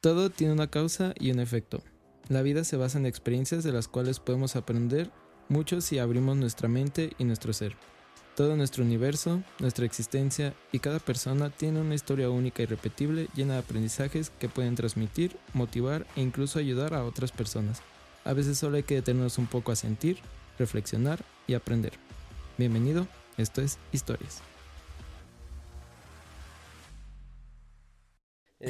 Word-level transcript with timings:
Todo 0.00 0.30
tiene 0.30 0.54
una 0.54 0.70
causa 0.70 1.12
y 1.20 1.30
un 1.30 1.40
efecto. 1.40 1.82
La 2.28 2.40
vida 2.40 2.64
se 2.64 2.78
basa 2.78 2.96
en 2.96 3.04
experiencias 3.04 3.64
de 3.64 3.72
las 3.72 3.86
cuales 3.86 4.18
podemos 4.18 4.56
aprender 4.56 5.10
mucho 5.50 5.82
si 5.82 5.98
abrimos 5.98 6.38
nuestra 6.38 6.68
mente 6.68 7.12
y 7.18 7.24
nuestro 7.24 7.52
ser. 7.52 7.76
Todo 8.34 8.56
nuestro 8.56 8.82
universo, 8.82 9.42
nuestra 9.58 9.84
existencia 9.84 10.54
y 10.72 10.78
cada 10.78 11.00
persona 11.00 11.50
tiene 11.50 11.82
una 11.82 11.94
historia 11.94 12.30
única 12.30 12.62
y 12.62 12.66
repetible 12.66 13.28
llena 13.34 13.54
de 13.54 13.58
aprendizajes 13.58 14.30
que 14.38 14.48
pueden 14.48 14.74
transmitir, 14.74 15.36
motivar 15.52 16.06
e 16.16 16.22
incluso 16.22 16.58
ayudar 16.58 16.94
a 16.94 17.04
otras 17.04 17.30
personas. 17.30 17.82
A 18.24 18.32
veces 18.32 18.56
solo 18.56 18.78
hay 18.78 18.84
que 18.84 18.94
detenernos 18.94 19.36
un 19.36 19.48
poco 19.48 19.70
a 19.70 19.76
sentir, 19.76 20.16
reflexionar 20.58 21.22
y 21.46 21.52
aprender. 21.52 21.92
Bienvenido, 22.56 23.06
esto 23.36 23.60
es 23.60 23.76
Historias. 23.92 24.40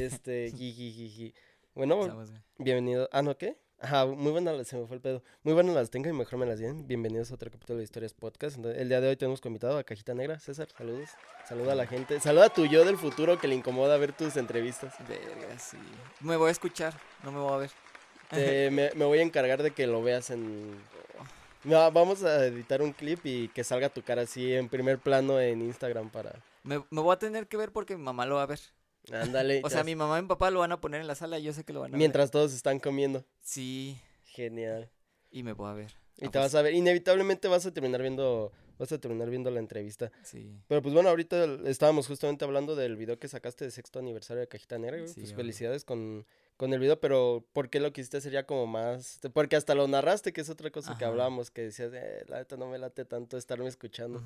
Este, 0.05 0.51
jiji, 0.57 1.31
Bueno, 1.75 2.01
Estamos, 2.01 2.31
bienvenido. 2.57 3.07
Ah, 3.11 3.21
¿no 3.21 3.37
qué? 3.37 3.55
Ajá, 3.79 4.07
muy 4.07 4.31
buenas, 4.31 4.67
se 4.67 4.75
me 4.75 4.87
fue 4.87 4.95
el 4.95 5.01
pedo. 5.01 5.23
Muy 5.43 5.53
buenas 5.53 5.75
las 5.75 5.91
tengo 5.91 6.09
y 6.09 6.13
mejor 6.13 6.39
me 6.39 6.47
las 6.47 6.57
den. 6.59 6.87
Bienvenidos 6.87 7.29
a 7.29 7.35
otro 7.35 7.51
capítulo 7.51 7.77
de 7.77 7.83
Historias 7.83 8.13
Podcast. 8.15 8.55
Entonces, 8.55 8.81
el 8.81 8.89
día 8.89 8.99
de 8.99 9.09
hoy 9.09 9.15
tenemos 9.15 9.39
invitado 9.45 9.77
a 9.77 9.83
Cajita 9.83 10.15
Negra. 10.15 10.39
César, 10.39 10.67
saludos. 10.75 11.09
Saluda 11.47 11.73
a 11.73 11.75
la 11.75 11.85
gente. 11.85 12.19
Saluda 12.19 12.47
a 12.47 12.49
tu 12.49 12.65
yo 12.65 12.83
del 12.83 12.97
futuro 12.97 13.37
que 13.39 13.47
le 13.47 13.53
incomoda 13.53 13.95
ver 13.97 14.11
tus 14.13 14.37
entrevistas. 14.37 14.95
Verga, 15.07 15.59
sí. 15.59 15.77
Me 16.19 16.35
voy 16.35 16.49
a 16.49 16.51
escuchar, 16.51 16.95
no 17.23 17.31
me 17.31 17.39
voy 17.39 17.53
a 17.53 17.57
ver. 17.57 17.71
Te- 18.31 18.71
me, 18.71 18.89
me 18.95 19.05
voy 19.05 19.19
a 19.19 19.23
encargar 19.23 19.61
de 19.61 19.69
que 19.69 19.85
lo 19.85 20.01
veas 20.01 20.31
en... 20.31 20.79
No, 21.63 21.91
vamos 21.91 22.23
a 22.23 22.43
editar 22.47 22.81
un 22.81 22.91
clip 22.91 23.19
y 23.23 23.49
que 23.49 23.63
salga 23.63 23.89
tu 23.89 24.01
cara 24.01 24.23
así 24.23 24.51
en 24.51 24.67
primer 24.67 24.97
plano 24.97 25.39
en 25.39 25.61
Instagram 25.61 26.09
para... 26.09 26.33
Me, 26.63 26.83
me 26.89 27.01
voy 27.01 27.13
a 27.13 27.19
tener 27.19 27.47
que 27.47 27.57
ver 27.57 27.71
porque 27.71 27.95
mi 27.95 28.01
mamá 28.03 28.25
lo 28.25 28.35
va 28.37 28.43
a 28.43 28.47
ver. 28.47 28.59
Ándale. 29.11 29.61
O 29.63 29.69
sea, 29.69 29.83
mi 29.83 29.95
mamá 29.95 30.19
y 30.19 30.21
mi 30.21 30.27
papá 30.27 30.51
lo 30.51 30.59
van 30.59 30.71
a 30.71 30.79
poner 30.81 31.01
en 31.01 31.07
la 31.07 31.15
sala 31.15 31.39
y 31.39 31.43
yo 31.43 31.53
sé 31.53 31.63
que 31.63 31.73
lo 31.73 31.79
van 31.81 31.91
a 31.91 31.93
ver. 31.93 31.97
Mientras 31.99 32.29
todos 32.31 32.53
están 32.53 32.79
comiendo. 32.79 33.25
Sí, 33.41 33.99
Genial. 34.25 34.89
y 35.31 35.43
me 35.43 35.53
voy 35.53 35.69
a 35.69 35.73
ver. 35.73 35.91
Y 36.17 36.25
Ah, 36.27 36.31
te 36.31 36.37
vas 36.39 36.53
a 36.55 36.61
ver, 36.61 36.73
inevitablemente 36.73 37.47
vas 37.47 37.65
a 37.65 37.73
terminar 37.73 38.01
viendo, 38.01 38.51
vas 38.77 38.91
a 38.91 38.99
terminar 38.99 39.29
viendo 39.29 39.49
la 39.49 39.59
entrevista. 39.59 40.11
Sí. 40.23 40.55
Pero 40.67 40.81
pues 40.83 40.93
bueno, 40.93 41.09
ahorita 41.09 41.45
estábamos 41.65 42.05
justamente 42.07 42.45
hablando 42.45 42.75
del 42.75 42.95
video 42.95 43.17
que 43.17 43.27
sacaste 43.27 43.65
de 43.65 43.71
sexto 43.71 43.97
aniversario 43.99 44.41
de 44.41 44.47
Cajita 44.47 44.77
Negra, 44.77 44.97
güey. 44.97 45.07
Sí, 45.07 45.21
pues 45.21 45.33
felicidades 45.33 45.83
con, 45.83 46.27
con 46.57 46.73
el 46.73 46.79
video, 46.79 46.99
pero 46.99 47.43
¿por 47.53 47.69
qué 47.71 47.79
lo 47.79 47.91
quisiste 47.91 48.17
hacer 48.17 48.31
ya 48.33 48.45
como 48.45 48.67
más? 48.67 49.19
Porque 49.33 49.55
hasta 49.55 49.73
lo 49.73 49.87
narraste, 49.87 50.31
que 50.31 50.41
es 50.41 50.49
otra 50.49 50.69
cosa 50.69 50.95
que 50.97 51.05
hablábamos, 51.05 51.49
que 51.49 51.63
decías, 51.63 51.91
eh, 51.93 52.23
la 52.27 52.37
neta 52.37 52.55
no 52.55 52.67
me 52.67 52.77
late 52.77 53.03
tanto 53.05 53.35
estarme 53.37 53.67
escuchando. 53.67 54.21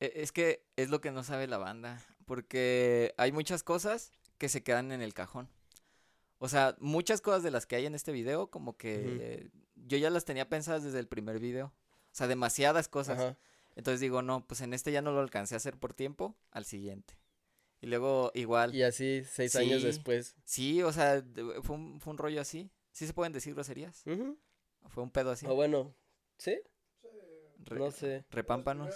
E- 0.00 0.12
Es 0.16 0.32
que 0.32 0.64
es 0.76 0.90
lo 0.90 1.00
que 1.00 1.12
no 1.12 1.22
sabe 1.22 1.46
la 1.46 1.58
banda, 1.58 2.02
porque 2.26 3.14
hay 3.16 3.32
muchas 3.32 3.62
cosas 3.62 4.12
que 4.36 4.50
se 4.50 4.62
quedan 4.62 4.92
en 4.92 5.00
el 5.00 5.14
cajón. 5.14 5.48
O 6.38 6.48
sea, 6.48 6.76
muchas 6.80 7.22
cosas 7.22 7.42
de 7.42 7.50
las 7.50 7.64
que 7.64 7.76
hay 7.76 7.86
en 7.86 7.94
este 7.94 8.12
video, 8.12 8.50
como 8.50 8.76
que 8.76 8.94
eh, 9.20 9.50
yo 9.74 9.96
ya 9.96 10.10
las 10.10 10.26
tenía 10.26 10.48
pensadas 10.50 10.82
desde 10.84 10.98
el 10.98 11.08
primer 11.08 11.38
video. 11.38 11.66
O 11.68 12.12
sea, 12.12 12.26
demasiadas 12.26 12.88
cosas. 12.88 13.18
Ajá. 13.18 13.38
Entonces 13.74 14.00
digo, 14.00 14.20
no, 14.22 14.46
pues 14.46 14.60
en 14.60 14.74
este 14.74 14.92
ya 14.92 15.00
no 15.02 15.12
lo 15.12 15.20
alcancé 15.20 15.54
a 15.54 15.56
hacer 15.56 15.78
por 15.78 15.94
tiempo, 15.94 16.36
al 16.50 16.64
siguiente. 16.66 17.18
Y 17.80 17.86
luego 17.86 18.32
igual. 18.34 18.74
Y 18.74 18.82
así, 18.82 19.22
seis 19.24 19.54
años 19.56 19.82
después. 19.82 20.34
Sí, 20.44 20.82
o 20.82 20.92
sea, 20.92 21.22
fue 21.62 21.76
un, 21.76 22.00
fue 22.00 22.10
un 22.12 22.18
rollo 22.18 22.40
así. 22.40 22.70
¿Sí 22.92 23.06
se 23.06 23.12
pueden 23.12 23.32
decir 23.32 23.54
groserías? 23.54 24.02
Fue 24.88 25.02
un 25.02 25.10
pedo 25.10 25.30
así. 25.30 25.46
O 25.46 25.54
bueno, 25.54 25.94
¿sí? 26.38 26.58
Re- 27.64 27.78
No 27.78 27.90
sé. 27.90 28.24
Repámpanos. 28.30 28.94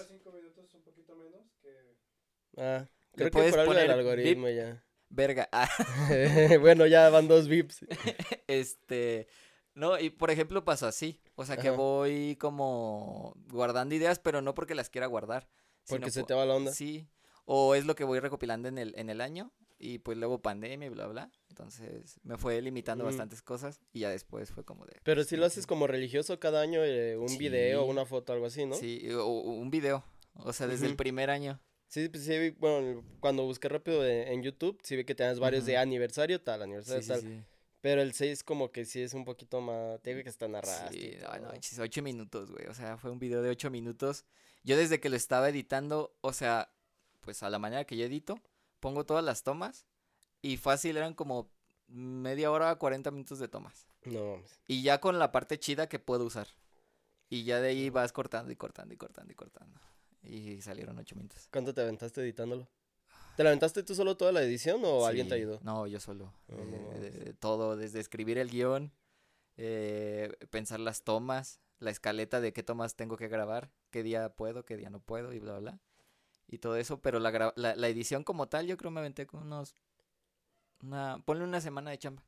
Ah, 2.57 2.87
Le 3.15 3.17
creo 3.17 3.31
que 3.31 3.31
puedes 3.31 3.51
por 3.53 3.61
algo 3.61 3.75
del 3.75 3.87
poner 3.87 3.99
algoritmo 3.99 4.49
ya. 4.49 4.85
Verga. 5.09 5.49
Ah, 5.53 5.69
bueno, 6.61 6.87
ya 6.87 7.09
van 7.11 7.27
dos 7.29 7.49
vips. 7.49 7.85
este. 8.47 9.27
No, 9.75 9.99
y 9.99 10.11
por 10.11 10.31
ejemplo 10.31 10.65
pasó 10.65 10.87
así. 10.87 11.21
O 11.37 11.45
sea 11.45 11.57
que 11.57 11.69
Ajá. 11.69 11.77
voy 11.77 12.37
como 12.37 13.35
guardando 13.51 13.95
ideas, 13.95 14.19
pero 14.19 14.43
no 14.43 14.55
porque 14.55 14.75
las 14.75 14.91
quiera 14.91 15.07
guardar. 15.07 15.49
Porque 15.89 16.11
se 16.11 16.21
po- 16.21 16.27
te 16.27 16.35
va 16.35 16.45
la 16.45 16.55
onda. 16.55 16.73
Sí. 16.73 17.09
O 17.45 17.75
es 17.75 17.85
lo 17.87 17.95
que 17.95 18.05
voy 18.05 18.21
recopilando 18.21 18.69
en 18.69 18.79
el, 18.79 18.95
en 18.97 19.11
el 19.11 19.21
año. 19.21 19.53
Y 19.83 19.99
pues 19.99 20.19
luego 20.19 20.43
pandemia 20.43 20.87
y 20.87 20.91
bla, 20.91 21.07
bla. 21.07 21.31
Entonces 21.49 22.21
me 22.23 22.37
fue 22.37 22.61
limitando 22.61 23.05
Mm. 23.05 23.07
bastantes 23.09 23.43
cosas. 23.43 23.81
Y 23.93 24.01
ya 24.01 24.11
después 24.11 24.51
fue 24.51 24.65
como 24.65 24.85
de. 24.85 24.93
Pero 25.03 25.21
pues, 25.21 25.29
si 25.29 25.37
lo 25.37 25.47
haces 25.47 25.67
como 25.67 25.87
religioso 25.87 26.39
cada 26.39 26.61
año, 26.61 26.85
eh, 26.85 27.17
un 27.17 27.39
video, 27.39 27.85
una 27.87 28.05
foto, 28.05 28.33
algo 28.35 28.47
así, 28.47 28.67
¿no? 28.67 28.75
Sí, 28.77 29.09
o- 29.13 29.27
un 29.27 29.71
video. 29.71 30.05
O 30.35 30.53
sea, 30.53 30.67
desde 30.67 30.87
el 30.87 30.97
primer 30.97 31.31
año. 31.31 31.61
Sí, 31.91 32.09
pues 32.09 32.25
sí, 32.25 32.51
bueno, 32.61 33.03
cuando 33.19 33.43
busqué 33.45 33.69
rápido 33.69 34.01
de- 34.01 34.33
en 34.33 34.45
YouTube, 34.45 34.79
sí 34.85 34.95
vi 34.95 35.05
que 35.05 35.17
tenías 35.17 35.41
varios 35.41 35.67
de 35.67 35.77
aniversario 35.77 36.41
tal, 36.41 36.63
aniversario 36.63 37.03
sí, 37.03 37.09
tal. 37.09 37.21
sí. 37.21 37.43
Pero 37.81 38.01
el 38.01 38.13
6 38.13 38.45
como 38.45 38.71
que 38.71 38.85
sí 38.85 39.03
es 39.03 39.13
un 39.13 39.25
poquito 39.25 39.61
más, 39.61 40.01
te 40.01 40.11
digo 40.11 40.23
que 40.23 40.29
está 40.29 40.47
narrado. 40.47 40.89
Sí, 40.93 41.17
no, 41.21 41.37
no, 41.39 41.49
manches, 41.49 41.79
ocho 41.81 42.01
minutos, 42.01 42.53
güey. 42.53 42.67
O 42.69 42.75
sea, 42.75 42.97
fue 42.97 43.11
un 43.11 43.19
video 43.19 43.43
de 43.43 43.51
ocho 43.51 43.71
minutos. 43.71 44.25
Yo 44.63 44.77
desde 44.77 45.01
que 45.01 45.09
lo 45.09 45.17
estaba 45.17 45.49
editando, 45.49 46.15
o 46.21 46.33
sea, 46.33 46.73
pues 47.23 47.43
a 47.43 47.51
la 47.51 47.59
manera 47.59 47.85
que 47.85 47.97
yo 47.97 48.05
edito, 48.05 48.39
pongo 48.79 49.05
todas 49.05 49.25
las 49.25 49.43
tomas 49.43 49.85
y 50.43 50.59
fácil 50.59 50.97
eran 50.97 51.15
como 51.15 51.51
media 51.89 52.53
hora 52.53 52.71
a 52.71 52.77
40 52.77 53.11
minutos 53.11 53.41
de 53.41 53.49
tomas. 53.49 53.89
No. 54.05 54.41
Y 54.69 54.83
ya 54.83 55.01
con 55.01 55.19
la 55.19 55.33
parte 55.33 55.59
chida 55.59 55.89
que 55.89 55.99
puedo 55.99 56.25
usar. 56.25 56.47
Y 57.29 57.43
ya 57.43 57.61
de 57.61 57.71
ahí 57.71 57.91
vas 57.91 58.13
cortando 58.13 58.53
y 58.53 58.57
cortando 58.57 58.95
y 58.95 58.97
cortando 58.97 59.33
y 59.33 59.35
cortando. 59.35 59.81
Y 60.23 60.61
salieron 60.61 60.99
ocho 60.99 61.17
minutos. 61.17 61.49
¿cuánto 61.51 61.73
te 61.75 61.81
aventaste 61.81 62.21
editándolo? 62.21 62.69
¿Te 63.37 63.45
la 63.45 63.51
aventaste 63.51 63.83
tú 63.83 63.95
solo 63.95 64.17
toda 64.17 64.33
la 64.33 64.43
edición 64.43 64.83
o 64.85 65.07
alguien 65.07 65.29
te 65.29 65.35
ayudó? 65.35 65.61
No, 65.63 65.87
yo 65.87 65.99
solo. 65.99 66.33
No 66.49 66.57
eh, 66.97 67.33
todo, 67.39 67.77
desde 67.77 68.01
escribir 68.01 68.37
el 68.39 68.51
guion, 68.51 68.93
eh, 69.57 70.37
pensar 70.51 70.81
las 70.81 71.05
tomas, 71.05 71.61
la 71.79 71.91
escaleta 71.91 72.41
de 72.41 72.53
qué 72.53 72.63
tomas 72.63 72.97
tengo 72.97 73.17
que 73.17 73.29
grabar, 73.29 73.71
qué 73.91 74.03
día 74.03 74.35
puedo, 74.35 74.65
qué 74.65 74.77
día 74.77 74.91
no 74.91 75.01
puedo 75.01 75.33
y 75.33 75.39
bla, 75.39 75.59
bla. 75.59 75.81
Y 76.49 76.59
todo 76.59 76.77
eso, 76.77 77.01
pero 77.01 77.19
la, 77.19 77.53
la, 77.57 77.77
la 77.77 77.89
edición 77.89 78.25
como 78.25 78.49
tal, 78.49 78.67
yo 78.67 78.77
creo 78.77 78.91
me 78.91 79.01
aventé 79.01 79.27
con 79.27 79.43
unos... 79.43 79.77
Una, 80.83 81.23
ponle 81.25 81.45
una 81.45 81.61
semana 81.61 81.91
de 81.91 81.99
chamba. 81.99 82.23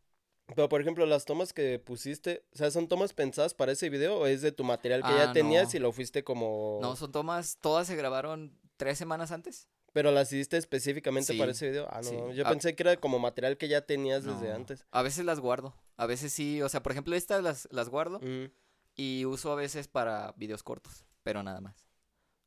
Pero 0.55 0.69
por 0.69 0.81
ejemplo, 0.81 1.07
las 1.07 1.25
tomas 1.25 1.53
que 1.53 1.79
pusiste, 1.79 2.45
o 2.53 2.57
sea, 2.57 2.71
¿son 2.71 2.89
tomas 2.89 3.13
pensadas 3.13 3.55
para 3.55 3.73
ese 3.73 3.89
video 3.91 4.19
o 4.19 4.27
es 4.27 4.43
de 4.43 4.53
tu 4.53 4.65
material 4.65 5.03
que 5.03 5.09
Ah, 5.09 5.27
ya 5.27 5.33
tenías 5.33 5.73
no. 5.73 5.77
y 5.77 5.81
lo 5.81 5.93
fuiste 5.93 6.25
como... 6.25 6.79
No, 6.83 6.97
son 6.97 7.13
tomas, 7.13 7.59
todas 7.61 7.87
se 7.87 7.97
grabaron 7.97 8.59
tres 8.77 8.99
semanas 8.99 9.33
antes. 9.33 9.69
Pero 9.93 10.11
las 10.11 10.33
hiciste 10.33 10.57
específicamente 10.57 11.35
para 11.37 11.53
Sí, 11.53 11.57
ese 11.67 11.71
video. 11.71 11.87
Ah, 11.91 12.01
no, 12.03 12.09
sí. 12.09 12.17
yo 12.35 12.47
Ah. 12.47 12.51
pensé 12.51 12.75
que 12.75 12.83
era 12.83 12.97
como 12.97 13.19
material 13.19 13.59
que 13.59 13.69
ya 13.69 13.83
tenías 13.83 14.25
desde 14.25 14.53
antes. 14.53 14.87
A 14.91 15.03
veces 15.03 15.25
las 15.27 15.39
guardo, 15.39 15.75
a 15.97 16.07
veces 16.07 16.33
sí, 16.33 16.63
o 16.63 16.69
sea, 16.69 16.83
por 16.83 16.93
ejemplo, 16.93 17.15
estas 17.15 17.43
las, 17.43 17.69
las 17.71 17.89
guardo 17.91 18.17
Ujú. 18.17 18.51
y 18.97 19.25
uso 19.27 19.53
a 19.53 19.55
veces 19.55 19.89
para 19.89 20.33
videos 20.39 20.63
cortos, 20.63 21.05
pero 21.23 21.43
nada 21.43 21.61
más. 21.61 21.77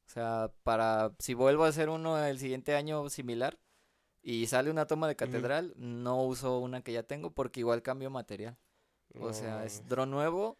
O 0.07 0.11
sea, 0.11 0.51
para 0.63 1.13
si 1.19 1.33
vuelvo 1.33 1.65
a 1.65 1.67
hacer 1.69 1.89
uno 1.89 2.23
el 2.23 2.39
siguiente 2.39 2.75
año 2.75 3.09
similar 3.09 3.59
y 4.27 4.47
sale 4.47 4.71
una 4.71 4.87
toma 4.87 5.07
de 5.07 5.15
catedral, 5.15 5.73
no 5.77 6.23
uso 6.23 6.57
una 6.59 6.81
que 6.81 6.91
ya 6.91 7.03
tengo 7.03 7.29
porque 7.29 7.59
igual 7.59 7.83
cambio 7.83 8.09
material. 8.09 8.57
O 9.13 9.27
No 9.27 9.33
sea, 9.33 9.63
es 9.63 9.87
dron 9.87 10.09
nuevo, 10.09 10.57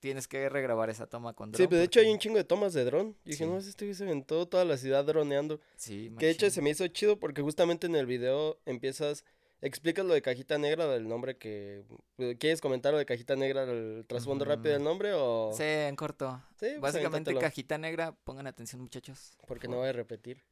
tienes 0.00 0.26
que 0.26 0.48
regrabar 0.48 0.88
esa 0.88 1.06
toma 1.06 1.34
con 1.34 1.52
dron. 1.52 1.58
Sí, 1.58 1.66
pero 1.68 1.78
de 1.80 1.84
hecho 1.84 2.00
hay 2.00 2.10
un 2.10 2.18
chingo 2.18 2.38
de 2.38 2.44
tomas 2.44 2.72
de 2.72 2.84
dron. 2.84 3.14
Y 3.26 3.32
dije, 3.32 3.44
Sí. 3.44 3.50
no, 3.50 3.58
este 3.58 3.92
se 3.92 4.04
aventó 4.04 4.48
toda 4.48 4.64
la 4.64 4.78
ciudad 4.78 5.04
droneando. 5.04 5.60
Sí, 5.76 6.10
Que 6.18 6.26
de 6.26 6.32
hecho 6.32 6.48
se 6.50 6.62
me 6.62 6.70
hizo 6.70 6.88
chido 6.88 7.20
porque 7.20 7.42
justamente 7.42 7.86
en 7.86 7.94
el 7.94 8.06
video 8.06 8.58
empiezas, 8.64 9.24
explicas 9.60 10.04
lo 10.06 10.14
de 10.14 10.22
cajita 10.22 10.56
negra, 10.56 10.86
del 10.86 11.06
nombre 11.06 11.36
que... 11.36 11.84
eh, 12.18 12.36
¿Quieres 12.38 12.62
comentar 12.62 12.92
lo 12.92 12.98
de 12.98 13.04
cajita 13.06 13.36
negra, 13.36 13.64
el 13.64 14.06
trasfondo 14.08 14.46
rápido 14.46 14.72
del 14.72 14.82
nombre 14.82 15.12
o...? 15.12 15.52
Sí, 15.54 15.62
en 15.62 15.94
corto. 15.94 16.42
Sí, 16.58 16.66
pues 16.70 16.80
Básicamente 16.80 17.34
cajita 17.38 17.76
negra, 17.76 18.12
pongan 18.24 18.46
atención 18.46 18.80
muchachos. 18.80 19.34
por 19.40 19.48
Porque 19.48 19.68
no 19.68 19.76
voy 19.76 19.88
a 19.88 19.92
repetir. 19.92 20.42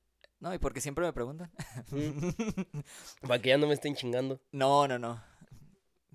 No, 0.43 0.53
y 0.53 0.59
porque 0.59 0.81
siempre 0.81 1.05
me 1.05 1.13
preguntan. 1.13 1.53
Para 3.21 3.41
que 3.41 3.51
ya 3.51 3.59
no 3.59 3.69
me 3.69 3.75
estén 3.75 3.95
chingando. 3.95 4.41
no, 4.51 4.89
no, 4.89 4.99
no. 4.99 5.23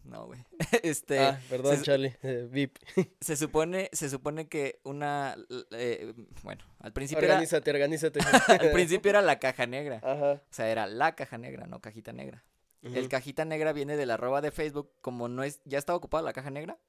No, 0.04 0.26
güey. 0.26 0.46
Este, 0.84 1.20
ah, 1.20 1.40
perdón, 1.50 1.78
se- 1.78 1.84
Charlie. 1.84 2.16
eh, 2.24 2.48
VIP. 2.50 2.78
se 3.22 3.38
supone, 3.38 3.90
se 3.94 4.10
supone 4.10 4.48
que 4.50 4.80
una, 4.84 5.38
eh, 5.72 6.14
bueno, 6.44 6.64
al 6.80 6.92
principio 6.94 7.24
era, 7.24 7.34
Organízate, 7.36 7.72
organízate. 7.72 8.20
al 8.22 8.72
principio 8.72 9.10
era 9.10 9.22
la 9.22 9.40
caja 9.40 9.66
negra. 9.66 9.98
Ajá. 10.04 10.34
O 10.34 10.42
sea, 10.54 10.70
era 10.70 10.88
la 10.88 11.16
caja 11.16 11.38
negra, 11.38 11.66
no 11.68 11.80
cajita 11.82 12.12
negra. 12.14 12.44
El 12.82 13.10
cajita 13.10 13.44
negra 13.46 13.74
viene 13.74 13.98
de 13.98 14.06
la 14.06 14.14
arroba 14.16 14.40
de 14.42 14.52
Facebook, 14.52 14.92
como 15.02 15.28
no 15.30 15.44
es, 15.44 15.62
ya 15.66 15.78
estaba 15.78 15.98
ocupada 15.98 16.24
la 16.24 16.32
caja 16.34 16.52
negra, 16.52 16.80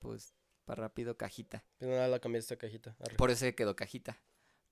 pues 0.00 0.34
para 0.64 0.82
rápido 0.82 1.16
cajita. 1.16 1.64
Pero 1.78 1.92
nada, 1.92 2.08
la 2.08 2.18
cambiaste 2.20 2.54
a 2.54 2.58
cajita. 2.58 2.96
arre. 3.00 3.16
Por 3.16 3.30
eso 3.30 3.46
quedó 3.54 3.76
cajita. 3.76 4.18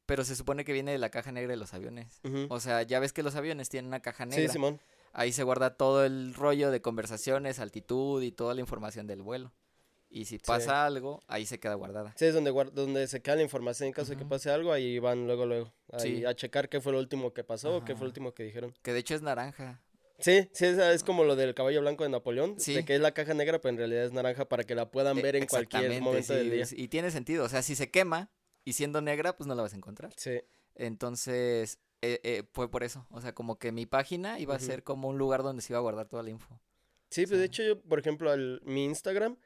Pero 0.06 0.24
se 0.24 0.36
supone 0.36 0.64
que 0.64 0.72
viene 0.72 0.92
de 0.92 0.98
la 0.98 1.08
caja 1.10 1.32
negra 1.32 1.50
de 1.52 1.56
los 1.56 1.72
aviones. 1.74 2.20
O 2.48 2.60
sea, 2.60 2.82
ya 2.82 3.00
ves 3.00 3.12
que 3.12 3.22
los 3.22 3.34
aviones 3.36 3.68
tienen 3.68 3.88
una 3.88 4.00
caja 4.00 4.26
negra. 4.26 4.46
Sí, 4.46 4.52
Simón. 4.52 4.80
Ahí 5.12 5.32
se 5.32 5.42
guarda 5.44 5.76
todo 5.76 6.04
el 6.04 6.34
rollo 6.34 6.70
de 6.70 6.82
conversaciones, 6.82 7.58
altitud 7.60 8.22
y 8.22 8.32
toda 8.32 8.54
la 8.54 8.60
información 8.60 9.06
del 9.06 9.22
vuelo. 9.22 9.52
Y 10.10 10.26
si 10.26 10.38
pasa 10.38 10.84
algo, 10.86 11.22
ahí 11.26 11.44
se 11.46 11.58
queda 11.58 11.74
guardada. 11.74 12.12
Sí, 12.16 12.26
es 12.26 12.34
donde, 12.34 12.52
donde 12.72 13.06
se 13.08 13.20
queda 13.22 13.36
la 13.36 13.42
información 13.42 13.88
en 13.88 13.92
caso 13.92 14.10
de 14.10 14.16
que 14.16 14.24
pase 14.24 14.50
algo, 14.50 14.72
ahí 14.72 14.98
van 14.98 15.26
luego, 15.26 15.46
luego. 15.46 15.72
Ahí 15.92 16.18
Sí. 16.18 16.24
a 16.24 16.34
checar 16.34 16.68
qué 16.68 16.80
fue 16.80 16.92
lo 16.92 16.98
último 16.98 17.32
que 17.32 17.42
pasó 17.42 17.76
o 17.78 17.84
qué 17.84 17.94
fue 17.94 18.02
lo 18.04 18.08
último 18.10 18.32
que 18.32 18.44
dijeron. 18.44 18.74
Que 18.82 18.92
de 18.92 19.00
hecho 19.00 19.14
es 19.14 19.22
naranja. 19.22 19.80
Sí, 20.20 20.48
sí, 20.52 20.66
es 20.66 21.02
como 21.02 21.24
lo 21.24 21.34
del 21.34 21.54
caballo 21.54 21.80
blanco 21.80 22.04
de 22.04 22.10
Napoleón, 22.10 22.60
Sí. 22.60 22.74
de 22.74 22.84
que 22.84 22.94
es 22.94 23.00
la 23.00 23.10
caja 23.12 23.34
negra, 23.34 23.60
pero 23.60 23.70
en 23.70 23.78
realidad 23.78 24.04
es 24.04 24.12
naranja 24.12 24.44
para 24.44 24.62
que 24.62 24.76
la 24.76 24.88
puedan 24.90 25.18
Eh, 25.18 25.22
ver 25.22 25.34
en 25.36 25.46
cualquier 25.46 26.00
momento 26.00 26.32
del 26.34 26.50
día. 26.50 26.64
Y 26.70 26.86
tiene 26.88 27.10
sentido, 27.10 27.44
o 27.44 27.48
sea, 27.48 27.62
si 27.62 27.74
se 27.74 27.90
quema 27.90 28.30
y 28.64 28.72
siendo 28.74 29.00
negra, 29.00 29.36
pues 29.36 29.46
no 29.46 29.54
la 29.54 29.62
vas 29.62 29.72
a 29.72 29.76
encontrar. 29.76 30.12
Sí, 30.16 30.40
Entonces, 30.74 31.78
eh, 32.02 32.20
eh, 32.22 32.42
fue 32.52 32.70
por 32.70 32.84
eso. 32.84 33.06
O 33.10 33.20
sea, 33.20 33.34
como 33.34 33.58
que 33.58 33.72
mi 33.72 33.86
página 33.86 34.38
iba 34.38 34.54
a 34.54 34.58
ser 34.60 34.82
como 34.84 35.08
un 35.08 35.18
lugar 35.18 35.42
donde 35.42 35.62
se 35.62 35.72
iba 35.72 35.78
a 35.78 35.82
guardar 35.82 36.08
toda 36.08 36.22
la 36.22 36.30
info. 36.30 36.60
sí, 37.10 37.26
pues 37.26 37.38
de 37.38 37.46
hecho 37.46 37.62
yo, 37.62 37.80
por 37.80 37.98
ejemplo, 37.98 38.30
al, 38.30 38.60
mi 38.64 38.84
Instagram, 38.84 39.36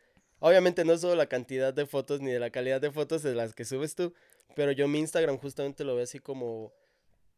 obviamente 0.41 0.85
no 0.85 0.93
es 0.95 1.01
solo 1.01 1.15
la 1.15 1.27
cantidad 1.27 1.73
de 1.75 1.87
fotos 1.87 2.21
ni 2.21 2.31
de 2.31 2.39
la 2.39 2.51
calidad 2.51 2.81
de 2.81 2.91
fotos 2.91 3.23
de 3.23 3.35
las 3.35 3.55
que 3.55 3.65
subes 3.65 3.95
tú, 3.95 4.13
pero 4.57 4.73
yo 4.73 4.89
mi 4.89 4.99
Instagram 4.99 5.39
justamente 5.39 5.85
lo 5.85 5.95
veo 5.95 6.05
así 6.05 6.19
como 6.19 6.73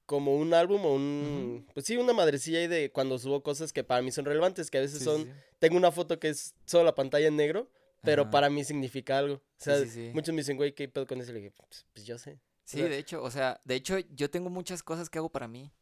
como 0.07 0.35
un 0.37 0.55
álbum 0.55 0.85
o 0.87 0.95
un, 0.95 1.69
pues 1.73 1.87
sí, 1.87 1.97
una 1.97 2.13
madrecilla 2.13 2.59
ahí 2.59 2.67
de 2.67 2.91
cuando 2.91 3.17
subo 3.17 3.45
cosas 3.45 3.73
que 3.73 3.85
para 3.85 4.03
mí 4.03 4.11
son 4.11 4.25
relevantes, 4.25 4.69
que 4.69 4.79
a 4.79 4.81
veces 4.81 4.99
Sí, 4.99 5.05
son, 5.05 5.23
sí. 5.23 5.31
tengo 5.61 5.77
una 5.77 5.93
foto 5.93 6.19
que 6.19 6.31
es 6.31 6.57
solo 6.65 6.83
la 6.83 6.97
pantalla 6.97 7.29
en 7.29 7.37
negro, 7.37 7.69
pero 8.03 8.23
Ajá. 8.23 8.31
para 8.31 8.51
mí 8.51 8.65
significa 8.65 9.19
algo. 9.19 9.35
O 9.35 9.43
Sí, 9.57 9.65
sea, 9.65 9.79
sí, 9.81 9.89
sí. 9.91 10.11
muchos 10.15 10.35
me 10.35 10.41
dicen, 10.41 10.57
güey, 10.57 10.75
¿qué 10.75 10.89
pedo 10.89 11.07
con 11.07 11.21
eso? 11.21 11.31
Y 11.31 11.35
le 11.35 11.41
dije, 11.41 11.53
pues, 11.53 11.87
pues 11.93 12.07
yo 12.07 12.19
sé. 12.19 12.39
Sí, 12.65 12.79
sea- 12.79 12.89
de 12.89 12.99
hecho, 12.99 13.23
o 13.23 13.31
sea, 13.31 13.61
de 13.65 13.75
hecho 13.75 13.99
yo 13.99 14.31
tengo 14.31 14.49
muchas 14.51 14.83
cosas 14.83 15.11
que 15.11 15.19
hago 15.19 15.31
para 15.31 15.49
mí. 15.49 15.73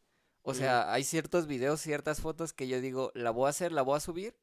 O 0.43 0.55
sea, 0.55 0.91
hay 0.93 1.05
ciertos 1.05 1.47
videos, 1.47 1.81
ciertas 1.81 2.21
fotos 2.23 2.55
que 2.55 2.67
yo 2.69 2.81
digo, 2.81 3.13
la 3.15 3.31
voy 3.31 3.47
a 3.47 3.51
hacer, 3.51 3.71
la 3.73 3.83
voy 3.83 3.97
a 3.97 4.01
subir 4.01 4.35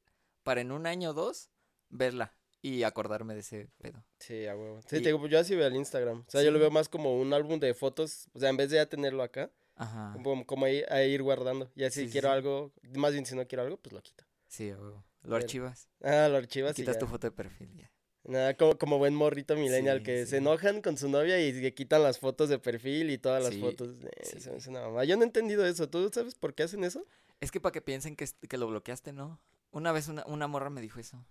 para 0.44 0.62
en 0.62 0.72
un 0.72 0.86
año 0.86 1.10
o 1.10 1.13
dos 1.13 1.50
verla 1.89 2.36
y 2.62 2.83
acordarme 2.83 3.33
de 3.33 3.39
ese 3.39 3.69
pedo. 3.80 4.04
Sí, 4.19 4.45
a 4.45 4.56
huevo. 4.56 4.81
Sí, 4.88 4.98
Y- 4.98 5.00
te 5.01 5.07
digo, 5.10 5.19
pues, 5.19 5.31
yo 5.31 5.39
así 5.39 5.56
veo 5.56 5.66
el 5.66 5.75
Instagram. 5.75 6.19
O 6.28 6.30
sea, 6.31 6.44
yo 6.44 6.51
lo 6.51 6.60
veo 6.60 6.69
más 6.69 6.89
como 6.89 7.19
un 7.19 7.33
álbum 7.33 7.60
de 7.60 7.74
fotos. 7.74 8.28
O 8.33 8.39
sea, 8.39 8.50
en 8.50 8.57
vez 8.57 8.69
de 8.69 8.75
ya 8.75 8.86
tenerlo 8.86 9.24
acá, 9.24 9.50
Ajá. 9.75 10.12
como, 10.13 10.45
como 10.45 10.66
ahí, 10.66 10.83
a 10.89 11.01
ir 11.04 11.24
guardando. 11.24 11.71
Y 11.75 11.83
así 11.83 12.01
Sí, 12.01 12.06
sí, 12.07 12.12
quiero 12.12 12.30
algo, 12.30 12.71
más 12.95 13.13
bien 13.13 13.25
si 13.25 13.36
no 13.36 13.48
quiero 13.48 13.63
algo, 13.63 13.78
pues 13.78 13.94
lo 13.94 14.01
quito. 14.04 14.25
Sí, 14.48 14.69
a 14.69 14.78
huevo. 14.78 15.04
Lo 15.25 15.36
archivas. 15.36 15.89
Ah, 16.04 16.27
lo 16.30 16.38
archivas 16.38 16.74
y 16.77 16.81
quitas 16.81 16.98
tu 17.00 17.07
foto 17.07 17.27
de 17.27 17.31
perfil 17.31 17.74
ya. 17.75 17.92
Nada, 18.24 18.56
como, 18.57 18.77
como 18.77 18.98
buen 18.98 19.13
morrito 19.13 19.56
millennial 19.56 20.00
Sí, 20.00 20.04
que 20.04 20.24
sí. 20.25 20.31
se 20.31 20.38
enojan 20.38 20.81
con 20.81 20.98
su 20.98 21.07
novia 21.10 21.39
y 21.39 21.51
le 21.54 21.74
quitan 21.75 22.01
las 22.01 22.18
fotos 22.18 22.50
de 22.50 22.57
perfil 22.57 23.12
y 23.12 23.18
todas 23.19 23.44
las 23.44 23.54
Sí, 23.54 23.60
fotos. 23.62 23.98
Eh, 24.04 24.10
sí. 24.24 24.39
se 24.39 24.50
me 24.50 24.57
hace 24.57 24.69
una 24.72 24.81
mamá. 24.81 25.04
Yo 25.06 25.16
no 25.16 25.22
he 25.22 25.25
entendido 25.25 25.63
eso. 25.66 25.88
¿Tú 25.89 26.10
sabes 26.12 26.33
por 26.33 26.56
qué 26.56 26.63
hacen 26.63 26.83
eso? 26.83 27.06
Es 27.39 27.51
que 27.51 27.60
para 27.60 27.72
que 27.72 27.81
piensen 27.81 28.16
que, 28.16 28.27
que 28.50 28.57
lo 28.57 28.68
bloqueaste, 28.68 29.13
¿no? 29.13 29.39
Una 29.72 29.92
vez 29.92 30.07
una, 30.07 30.25
una 30.25 30.48
morra 30.48 30.69
me 30.72 30.81
dijo 30.81 31.00
eso. 31.00 31.24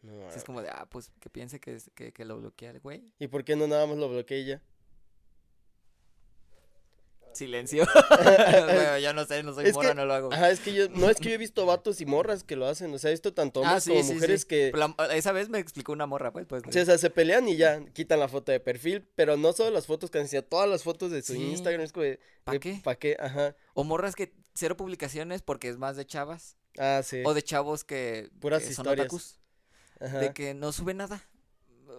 No, 0.00 0.30
es 0.30 0.44
como 0.44 0.62
de, 0.62 0.70
ah, 0.70 0.86
pues 0.88 1.10
que 1.20 1.28
piense 1.28 1.58
que, 1.60 1.76
que, 1.94 2.12
que 2.12 2.24
lo 2.24 2.38
bloquea 2.38 2.70
el 2.70 2.80
güey. 2.80 3.12
¿Y 3.18 3.26
por 3.26 3.44
qué 3.44 3.56
no 3.56 3.66
nada 3.66 3.86
más 3.86 3.98
lo 3.98 4.08
bloqueé 4.08 4.44
ya? 4.44 4.62
Silencio. 7.38 7.86
bueno, 8.10 8.98
ya 8.98 9.12
no 9.12 9.24
sé, 9.24 9.42
no 9.42 9.54
soy 9.54 9.66
Es 9.66 9.74
morra, 9.74 9.90
que- 9.90 9.94
no 9.94 10.04
lo 10.06 10.14
hago. 10.14 10.32
Ajá, 10.32 10.50
es 10.50 10.60
que 10.60 10.72
yo, 10.74 10.88
no 10.90 11.08
es 11.08 11.16
que 11.18 11.28
yo 11.28 11.34
he 11.34 11.38
visto 11.38 11.64
vatos 11.66 12.00
y 12.00 12.06
morras 12.06 12.44
que 12.44 12.56
lo 12.56 12.66
hacen. 12.66 12.92
O 12.92 12.98
sea, 12.98 13.10
he 13.10 13.14
visto 13.14 13.32
tanto 13.32 13.60
hombres 13.60 13.76
Ah, 13.76 13.80
sí, 13.80 13.90
como 13.90 14.02
sí, 14.04 14.14
mujeres 14.14 14.40
sí. 14.42 14.46
que. 14.48 14.72
La- 14.74 14.94
esa 15.14 15.32
vez 15.32 15.48
me 15.48 15.58
explicó 15.58 15.92
una 15.92 16.06
morra, 16.06 16.32
pues. 16.32 16.46
pues 16.46 16.62
o 16.66 16.70
sea, 16.84 16.98
se 16.98 17.10
pelean 17.10 17.48
y 17.48 17.56
ya 17.56 17.84
quitan 17.92 18.20
la 18.20 18.28
foto 18.28 18.52
de 18.52 18.60
perfil, 18.60 19.06
pero 19.14 19.36
no 19.36 19.52
solo 19.52 19.70
las 19.70 19.86
fotos 19.86 20.10
que 20.10 20.18
han 20.18 20.28
sino 20.28 20.42
todas 20.42 20.68
las 20.68 20.82
fotos 20.82 21.10
de 21.10 21.22
su. 21.22 21.34
Instagram. 21.34 21.82
Es 21.84 21.92
como, 21.92 22.04
de, 22.04 22.18
¿Pa' 22.44 22.52
güey, 22.52 22.60
qué? 22.60 22.80
¿Pa' 22.82 22.94
qué? 22.96 23.16
Ajá. 23.18 23.54
O 23.74 23.84
morras 23.84 24.14
que 24.14 24.34
cero 24.54 24.76
publicaciones 24.76 25.42
porque 25.42 25.68
es 25.68 25.78
más 25.78 25.96
de 25.96 26.04
chavas. 26.04 26.56
Ah, 26.78 27.00
sí. 27.04 27.22
O 27.24 27.34
de 27.34 27.42
chavos 27.42 27.84
que, 27.84 28.30
Puras 28.40 28.62
que 28.62 28.72
son 28.74 28.84
historias. 28.86 29.06
otakus. 29.06 29.38
Ajá. 30.00 30.18
De 30.18 30.32
que 30.32 30.54
no 30.54 30.72
sube 30.72 30.94
nada. 30.94 31.22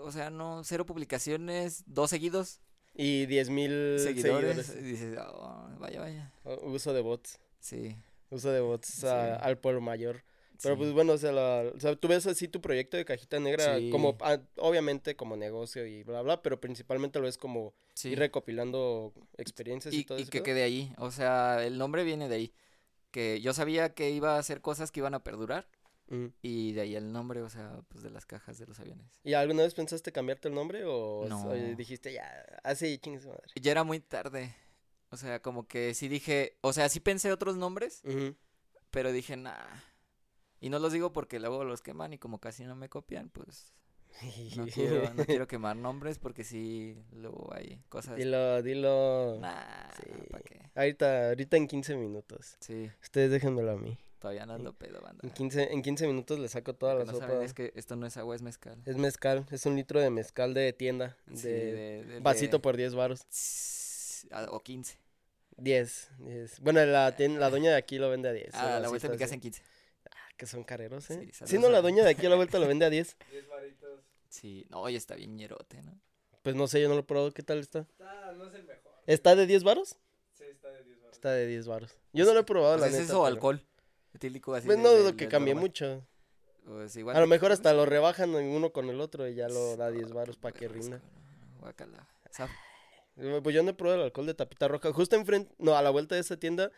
O 0.03 0.12
sea, 0.12 0.30
no, 0.30 0.63
cero 0.63 0.85
publicaciones, 0.85 1.83
dos 1.85 2.09
seguidos, 2.12 2.62
Y 3.01 3.25
10 3.28 3.50
mil 3.50 3.98
seguidores. 4.00 4.66
seguidores. 4.68 4.75
Y 4.81 4.84
dices, 4.92 5.18
"Oh, 5.18 5.69
vaya, 5.80 6.01
vaya. 6.01 6.34
Uso 6.63 6.94
de 6.94 7.00
bots. 7.01 7.40
Sí. 7.60 7.96
Uso 8.30 8.51
de 8.51 8.60
bots 8.60 9.04
a- 9.06 9.36
al 9.38 9.57
por 9.57 9.80
mayor. 9.80 10.24
Pero 10.62 10.75
sí. 10.75 10.80
pues 10.80 10.92
bueno, 10.92 11.13
o 11.13 11.18
sea, 11.18 11.31
la- 11.31 11.72
o 11.74 11.80
sea, 11.80 11.96
tú 11.96 12.10
ves 12.10 12.28
así 12.28 12.50
tu 12.50 12.60
proyecto 12.60 12.98
de 12.98 13.06
cajita 13.06 13.40
negra 13.40 13.78
Sí. 13.78 13.90
como, 13.90 14.18
ah, 14.19 14.40
obviamente 14.57 15.16
como 15.16 15.38
negocio 15.38 15.86
y 15.86 16.04
bla, 16.04 16.22
bla, 16.22 16.42
pero 16.42 16.60
principalmente 16.60 17.19
lo 17.19 17.24
ves 17.25 17.38
como 17.38 17.74
Sí. 17.94 18.10
ir 18.10 18.19
recopilando 18.19 19.13
experiencias 19.38 19.94
y, 19.94 20.00
y, 20.00 20.04
todo 20.04 20.19
y 20.19 20.24
eso. 20.24 20.31
que 20.31 20.44
quede 20.44 20.63
ahí. 20.63 20.94
O 20.98 21.12
sea, 21.12 21.66
el 21.66 21.78
nombre 21.78 22.04
viene 22.04 22.28
de 22.28 22.36
ahí. 22.36 22.54
Que 23.12 23.40
yo 23.40 23.54
sabía 23.54 23.94
que 23.94 24.10
iba 24.12 24.36
a 24.36 24.40
hacer 24.40 24.60
cosas 24.60 24.92
que 24.92 25.00
iban 25.00 25.13
a 25.13 25.24
perdurar. 25.24 25.68
Y 26.41 26.73
de 26.73 26.81
ahí 26.81 26.95
el 26.95 27.11
nombre, 27.11 27.41
o 27.44 27.50
sea, 27.50 27.81
pues 27.88 28.03
de 28.03 28.09
las 28.09 28.25
cajas 28.25 28.57
de 28.57 28.65
los 28.65 28.79
aviones. 28.79 29.19
¿Y 29.23 29.33
alguna 29.33 29.63
vez 29.63 29.75
pensaste 29.75 30.11
cambiarte 30.11 30.47
el 30.47 30.56
nombre 30.56 30.83
o 30.85 31.21
s- 31.23 31.29
No. 31.29 31.50
o 31.50 31.53
dijiste 31.53 32.11
ya, 32.13 32.25
así, 32.63 32.97
chingue 32.97 33.19
su 33.21 33.27
madre? 33.29 33.44
Ya 33.61 33.71
era 33.71 33.83
muy 33.83 34.00
tarde. 34.00 34.56
O 35.11 35.17
sea, 35.17 35.41
como 35.41 35.67
que 35.67 35.94
sí 35.94 36.07
dije, 36.07 36.57
o 36.61 36.73
sea, 36.73 36.89
sí 36.89 37.00
pensé 37.00 37.31
otros 37.31 37.57
nombres, 37.57 38.01
pero 38.91 39.11
dije, 39.11 39.38
nah. 39.38 39.56
Y 40.59 40.69
no 40.69 40.79
los 40.79 40.91
digo 40.94 41.13
porque 41.13 41.39
luego 41.39 41.63
los 41.63 41.81
queman 41.81 42.13
y 42.13 42.17
como 42.17 42.39
casi 42.39 42.63
no 42.65 42.75
me 42.75 42.89
copian, 42.89 43.29
pues 43.29 43.71
no 44.57 44.65
quiero, 44.73 45.13
no 45.13 45.25
quiero 45.25 45.47
quemar 45.47 45.75
nombres 45.77 46.19
porque 46.19 46.44
sí, 46.44 46.97
luego 47.11 47.50
hay 47.53 47.81
cosas. 47.89 48.17
Dilo, 48.17 48.61
dilo. 48.61 49.38
Nah, 49.39 49.89
Sí. 49.95 50.09
¿para 50.29 50.44
qué? 50.44 50.59
Ahorita, 50.75 51.29
ahorita 51.29 51.57
en 51.57 51.67
15 51.67 51.95
minutos. 51.95 52.57
Sí, 52.59 52.89
Ustedes 53.01 53.31
déjenmelo 53.31 53.71
a 53.71 53.77
mí. 53.77 53.97
Todavía 54.19 54.45
no 54.45 54.54
ando 54.54 54.74
pedo, 54.74 55.01
banda. 55.01 55.21
En 55.24 55.31
15, 55.31 55.74
en 55.74 55.81
15 55.81 56.07
minutos 56.07 56.39
le 56.39 56.48
saco 56.48 56.74
toda 56.75 56.94
Lo 56.94 57.00
la 57.00 57.06
no 57.06 57.12
sopa. 57.13 57.27
saben 57.27 57.42
es 57.44 57.54
que 57.54 57.71
esto 57.75 57.95
no 57.95 58.06
es 58.06 58.18
agua, 58.18 58.36
es 58.36 58.42
mezcal. 58.42 58.77
Es 58.86 58.98
mezcal, 58.98 59.45
es 59.51 59.66
un 59.66 59.75
litro 59.75 60.00
de 60.00 60.10
mezcal 60.10 60.54
de 60.54 60.71
tienda. 60.74 61.18
De, 61.27 61.38
Sí, 61.38 61.48
de- 61.48 62.04
de- 62.06 62.19
vasito 62.19 62.57
de- 62.57 62.62
por 62.62 62.77
10 62.77 62.94
varos. 62.95 63.21
O 64.50 64.60
15. 64.62 64.98
10, 65.57 66.10
10. 66.19 66.60
Bueno, 66.62 66.86
la, 66.86 67.16
tien- 67.18 67.38
la 67.39 67.50
doña 67.50 67.71
de 67.71 67.77
aquí 67.77 67.98
lo 67.98 68.10
vende 68.10 68.30
a 68.30 68.33
10. 68.33 68.54
Ah, 68.54 68.80
la 68.80 68.89
vuelta 68.89 69.07
de 69.07 69.12
mi 69.12 69.16
está 69.16 69.25
casa 69.25 69.33
en 69.36 69.39
así. 69.39 69.50
15. 69.51 69.63
Ah, 70.12 70.16
que 70.38 70.45
son 70.45 70.63
careros, 70.63 71.10
¿eh? 71.12 71.30
Sí, 71.33 71.45
Sí, 71.45 71.57
no, 71.57 71.69
la 71.69 71.81
doña 71.81 72.04
de 72.04 72.10
aquí 72.12 72.25
a 72.25 72.30
la 72.30 72.36
vuelta 72.36 72.60
lo 72.60 72.68
vende 72.68 72.86
a 72.86 72.89
10. 72.89 73.16
Sí, 74.30 74.68
no, 74.69 74.88
y 74.88 74.95
está 74.95 75.16
bien 75.16 75.36
ñerote, 75.36 75.81
¿no? 75.81 76.00
Pues 76.44 76.56
no 76.56 76.68
sé, 76.68 76.80
yo 76.80 76.88
no 76.88 76.94
lo 76.94 77.00
he 77.00 77.04
probado. 77.04 77.31
¿Qué 77.31 77.42
tal 77.42 77.57
está? 77.60 77.88
Ah, 78.00 78.31
no 78.38 78.45
es 78.45 78.54
el 78.54 78.63
mejor. 78.63 78.92
¿Está 79.07 79.36
de 79.36 79.48
10 79.48 79.63
varos? 79.63 79.95
Sí, 80.33 80.44
está 80.44 80.69
de 80.71 80.83
10 80.83 81.00
baros. 81.01 81.13
Está 81.16 81.31
de 81.31 81.48
10 81.48 81.68
varos. 81.68 81.95
Yo 82.13 82.25
no 82.25 82.33
lo 82.36 82.42
he 82.42 82.44
probado, 82.44 82.77
Pues 82.77 82.81
la 82.81 82.88
es 82.88 82.94
neta. 82.94 83.06
eso 83.06 83.21
o 83.21 83.24
pero- 83.24 83.33
alcohol. 83.36 83.66
Etílico 84.19 84.54
así. 84.54 84.66
Pues 84.68 84.77
no 84.77 84.89
dudo 84.92 85.16
que 85.16 85.27
cambie 85.30 85.54
normal. 85.54 85.69
mucho. 85.69 86.06
Pues 86.66 86.95
igual 86.98 87.16
A 87.16 87.19
lo 87.21 87.27
mejor 87.27 87.51
hasta 87.54 87.74
lo 87.74 87.86
rebajan 87.86 88.36
en 88.36 88.48
uno 88.50 88.71
con 88.71 88.89
el 88.89 89.00
otro 89.00 89.27
y 89.27 89.33
ya 89.36 89.48
lo 89.48 89.77
da 89.77 89.89
10 89.92 90.12
varos 90.12 90.38
para 90.38 90.54
que 90.54 90.68
rinda. 90.68 91.01
Saf- 92.31 92.50
Eh, 93.18 93.39
Pues 93.42 93.56
yo 93.56 93.63
no 93.63 93.71
he 93.71 93.74
probado 93.74 94.00
el 94.00 94.06
alcohol 94.06 94.27
de 94.27 94.33
tapita 94.33 94.68
roja. 94.68 94.92
Justo 94.94 95.16
enfrente, 95.16 95.54
no, 95.57 95.75
a 95.75 95.81
la 95.81 95.89
vuelta 95.89 96.16
de 96.16 96.21
esa 96.21 96.38
tienda, 96.38 96.71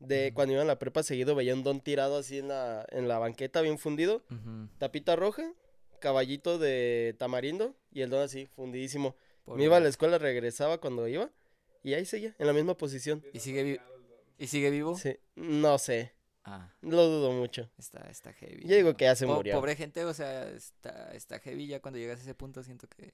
de 0.00 0.32
cuando 0.34 0.52
iba 0.54 0.62
a 0.62 0.66
la 0.66 0.78
prepa 0.78 1.02
seguido, 1.02 1.34
veía 1.34 1.54
un 1.54 1.62
don 1.62 1.80
tirado 1.80 2.18
así 2.18 2.38
en 2.38 2.48
la, 2.48 2.84
en 2.90 3.06
la 3.08 3.18
banqueta, 3.18 3.60
bien 3.62 3.78
fundido. 3.78 4.22
Tapita 4.78 5.16
roja, 5.16 5.52
caballito 6.00 6.58
de 6.58 7.14
tamarindo 7.18 7.74
y 7.92 8.02
el 8.02 8.10
don 8.10 8.20
así, 8.22 8.46
fundidísimo. 8.46 9.16
por 9.44 9.56
Me 9.56 9.64
iba 9.64 9.76
a 9.76 9.80
la 9.80 9.88
escuela, 9.88 10.18
regresaba 10.18 10.78
cuando 10.78 11.06
iba 11.08 11.30
y 11.82 11.94
ahí 11.94 12.04
seguía, 12.04 12.34
en 12.38 12.46
la 12.46 12.52
misma 12.52 12.76
posición. 12.76 13.24
¿Y 13.32 13.38
sigue, 13.40 13.80
¿Y 14.38 14.46
sigue 14.48 14.70
vivo? 14.70 14.96
Sí, 14.96 15.16
no 15.36 15.78
sé, 15.78 16.12
Ah, 16.44 16.68
lo 16.80 17.06
dudo 17.08 17.32
mucho. 17.32 17.68
está, 17.78 18.00
está 18.10 18.32
heavy. 18.32 18.66
Yo 18.66 18.76
digo 18.76 18.90
¿no? 18.90 18.96
que 18.96 19.04
ya 19.04 19.14
se 19.14 19.26
Po- 19.26 19.36
murió. 19.36 19.54
Pobre 19.54 19.76
gente, 19.76 20.04
o 20.04 20.12
sea, 20.14 20.48
está, 20.50 21.12
está 21.14 21.38
heavy 21.38 21.66
ya 21.68 21.80
cuando 21.80 21.98
llegas 21.98 22.18
a 22.18 22.22
ese 22.22 22.34
punto 22.34 22.62
siento 22.64 22.88
que 22.88 23.12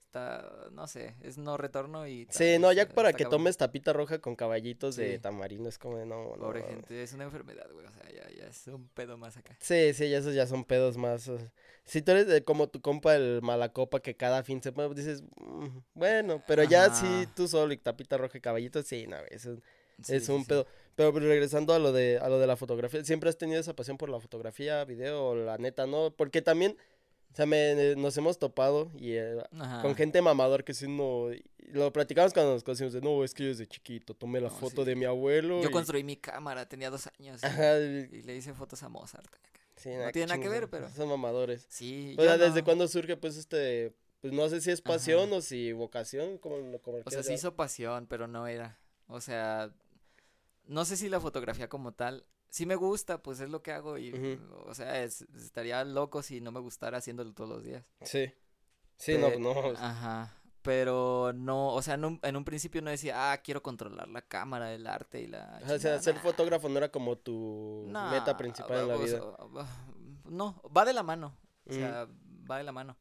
está, 0.00 0.68
no 0.72 0.86
sé, 0.88 1.14
es 1.22 1.38
no 1.38 1.56
retorno 1.56 2.06
y... 2.08 2.26
Sí, 2.30 2.58
no, 2.58 2.72
ya 2.72 2.88
para 2.88 3.10
está 3.10 3.18
que 3.18 3.24
cabrón. 3.24 3.40
tomes 3.40 3.56
tapita 3.56 3.92
roja 3.92 4.18
con 4.20 4.34
caballitos 4.34 4.96
de 4.96 5.18
tamarindo 5.18 5.68
es 5.68 5.78
como 5.78 5.98
de 5.98 6.06
no, 6.06 6.24
no. 6.24 6.36
Pobre 6.36 6.60
no. 6.62 6.66
gente, 6.68 7.02
es 7.02 7.12
una 7.12 7.24
enfermedad, 7.24 7.70
güey, 7.72 7.86
o 7.86 7.92
sea, 7.92 8.08
ya, 8.10 8.28
ya 8.30 8.46
es 8.46 8.66
un 8.66 8.88
pedo 8.88 9.16
más 9.18 9.36
acá. 9.36 9.56
Sí, 9.60 9.92
sí, 9.94 10.08
ya 10.10 10.18
esos 10.18 10.34
ya 10.34 10.46
son 10.46 10.64
pedos 10.64 10.96
más. 10.96 11.28
o 11.28 11.38
sea, 11.38 11.52
si 11.84 12.02
tú 12.02 12.10
eres 12.12 12.26
de- 12.26 12.42
como 12.42 12.68
tu 12.68 12.80
compa 12.80 13.14
el 13.14 13.40
malacopa 13.42 14.00
que 14.00 14.16
cada 14.16 14.42
fin 14.42 14.60
se 14.62 14.72
pone, 14.72 14.92
dices, 14.94 15.22
"Mm, 15.36 15.78
bueno, 15.94 16.42
pero 16.48 16.64
ya 16.64 16.90
sí 16.90 17.26
tú 17.36 17.46
solo 17.46 17.72
y 17.72 17.76
tapita 17.76 18.16
roja 18.16 18.38
y 18.38 18.40
caballitos, 18.40 18.86
sí, 18.86 19.06
no, 19.06 19.16
eso 19.30 19.58
Sí, 20.02 20.14
es 20.14 20.28
un 20.30 20.40
sí. 20.42 20.48
pedo. 20.48 20.66
Pero 20.96 21.12
pues, 21.12 21.24
regresando 21.24 21.72
a 21.72 21.78
lo 21.78 21.92
de 21.92 22.18
a 22.18 22.28
lo 22.28 22.38
de 22.38 22.46
la 22.46 22.56
fotografía, 22.56 23.04
¿siempre 23.04 23.30
has 23.30 23.38
tenido 23.38 23.60
esa 23.60 23.74
pasión 23.74 23.96
por 23.96 24.08
la 24.10 24.20
fotografía, 24.20 24.84
video, 24.84 25.34
la 25.34 25.56
neta, 25.58 25.86
no? 25.86 26.10
Porque 26.10 26.42
también, 26.42 26.76
o 27.32 27.36
sea, 27.36 27.46
me, 27.46 27.94
nos 27.96 28.16
hemos 28.18 28.38
topado 28.38 28.90
y 28.98 29.12
eh, 29.14 29.38
con 29.82 29.94
gente 29.94 30.20
mamador 30.20 30.64
que 30.64 30.74
sí 30.74 30.88
no, 30.88 31.28
lo 31.72 31.92
platicamos 31.92 32.32
cuando 32.34 32.52
nos 32.54 32.64
conocimos 32.64 32.92
de, 32.92 33.00
no, 33.00 33.24
es 33.24 33.32
que 33.32 33.44
yo 33.44 33.48
desde 33.50 33.66
chiquito 33.66 34.14
tomé 34.14 34.40
la 34.40 34.48
No, 34.48 34.54
foto 34.56 34.82
sí. 34.82 34.88
de 34.90 34.96
mi 34.96 35.04
abuelo. 35.06 35.62
Yo 35.62 35.68
y- 35.68 35.72
construí 35.72 36.04
mi 36.04 36.16
cámara, 36.16 36.68
tenía 36.68 36.90
dos 36.90 37.08
años. 37.18 37.40
y- 37.42 37.46
Ajá, 37.46 37.78
y- 37.78 38.08
Y 38.12 38.22
le 38.22 38.36
hice 38.36 38.52
fotos 38.52 38.82
a 38.82 38.88
Mozart. 38.88 39.32
sí, 39.76 39.90
no 39.90 40.10
tiene 40.10 40.26
nada 40.26 40.40
que 40.42 40.48
ver, 40.48 40.68
pero- 40.68 40.90
Son 40.90 41.08
mamadores. 41.08 41.66
Sí, 41.70 42.14
O 42.18 42.22
sea, 42.22 42.36
¿desde 42.36 42.62
cuándo 42.64 42.86
surge 42.88 43.16
pues 43.16 43.36
este, 43.38 43.94
pues 44.20 44.34
no 44.34 44.48
sé 44.50 44.60
si 44.60 44.70
es 44.70 44.82
pasión 44.82 45.28
Ajá. 45.28 45.36
o 45.36 45.40
si 45.40 45.72
vocación, 45.72 46.36
como, 46.36 46.56
O 47.04 47.10
sea, 47.10 47.22
se 47.22 47.32
hizo 47.32 47.54
pasión, 47.54 48.06
pero 48.06 48.26
no 48.26 48.46
era. 48.48 48.76
O 49.06 49.20
sea, 49.20 49.70
no 50.70 50.84
sé 50.84 50.96
si 50.96 51.08
la 51.08 51.20
fotografía 51.20 51.68
como 51.68 51.92
tal, 51.92 52.24
sí 52.48 52.64
me 52.64 52.76
gusta, 52.76 53.22
pues 53.22 53.40
es 53.40 53.50
lo 53.50 53.62
que 53.62 53.72
hago 53.72 53.98
y, 53.98 54.12
o 54.66 54.74
sea, 54.74 55.02
es- 55.02 55.22
estaría 55.36 55.84
loco 55.84 56.22
si 56.22 56.40
no 56.40 56.52
me 56.52 56.60
gustara 56.60 56.98
haciéndolo 56.98 57.32
todos 57.34 57.50
los 57.50 57.62
días. 57.64 57.84
Sí. 58.02 58.32
Sí, 58.96 59.16
no, 59.18 59.28
Pe- 59.28 59.38
no. 59.38 59.50
Ajá, 59.76 60.36
Pero 60.62 61.32
no, 61.34 61.72
o 61.74 61.80
sea, 61.80 61.96
no- 61.96 62.18
en 62.22 62.36
un 62.36 62.44
principio 62.44 62.82
no 62.82 62.90
decía, 62.90 63.32
ah, 63.32 63.38
quiero 63.38 63.62
controlar 63.62 64.08
la 64.08 64.20
cámara, 64.20 64.74
el 64.74 64.86
arte 64.86 65.22
y 65.22 65.26
la... 65.26 65.58
O 65.62 65.66
sea, 65.66 65.78
chingada". 65.78 66.02
ser 66.02 66.16
fotógrafo 66.18 66.68
no 66.68 66.76
era 66.76 66.90
como 66.92 67.16
tu 67.16 67.86
No, 67.88 68.10
meta 68.10 68.36
principal 68.36 68.80
en 68.80 68.88
la 68.88 68.96
vida. 68.96 69.20
no, 70.24 70.60
va 70.76 70.84
de 70.84 70.92
la 70.92 71.02
mano. 71.02 71.34
O 71.66 71.72
sea, 71.72 72.06
va 72.50 72.58
de 72.58 72.64
la 72.64 72.72
mano. 72.72 72.96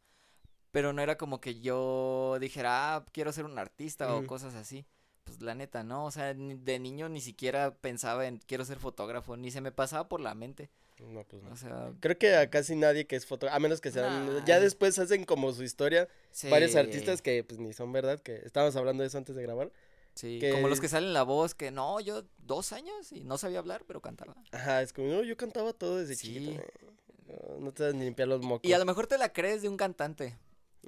Pero 0.71 0.93
no 0.93 1.01
era 1.01 1.17
como 1.17 1.41
que 1.41 1.59
yo 1.59 2.37
dijera, 2.39 2.95
ah, 2.95 3.05
quiero 3.11 3.31
ser 3.33 3.43
un 3.45 3.57
artista 3.59 4.15
o 4.15 4.25
cosas 4.25 4.55
así. 4.55 4.85
Pues 5.29 5.41
la 5.41 5.55
neta, 5.55 5.83
no. 5.83 6.05
O 6.05 6.11
sea, 6.11 6.33
de 6.33 6.79
niño 6.79 7.09
ni 7.09 7.21
siquiera 7.21 7.73
pensaba 7.75 8.27
en 8.27 8.37
quiero 8.39 8.65
ser 8.65 8.77
fotógrafo, 8.79 9.37
ni 9.37 9.51
se 9.51 9.61
me 9.61 9.71
pasaba 9.71 10.07
por 10.09 10.19
la 10.21 10.33
mente. 10.35 10.69
No, 10.99 11.23
pues 11.23 11.41
no. 11.43 11.51
O 11.53 11.55
sea, 11.55 11.93
Creo 12.01 12.17
que 12.17 12.35
a 12.35 12.49
casi 12.49 12.75
nadie 12.75 13.07
que 13.07 13.15
es 13.15 13.25
fotógrafo, 13.25 13.55
a 13.55 13.59
menos 13.59 13.79
que 13.79 13.89
sean, 13.91 14.25
Nah. 14.27 14.45
ya 14.45 14.59
después 14.59 14.99
hacen 14.99 15.23
como 15.23 15.53
su 15.53 15.63
historia, 15.63 16.07
varios 16.49 16.75
artistas 16.75 17.21
que 17.21 17.43
pues 17.43 17.59
ni 17.59 17.71
son 17.73 17.91
verdad, 17.93 18.19
que 18.19 18.35
estábamos 18.45 18.75
hablando 18.75 19.01
de 19.03 19.07
eso 19.07 19.17
antes 19.17 19.35
de 19.35 19.41
grabar. 19.43 19.71
Sí, 20.15 20.39
que- 20.39 20.51
como 20.51 20.67
los 20.67 20.81
que 20.81 20.89
salen 20.89 21.07
en 21.09 21.13
la 21.13 21.23
voz, 21.23 21.55
que 21.55 21.71
no, 21.71 22.01
yo 22.01 22.23
dos 22.39 22.73
años 22.73 23.13
y 23.13 23.23
no 23.23 23.37
sabía 23.37 23.59
hablar, 23.59 23.83
pero 23.87 24.01
cantaba. 24.01 24.35
Ajá, 24.51 24.81
es 24.81 24.91
como, 24.91 25.07
no, 25.07 25.23
yo 25.23 25.37
cantaba 25.37 25.71
todo 25.71 25.97
desde 25.97 26.15
Sí. 26.15 26.33
chiquito. 26.33 26.61
eh, 26.61 26.67
No, 27.29 27.59
no 27.59 27.71
te 27.71 27.83
das 27.83 27.93
ni 27.93 28.05
limpiar 28.05 28.27
los 28.27 28.41
mocos. 28.41 28.67
Y 28.67 28.73
a 28.73 28.79
lo 28.79 28.85
mejor 28.85 29.05
te 29.05 29.17
la 29.19 29.31
crees 29.31 29.61
de 29.61 29.69
un 29.69 29.77
cantante 29.77 30.35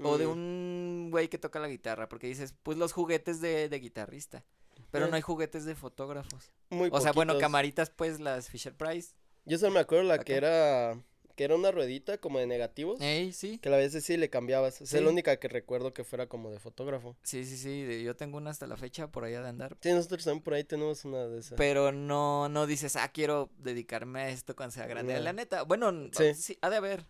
o 0.03 0.17
de 0.17 0.27
un 0.27 1.10
güey 1.12 1.27
que 1.29 1.38
toca 1.38 1.60
la 1.60 1.67
guitarra, 1.67 2.07
porque 2.10 2.27
dices, 2.27 2.53
pues 2.63 2.77
los 2.77 2.93
juguetes 2.93 3.41
de, 3.41 3.69
de 3.69 3.79
guitarrista. 3.79 4.43
Pero 4.91 5.05
Eh. 5.05 5.10
no 5.10 5.15
hay 5.15 5.21
juguetes 5.21 5.65
de 5.65 5.75
fotógrafos. 5.75 6.51
muy 6.69 6.89
O 6.91 7.00
sea, 7.01 7.12
bueno, 7.13 7.38
camaritas, 7.38 7.89
pues 7.89 8.19
las 8.19 8.50
Fisher 8.50 8.74
Price. 8.75 9.13
Yo 9.45 9.57
solo 9.57 9.74
me 9.74 9.79
acuerdo 9.79 10.03
la 10.03 10.19
que 10.19 10.36
era, 10.36 11.01
que 11.36 11.45
era 11.45 11.55
una 11.55 11.71
ruedita 11.71 12.17
como 12.19 12.39
de 12.39 12.45
negativos, 12.48 13.00
Ey, 13.01 13.31
sí. 13.33 13.57
que 13.60 13.69
a 13.69 13.77
veces 13.77 14.03
sí 14.03 14.17
le 14.17 14.29
cambiabas. 14.29 14.81
Es 14.81 14.89
Sí. 14.89 15.00
la 15.00 15.10
única 15.10 15.38
que 15.38 15.48
recuerdo 15.48 15.93
que 15.93 16.03
fuera 16.03 16.27
como 16.27 16.51
de 16.51 16.60
fotógrafo. 16.60 17.15
Sí, 17.24 17.45
sí, 17.45 17.57
sí. 17.57 18.03
Yo 18.03 18.15
tengo 18.15 18.38
una 18.38 18.50
hasta 18.51 18.67
la 18.67 18.75
fecha 18.77 19.07
por 19.10 19.24
allá 19.24 19.41
de 19.41 19.50
andar. 19.50 19.77
Sí, 19.81 19.91
nosotros 19.93 20.24
también 20.25 20.43
por 20.43 20.53
ahí 20.53 20.63
tenemos 20.63 21.03
una 21.05 21.25
de 21.27 21.39
esas. 21.39 21.57
Pero 21.57 21.91
no, 21.91 22.50
no 22.50 22.67
dices, 22.67 22.95
ah, 22.98 23.10
quiero 23.13 23.50
dedicarme 23.57 24.21
a 24.21 24.29
esto 24.29 24.55
cuando 24.55 24.74
sea 24.74 24.88
grande. 24.88 25.13
No. 25.15 25.19
La 25.21 25.33
neta, 25.33 25.63
bueno, 25.63 25.91
Sí. 26.12 26.33
sí, 26.36 26.57
ha 26.62 26.69
de 26.69 26.75
haber. 26.77 27.05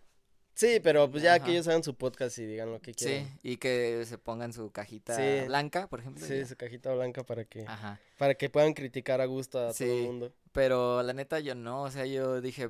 Sí, 0.54 0.80
pero 0.84 1.10
pues 1.10 1.24
ya 1.24 1.36
Ajá. 1.36 1.46
que 1.46 1.52
ellos 1.52 1.68
hagan 1.68 1.84
su 1.84 1.96
podcast 1.96 2.38
y 2.38 2.46
digan 2.46 2.72
lo 2.72 2.82
que 2.82 2.92
Sí, 2.94 3.06
quieran. 3.06 3.40
y 3.42 3.58
que 3.58 4.04
se 4.06 4.18
pongan 4.18 4.54
su 4.54 4.70
cajita 4.72 5.16
Sí. 5.16 5.48
blanca, 5.48 5.88
por 5.88 6.00
ejemplo. 6.02 6.26
Sí, 6.26 6.38
ya. 6.40 6.46
su 6.46 6.56
cajita 6.56 6.94
blanca 6.94 7.24
para 7.24 7.46
que, 7.46 7.66
Ajá. 7.68 8.00
para 8.18 8.36
que 8.36 8.50
puedan 8.50 8.74
criticar 8.74 9.22
a 9.22 9.26
gusto 9.26 9.58
a 9.60 9.64
todo 9.68 9.74
Sí. 9.74 9.86
el 9.86 10.04
mundo. 10.06 10.34
Pero 10.52 11.02
la 11.04 11.14
neta 11.14 11.40
yo 11.40 11.56
no, 11.56 11.84
o 11.84 11.92
sea, 11.92 12.06
yo 12.06 12.42
dije, 12.42 12.70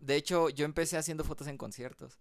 de 0.00 0.16
hecho, 0.16 0.48
yo 0.48 0.64
empecé 0.64 0.96
haciendo 0.96 1.22
fotos 1.24 1.46
en 1.48 1.58
conciertos. 1.58 2.18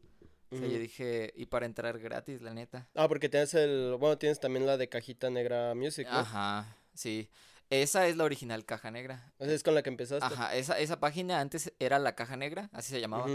O 0.49 0.57
sea, 0.57 0.67
yo 0.67 0.79
dije, 0.79 1.33
y 1.35 1.45
para 1.47 1.65
entrar 1.65 1.99
gratis, 1.99 2.41
la 2.41 2.53
neta. 2.53 2.87
Ah, 2.95 3.07
porque 3.09 3.27
tienes 3.27 3.53
el, 3.53 3.95
bueno, 3.99 4.17
tienes 4.17 4.39
también 4.39 4.65
la 4.65 4.77
de 4.77 4.87
cajita 4.87 5.29
negra 5.29 5.75
music, 5.75 6.07
¿no? 6.09 6.19
Ajá, 6.19 6.77
sí. 6.93 7.29
Esa 7.69 8.07
es 8.07 8.15
la 8.15 8.23
original 8.23 8.63
caja 8.63 8.89
negra. 8.89 9.33
O 9.39 9.45
sea, 9.45 9.53
es 9.53 9.61
con 9.61 9.75
la 9.75 9.83
que 9.83 9.89
empezaste. 9.89 10.23
Ajá, 10.25 10.55
esa, 10.55 10.79
esa 10.79 11.01
página 11.01 11.41
antes 11.41 11.73
era 11.79 11.99
la 11.99 12.15
caja 12.15 12.37
negra, 12.37 12.69
así 12.71 12.91
se 12.93 13.01
llamaba. 13.01 13.25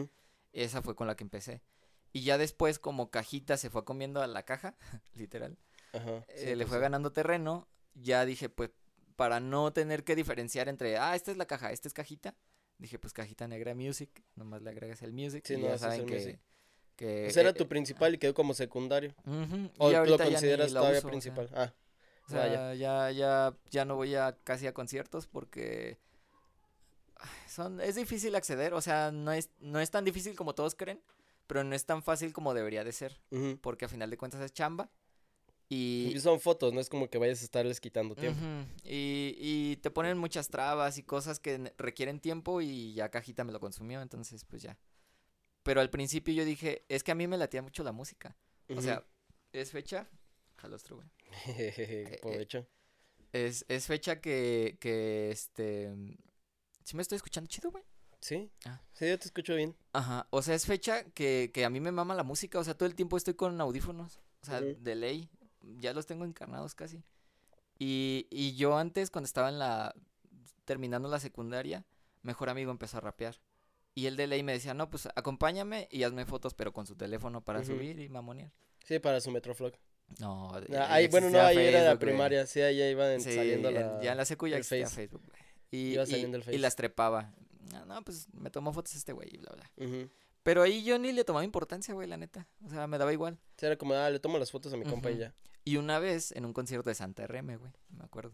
Esa 0.52 0.82
fue 0.82 0.94
con 0.97 1.06
la 1.06 1.16
que 1.16 1.25
empecé. 1.25 1.62
Y 2.12 2.23
ya 2.25 2.38
después, 2.38 2.78
como 2.78 3.11
cajita 3.11 3.56
se 3.56 3.71
fue 3.71 3.85
comiendo 3.85 4.21
a 4.23 4.26
la 4.26 4.42
caja, 4.44 4.76
literal, 5.14 5.59
Ajá. 5.92 6.25
sí, 6.35 6.50
eh, 6.50 6.56
le 6.56 6.64
pues 6.64 6.71
fue 6.71 6.78
sí. 6.78 6.80
ganando 6.80 7.12
terreno, 7.12 7.68
ya 7.94 8.25
dije, 8.26 8.49
pues, 8.49 8.71
para 9.16 9.40
no 9.40 9.73
tener 9.73 10.04
que 10.04 10.16
diferenciar 10.16 10.68
entre, 10.68 10.99
ah, 10.99 11.14
esta 11.16 11.30
es 11.30 11.37
la 11.37 11.47
caja, 11.47 11.73
esta 11.73 11.88
es 11.88 11.94
cajita, 11.94 12.35
dije, 12.78 12.99
pues, 12.99 13.12
cajita 13.12 13.49
negra 13.49 13.75
music, 13.75 14.25
nomás 14.37 14.62
le 14.62 14.71
agregas 14.71 15.02
el 15.02 15.12
music 15.12 15.44
Sí, 15.47 15.56
y 15.56 15.61
no, 15.61 15.68
ya 15.68 15.78
saben 15.78 16.00
el 16.00 16.06
que... 16.06 16.16
music. 16.16 16.40
que 16.97 17.28
Ese 17.28 17.40
era 17.40 17.50
eh, 17.50 17.54
tu 17.54 17.68
principal 17.68 18.14
y 18.14 18.18
quedó 18.18 18.35
como 18.35 18.54
secundario. 18.54 19.14
ujú, 19.25 19.71
¿O 19.78 19.88
y 19.88 19.92
lo 19.92 20.18
ya 20.18 20.25
consideras 20.26 20.73
todavía 20.73 20.99
uso, 20.99 21.09
o 21.09 21.21
sea, 21.21 21.32
principal? 21.32 21.49
Ah, 21.54 21.73
O 22.26 22.30
sea, 22.30 22.47
Ah, 22.47 22.75
ya, 22.75 23.11
ya, 23.12 23.56
ya 23.71 23.85
no 23.85 23.97
voy 23.97 24.14
a 24.14 24.37
casi 24.44 24.66
a 24.66 24.73
conciertos 24.75 25.26
porque 25.26 25.99
son, 27.49 27.81
es 27.81 27.95
difícil 27.95 28.35
acceder, 28.35 28.75
o 28.75 28.81
sea, 28.81 29.11
no 29.12 29.33
es, 29.33 29.50
no 29.61 29.81
es 29.81 29.91
tan 29.91 30.05
difícil 30.05 30.37
como 30.37 30.55
todos 30.55 30.75
creen, 30.75 31.00
pero 31.47 31.64
no 31.64 31.75
es 31.75 31.85
tan 31.85 32.02
fácil 32.02 32.33
como 32.33 32.55
debería 32.55 32.85
de 32.85 32.93
ser, 32.93 33.21
porque 33.61 33.85
a 33.85 33.88
final 33.88 34.11
de 34.11 34.17
cuentas 34.17 34.41
es 34.41 34.52
chamba 34.52 34.91
y, 35.69 36.12
Y 36.14 36.21
son 36.21 36.38
fotos, 36.38 36.75
no 36.75 36.81
es 36.81 36.91
como 36.91 37.09
que 37.09 37.17
vayas 37.17 37.41
a 37.41 37.45
estarles 37.45 37.81
quitando 37.81 38.14
tiempo. 38.14 38.41
y, 38.85 39.35
y 39.38 39.76
te 39.76 39.91
ponen 39.91 40.19
muchas 40.19 40.49
trabas 40.49 40.99
y 40.99 41.02
cosas 41.02 41.41
que 41.41 41.73
requieren 41.79 42.21
tiempo 42.21 42.61
y 42.61 42.93
ya 42.93 43.11
Cajita 43.11 43.45
me 43.45 43.52
lo 43.52 43.61
consumió, 43.61 44.02
entonces 44.02 44.45
pues 44.45 44.61
ya. 44.62 44.79
Pero 45.62 45.81
al 45.81 45.91
principio 45.91 46.35
yo 46.35 46.45
dije, 46.45 46.85
es 46.88 47.02
que 47.02 47.12
a 47.12 47.14
mí 47.14 47.26
me 47.26 47.38
latía 47.38 47.62
mucho 47.62 47.85
la 47.85 47.93
música, 47.93 48.37
o 48.69 48.83
sea, 48.83 49.07
es 49.52 49.71
fecha, 49.71 50.09
jalostro, 50.57 50.97
güey. 50.97 51.09
Jejeje, 51.45 52.17
Aprovecho. 52.19 52.67
Es, 53.33 53.64
es 53.69 53.87
fecha 53.87 54.21
que, 54.21 54.76
que 54.79 55.31
este... 55.31 55.91
¿Sí 56.85 56.97
me 56.97 57.03
estoy 57.03 57.17
escuchando 57.17 57.49
chido, 57.49 57.71
güey? 57.71 57.85
Sí, 58.21 58.51
Ah. 58.67 58.81
sí, 58.93 59.09
yo 59.09 59.19
te 59.19 59.25
escucho 59.27 59.55
bien. 59.57 59.75
Ajá, 59.93 60.27
o 60.31 60.43
sea, 60.43 60.55
es 60.55 60.65
fecha 60.67 61.05
que, 61.05 61.51
que 61.53 61.65
a 61.65 61.71
mí 61.71 61.81
me 61.81 61.91
mama 61.93 62.15
la 62.15 62.23
música, 62.23 62.59
o 62.59 62.65
sea, 62.65 62.75
todo 62.75 62.87
el 62.89 62.95
tiempo 62.95 63.17
estoy 63.17 63.35
con 63.35 63.61
audífonos, 63.61 64.21
o 64.43 64.47
sea, 64.47 64.61
de 64.61 64.95
ley, 64.95 65.29
ya 65.79 65.93
los 65.93 66.07
tengo 66.07 66.25
encarnados 66.25 66.75
casi. 66.75 67.03
Y, 67.79 68.27
y 68.31 68.55
yo 68.55 68.77
antes, 68.79 69.11
cuando 69.11 69.27
estaba 69.27 69.49
en 69.49 69.59
la, 69.59 69.95
terminando 70.65 71.09
la 71.09 71.19
secundaria, 71.19 71.85
mejor 72.23 72.49
amigo 72.49 72.71
empezó 72.71 72.99
a 72.99 73.01
rapear. 73.01 73.37
Y 73.95 74.07
él 74.07 74.17
de 74.17 74.27
ley 74.29 74.43
me 74.43 74.53
decía, 74.53 74.73
no, 74.73 74.89
pues 74.89 75.07
acompáñame 75.17 75.89
y 75.91 76.05
hazme 76.05 76.25
fotos, 76.25 76.55
pero 76.55 76.73
con 76.73 76.87
su 76.87 76.95
teléfono 76.97 77.43
para 77.43 77.65
subir 77.65 77.99
y 77.99 78.09
mamonear. 78.09 78.53
Sí, 78.85 78.99
para 79.01 79.21
su 79.21 79.31
Metroflog. 79.33 79.73
No, 80.21 80.51
Ah, 80.55 80.61
ya 80.69 80.93
ahí, 80.95 81.09
bueno, 81.09 81.29
no, 81.31 81.41
ahí 81.41 81.59
era 81.59 81.81
la 81.83 81.95
güey. 81.95 81.99
primaria, 81.99 82.47
sí, 82.47 82.61
ahí 82.61 82.81
iban 82.83 83.21
Sí, 83.21 83.35
saliendo 83.35 83.69
en- 83.69 83.75
la... 83.75 84.01
ya 84.03 84.12
en 84.12 84.17
la 84.19 84.25
secu 84.25 84.47
ya 84.47 84.59
existía 84.59 84.87
Face. 84.87 84.95
Facebook, 84.97 85.23
güey. 85.27 85.43
Y, 85.73 85.95
Iba 85.95 86.05
y- 86.05 86.07
saliendo 86.07 86.37
el 86.37 86.43
y 86.43 86.47
Face. 86.47 86.59
las 86.59 86.76
trepaba. 86.76 87.33
Ah, 87.75 87.85
No, 87.87 88.02
pues 88.05 88.29
me 88.33 88.50
tomó 88.50 88.73
fotos 88.73 88.95
este 88.95 89.12
güey 89.12 89.29
y 89.33 89.38
bla, 89.38 89.52
bla. 89.52 90.09
Pero 90.45 90.62
ahí 90.62 90.85
yo 90.85 90.99
ni 90.99 91.12
le 91.12 91.25
tomaba 91.25 91.45
importancia, 91.45 91.95
güey, 91.95 92.07
la 92.09 92.17
neta. 92.17 92.47
O 92.64 92.69
sea, 92.71 92.87
me 92.87 92.99
daba 92.99 93.12
igual. 93.12 93.38
Sí, 93.57 93.67
era 93.67 93.76
como, 93.76 93.95
ah, 93.95 94.11
le 94.11 94.19
tomo 94.21 94.38
las 94.38 94.50
fotos 94.50 94.73
a 94.73 94.76
mi 94.76 94.85
compa 94.85 95.11
y 95.11 95.19
ya. 95.19 95.35
Y 95.64 95.76
una 95.76 95.99
vez, 96.00 96.33
en 96.33 96.45
un 96.45 96.52
concierto 96.52 96.88
de 96.91 96.95
Santa 96.95 97.26
RM, 97.26 97.57
güey, 97.57 97.73
me 97.91 98.05
acuerdo. 98.05 98.33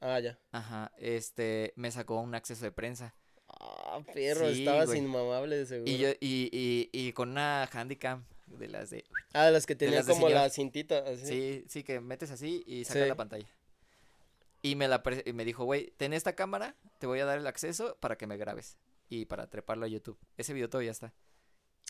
Ah, 0.00 0.18
ya. 0.20 0.38
Ajá, 0.50 0.92
este, 0.98 1.72
me 1.76 1.90
sacó 1.90 2.20
un 2.20 2.34
acceso 2.34 2.64
de 2.64 2.72
prensa. 2.72 3.14
Ah, 3.48 4.00
perro, 4.14 4.50
Sí, 4.52 4.60
estabas 4.60 4.86
güey. 4.86 4.98
inmamable 5.00 5.56
de 5.56 5.66
seguro. 5.66 5.90
Y 5.90 5.98
yo, 5.98 6.08
y, 6.20 6.48
y, 6.50 6.88
y 6.92 7.12
con 7.12 7.30
una 7.30 7.64
handicam 7.70 8.24
de 8.46 8.68
las 8.68 8.88
de... 8.90 9.04
Ah, 9.34 9.44
de 9.46 9.52
las 9.52 9.66
que 9.66 9.74
tenían 9.76 10.04
como 10.06 10.28
la 10.30 10.48
cintita, 10.50 10.98
así. 11.06 11.26
Sí, 11.26 11.64
sí, 11.68 11.82
que 11.84 12.00
metes 12.00 12.30
así 12.30 12.64
y 12.66 12.84
sacas 12.84 13.02
Sí. 13.02 13.08
la 13.10 13.14
pantalla. 13.14 13.46
Y 14.62 14.76
me, 14.76 14.86
la 14.88 15.02
y 15.24 15.32
me 15.32 15.44
dijo, 15.44 15.64
güey, 15.64 15.92
ten 15.96 16.12
esta 16.12 16.34
cámara, 16.34 16.76
te 16.98 17.06
voy 17.06 17.18
a 17.20 17.24
dar 17.24 17.38
el 17.38 17.46
acceso 17.46 17.96
para 18.00 18.16
que 18.16 18.26
me 18.26 18.36
grabes. 18.36 18.78
Y 19.08 19.26
para 19.26 19.48
treparlo 19.50 19.84
a 19.84 19.88
YouTube. 19.88 20.18
Ese 20.36 20.52
video 20.54 20.70
todavía 20.70 20.92
está. 20.92 21.12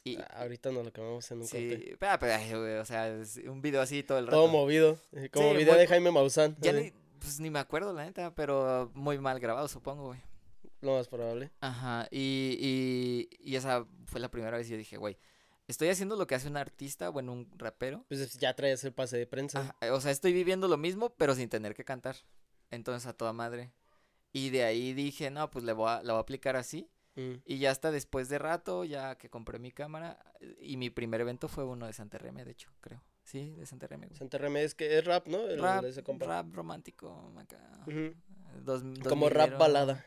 Y, 0.05 0.17
Ah, 0.17 0.26
ahorita 0.41 0.73
nos 0.73 0.85
lo 0.87 0.93
cambiamos 0.93 1.31
en 1.31 1.38
un 1.43 1.47
sí, 1.47 1.95
pero, 2.00 2.19
pero, 2.19 2.35
ay, 2.35 2.50
güey, 2.50 2.75
o 2.79 2.85
sea, 2.85 3.09
es 3.09 3.37
un 3.47 3.62
video 3.62 3.81
así 3.83 4.02
todo 4.02 4.19
el 4.19 4.26
rato. 4.26 4.37
Todo 4.38 4.49
movido, 4.49 4.99
eh, 5.12 5.29
como 5.31 5.50
Sí, 5.52 5.59
video 5.59 5.75
muy- 5.75 5.81
de 5.83 5.87
Jaime 5.87 6.11
Maussan. 6.11 6.57
Ya 6.61 6.73
ni, 6.73 6.93
pues 7.21 7.38
ni 7.38 7.50
me 7.50 7.61
acuerdo, 7.61 7.93
la 7.93 8.05
neta, 8.05 8.35
pero 8.35 8.91
muy 8.95 9.19
mal 9.19 9.38
grabado, 9.38 9.69
supongo, 9.69 10.07
güey. 10.07 10.21
Lo 10.81 10.97
más 10.97 11.07
probable. 11.07 11.52
Ajá, 11.61 12.09
y, 12.11 12.57
y, 12.61 13.29
y 13.52 13.55
esa 13.55 13.87
fue 14.07 14.19
la 14.19 14.29
primera 14.31 14.57
vez 14.57 14.67
que 14.67 14.73
yo 14.73 14.79
dije, 14.79 14.97
güey, 14.97 15.17
estoy 15.69 15.88
haciendo 15.91 16.17
lo 16.17 16.26
que 16.26 16.35
hace 16.35 16.49
un 16.49 16.57
artista, 16.57 17.09
bueno, 17.11 17.33
un 17.33 17.49
rapero. 17.57 18.05
Pues 18.09 18.37
ya 18.38 18.57
traías 18.57 18.83
el 18.83 18.93
pase 18.93 19.19
de 19.19 19.29
prensa. 19.29 19.61
Ajá, 19.81 19.95
o 19.95 20.00
sea, 20.00 20.11
estoy 20.11 20.33
viviendo 20.33 20.67
lo 20.67 20.79
mismo, 20.79 21.11
pero 21.11 21.37
sin 21.37 21.49
tener 21.49 21.75
que 21.75 21.85
cantar. 21.85 22.17
Entonces, 22.73 23.07
a 23.07 23.12
toda 23.12 23.33
madre. 23.33 23.73
Y 24.33 24.50
de 24.50 24.64
ahí 24.64 24.93
dije, 24.95 25.31
no, 25.31 25.49
pues 25.50 25.64
le 25.64 25.73
voy 25.73 25.88
a, 25.91 26.02
la 26.02 26.14
voy 26.14 26.19
a 26.19 26.23
aplicar 26.23 26.57
así. 26.57 26.91
Mm. 27.14 27.35
Y 27.45 27.59
ya 27.59 27.71
hasta 27.71 27.91
después 27.91 28.29
de 28.29 28.38
rato, 28.38 28.85
ya 28.85 29.17
que 29.19 29.29
compré 29.31 29.59
mi 29.59 29.71
cámara, 29.71 30.19
y 30.61 30.76
mi 30.79 30.88
primer 30.91 31.21
evento 31.21 31.47
fue 31.49 31.64
uno 31.64 31.87
de 31.87 31.93
Santa 31.93 32.19
Reme, 32.19 32.45
de 32.45 32.52
hecho, 32.52 32.71
creo. 32.81 33.02
Sí, 33.23 33.50
de 33.52 33.67
Santa 33.67 33.87
Reme, 33.87 34.07
güey. 34.09 34.19
Santa 34.19 34.38
Reme 34.38 34.64
es 34.64 34.75
que 34.75 34.99
es 34.99 35.05
rap, 35.05 35.29
¿no? 35.29 35.38
El 35.47 35.61
Rap, 35.61 35.85
ese 35.85 36.02
romántico, 36.50 37.33
acá. 37.38 37.85
Dos- 38.64 38.83
Como 39.09 39.29
rap 39.29 39.50
2000ero. 39.50 39.59
balada. 39.59 40.05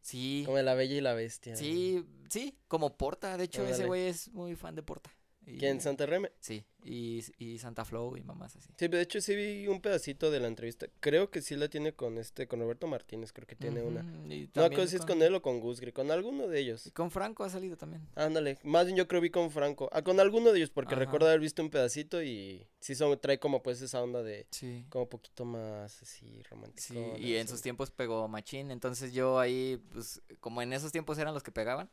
Sí, 0.00 0.42
Como 0.44 0.56
de 0.56 0.62
la 0.62 0.74
bella 0.74 0.94
y 0.94 1.00
la 1.00 1.14
bestia. 1.14 1.56
sí, 1.56 2.06
sí, 2.30 2.56
como 2.68 2.96
Porta. 2.96 3.36
De 3.36 3.44
hecho, 3.44 3.66
ese 3.66 3.86
güey 3.86 4.06
es 4.06 4.28
muy 4.32 4.54
fan 4.54 4.76
de 4.76 4.84
Porta. 4.84 5.10
Y- 5.46 5.58
¿Quién? 5.58 5.80
Santa 5.80 6.06
Reme. 6.06 6.32
Sí, 6.40 6.64
y, 6.84 7.22
y 7.38 7.58
Santa 7.58 7.84
Flow 7.84 8.16
y 8.16 8.22
mamás 8.24 8.56
así. 8.56 8.68
Sí, 8.76 8.88
de 8.88 9.00
hecho 9.00 9.20
sí 9.20 9.36
vi 9.36 9.68
un 9.68 9.80
pedacito 9.80 10.30
de 10.32 10.40
la 10.40 10.48
entrevista. 10.48 10.86
Creo 10.98 11.30
que 11.30 11.40
sí 11.40 11.54
la 11.54 11.68
tiene 11.68 11.92
con 11.94 12.18
este, 12.18 12.48
con 12.48 12.58
Roberto 12.60 12.88
Martínez, 12.88 13.32
creo 13.32 13.46
que 13.46 13.54
tiene 13.54 13.80
una. 13.82 14.00
Y 14.28 14.50
No, 14.54 14.68
creo 14.70 14.86
si 14.88 14.96
es 14.96 15.06
con 15.06 15.22
él 15.22 15.34
o 15.36 15.42
con 15.42 15.60
Gusgri, 15.60 15.92
con 15.92 16.10
alguno 16.10 16.48
de 16.48 16.58
ellos. 16.58 16.84
y 16.86 16.90
con 16.90 17.12
Franco 17.12 17.44
ha 17.44 17.48
salido 17.50 17.76
también. 17.76 18.02
Ándale, 18.16 18.58
más 18.64 18.86
bien 18.86 18.96
yo 18.96 19.06
creo 19.06 19.20
vi 19.20 19.30
con 19.30 19.50
Franco. 19.52 19.88
Ah, 19.92 20.02
con 20.02 20.18
alguno 20.18 20.50
de 20.52 20.58
ellos, 20.58 20.70
porque 20.70 20.94
Ajá. 20.94 21.04
recuerdo 21.04 21.28
haber 21.28 21.38
visto 21.40 21.62
un 21.62 21.70
pedacito 21.70 22.20
y 22.24 22.66
sí 22.80 22.96
son, 22.96 23.16
trae 23.20 23.38
como 23.38 23.62
pues 23.62 23.80
esa 23.82 24.02
onda 24.02 24.22
de 24.24 24.46
Sí. 24.50 24.84
como 24.88 25.04
un 25.04 25.08
poquito 25.10 25.44
más 25.44 26.02
así 26.02 26.42
romántico. 26.50 26.82
Sí, 26.92 27.22
y 27.22 27.36
en 27.36 27.46
sus 27.46 27.62
tiempos 27.62 27.92
pegó 27.92 28.26
Machín, 28.26 28.72
entonces 28.72 29.12
yo 29.12 29.38
ahí, 29.38 29.80
pues, 29.92 30.20
como 30.40 30.60
en 30.60 30.72
esos 30.72 30.90
tiempos 30.90 31.18
eran 31.18 31.34
los 31.34 31.44
que 31.44 31.52
pegaban, 31.52 31.88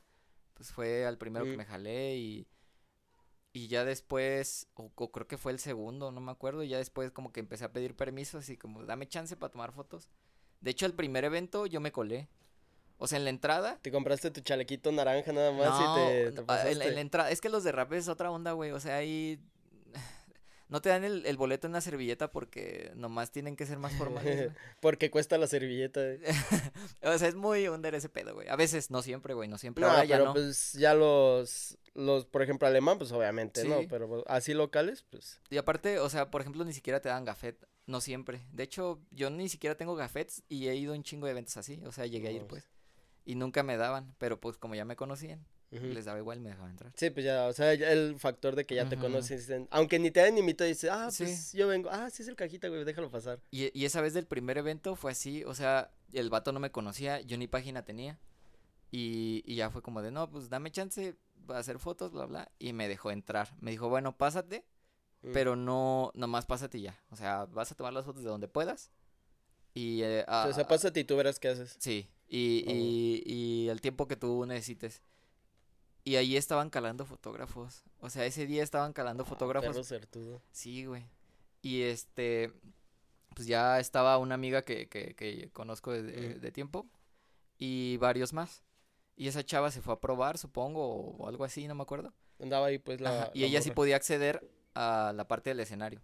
pues 0.56 0.72
fue 0.72 1.06
al 1.06 1.18
primero 1.20 1.46
que 1.46 1.54
Mm. 1.54 1.58
me 1.58 1.66
jalé 1.66 2.16
y, 2.18 2.48
Y 3.54 3.68
ya 3.68 3.86
después, 3.86 4.68
o, 4.74 4.92
o 4.96 5.12
creo 5.12 5.28
que 5.28 5.38
fue 5.38 5.52
el 5.52 5.60
segundo, 5.60 6.12
no 6.12 6.20
me 6.20 6.32
acuerdo, 6.32 6.64
y 6.64 6.70
ya 6.70 6.78
después 6.80 7.12
como 7.12 7.32
que 7.32 7.40
empecé 7.40 7.66
a 7.66 7.72
pedir 7.72 7.96
permiso, 7.96 8.40
así 8.40 8.58
como, 8.58 8.84
dame 8.84 9.08
chance 9.08 9.36
para 9.38 9.52
tomar 9.52 9.72
fotos. 9.72 10.10
De 10.60 10.72
hecho, 10.72 10.86
el 10.86 10.94
primer 10.94 11.24
evento 11.24 11.66
yo 11.68 11.80
me 11.80 11.92
colé. 11.92 12.28
O 12.98 13.08
sea, 13.08 13.18
en 13.18 13.26
la 13.26 13.32
entrada. 13.32 13.80
Te 13.82 13.92
compraste 13.92 14.32
tu 14.32 14.42
chalequito 14.42 14.92
naranja 14.92 15.34
nada 15.34 15.52
más 15.52 15.68
No, 15.68 16.10
y 16.10 16.32
te, 16.32 16.32
te 16.32 16.72
en, 16.72 16.82
en 16.82 16.96
la 16.96 17.02
entrada. 17.02 17.32
Es 17.32 17.42
que 17.42 17.50
los 17.50 17.64
de 17.64 17.74
rap 17.74 17.92
es 17.94 18.08
otra 18.08 18.32
onda, 18.32 18.54
güey. 18.54 18.72
O 18.72 18.80
sea, 18.80 18.96
ahí. 18.98 19.40
No 20.70 20.82
te 20.82 20.90
dan 20.90 21.04
el, 21.04 21.26
el 21.26 21.38
boleto 21.38 21.68
en 21.68 21.74
la 21.74 21.82
servilleta 21.82 22.32
porque 22.32 22.92
nomás 22.96 23.32
tienen 23.32 23.56
que 23.56 23.66
ser 23.66 23.78
más 23.78 23.94
formales. 23.94 24.52
Porque 24.80 25.12
cuesta 25.12 25.38
la 25.38 25.46
servilleta. 25.48 26.02
eh. 26.04 26.22
o 27.04 27.18
sea, 27.18 27.28
es 27.28 27.36
muy 27.36 27.68
under 27.68 27.94
ese 27.96 28.10
pedo, 28.10 28.34
güey. 28.34 28.48
A 28.48 28.56
veces, 28.56 28.90
no 28.90 29.02
siempre, 29.02 29.34
güey. 29.34 29.48
No 29.50 29.58
siempre. 29.58 29.84
No, 29.84 29.90
Ahora 29.92 30.06
ya 30.06 30.18
no. 30.20 30.34
pues 30.34 30.74
ya 30.74 30.94
los, 30.96 31.78
los, 31.94 32.26
por 32.26 32.42
ejemplo, 32.42 32.68
alemán, 32.68 32.98
pues 32.98 33.12
obviamente, 33.12 33.64
¿no? 33.66 33.82
Pero 33.90 34.08
pues, 34.08 34.24
así 34.28 34.54
locales, 34.54 35.06
pues. 35.10 35.42
Y 35.50 35.58
aparte, 35.58 36.00
o 36.00 36.10
sea, 36.10 36.32
por 36.32 36.42
ejemplo, 36.42 36.66
ni 36.66 36.74
siquiera 36.74 37.02
te 37.02 37.10
dan 37.10 37.26
gafet. 37.26 37.68
No 37.86 38.00
siempre. 38.02 38.48
De 38.52 38.64
hecho, 38.64 39.02
yo 39.12 39.30
ni 39.30 39.50
siquiera 39.50 39.76
tengo 39.76 39.96
gafets 39.96 40.44
y 40.48 40.70
he 40.70 40.76
ido 40.76 40.94
a 40.94 40.96
un 40.96 41.04
chingo 41.04 41.26
de 41.28 41.34
eventos 41.34 41.58
así. 41.58 41.82
O 41.86 41.92
sea, 41.92 42.06
llegué 42.06 42.30
a 42.30 42.32
ir, 42.32 42.46
pues. 42.46 42.70
Y 43.26 43.36
nunca 43.36 43.62
me 43.62 43.78
daban. 43.78 44.16
Pero 44.18 44.40
pues 44.40 44.58
como 44.58 44.74
ya 44.76 44.86
me 44.86 44.96
conocían, 44.96 45.46
ujú. 45.78 45.88
les 45.88 46.06
daba 46.06 46.20
igual, 46.20 46.40
me 46.40 46.50
dejaban 46.50 46.72
entrar. 46.72 46.92
Sí, 46.96 47.10
pues 47.10 47.26
ya, 47.26 47.48
o 47.48 47.54
sea, 47.54 47.74
ya 47.74 47.92
el 47.92 48.16
factor 48.20 48.56
de 48.56 48.66
que 48.66 48.76
ya 48.76 48.88
te 48.90 48.98
conocen, 48.98 49.38
dicen- 49.38 49.68
aunque 49.72 50.00
ni 50.00 50.12
te 50.12 50.22
hayan 50.22 50.38
invitado, 50.38 50.68
dices, 50.68 50.90
ah, 50.92 51.10
Sí. 51.12 51.24
pues 51.24 51.54
yo 51.54 51.68
vengo, 51.68 51.90
ah, 51.92 52.10
sí 52.10 52.22
es 52.24 52.28
el 52.30 52.36
cajita, 52.36 52.68
güey, 52.70 52.84
déjalo 52.84 53.10
pasar. 53.12 53.40
Y, 53.52 53.78
y 53.80 53.86
esa 53.86 54.02
vez 54.02 54.14
del 54.14 54.26
primer 54.26 54.58
evento 54.58 54.96
fue 54.96 55.12
así, 55.12 55.44
o 55.46 55.54
sea, 55.56 55.92
el 56.14 56.30
vato 56.30 56.52
no 56.52 56.60
me 56.60 56.72
conocía, 56.72 57.22
yo 57.22 57.38
ni 57.38 57.48
página 57.48 57.84
tenía. 57.84 58.20
Y, 58.92 59.44
y 59.48 59.56
ya 59.56 59.70
fue 59.72 59.82
como 59.82 60.02
de, 60.02 60.12
no, 60.12 60.30
pues 60.30 60.50
dame 60.50 60.70
chance 60.72 61.16
para 61.48 61.60
hacer 61.60 61.80
fotos, 61.80 62.12
bla, 62.12 62.26
bla. 62.26 62.52
Y 62.60 62.74
me 62.74 62.88
dejó 62.88 63.10
entrar. 63.12 63.50
Me 63.60 63.72
dijo, 63.72 63.90
bueno, 63.90 64.16
pásate, 64.18 64.66
Mm. 65.24 65.32
pero 65.34 65.56
no, 65.56 66.12
nomás 66.16 66.46
pásate 66.46 66.78
y 66.78 66.82
ya. 66.84 67.00
O 67.10 67.16
sea, 67.16 67.46
vas 67.46 67.72
a 67.72 67.76
tomar 67.76 67.94
las 67.94 68.06
fotos 68.06 68.24
de 68.24 68.30
donde 68.30 68.48
puedas. 68.48 68.92
Y, 69.74 70.02
eh, 70.04 70.26
O 70.28 70.54
sea, 70.54 70.68
pásate 70.68 71.00
y 71.00 71.04
tú 71.06 71.16
verás 71.16 71.40
qué 71.40 71.48
haces. 71.48 71.76
Sí, 71.80 72.08
y, 72.28 72.66
Ah, 72.68 72.72
y, 72.72 73.24
y 73.26 73.70
el 73.70 73.82
tiempo 73.82 74.08
que 74.08 74.16
tú 74.16 74.46
necesites. 74.46 75.02
Y 76.04 76.18
ahí 76.18 76.36
estaban 76.36 76.70
calando 76.70 77.06
fotógrafos. 77.06 77.84
O 78.02 78.10
sea, 78.10 78.26
ese 78.26 78.46
día 78.46 78.62
estaban 78.64 78.92
calando 78.94 79.24
fotógrafos. 79.26 79.70
Perro 79.70 79.84
certudo. 79.84 80.42
Sí, 80.52 80.86
güey. 80.86 81.06
Y 81.62 81.84
este, 81.84 82.52
pues 83.36 83.48
ya 83.48 83.80
estaba 83.80 84.18
una 84.18 84.36
amiga 84.36 84.64
que, 84.64 84.90
que, 84.90 85.16
que 85.16 85.50
conozco 85.52 85.92
de, 85.94 86.02
Mm. 86.36 86.42
de 86.42 86.52
tiempo 86.52 86.86
y 87.58 87.98
varios 87.98 88.34
más. 88.34 88.64
Y 89.16 89.28
esa 89.28 89.44
chava 89.46 89.72
se 89.72 89.82
fue 89.82 89.94
a 89.94 90.00
probar, 90.02 90.38
supongo, 90.38 90.86
o, 90.88 91.28
algo 91.28 91.46
así, 91.46 91.68
no 91.68 91.76
me 91.76 91.84
acuerdo. 91.84 92.14
Andaba 92.40 92.66
ahí, 92.68 92.80
pues, 92.80 93.00
la. 93.00 93.10
Ajá, 93.24 93.32
Y 93.34 93.42
la 93.42 93.48
ella 93.48 93.62
sí 93.62 93.72
podía 93.72 93.96
acceder 93.96 94.50
a 94.74 95.14
la 95.16 95.28
parte 95.28 95.52
del 95.52 95.60
escenario. 95.62 96.02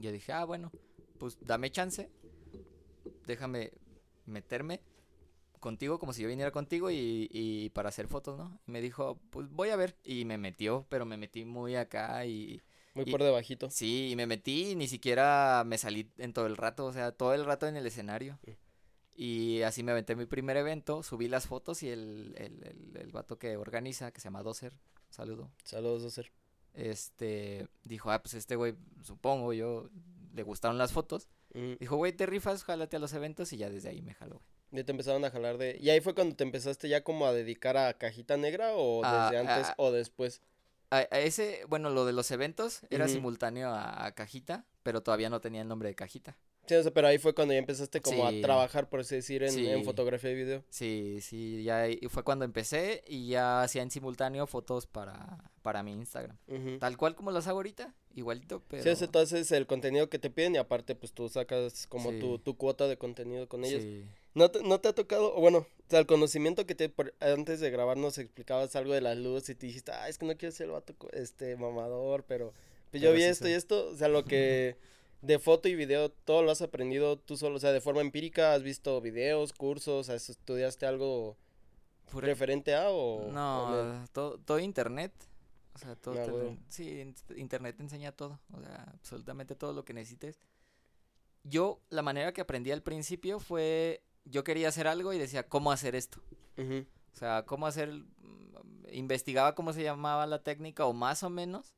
Yo 0.00 0.10
dije, 0.10 0.32
ah, 0.32 0.44
bueno, 0.44 0.72
pues 1.18 1.38
dame 1.40 1.70
chance, 1.70 2.10
déjame 3.26 3.72
meterme 4.24 4.80
contigo 5.66 5.98
como 5.98 6.12
si 6.12 6.22
yo 6.22 6.28
viniera 6.28 6.52
contigo 6.52 6.90
y, 6.92 7.28
y 7.32 7.70
para 7.70 7.88
hacer 7.88 8.06
fotos, 8.06 8.38
¿no? 8.38 8.60
Y 8.66 8.70
me 8.70 8.80
dijo, 8.80 9.18
pues 9.30 9.48
voy 9.50 9.70
a 9.70 9.76
ver. 9.76 9.96
Y 10.04 10.24
me 10.24 10.38
metió, 10.38 10.86
pero 10.88 11.04
me 11.04 11.16
metí 11.16 11.44
muy 11.44 11.74
acá 11.74 12.24
y 12.24 12.62
Muy 12.94 13.04
y- 13.06 13.10
por 13.10 13.22
debajito. 13.24 13.68
sí, 13.70 14.10
y 14.12 14.16
me 14.16 14.26
metí 14.26 14.70
y 14.70 14.74
ni 14.76 14.86
siquiera 14.86 15.64
me 15.66 15.76
salí 15.78 16.08
en 16.18 16.32
todo 16.32 16.46
el 16.46 16.56
rato, 16.56 16.84
o 16.86 16.92
sea, 16.92 17.10
todo 17.10 17.34
el 17.34 17.44
rato 17.44 17.66
en 17.66 17.76
el 17.76 17.86
escenario. 17.86 18.38
Mm. 18.46 18.50
Y 19.18 19.62
así 19.62 19.82
me 19.82 19.92
aventé 19.92 20.14
mi 20.14 20.26
primer 20.26 20.56
evento, 20.56 21.02
subí 21.02 21.26
las 21.26 21.46
fotos 21.46 21.82
y 21.82 21.88
el, 21.88 22.34
el, 22.36 22.62
el, 22.62 22.96
el 23.02 23.12
vato 23.12 23.38
que 23.38 23.56
organiza, 23.56 24.12
que 24.12 24.20
se 24.20 24.26
llama 24.26 24.42
Doser, 24.42 24.74
saludo 25.10 25.50
Saludos, 25.64 26.02
Docer. 26.02 26.30
este, 26.74 27.66
dijo, 27.84 28.10
ah, 28.10 28.22
pues 28.22 28.34
este 28.34 28.56
güey, 28.56 28.74
supongo 29.02 29.52
yo, 29.52 29.88
le 30.34 30.42
gustaron 30.42 30.78
las 30.78 30.92
fotos. 30.92 31.28
Mm. 31.54 31.74
Dijo, 31.80 31.96
güey, 31.96 32.12
te 32.12 32.26
rifas, 32.26 32.62
jálate 32.64 32.96
a 32.96 32.98
los 32.98 33.12
eventos 33.14 33.52
y 33.52 33.56
ya 33.56 33.70
desde 33.70 33.88
ahí 33.88 34.02
me 34.02 34.14
jaló, 34.14 34.36
güey. 34.36 34.55
Ya 34.76 34.84
te 34.84 34.92
empezaron 34.92 35.24
a 35.24 35.30
jalar 35.30 35.58
de. 35.58 35.76
¿Y 35.80 35.90
ahí 35.90 36.00
fue 36.00 36.14
cuando 36.14 36.36
te 36.36 36.44
empezaste 36.44 36.88
ya 36.88 37.02
como 37.02 37.26
a 37.26 37.32
dedicar 37.32 37.76
a 37.76 37.94
cajita 37.94 38.36
negra 38.36 38.74
o 38.74 39.02
Ah, 39.04 39.30
desde 39.30 39.38
antes 39.48 39.68
ah, 39.70 39.74
o 39.78 39.90
después? 39.92 40.40
A, 40.90 40.98
a 40.98 41.18
ese, 41.20 41.64
bueno, 41.68 41.90
lo 41.90 42.04
de 42.04 42.12
los 42.12 42.30
eventos 42.30 42.82
era 42.90 43.08
simultáneo 43.08 43.70
a, 43.70 44.06
a 44.06 44.14
Cajita, 44.14 44.64
pero 44.84 45.02
todavía 45.02 45.28
no 45.28 45.40
tenía 45.40 45.62
el 45.62 45.66
nombre 45.68 45.88
de 45.88 45.96
Cajita. 45.96 46.36
Sí, 46.66 46.74
o 46.74 46.82
sea, 46.82 46.92
pero 46.92 47.06
ahí 47.06 47.18
fue 47.18 47.32
cuando 47.32 47.54
ya 47.54 47.58
empezaste 47.58 48.00
como 48.00 48.28
Sí. 48.28 48.38
a 48.38 48.42
trabajar, 48.42 48.88
por 48.88 49.00
así 49.00 49.14
decir, 49.16 49.42
en, 49.44 49.84
fotografía 49.84 50.30
y 50.30 50.34
video. 50.34 50.64
Sí, 50.68 51.18
sí, 51.22 51.62
ya 51.62 51.86
fue 52.08 52.24
cuando 52.24 52.44
empecé 52.44 53.04
y 53.06 53.28
ya 53.28 53.62
hacía 53.62 53.82
en 53.82 53.90
simultáneo 53.90 54.46
fotos 54.48 54.86
para, 54.86 55.50
para 55.62 55.82
mi 55.84 55.92
Instagram. 55.92 56.36
Tal 56.80 56.96
cual 56.96 57.14
como 57.14 57.30
las 57.30 57.46
hago 57.46 57.58
ahorita, 57.58 57.94
igualito, 58.14 58.62
pero... 58.68 58.82
Sí, 58.82 58.88
haces 59.14 59.52
el 59.52 59.66
contenido 59.66 60.08
que 60.08 60.18
te 60.18 60.28
piden 60.30 60.56
y 60.56 60.58
aparte 60.58 60.96
pues 60.96 61.12
tú 61.12 61.28
sacas 61.28 61.86
como 61.86 62.10
Sí. 62.10 62.18
tu, 62.18 62.38
tu 62.40 62.56
cuota 62.56 62.88
de 62.88 62.96
contenido 62.96 63.48
con 63.48 63.64
ellos. 63.64 63.82
Sí. 63.82 64.04
¿No 64.36 64.50
te, 64.50 64.62
no 64.62 64.78
te 64.80 64.88
ha 64.88 64.92
tocado, 64.94 65.34
o 65.34 65.40
bueno, 65.40 65.58
o 65.58 65.66
sea, 65.88 65.98
el 65.98 66.06
conocimiento 66.06 66.66
que 66.66 66.74
te, 66.74 66.88
por- 66.90 67.14
antes 67.20 67.58
de 67.58 67.70
grabar 67.70 67.96
nos 67.96 68.18
explicabas 68.18 68.76
algo 68.76 68.92
de 68.92 69.00
las 69.00 69.16
luces 69.16 69.48
y 69.48 69.54
te 69.54 69.66
dijiste, 69.66 69.92
ah, 69.92 70.08
es 70.10 70.18
que 70.18 70.26
no 70.26 70.36
quiero 70.36 70.54
ser 70.54 70.66
el 70.66 70.72
vato, 70.72 70.94
este, 71.12 71.56
mamador, 71.56 72.22
pero 72.24 72.52
pues 72.90 73.02
yo 73.02 73.08
Pero 73.08 73.14
vi 73.14 73.22
sí 73.22 73.28
esto 73.28 73.48
y 73.48 73.52
esto, 73.52 73.88
o 73.88 73.96
sea, 73.96 74.08
lo 74.08 74.24
que 74.26 74.76
de 75.22 75.38
foto 75.38 75.68
y 75.68 75.74
video, 75.74 76.10
todo 76.10 76.42
lo 76.42 76.50
has 76.50 76.60
aprendido 76.60 77.18
tú 77.18 77.38
solo, 77.38 77.56
o 77.56 77.58
sea, 77.58 77.72
de 77.72 77.80
forma 77.80 78.02
empírica, 78.02 78.52
has 78.52 78.62
visto 78.62 79.00
videos, 79.00 79.54
cursos, 79.54 80.10
has- 80.10 80.28
estudiaste 80.28 80.84
algo 80.84 81.38
Pura- 82.10 82.26
referente 82.26 82.74
a 82.74 82.90
o... 82.90 83.28
o 83.28 83.32
No, 83.32 84.06
todo, 84.12 84.38
todo 84.38 84.58
internet. 84.58 85.12
O 85.74 85.78
sea, 85.78 85.96
todo 85.96 86.14
Ah, 86.20 86.56
sí, 86.68 87.00
in- 87.00 87.14
internet 87.36 87.76
te 87.76 87.82
enseña 87.82 88.12
todo, 88.12 88.38
o 88.52 88.60
sea, 88.60 88.84
absolutamente 88.92 89.54
todo 89.56 89.72
lo 89.72 89.84
que 89.84 89.94
necesites. 89.94 90.38
Yo, 91.42 91.80
la 91.90 92.02
manera 92.02 92.32
que 92.32 92.40
aprendí 92.40 92.70
al 92.72 92.82
principio 92.82 93.38
fue, 93.40 94.02
yo 94.26 94.44
quería 94.44 94.68
hacer 94.68 94.86
algo 94.86 95.12
y 95.12 95.18
decía, 95.18 95.48
¿cómo 95.48 95.72
hacer 95.72 95.94
esto? 95.96 96.20
O 96.58 97.18
sea, 97.18 97.44
¿cómo 97.46 97.66
hacer? 97.66 97.90
mm, 97.92 98.46
Investigaba 98.92 99.54
cómo 99.54 99.72
se 99.72 99.82
llamaba 99.82 100.26
la 100.26 100.42
técnica 100.42 100.84
o 100.86 100.92
más 100.92 101.22
o 101.22 101.30
menos. 101.30 101.72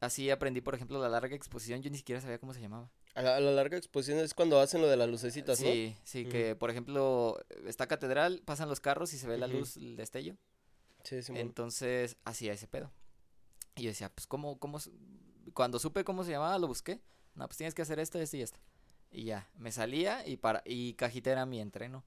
Así 0.00 0.30
aprendí, 0.30 0.60
por 0.60 0.74
ejemplo, 0.74 1.00
la 1.00 1.08
larga 1.08 1.34
exposición, 1.36 1.82
yo 1.82 1.90
ni 1.90 1.96
siquiera 1.98 2.20
sabía 2.20 2.38
cómo 2.38 2.54
se 2.54 2.60
llamaba. 2.60 2.90
A 3.14 3.22
la, 3.22 3.36
a 3.36 3.40
la 3.40 3.50
larga 3.50 3.76
exposición 3.76 4.18
es 4.20 4.32
cuando 4.34 4.60
hacen 4.60 4.80
lo 4.80 4.86
de 4.88 4.96
las 4.96 5.08
lucecitas, 5.08 5.60
¿no? 5.60 5.70
Sí, 5.72 5.96
sí, 6.04 6.22
Ujú. 6.22 6.30
que 6.30 6.54
por 6.56 6.70
ejemplo, 6.70 7.38
está 7.66 7.86
catedral, 7.88 8.42
pasan 8.44 8.68
los 8.68 8.80
carros 8.80 9.12
y 9.12 9.18
se 9.18 9.26
ve 9.26 9.38
la 9.38 9.48
luz, 9.48 9.76
el 9.76 9.96
destello. 9.96 10.36
Sí, 11.04 11.22
Simón. 11.22 11.40
Entonces, 11.40 12.16
hacía 12.24 12.52
ese 12.52 12.68
pedo. 12.68 12.92
Y 13.76 13.82
yo 13.82 13.88
decía, 13.90 14.08
pues, 14.12 14.26
¿cómo, 14.26 14.58
cómo? 14.58 14.78
Cuando 15.54 15.78
supe 15.78 16.04
cómo 16.04 16.22
se 16.24 16.30
llamaba, 16.32 16.58
lo 16.58 16.68
busqué. 16.68 17.00
No, 17.34 17.46
pues 17.46 17.56
tienes 17.56 17.74
que 17.74 17.82
hacer 17.82 17.98
esto, 17.98 18.18
esto 18.20 18.36
y 18.36 18.42
esto. 18.42 18.58
Y 19.10 19.24
ya, 19.24 19.48
me 19.56 19.72
salía 19.72 20.26
y 20.26 20.36
para 20.36 20.62
y 20.64 20.94
Cajita 20.94 21.30
era 21.30 21.46
mi 21.46 21.60
entreno. 21.60 22.04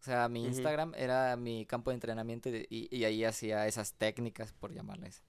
O 0.00 0.02
sea, 0.02 0.28
mi. 0.28 0.46
Instagram 0.46 0.94
era 0.96 1.36
mi 1.36 1.66
campo 1.66 1.90
de 1.90 1.94
entrenamiento 1.94 2.48
y, 2.48 2.66
y, 2.70 2.88
y 2.96 3.04
ahí 3.04 3.24
hacía 3.24 3.66
esas 3.66 3.92
técnicas, 3.94 4.52
por 4.52 4.72
llamarles. 4.72 5.22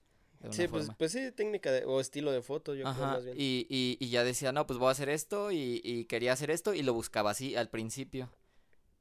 Sí, 0.50 0.66
pues, 0.66 0.88
pues 0.98 1.12
sí, 1.12 1.30
técnica 1.30 1.70
de, 1.70 1.84
o 1.84 2.00
estilo 2.00 2.32
de 2.32 2.42
foto, 2.42 2.74
yo 2.74 2.82
creo 2.82 3.06
más 3.06 3.24
bien. 3.24 3.36
y, 3.38 3.64
y, 3.70 3.96
y 4.00 4.10
ya 4.10 4.24
decía, 4.24 4.50
no, 4.50 4.66
pues 4.66 4.78
voy 4.78 4.88
a 4.88 4.90
hacer 4.90 5.08
esto 5.08 5.52
y, 5.52 5.80
y 5.84 6.06
quería 6.06 6.32
hacer 6.32 6.50
esto 6.50 6.74
y 6.74 6.82
lo 6.82 6.94
buscaba 6.94 7.30
así 7.30 7.54
al 7.54 7.70
principio. 7.70 8.28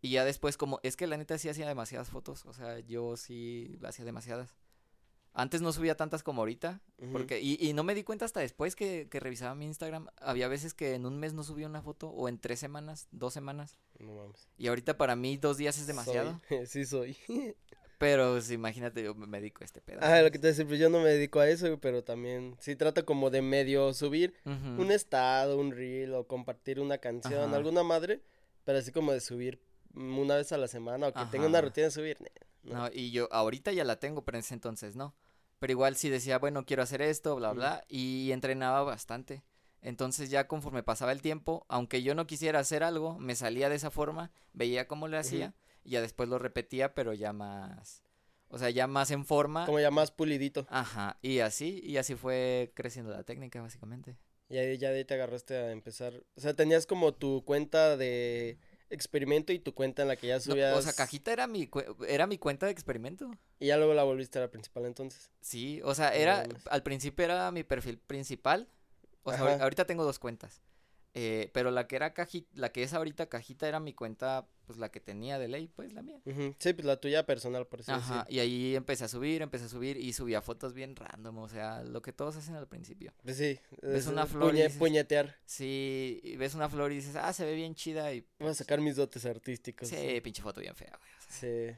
Y 0.01 0.12
ya 0.12 0.23
después 0.25 0.55
como, 0.57 0.79
es 0.84 0.95
que 0.95 1.07
la 1.07 1.17
neta 1.17 1.39
sí 1.39 1.49
hacía 1.49 1.67
demasiadas 1.67 2.10
fotos, 2.10 2.45
o 2.45 2.53
sea, 2.53 2.79
yo 2.79 3.17
sí 3.17 3.79
hacía 3.84 4.05
demasiadas. 4.05 4.55
Antes 5.33 5.61
no 5.61 5.71
subía 5.71 5.95
tantas 5.95 6.23
como 6.23 6.41
ahorita, 6.41 6.81
porque, 7.13 7.39
y, 7.39 7.57
y 7.59 7.71
no 7.73 7.83
me 7.83 7.95
di 7.95 8.03
cuenta 8.03 8.25
hasta 8.25 8.41
después 8.41 8.75
que, 8.75 9.07
que 9.09 9.19
revisaba 9.21 9.55
mi 9.55 9.65
Instagram. 9.65 10.07
Había 10.17 10.49
veces 10.49 10.73
que 10.73 10.93
en 10.93 11.05
un 11.05 11.17
mes 11.19 11.33
no 11.33 11.43
subía 11.43 11.67
una 11.67 11.81
foto, 11.81 12.09
o 12.09 12.27
en 12.27 12.37
tres 12.37 12.59
semanas, 12.59 13.07
dos 13.11 13.33
semanas. 13.33 13.77
No 13.99 14.13
mames. 14.13 14.49
Y 14.57 14.67
ahorita 14.67 14.97
para 14.97 15.15
mí 15.15 15.37
dos 15.37 15.57
días 15.57 15.77
es 15.77 15.87
demasiado. 15.87 16.39
Soy, 16.49 16.65
sí 16.67 16.85
soy. 16.85 17.17
Pero 18.01 18.31
pues, 18.31 18.49
imagínate, 18.49 19.03
yo 19.03 19.13
me 19.13 19.39
dedico 19.39 19.63
a 19.63 19.65
este 19.65 19.79
pedo. 19.79 19.99
Ah, 20.01 20.21
lo 20.21 20.31
que 20.31 20.39
te 20.39 20.47
decía, 20.47 20.65
pues 20.65 20.79
yo 20.79 20.89
no 20.89 21.01
me 21.01 21.09
dedico 21.09 21.39
a 21.39 21.47
eso, 21.47 21.79
pero 21.79 22.03
también 22.03 22.57
sí 22.59 22.75
trato 22.75 23.05
como 23.05 23.29
de 23.29 23.43
medio 23.43 23.93
subir 23.93 24.33
un 24.43 24.91
estado, 24.91 25.55
un 25.59 25.71
reel 25.71 26.15
o 26.15 26.25
compartir 26.25 26.79
una 26.79 26.97
canción, 26.97 27.49
Ajá. 27.49 27.55
alguna 27.55 27.83
madre, 27.83 28.23
pero 28.65 28.79
así 28.79 28.91
como 28.91 29.11
de 29.11 29.21
subir 29.21 29.61
una 29.93 30.35
vez 30.35 30.51
a 30.51 30.57
la 30.57 30.67
semana 30.67 31.09
o 31.09 31.13
que 31.13 31.23
tenga 31.29 31.45
una 31.45 31.61
rutina 31.61 31.85
de 31.85 31.91
subir. 31.91 32.17
No. 32.63 32.89
Y 32.91 33.12
yo 33.12 33.28
ahorita 33.32 33.71
ya 33.71 33.84
la 33.84 34.00
tengo, 34.00 34.24
pero 34.24 34.38
en 34.38 34.41
ese 34.41 34.54
entonces 34.54 34.95
no. 34.95 35.15
Pero 35.60 35.71
igual 35.71 35.95
sí 35.95 36.10
decía, 36.10 36.39
bueno, 36.39 36.65
quiero 36.65 36.84
hacer 36.84 37.02
esto, 37.02 37.36
bla, 37.36 37.52
bla, 37.54 37.84
y 37.88 38.32
entrenaba 38.32 38.82
bastante. 38.84 39.43
Entonces 39.82 40.30
ya 40.30 40.47
conforme 40.47 40.84
pasaba 40.84 41.12
el 41.12 41.21
tiempo, 41.21 41.65
aunque 41.67 42.04
yo 42.04 42.15
no 42.15 42.28
quisiera 42.28 42.60
hacer 42.60 42.84
algo, 42.84 43.17
me 43.19 43.36
salía 43.36 43.69
de 43.69 43.76
esa 43.76 43.91
forma, 43.91 44.32
veía 44.54 44.88
cómo 44.88 45.08
le 45.08 45.17
hacía, 45.17 45.54
y 45.84 45.91
ya 45.91 46.02
después 46.02 46.30
lo 46.30 46.39
repetía, 46.39 46.93
pero 46.93 47.13
ya 47.13 47.34
más, 47.34 48.04
o 48.47 48.60
sea, 48.60 48.69
ya 48.69 48.86
más 48.88 49.12
en 49.12 49.26
forma. 49.26 49.65
Como 49.65 49.80
ya 49.80 49.91
más 49.91 50.12
pulidito. 50.12 50.67
Ajá, 50.69 51.17
y 51.21 51.39
así, 51.39 51.80
y 51.84 51.97
así 51.97 52.15
fue 52.15 52.71
creciendo 52.76 53.12
la 53.12 53.24
técnica, 53.24 53.62
básicamente. 53.62 54.17
Y 54.50 54.58
ahí 54.58 54.78
ya 54.78 54.89
de 54.89 54.97
ahí 54.97 55.06
te 55.06 55.13
agarraste 55.13 55.56
a 55.56 55.71
empezar. 55.71 56.24
O 56.36 56.41
sea, 56.41 56.54
tenías 56.54 56.86
como 56.86 57.13
tu 57.13 57.43
cuenta 57.45 57.95
de 57.95 58.60
experimento 58.91 59.51
y 59.54 59.60
tu 59.60 59.73
cuenta 59.73 60.01
en 60.04 60.08
la 60.10 60.15
que 60.15 60.27
ya 60.27 60.36
No, 60.36 60.41
subías. 60.41 60.77
o 60.77 60.82
sea, 60.82 60.93
cajita 60.93 61.32
era 61.34 61.47
mi, 61.47 61.69
era 62.08 62.27
mi 62.27 62.38
cuenta 62.38 62.65
de 62.67 62.71
experimento. 62.71 63.32
Y 63.60 63.67
ya 63.67 63.77
luego 63.77 63.93
la 63.93 64.04
volviste 64.04 64.38
a 64.38 64.41
la 64.41 64.51
principal 64.51 64.86
entonces. 64.86 65.32
Sí, 65.41 65.82
o 65.84 65.95
sea, 65.95 66.13
era, 66.13 66.45
al 66.69 66.84
principio 66.84 67.25
era 67.25 67.51
mi 67.51 67.63
perfil 67.63 67.97
principal. 67.99 68.67
O 69.23 69.32
sea, 69.32 69.41
Ajá. 69.41 69.63
ahorita 69.63 69.86
tengo 69.86 70.04
dos 70.04 70.19
cuentas. 70.19 70.62
Eh, 71.13 71.50
pero 71.54 71.71
la 71.71 71.88
que 71.88 71.97
era 71.97 72.13
cajita, 72.13 72.50
la 72.54 72.71
que 72.71 72.84
es 72.84 72.93
ahorita 72.93 73.26
cajita 73.28 73.67
era 73.67 73.82
mi 73.82 73.93
cuenta, 73.93 74.47
pues 74.65 74.80
la 74.80 74.89
que 74.89 75.02
tenía 75.02 75.38
de 75.39 75.50
ley, 75.50 75.67
pues 75.67 75.91
la 75.91 76.02
mía. 76.02 76.21
Sí, 76.26 76.71
pues 76.71 76.86
la 76.86 76.95
tuya 77.02 77.26
personal, 77.26 77.67
por 77.67 77.82
eso. 77.82 77.91
Ajá, 77.91 78.26
y 78.30 78.39
ahí 78.39 78.76
empecé 78.78 79.04
a 79.04 79.08
subir, 79.10 79.41
empecé 79.41 79.65
a 79.65 79.67
subir 79.67 79.97
y 79.97 80.13
subía 80.13 80.41
fotos 80.41 80.74
bien 80.74 80.95
random, 80.95 81.38
o 81.39 81.50
sea, 81.50 81.84
lo 81.84 82.02
que 82.02 82.13
todos 82.13 82.38
hacen 82.38 82.56
al 82.56 82.67
principio. 82.67 83.13
Pues 83.24 83.36
sí. 83.36 83.60
Ves 83.82 84.04
es- 84.04 84.08
una 84.08 84.26
flor 84.26 84.56
y 84.56 84.60
puñe- 84.60 84.63
dices- 84.67 84.78
puñetear. 84.78 85.36
Sí, 85.45 86.21
y 86.24 86.38
ves 86.38 86.56
una 86.56 86.69
flor 86.69 86.93
y 86.93 86.95
dices, 86.95 87.17
ah, 87.17 87.34
se 87.34 87.43
ve 87.43 87.56
bien 87.56 87.76
chida 87.76 88.13
y... 88.13 88.26
Voy 88.39 88.52
a 88.52 88.54
sacar 88.54 88.80
mis 88.80 88.95
dotes 88.95 89.26
artísticos. 89.26 89.89
Sí, 89.89 90.21
pinche 90.21 90.41
foto 90.41 90.62
bien 90.62 90.76
fea, 90.76 90.97
güey. 90.97 91.12
o 91.19 91.21
sea, 91.30 91.71
Sí. 91.71 91.78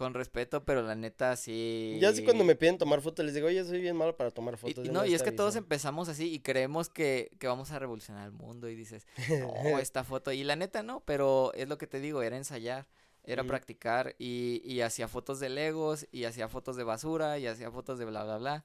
Con 0.00 0.14
respeto, 0.14 0.64
pero 0.64 0.80
la 0.80 0.94
neta 0.94 1.36
sí... 1.36 1.98
Ya 2.00 2.08
así 2.08 2.24
cuando 2.24 2.42
me 2.42 2.56
piden 2.56 2.78
tomar 2.78 3.02
fotos, 3.02 3.22
les 3.22 3.34
digo, 3.34 3.48
oye, 3.48 3.62
soy 3.66 3.82
bien 3.82 3.94
malo 3.94 4.16
para 4.16 4.30
tomar 4.30 4.56
fotos. 4.56 4.82
y 4.82 4.88
de 4.88 4.94
no, 4.94 5.04
y 5.04 5.12
es 5.12 5.22
que 5.22 5.30
todos 5.30 5.50
aviso". 5.56 5.58
empezamos 5.58 6.08
así 6.08 6.32
y 6.32 6.40
creemos 6.40 6.88
que, 6.88 7.30
que 7.38 7.46
vamos 7.46 7.70
a 7.70 7.78
revolucionar 7.78 8.24
el 8.24 8.32
mundo 8.32 8.70
y 8.70 8.74
dices, 8.74 9.06
no, 9.28 9.52
esta 9.78 10.02
foto. 10.02 10.32
Y 10.32 10.42
la 10.42 10.56
neta 10.56 10.82
no, 10.82 11.00
pero 11.04 11.52
es 11.52 11.68
lo 11.68 11.76
que 11.76 11.86
te 11.86 12.00
digo, 12.00 12.22
era 12.22 12.38
ensayar, 12.38 12.86
era 13.24 13.44
practicar 13.44 14.16
y, 14.18 14.62
y 14.64 14.80
hacía 14.80 15.06
fotos 15.06 15.38
de 15.38 15.50
legos 15.50 16.06
y 16.10 16.24
hacía 16.24 16.48
fotos 16.48 16.76
de 16.76 16.84
basura 16.84 17.38
y 17.38 17.46
hacía 17.46 17.70
fotos 17.70 17.98
de 17.98 18.06
bla, 18.06 18.24
bla, 18.24 18.38
bla. 18.38 18.64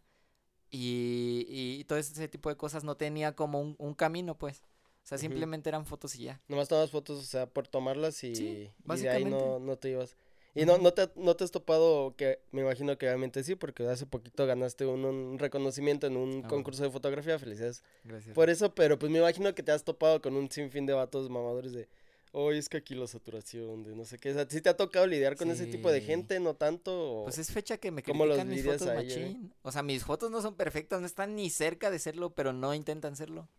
Y, 0.71 1.47
y 1.49 1.83
todo 1.83 1.99
ese 1.99 2.29
tipo 2.29 2.47
de 2.47 2.55
cosas 2.55 2.85
no 2.85 2.95
tenía 2.95 3.35
como 3.35 3.59
un, 3.59 3.75
un 3.77 3.93
camino, 3.93 4.37
pues. 4.37 4.63
O 5.03 5.07
sea, 5.07 5.17
simplemente 5.17 5.67
eran 5.69 5.85
fotos 5.85 6.15
y 6.15 6.23
ya. 6.23 6.41
Nomás 6.47 6.69
tomas 6.69 6.91
fotos, 6.91 7.19
o 7.19 7.23
sea, 7.23 7.45
por 7.45 7.67
tomarlas 7.67 8.23
y, 8.23 8.35
Sí, 8.35 8.71
y 8.83 8.97
de 9.01 9.09
ahí 9.09 9.25
no, 9.25 9.59
no 9.59 9.75
te 9.77 9.89
ibas. 9.89 10.15
Y 10.57 10.65
no, 10.65 10.77
no, 10.77 10.93
te, 10.93 11.09
no 11.17 11.35
te 11.35 11.43
has 11.43 11.51
topado, 11.51 12.15
que 12.15 12.39
me 12.51 12.61
imagino 12.61 12.97
que 12.97 13.05
obviamente 13.07 13.43
sí, 13.43 13.55
porque 13.55 13.85
hace 13.87 14.05
poquito 14.05 14.45
ganaste 14.47 14.85
un, 14.85 15.03
un 15.03 15.37
reconocimiento 15.37 16.07
en 16.07 16.15
un 16.15 16.29
Ah, 16.29 16.31
bueno. 16.35 16.47
concurso 16.47 16.83
de 16.83 16.89
fotografía, 16.89 17.37
felicidades 17.37 17.83
Gracias. 18.05 18.33
por 18.33 18.49
eso, 18.49 18.73
pero 18.73 18.97
pues 18.97 19.11
me 19.11 19.19
imagino 19.19 19.53
que 19.53 19.63
te 19.63 19.73
has 19.73 19.83
topado 19.83 20.21
con 20.21 20.35
un 20.35 20.49
sinfín 20.49 20.85
de 20.85 20.93
vatos 20.93 21.29
mamadores 21.29 21.73
de, 21.73 21.89
oye, 22.31 22.57
es 22.57 22.69
que 22.69 22.77
aquí 22.77 22.95
la 22.95 23.05
saturación, 23.05 23.83
de 23.83 23.95
no 23.97 24.05
sé 24.05 24.17
qué, 24.17 24.31
o 24.31 24.33
sea, 24.33 24.47
¿sí 24.49 24.61
te 24.61 24.69
ha 24.69 24.77
tocado 24.77 25.05
lidiar 25.07 25.35
con 25.35 25.51
ese 25.51 25.65
tipo 25.67 25.91
de 25.91 25.99
gente, 25.99 26.39
no 26.39 26.53
tanto? 26.55 26.93
o- 27.19 27.23
Pues 27.25 27.37
es 27.37 27.51
fecha 27.51 27.77
que 27.77 27.91
me 27.91 28.01
¿Cómo 28.01 28.25
los 28.25 28.37
critican 28.37 28.55
mis 28.55 28.65
fotos 28.65 28.87
eh? 28.87 28.95
machín. 28.95 29.53
O 29.61 29.73
sea, 29.73 29.83
mis 29.83 30.05
fotos 30.05 30.31
no 30.31 30.41
son 30.41 30.55
perfectas, 30.55 31.01
no 31.01 31.05
están 31.05 31.35
ni 31.35 31.49
cerca 31.49 31.91
de 31.91 31.99
serlo, 31.99 32.33
pero 32.33 32.53
no 32.53 32.73
intentan 32.73 33.17
serlo. 33.17 33.49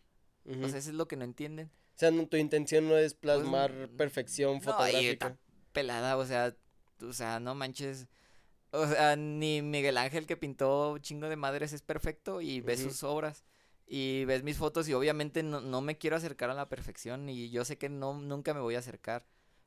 Ujú. 0.46 0.64
O 0.64 0.68
sea, 0.70 0.78
eso 0.78 0.88
es 0.88 0.96
lo 0.96 1.06
que 1.08 1.16
no 1.16 1.24
entienden. 1.24 1.66
O 1.94 1.98
sea, 1.98 2.10
no- 2.10 2.26
tu 2.26 2.38
intención 2.38 2.88
no 2.88 2.96
es 2.96 3.12
plasmar 3.12 3.70
mm, 3.92 3.96
perfección 3.98 4.54
no, 4.54 4.60
fotográfica. 4.62 5.36
pelada, 5.72 6.16
o 6.16 6.24
sea, 6.24 6.54
o 7.02 7.12
sea, 7.12 7.40
no 7.40 7.54
manches. 7.54 8.06
O 8.72 8.86
sea, 8.86 9.16
ni 9.16 9.62
Miguel 9.62 9.96
Ángel 9.96 10.26
que 10.26 10.36
pintó 10.36 10.98
chingo 10.98 11.28
de 11.28 11.36
madres 11.36 11.72
es 11.72 11.82
perfecto 11.82 12.40
y 12.40 12.60
ves 12.60 12.80
sus 12.80 13.02
obras 13.04 13.44
y 13.86 14.24
ves 14.24 14.42
mis 14.42 14.56
fotos 14.56 14.88
y 14.88 14.94
obviamente 14.94 15.42
no, 15.42 15.60
no 15.60 15.80
me 15.80 15.96
quiero 15.96 16.16
acercar 16.16 16.50
a 16.50 16.54
la 16.54 16.68
perfección 16.68 17.28
y 17.28 17.50
yo 17.50 17.64
sé 17.64 17.78
que 17.78 17.88
no 17.88 18.14
nunca 18.14 18.52
me 18.54 18.60
voy 18.60 18.74
a 18.74 18.80
acercar. 18.80 19.24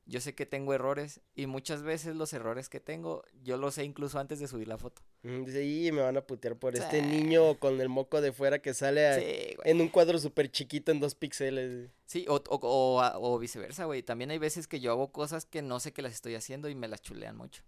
Yo 0.09 0.19
sé 0.21 0.33
que 0.33 0.45
tengo 0.47 0.73
errores 0.73 1.21
y 1.35 1.45
muchas 1.45 1.83
veces 1.83 2.15
los 2.15 2.33
errores 2.33 2.67
que 2.67 2.79
tengo 2.79 3.23
yo 3.43 3.57
los 3.57 3.75
sé 3.75 3.83
incluso 3.83 4.17
antes 4.19 4.39
de 4.39 4.47
subir 4.47 4.67
la 4.67 4.77
foto. 4.77 5.01
Dice, 5.21 5.63
y 5.63 5.91
me 5.91 6.01
van 6.01 6.17
a 6.17 6.21
putear 6.21 6.55
por 6.57 6.75
este 6.75 7.01
Sí. 7.01 7.05
niño 7.05 7.59
con 7.59 7.79
el 7.79 7.89
moco 7.89 8.19
de 8.19 8.31
fuera 8.31 8.59
que 8.59 8.73
sale 8.73 9.07
a- 9.07 9.19
Sí, 9.19 9.55
en 9.65 9.81
un 9.81 9.87
cuadro 9.89 10.17
súper 10.17 10.51
chiquito 10.51 10.91
en 10.91 10.99
dos 10.99 11.13
píxeles. 11.13 11.91
Sí, 12.07 12.25
o, 12.27 12.35
o, 12.49 12.55
o, 12.61 13.01
a- 13.01 13.19
o 13.19 13.37
viceversa, 13.37 13.85
güey. 13.85 14.01
También 14.01 14.31
hay 14.31 14.39
veces 14.39 14.67
que 14.67 14.79
yo 14.79 14.91
hago 14.91 15.11
cosas 15.11 15.45
que 15.45 15.61
no 15.61 15.79
sé 15.79 15.93
que 15.93 16.01
las 16.01 16.13
estoy 16.13 16.33
haciendo 16.35 16.69
y 16.69 16.75
me 16.75 16.87
las 16.87 17.01
chulean 17.03 17.37
mucho. 17.37 17.61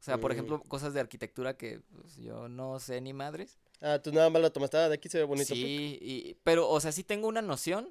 O 0.00 0.02
sea, 0.04 0.18
por 0.18 0.30
Mm. 0.30 0.34
ejemplo, 0.34 0.62
cosas 0.62 0.94
de 0.94 1.00
arquitectura 1.00 1.56
que 1.56 1.80
pues, 2.00 2.16
yo 2.16 2.48
no 2.48 2.78
sé 2.80 3.00
ni 3.02 3.12
madres. 3.12 3.58
Ah, 3.80 3.98
tú 4.02 4.10
nada 4.12 4.30
más 4.30 4.40
lo 4.40 4.50
tomaste, 4.52 4.78
ah, 4.78 4.88
de 4.88 4.94
aquí 4.94 5.08
se 5.10 5.18
ve 5.18 5.24
bonito. 5.24 5.54
Sí, 5.54 5.98
y, 6.00 6.36
pero, 6.44 6.68
o 6.70 6.80
sea, 6.80 6.92
sí 6.92 7.04
tengo 7.04 7.28
una 7.28 7.42
noción, 7.42 7.90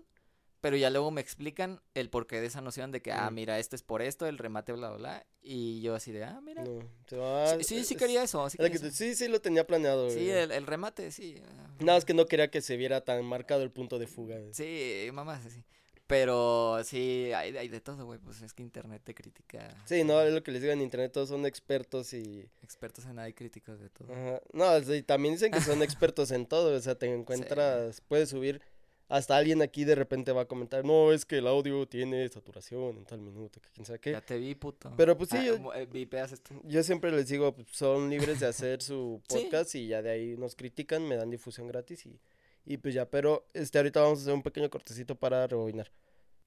pero 0.63 0.77
ya 0.77 0.89
luego 0.89 1.11
me 1.11 1.19
explican 1.19 1.81
el 1.93 2.09
porqué 2.09 2.39
de 2.39 2.47
esa 2.47 2.61
noción 2.61 2.89
de 2.93 3.01
que, 3.01 3.11
ah, 3.11 3.29
mira, 3.31 3.59
esto 3.59 3.75
es 3.75 3.83
por 3.83 4.01
esto, 4.01 4.27
el 4.27 4.37
remate, 4.37 4.71
bla, 4.71 4.91
bla, 4.91 4.97
bla. 4.97 5.25
Y 5.41 5.81
yo 5.81 5.93
así 5.93 6.13
de, 6.13 6.23
ah, 6.23 6.39
mira. 6.41 6.63
No, 6.63 6.79
va- 7.19 7.61
sí, 7.61 7.83
sí, 7.83 7.97
quería 7.97 8.23
eso. 8.23 8.49
Sí, 8.49 8.57
quería 8.57 8.73
eso. 8.73 8.89
sí, 8.89 9.13
sí 9.13 9.27
lo 9.27 9.41
tenía 9.41 9.67
planeado. 9.67 10.09
Sí, 10.09 10.29
el, 10.29 10.51
el 10.51 10.65
remate, 10.65 11.11
sí. 11.11 11.35
Nada, 11.79 11.97
es 11.97 12.05
que 12.05 12.13
no 12.13 12.27
quería 12.27 12.49
que 12.49 12.61
se 12.61 12.77
viera 12.77 13.01
tan 13.01 13.25
marcado 13.25 13.61
el 13.61 13.71
punto 13.71 13.99
de 13.99 14.07
fuga. 14.07 14.39
güey. 14.39 14.53
Sí, 14.53 15.09
mamá, 15.11 15.41
sí. 15.41 15.65
Pero 16.07 16.79
sí, 16.85 17.31
hay, 17.35 17.57
hay 17.57 17.67
de 17.67 17.81
todo, 17.81 18.05
güey. 18.05 18.19
Pues 18.19 18.41
es 18.41 18.53
que 18.53 18.63
internet 18.63 19.01
te 19.03 19.13
critica. 19.13 19.75
Sí, 19.83 20.05
no, 20.05 20.21
es 20.21 20.33
lo 20.33 20.43
que 20.43 20.51
les 20.51 20.61
digo 20.61 20.71
en 20.71 20.81
internet, 20.81 21.11
todos 21.11 21.27
son 21.27 21.45
expertos 21.45 22.13
y... 22.13 22.49
Expertos 22.61 23.03
en 23.05 23.15
nada 23.15 23.27
y 23.27 23.33
críticos 23.33 23.81
de 23.81 23.89
todo. 23.89 24.13
Ajá. 24.13 24.41
No, 24.53 24.79
sí, 24.81 25.03
también 25.03 25.33
dicen 25.33 25.51
que 25.51 25.59
son 25.59 25.81
expertos 25.83 26.31
en 26.31 26.45
todo, 26.45 26.73
o 26.73 26.79
sea, 26.79 26.95
te 26.95 27.13
encuentras, 27.13 27.99
puedes 28.01 28.29
subir, 28.29 28.61
hasta 29.09 29.37
alguien 29.37 29.61
aquí 29.61 29.83
de 29.83 29.95
repente 29.95 30.31
va 30.31 30.41
a 30.41 30.45
comentar, 30.45 30.83
no, 30.85 31.11
es 31.11 31.25
que 31.25 31.37
el 31.37 31.47
audio 31.47 31.85
tiene 31.87 32.27
saturación 32.29 32.97
en 32.97 33.05
tal 33.05 33.19
minuto, 33.21 33.59
que 33.61 33.69
quién 33.71 33.85
sabe 33.85 33.99
qué. 33.99 34.11
Ya 34.13 34.21
te 34.21 34.37
vi, 34.37 34.55
puto. 34.55 34.91
Pero, 34.97 35.17
pues, 35.17 35.29
sí, 35.29 35.37
Ah, 35.37 35.45
yo- 35.45 35.73
eh, 35.73 36.07
esto. 36.31 36.55
Yo 36.63 36.83
siempre 36.83 37.11
les 37.11 37.27
digo, 37.27 37.53
pues, 37.53 37.67
son 37.71 38.09
libres 38.09 38.39
de 38.39 38.47
hacer 38.47 38.81
su 38.81 39.21
Sí. 39.29 39.35
podcast 39.49 39.75
y 39.75 39.87
ya 39.87 40.01
de 40.01 40.09
ahí 40.11 40.35
nos 40.37 40.55
critican, 40.55 41.07
me 41.07 41.15
dan 41.15 41.29
difusión 41.29 41.67
gratis 41.67 42.05
y, 42.05 42.19
y 42.65 42.77
pues 42.77 42.93
ya, 42.93 43.05
pero 43.09 43.45
este 43.53 43.77
ahorita 43.77 44.01
vamos 44.01 44.19
a 44.19 44.21
hacer 44.23 44.33
un 44.33 44.41
pequeño 44.43 44.69
cortecito 44.69 45.15
para 45.15 45.45
rebobinar. 45.47 45.91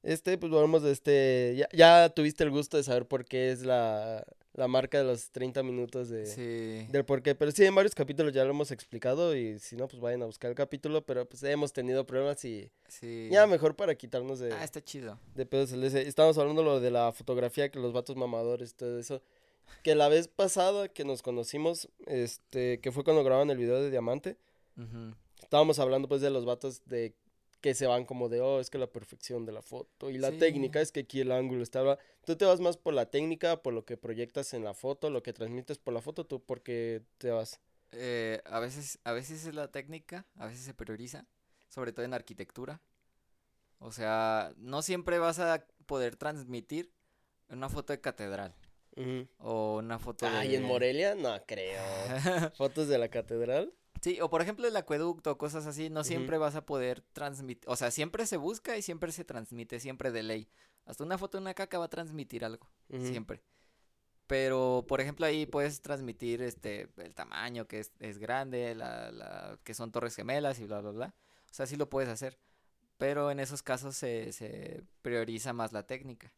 Este, 0.03 0.39
pues 0.39 0.51
volvemos 0.53 0.83
de 0.83 0.93
este, 0.93 1.55
ya, 1.57 1.69
ya 1.73 2.09
tuviste 2.11 2.45
el 2.45 2.51
gusto 2.51 2.77
de 2.77 2.85
saber 2.85 3.07
por 3.07 3.25
qué 3.25 3.51
es 3.51 3.63
la, 3.63 4.25
la 4.57 4.67
marca 4.69 4.99
de 4.99 5.05
los 5.05 5.31
30 5.31 5.63
minutos 5.63 6.09
de, 6.09 6.27
Sí. 6.27 6.91
del 6.91 7.05
por 7.05 7.23
qué, 7.23 7.35
pero 7.35 7.51
sí, 7.53 7.65
en 7.65 7.75
varios 7.75 7.95
capítulos 7.95 8.33
ya 8.33 8.43
lo 8.45 8.51
hemos 8.51 8.71
explicado 8.71 9.37
y 9.37 9.59
si 9.59 9.77
no, 9.77 9.87
pues 9.87 10.01
vayan 10.01 10.23
a 10.23 10.27
buscar 10.27 10.51
el 10.51 10.57
capítulo, 10.57 11.05
pero 11.05 11.29
pues 11.29 11.43
hemos 11.45 11.73
tenido 11.73 12.05
problemas 12.07 12.45
y 12.45 12.71
Sí. 12.89 13.29
ya 13.31 13.47
mejor 13.47 13.77
para 13.77 13.95
quitarnos 13.95 14.39
de, 14.39 14.53
Ah, 14.53 14.65
está 14.65 14.83
chido. 14.83 15.19
de 15.35 15.47
pedos. 15.47 15.73
Estábamos 15.73 16.39
hablando 16.39 16.63
lo 16.63 16.81
de 16.81 16.91
la 16.91 17.13
fotografía, 17.13 17.69
que 17.71 17.79
los 17.79 17.93
vatos 17.93 18.17
mamadores, 18.17 18.75
todo 18.75 18.99
eso. 18.99 19.23
Que 19.83 19.95
la 19.95 20.09
vez 20.09 20.27
pasada 20.29 20.89
que 20.89 21.05
nos 21.05 21.23
conocimos, 21.23 21.89
este, 22.07 22.81
que 22.81 22.93
fue 22.93 23.05
cuando 23.05 23.23
grababan 23.25 23.51
el 23.51 23.59
video 23.59 23.83
de 23.83 23.91
Diamante, 23.91 24.37
estábamos 25.43 25.79
hablando 25.79 26.09
pues 26.09 26.21
de 26.21 26.31
los 26.31 26.45
vatos 26.45 26.83
de 26.87 27.15
que 27.67 27.75
se 27.75 27.89
van 27.89 28.05
como 28.05 28.29
de, 28.29 28.41
oh, 28.41 28.61
es 28.61 28.71
que 28.71 28.79
la 28.79 28.87
perfección 28.87 29.45
de 29.45 29.51
la 29.51 29.61
foto 29.61 30.09
y 30.09 30.19
la 30.19 30.31
Sí. 30.31 30.39
técnica 30.39 30.81
es 30.81 30.93
que 30.93 31.01
aquí 31.01 31.21
el 31.21 31.33
ángulo 31.33 31.65
estaba. 31.65 31.99
Tú 32.25 32.37
te 32.37 32.45
vas 32.45 32.61
más 32.61 32.77
por 32.77 32.95
la 32.95 33.11
técnica, 33.11 33.61
por 33.61 33.75
lo 33.75 33.85
que 33.85 33.97
proyectas 33.97 34.55
en 34.55 34.63
la 34.63 34.73
foto, 34.73 35.11
lo 35.11 35.25
que 35.25 35.33
transmites 35.33 35.77
por 35.79 35.93
la 35.93 36.01
foto, 36.01 36.25
tú 36.25 36.41
porque 36.41 37.03
te 37.19 37.33
vas. 37.33 37.59
Eh, 37.91 38.41
a 38.45 38.61
veces, 38.61 39.01
a 39.03 39.11
veces 39.11 39.47
es 39.49 39.55
la 39.57 39.67
técnica, 39.73 40.25
a 40.37 40.47
veces 40.47 40.61
se 40.65 40.75
prioriza, 40.75 41.27
sobre 41.69 41.93
todo 41.93 42.05
en 42.05 42.15
arquitectura. 42.15 42.81
O 43.81 43.91
sea, 43.91 44.55
no 44.59 44.81
siempre 44.83 45.19
vas 45.19 45.41
a 45.41 45.67
poder 45.87 46.15
transmitir 46.15 46.93
una 47.49 47.69
foto 47.69 47.93
de 47.93 48.01
catedral 48.01 48.55
o 49.39 49.79
una 49.79 49.99
foto 49.99 50.25
Ay, 50.29 50.51
de... 50.51 50.57
en 50.59 50.63
Morelia, 50.63 51.17
no 51.17 51.37
creo. 51.47 51.83
Fotos 52.57 52.87
de 52.87 52.99
la 52.99 53.09
catedral. 53.09 53.73
Sí, 54.07 54.21
o 54.21 54.31
por 54.31 54.41
ejemplo 54.41 54.69
el 54.69 54.77
acueducto, 54.77 55.37
cosas 55.37 55.67
así, 55.67 55.91
no 55.91 56.05
siempre 56.05 56.39
vas 56.39 56.55
a 56.55 56.65
poder 56.65 57.01
transmitir, 57.13 57.69
o 57.69 57.75
sea, 57.75 57.91
siempre 57.91 58.25
se 58.25 58.37
busca 58.37 58.77
y 58.77 58.83
siempre 58.83 59.11
se 59.11 59.25
transmite, 59.25 59.81
siempre 59.81 60.13
de 60.13 60.23
ley. 60.23 60.49
Hasta 60.85 61.03
una 61.03 61.19
foto 61.19 61.39
de 61.39 61.43
una 61.43 61.55
caca 61.55 61.77
va 61.81 61.87
a 61.87 61.89
transmitir 61.89 62.45
algo, 62.45 62.71
siempre. 62.89 63.43
Pero, 64.29 64.85
por 64.87 65.01
ejemplo, 65.01 65.27
ahí 65.27 65.45
puedes 65.45 65.83
transmitir 65.83 66.41
este 66.41 66.89
el 66.99 67.17
tamaño, 67.17 67.67
que 67.67 67.81
es, 67.81 67.91
es 67.99 68.19
grande, 68.19 68.77
la, 68.77 69.11
la, 69.11 69.59
que 69.65 69.75
son 69.75 69.91
torres 69.91 70.15
gemelas 70.15 70.61
y 70.61 70.67
bla, 70.67 70.81
bla, 70.83 70.93
bla. 70.93 71.15
O 71.51 71.55
sea, 71.55 71.67
sí 71.67 71.75
lo 71.75 71.91
puedes 71.91 72.09
hacer. 72.09 72.39
Pero 72.99 73.33
en 73.33 73.41
esos 73.41 73.65
casos 73.65 73.97
se, 73.97 74.33
se 74.33 74.85
prioriza 75.03 75.53
más 75.53 75.73
la 75.73 75.85
técnica. 75.85 76.33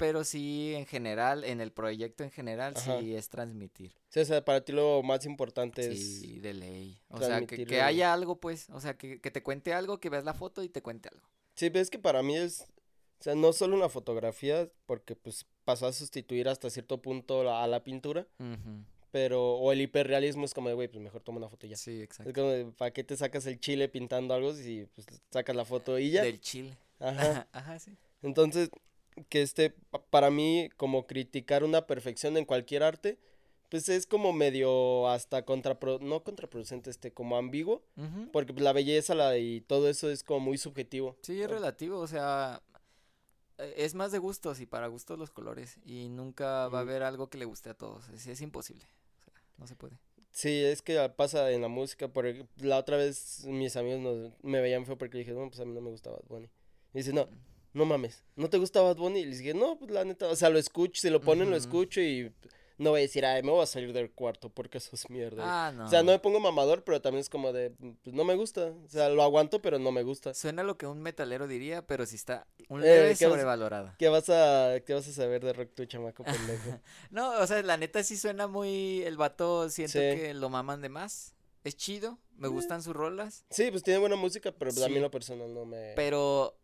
Pero 0.00 0.24
sí, 0.24 0.72
en 0.74 0.86
general, 0.86 1.44
en 1.44 1.60
el 1.60 1.72
proyecto 1.72 2.24
en 2.24 2.30
general, 2.30 2.72
Ajá. 2.74 2.98
sí 2.98 3.14
es 3.14 3.28
transmitir. 3.28 3.92
Sí, 4.08 4.20
o 4.20 4.24
sea, 4.24 4.42
para 4.44 4.64
ti 4.64 4.72
lo 4.72 5.02
más 5.02 5.26
importante 5.26 5.92
es... 5.92 6.20
Sí, 6.20 6.40
de 6.40 6.54
ley. 6.54 6.98
O 7.10 7.20
sea, 7.20 7.46
que, 7.46 7.66
que 7.66 7.82
haya 7.82 8.12
algo, 8.12 8.40
pues. 8.40 8.68
O 8.70 8.80
sea, 8.80 8.96
que, 8.96 9.20
que 9.20 9.30
te 9.30 9.42
cuente 9.42 9.74
algo, 9.74 10.00
que 10.00 10.08
veas 10.08 10.24
la 10.24 10.32
foto 10.34 10.62
y 10.62 10.70
te 10.70 10.80
cuente 10.82 11.10
algo. 11.12 11.28
Sí, 11.54 11.68
pero 11.68 11.82
es 11.82 11.90
que 11.90 11.98
para 11.98 12.22
mí 12.22 12.34
es, 12.34 12.62
o 12.62 13.22
sea, 13.22 13.34
no 13.34 13.52
solo 13.52 13.76
una 13.76 13.90
fotografía, 13.90 14.70
porque 14.86 15.14
pues 15.14 15.44
pasó 15.66 15.86
a 15.86 15.92
sustituir 15.92 16.48
hasta 16.48 16.70
cierto 16.70 17.02
punto 17.02 17.44
la- 17.44 17.62
a 17.62 17.66
la 17.66 17.84
pintura, 17.84 18.26
pero, 19.12 19.54
o 19.56 19.70
el 19.72 19.82
hiperrealismo 19.82 20.44
es 20.46 20.54
como 20.54 20.68
de, 20.68 20.74
güey, 20.76 20.88
pues 20.88 21.02
mejor 21.02 21.20
toma 21.22 21.38
una 21.38 21.48
foto 21.50 21.66
y 21.66 21.70
ya. 21.70 21.76
Sí, 21.76 21.98
Es 21.98 22.02
exacto. 22.04 22.32
como 22.32 22.48
de, 22.48 22.64
¿para 22.66 22.92
qué 22.92 23.04
te 23.04 23.16
sacas 23.16 23.44
el 23.46 23.60
chile 23.60 23.88
pintando 23.90 24.32
algo 24.32 24.54
si 24.54 24.86
pues 24.94 25.06
sacas 25.30 25.54
la 25.54 25.66
foto 25.66 25.98
y 25.98 26.10
ya? 26.10 26.22
Del 26.22 26.40
chile. 26.40 26.74
Ajá. 27.00 27.46
Ajá, 27.52 27.78
sí. 27.78 27.92
Entonces, 28.22 28.70
que 29.28 29.42
este, 29.42 29.70
pa- 29.70 30.02
para 30.02 30.30
mí, 30.30 30.68
como 30.76 31.06
criticar 31.06 31.64
una 31.64 31.86
perfección 31.86 32.36
en 32.36 32.44
cualquier 32.44 32.82
arte, 32.82 33.18
pues 33.68 33.88
es 33.88 34.06
como 34.06 34.32
medio 34.32 35.08
hasta 35.08 35.44
contrapro, 35.44 35.98
no 36.00 36.24
contraproducente, 36.24 36.90
este, 36.90 37.12
como 37.12 37.36
ambiguo, 37.36 37.82
porque 38.32 38.52
pues, 38.52 38.62
la 38.64 38.72
belleza 38.72 39.14
la, 39.14 39.38
y 39.38 39.60
todo 39.60 39.88
eso 39.88 40.10
es 40.10 40.24
como 40.24 40.40
muy 40.40 40.58
subjetivo. 40.58 41.16
Sí, 41.22 41.40
es 41.40 41.48
relativo, 41.50 41.98
o 41.98 42.06
sea, 42.08 42.62
eh, 43.58 43.74
es 43.76 43.94
más 43.94 44.10
de 44.10 44.18
gustos 44.18 44.60
y 44.60 44.66
para 44.66 44.88
gustos 44.88 45.18
los 45.18 45.30
colores. 45.30 45.78
Y 45.84 46.08
nunca 46.08 46.66
va 46.68 46.78
a 46.78 46.82
haber 46.82 47.02
algo 47.04 47.28
que 47.30 47.38
le 47.38 47.44
guste 47.44 47.70
a 47.70 47.74
todos. 47.74 48.08
Es, 48.08 48.26
es 48.26 48.40
imposible. 48.40 48.84
O 49.20 49.22
sea, 49.24 49.32
no 49.58 49.66
se 49.68 49.76
puede. 49.76 49.98
Sí, 50.32 50.64
es 50.64 50.80
que 50.82 51.08
pasa 51.16 51.50
en 51.52 51.60
la 51.62 51.68
música. 51.68 52.08
Por, 52.08 52.26
ej- 52.26 52.46
la 52.56 52.78
otra 52.78 52.96
vez 52.96 53.44
mis 53.46 53.76
amigos 53.76 54.00
nos- 54.00 54.32
me 54.42 54.60
veían 54.60 54.84
feo 54.86 54.96
porque 54.98 55.18
dije, 55.18 55.32
no, 55.32 55.46
pues 55.48 55.60
a 55.60 55.64
mí 55.64 55.72
no 55.74 55.80
me 55.80 55.90
gusta 55.90 56.10
Bad 56.10 56.24
Bunny. 56.28 56.48
Y 56.94 56.98
dice, 56.98 57.12
no, 57.12 57.28
no 57.72 57.84
mames, 57.84 58.22
¿no 58.36 58.48
te 58.50 58.58
gusta 58.58 58.80
Bad 58.80 58.96
Bunny? 58.96 59.20
Y 59.20 59.24
les 59.26 59.38
dije, 59.38 59.54
no, 59.54 59.78
pues 59.78 59.90
la 59.90 60.04
neta, 60.04 60.28
o 60.28 60.36
sea, 60.36 60.48
lo 60.50 60.58
escucho, 60.58 61.00
si 61.00 61.10
lo 61.10 61.20
ponen 61.20 61.50
lo 61.50 61.56
escucho 61.56 62.00
y 62.00 62.32
no 62.78 62.90
voy 62.90 63.00
a 63.00 63.02
decir, 63.02 63.26
ay, 63.26 63.42
me 63.42 63.50
voy 63.50 63.62
a 63.62 63.66
salir 63.66 63.92
del 63.92 64.10
cuarto 64.10 64.48
porque 64.48 64.78
eso 64.78 64.88
es 64.94 65.10
mierda. 65.10 65.42
Ah, 65.68 65.70
no. 65.70 65.84
O 65.84 65.88
sea, 65.88 66.02
no 66.02 66.12
me 66.12 66.18
pongo 66.18 66.40
mamador, 66.40 66.82
pero 66.82 67.02
también 67.02 67.20
es 67.20 67.28
como 67.28 67.52
de, 67.52 67.70
pues 68.02 68.16
no 68.16 68.24
me 68.24 68.34
gusta. 68.36 68.72
O 68.84 68.88
sea, 68.88 69.10
lo 69.10 69.22
aguanto, 69.22 69.60
pero 69.60 69.78
no 69.78 69.92
me 69.92 70.02
gusta. 70.02 70.32
Suena 70.32 70.62
lo 70.62 70.78
que 70.78 70.86
un 70.86 71.02
metalero 71.02 71.46
diría, 71.46 71.86
pero 71.86 72.06
sí 72.06 72.16
está 72.16 72.46
un 72.70 72.80
Eh, 72.82 72.86
leve 72.86 73.16
¿qué 73.18 73.26
vas- 73.26 73.32
sobrevalorado. 73.34 73.92
¿Qué 73.98 74.08
vas 74.08 74.30
a, 74.30 74.80
qué 74.86 74.94
vas 74.94 75.06
a 75.06 75.12
saber 75.12 75.44
de 75.44 75.52
rock 75.52 75.74
tu 75.74 75.84
chamaco 75.84 76.24
pendejo? 76.24 76.80
No, 77.10 77.32
o 77.38 77.46
sea, 77.46 77.62
la 77.62 77.76
neta 77.76 78.02
sí 78.02 78.16
suena 78.16 78.46
muy. 78.46 79.02
El 79.02 79.18
vato 79.18 79.68
siento 79.68 79.92
Sí. 79.98 79.98
que 79.98 80.32
lo 80.32 80.48
maman 80.48 80.80
de 80.80 80.88
más. 80.88 81.34
Es 81.62 81.76
chido, 81.76 82.18
me 82.38 82.46
Eh. 82.48 82.50
gustan 82.50 82.82
sus 82.82 82.96
rolas, 82.96 83.44
Sí, 83.50 83.70
pues 83.70 83.82
tiene 83.82 84.00
buena 84.00 84.16
música, 84.16 84.50
pero 84.52 84.70
pues, 84.70 84.82
a 84.82 84.86
mí 84.86 84.92
Sí. 84.94 84.96
en 84.96 85.02
lo 85.02 85.10
personal 85.10 85.52
no 85.52 85.66
me... 85.66 85.92
pero 85.94 86.54
eh, 86.56 86.59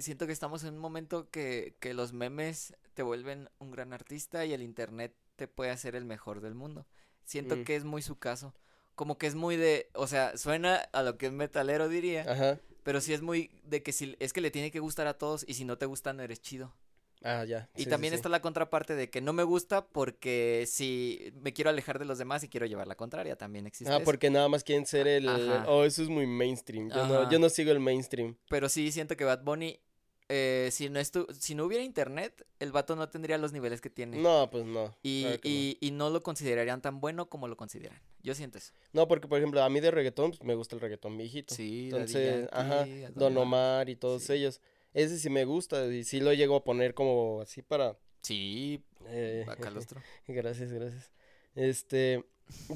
siento 0.00 0.26
que 0.26 0.32
estamos 0.32 0.64
en 0.64 0.74
un 0.74 0.80
momento 0.80 1.30
que, 1.30 1.76
que 1.80 1.94
los 1.94 2.12
memes 2.12 2.74
te 2.94 3.02
vuelven 3.02 3.48
un 3.58 3.70
gran 3.70 3.92
artista 3.92 4.44
y 4.44 4.52
el 4.52 4.62
internet 4.62 5.14
te 5.36 5.48
puede 5.48 5.70
hacer 5.70 5.94
el 5.96 6.04
mejor 6.04 6.40
del 6.40 6.54
mundo. 6.54 6.86
Siento 7.24 7.56
Mm. 7.56 7.64
que 7.64 7.76
es 7.76 7.84
muy 7.84 8.02
su 8.02 8.18
caso. 8.18 8.54
Como 8.94 9.16
que 9.18 9.26
es 9.28 9.34
muy 9.34 9.56
de, 9.56 9.88
o 9.94 10.06
sea, 10.06 10.36
suena 10.36 10.76
a 10.76 11.02
lo 11.02 11.16
que 11.18 11.28
un 11.28 11.36
metalero 11.36 11.88
diría, 11.88 12.24
Ajá. 12.28 12.58
pero 12.82 13.00
sí 13.00 13.12
es 13.14 13.22
muy 13.22 13.50
de 13.64 13.82
que 13.82 13.92
si 13.92 14.16
es 14.18 14.32
que 14.32 14.40
le 14.40 14.50
tiene 14.50 14.70
que 14.72 14.80
gustar 14.80 15.06
a 15.06 15.16
todos 15.18 15.44
y 15.46 15.54
si 15.54 15.64
no 15.64 15.78
te 15.78 15.86
gusta 15.86 16.12
no 16.12 16.22
eres 16.22 16.40
chido. 16.40 16.74
Ah, 17.22 17.44
ya. 17.44 17.68
Y 17.76 17.84
sí, 17.84 17.90
también 17.90 18.12
sí. 18.12 18.16
está 18.16 18.28
la 18.28 18.40
contraparte 18.40 18.94
de 18.94 19.10
que 19.10 19.20
no 19.20 19.32
me 19.32 19.42
gusta 19.42 19.86
porque 19.86 20.64
si 20.68 21.32
me 21.40 21.52
quiero 21.52 21.70
alejar 21.70 21.98
de 21.98 22.04
los 22.04 22.18
demás 22.18 22.44
y 22.44 22.48
quiero 22.48 22.66
llevar 22.66 22.86
la 22.86 22.94
contraria, 22.94 23.36
también 23.36 23.66
existe 23.66 23.92
Ah, 23.92 23.96
eso. 23.96 24.04
porque 24.04 24.30
nada 24.30 24.48
más 24.48 24.62
quieren 24.64 24.86
ser 24.86 25.06
el... 25.08 25.28
Ajá. 25.28 25.64
Oh, 25.68 25.84
eso 25.84 26.02
es 26.02 26.08
muy 26.08 26.26
mainstream. 26.26 26.90
Yo 26.90 27.06
no, 27.06 27.30
yo 27.30 27.38
no 27.38 27.48
sigo 27.48 27.72
el 27.72 27.80
mainstream. 27.80 28.36
Pero 28.48 28.68
sí 28.68 28.92
siento 28.92 29.16
que 29.16 29.24
Bad 29.24 29.42
Bunny, 29.42 29.80
eh, 30.28 30.68
si, 30.70 30.88
no 30.90 31.00
estu- 31.00 31.32
si 31.32 31.54
no 31.54 31.64
hubiera 31.64 31.82
internet, 31.82 32.46
el 32.60 32.70
vato 32.70 32.94
no 32.94 33.08
tendría 33.08 33.36
los 33.38 33.52
niveles 33.52 33.80
que 33.80 33.90
tiene. 33.90 34.18
No, 34.18 34.48
pues 34.50 34.64
no. 34.64 34.94
y, 35.02 35.22
claro 35.22 35.40
que 35.40 35.48
no. 35.48 35.54
y, 35.54 35.78
y 35.80 35.90
no 35.90 36.10
lo 36.10 36.22
considerarían 36.22 36.82
tan 36.82 37.00
bueno 37.00 37.28
como 37.28 37.48
lo 37.48 37.56
consideran. 37.56 38.00
Yo 38.22 38.34
siento 38.34 38.58
eso. 38.58 38.72
No, 38.92 39.08
porque 39.08 39.26
por 39.26 39.38
ejemplo, 39.38 39.62
a 39.62 39.68
mí 39.70 39.80
de 39.80 39.90
reggaetón, 39.90 40.30
pues 40.32 40.42
me 40.44 40.54
gusta 40.54 40.74
el 40.76 40.80
reggaetón 40.82 41.16
viejito. 41.16 41.54
Sí, 41.54 41.84
Entonces, 41.84 42.48
ajá, 42.52 42.86
Don 43.14 43.36
Omar 43.38 43.88
y 43.88 43.96
todos 43.96 44.28
ellos. 44.30 44.60
Ese 44.98 45.18
sí 45.18 45.30
me 45.30 45.44
gusta 45.44 45.86
y 45.86 46.04
sí 46.04 46.20
lo 46.20 46.32
llego 46.32 46.56
a 46.56 46.64
poner 46.64 46.94
como 46.94 47.40
así 47.40 47.62
para... 47.62 47.96
Sí, 48.22 48.82
eh, 49.06 49.44
Bacalostro. 49.46 50.00
gracias, 50.28 50.72
gracias. 50.72 51.10
Este, 51.54 52.24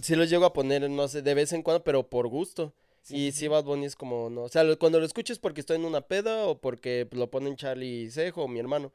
sí 0.02 0.14
los 0.14 0.30
llego 0.30 0.44
a 0.44 0.52
poner, 0.52 0.88
no 0.88 1.08
sé, 1.08 1.22
de 1.22 1.35
vez 1.35 1.52
en 1.52 1.62
cuando, 1.62 1.82
pero 1.85 2.08
por 2.08 2.28
gusto. 2.28 2.72
y 3.08 3.32
sí, 3.32 3.48
Bad 3.48 3.64
Bunny 3.64 3.87
es 3.87 3.96
como, 3.96 4.30
no, 4.30 4.42
o 4.42 4.48
sea, 4.48 4.62
lo- 4.64 4.78
cuando 4.78 5.00
lo 5.00 5.06
escucho 5.06 5.32
es 5.32 5.38
porque 5.38 5.61
estoy 5.61 5.76
en 5.76 5.85
una 5.85 6.00
peda 6.02 6.46
o 6.46 6.61
porque 6.61 7.08
lo 7.11 7.30
ponen 7.30 7.56
Charlie 7.56 8.11
Cejo 8.11 8.44
o 8.44 8.48
mi 8.48 8.61
hermano. 8.61 8.92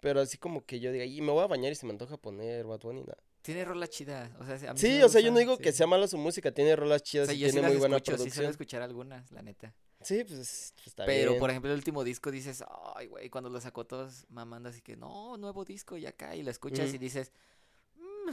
Pero 0.00 0.20
así 0.20 0.38
como 0.38 0.64
que 0.64 0.80
yo 0.80 0.90
diga, 0.92 1.04
y 1.04 1.20
me 1.20 1.30
voy 1.30 1.44
a 1.44 1.46
bañar 1.46 1.72
y 1.72 1.74
se 1.74 1.84
me 1.84 1.92
antoja 1.92 2.16
poner 2.16 2.64
Bad 2.64 2.80
Bunny, 2.80 3.00
nada. 3.02 3.18
Tiene 3.42 3.64
rola 3.66 3.86
chida. 3.86 4.34
O 4.40 4.44
sea, 4.46 4.70
a 4.70 4.72
mí 4.72 4.78
Sí, 4.80 5.02
o 5.02 5.08
sea, 5.10 5.20
yo 5.20 5.30
no 5.30 5.38
digo 5.38 5.58
que 5.58 5.72
sea 5.72 5.86
mala 5.86 6.08
su 6.08 6.16
música, 6.16 6.50
tiene 6.52 6.74
rolas 6.76 7.02
O 7.02 7.04
chidas 7.04 7.26
sea, 7.26 7.34
y 7.34 7.38
tiene 7.40 7.60
muy 7.68 7.76
buena 7.76 7.96
escucho, 7.96 8.12
sí 8.12 8.16
suelo 8.16 8.24
producción. 8.30 8.50
escuchar 8.50 8.82
algunas, 8.82 9.30
la 9.32 9.42
neta. 9.42 9.74
Sí, 10.02 10.24
pues 10.24 10.74
está 10.86 11.04
Pero, 11.04 11.32
bien. 11.32 11.40
por 11.40 11.50
ejemplo, 11.50 11.70
el 11.70 11.76
último 11.76 12.04
disco 12.04 12.30
dices, 12.30 12.64
ay, 12.96 13.06
güey, 13.06 13.28
cuando 13.30 13.50
lo 13.50 13.60
sacó 13.60 13.84
todos 13.86 14.24
mamando 14.30 14.68
así 14.70 14.80
que, 14.80 14.96
no, 14.96 15.36
nuevo 15.36 15.64
disco 15.64 15.96
y 15.96 16.06
acá, 16.06 16.34
y 16.36 16.42
lo 16.42 16.50
escuchas 16.50 16.86
Ujú. 16.86 16.96
y 16.96 16.98
dices, 16.98 17.32
"Mm, 17.96 18.30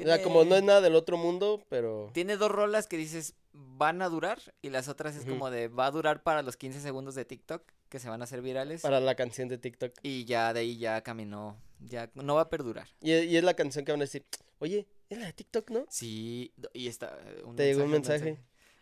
O 0.00 0.04
sea, 0.04 0.22
como 0.22 0.36
no 0.36 0.42
es 0.42 0.48
tiene- 0.60 0.66
nada 0.66 0.80
del 0.80 0.94
otro 0.94 1.16
mundo, 1.16 1.62
pero... 1.68 2.10
Tiene 2.14 2.36
dos 2.36 2.50
rolas 2.50 2.86
que 2.86 2.96
dices, 2.96 3.34
van 3.52 4.00
a 4.02 4.08
durar, 4.08 4.38
y 4.62 4.70
las 4.70 4.88
otras 4.88 5.16
es 5.16 5.22
Ujú. 5.22 5.30
como 5.32 5.50
de, 5.50 5.68
va 5.68 5.86
a 5.86 5.90
durar 5.90 6.22
para 6.22 6.42
los 6.42 6.56
15 6.56 6.80
segundos 6.80 7.14
de 7.16 7.24
TikTok, 7.24 7.62
que 7.88 7.98
se 7.98 8.08
van 8.08 8.20
a 8.20 8.24
hacer 8.24 8.42
virales, 8.42 8.82
Para 8.82 9.00
la 9.00 9.14
canción 9.14 9.48
de 9.48 9.58
TikTok. 9.58 9.92
y 10.02 10.24
ya 10.24 10.52
de 10.52 10.60
ahí 10.60 10.78
ya 10.78 11.02
caminó, 11.02 11.56
ya 11.80 12.10
no 12.14 12.34
va 12.36 12.42
a 12.42 12.50
perdurar. 12.50 12.86
Y, 13.00 13.12
y 13.12 13.36
es 13.36 13.42
la 13.44 13.54
canción 13.54 13.84
que 13.84 13.92
van 13.92 14.00
a 14.02 14.04
decir, 14.04 14.24
oye, 14.60 14.86
es 15.08 15.18
la 15.18 15.26
de 15.26 15.32
TikTok, 15.32 15.70
¿no? 15.70 15.86
Sí, 15.88 16.52
y 16.74 16.86
está 16.86 17.18
eh, 17.24 17.42
un 17.44 17.56
Te 17.56 17.64
llegó 17.66 17.82
un 17.84 17.90
mensaje. 17.90 18.38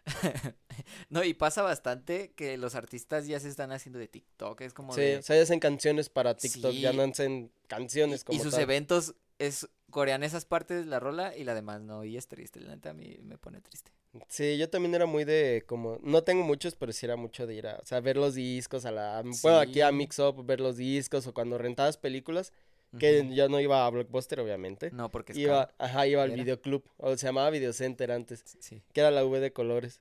no, 1.11 1.25
y 1.25 1.35
pasa 1.35 1.63
bastante 1.63 2.33
que 2.33 2.57
los 2.57 2.75
artistas 2.75 3.27
ya 3.27 3.41
se 3.41 3.49
están 3.49 3.73
haciendo 3.73 3.99
de 3.99 4.09
TikTok, 4.09 4.61
es 4.61 4.73
como 4.73 4.95
Sí, 4.95 5.01
de... 5.01 5.17
o 5.19 5.23
sea, 5.23 5.37
ya 5.37 5.43
hacen 5.43 5.61
canciones 5.61 6.09
para 6.09 6.37
TikTok, 6.37 6.73
ya 6.73 6.93
no 6.93 7.03
hacen 7.03 7.51
canciones 7.67 8.23
Y, 8.23 8.25
como 8.25 8.39
y 8.39 8.43
sus 8.43 8.53
tal. 8.53 8.63
eventos 8.63 9.15
es 9.39 9.69
corean 9.91 10.23
esas 10.23 10.45
partes 10.45 10.85
de 10.85 10.91
la 10.91 11.01
rola 11.01 11.37
y 11.37 11.45
la 11.45 11.55
demás 11.55 11.81
no. 11.81 12.05
Y 12.05 12.17
es 12.17 12.27
triste, 12.29 12.61
la 12.61 12.75
neta 12.75 12.91
a 12.91 12.95
mí 12.95 13.19
me 13.23 13.39
pone 13.39 13.61
triste. 13.61 13.93
Sí, 14.29 14.57
yo 14.57 14.71
también 14.71 14.95
era 14.95 15.05
muy 15.07 15.25
de 15.25 15.65
como, 15.67 15.99
no 16.03 16.23
tengo 16.23 16.43
muchos, 16.43 16.75
pero 16.75 16.93
sí 16.93 17.05
era 17.05 17.17
mucho 17.17 17.47
de 17.47 17.55
ir 17.55 17.67
a, 17.67 17.77
o 17.77 17.85
sea, 17.85 18.01
ver 18.01 18.17
los 18.17 18.35
discos 18.35 18.87
a 18.87 18.91
la, 18.91 19.23
bueno, 19.43 19.59
aquí 19.59 19.81
a. 19.83 19.93
Mix 19.93 20.19
Up, 20.19 20.45
ver 20.47 20.61
los 20.61 20.77
discos 20.79 21.27
o 21.27 21.35
cuando 21.35 21.59
rentabas 21.59 21.99
películas, 21.99 22.53
que 22.99 23.21
Ujú. 23.23 23.35
yo 23.35 23.49
no 23.49 23.61
iba 23.61 23.85
a 23.87 23.91
Blockbuster, 23.91 24.41
obviamente. 24.41 24.91
No, 24.93 25.11
porque 25.11 25.33
es 25.33 25.39
Iba, 25.39 25.67
caro. 25.67 25.75
ajá, 25.79 26.07
iba 26.07 26.23
al 26.23 26.33
Era. 26.33 26.43
videoclub, 26.43 26.85
o 26.97 27.17
se 27.17 27.27
llamaba 27.27 27.51
Videocenter 27.51 28.11
antes, 28.13 28.43
Sí. 28.61 28.83
que 28.93 29.01
era 29.01 29.11
la 29.11 29.25
V 29.25 29.41
de 29.41 29.53
colores. 29.53 30.01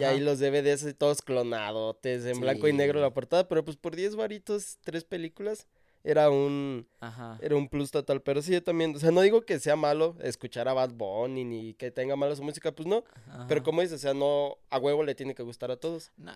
Y 0.00 0.04
ahí 0.04 0.20
los 0.20 0.38
DVDs 0.38 0.94
todos 0.96 1.20
clonadotes, 1.20 2.24
en 2.24 2.40
blanco 2.40 2.66
y 2.66 2.72
negro 2.72 3.00
la 3.00 3.12
portada, 3.12 3.46
pero 3.46 3.62
pues 3.64 3.76
por 3.76 3.94
10 3.94 4.16
varitos, 4.16 4.78
tres 4.82 5.04
películas, 5.04 5.66
era 6.04 6.30
un, 6.30 6.86
Ajá. 7.00 7.38
era 7.42 7.56
un 7.56 7.68
plus 7.68 7.90
total. 7.90 8.22
Pero 8.22 8.40
sí, 8.40 8.52
yo 8.52 8.62
también, 8.62 8.96
o 8.96 8.98
sea, 8.98 9.10
no 9.10 9.20
digo 9.20 9.42
que 9.42 9.60
sea 9.60 9.76
malo 9.76 10.16
escuchar 10.22 10.66
a 10.68 10.72
Bad 10.72 10.94
Bunny 10.94 11.44
ni 11.44 11.74
que 11.74 11.90
tenga 11.90 12.16
mala 12.16 12.34
su 12.36 12.42
música, 12.42 12.72
pues 12.72 12.88
no. 12.88 13.04
Pero 13.48 13.62
como 13.62 13.82
dices, 13.82 13.96
o 13.96 14.02
sea, 14.02 14.14
no, 14.14 14.56
a 14.70 14.78
huevo 14.78 15.02
le 15.04 15.14
tiene 15.14 15.34
que 15.34 15.42
gustar 15.42 15.70
a 15.70 15.76
todos. 15.76 16.10
Nah. 16.16 16.32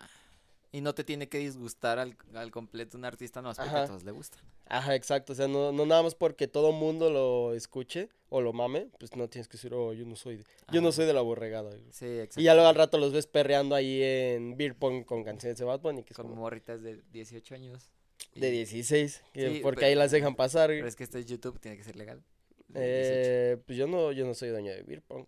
Y 0.72 0.80
no 0.80 0.94
te 0.94 1.04
tiene 1.04 1.28
que 1.28 1.38
disgustar 1.38 1.98
al, 1.98 2.16
al 2.34 2.50
completo 2.50 2.98
un 2.98 3.04
artista, 3.04 3.40
no, 3.40 3.50
es 3.50 3.56
porque 3.56 3.70
Ajá. 3.70 3.84
a 3.84 3.86
todos 3.86 4.04
le 4.04 4.10
gustan. 4.10 4.42
Ajá, 4.66 4.94
exacto, 4.94 5.32
o 5.32 5.36
sea, 5.36 5.46
no, 5.48 5.72
no 5.72 5.86
nada 5.86 6.02
más 6.02 6.14
porque 6.14 6.48
todo 6.48 6.72
mundo 6.72 7.08
lo 7.08 7.54
escuche 7.54 8.08
o 8.28 8.40
lo 8.40 8.52
mame, 8.52 8.88
pues 8.98 9.14
no 9.16 9.28
tienes 9.28 9.46
que 9.48 9.56
decir, 9.56 9.72
oh, 9.72 9.92
yo 9.92 10.04
no 10.04 10.16
soy, 10.16 10.38
de- 10.38 10.44
yo 10.72 10.80
no 10.82 10.90
soy 10.92 11.06
de 11.06 11.12
la 11.14 11.20
borregada. 11.22 11.70
güey". 11.70 11.82
Sí, 11.92 12.04
exacto. 12.06 12.40
Y 12.40 12.44
ya 12.44 12.54
luego 12.54 12.68
al 12.68 12.74
rato 12.74 12.98
los 12.98 13.12
ves 13.12 13.26
perreando 13.28 13.74
ahí 13.76 14.02
en 14.02 14.56
Beer 14.56 14.74
Pong 14.74 15.04
con 15.04 15.22
canciones 15.22 15.56
de 15.56 15.64
Bad 15.64 15.80
Bunny, 15.80 16.02
que 16.02 16.12
es 16.12 16.16
Con 16.16 16.26
como 16.26 16.40
morritas 16.42 16.82
de 16.82 17.00
18 17.12 17.54
años. 17.54 17.90
de 18.34 18.48
y- 18.48 18.52
16, 18.52 19.22
que- 19.32 19.48
Sí, 19.54 19.60
porque 19.62 19.76
pero- 19.80 19.86
ahí 19.88 19.94
las 19.94 20.10
dejan 20.10 20.34
pasar. 20.34 20.68
Pero 20.70 20.86
es 20.88 20.96
que 20.96 21.04
este 21.04 21.20
es 21.20 21.26
YouTube, 21.26 21.58
tiene 21.60 21.76
que 21.76 21.84
ser 21.84 21.96
legal. 21.96 22.22
de 22.68 22.80
18. 22.80 23.20
Eh, 23.22 23.56
pues 23.64 23.78
yo 23.78 23.86
no, 23.86 24.10
yo 24.12 24.26
no 24.26 24.34
soy 24.34 24.48
dueño 24.48 24.72
de 24.72 24.82
Beer 24.82 25.00
Pong. 25.00 25.24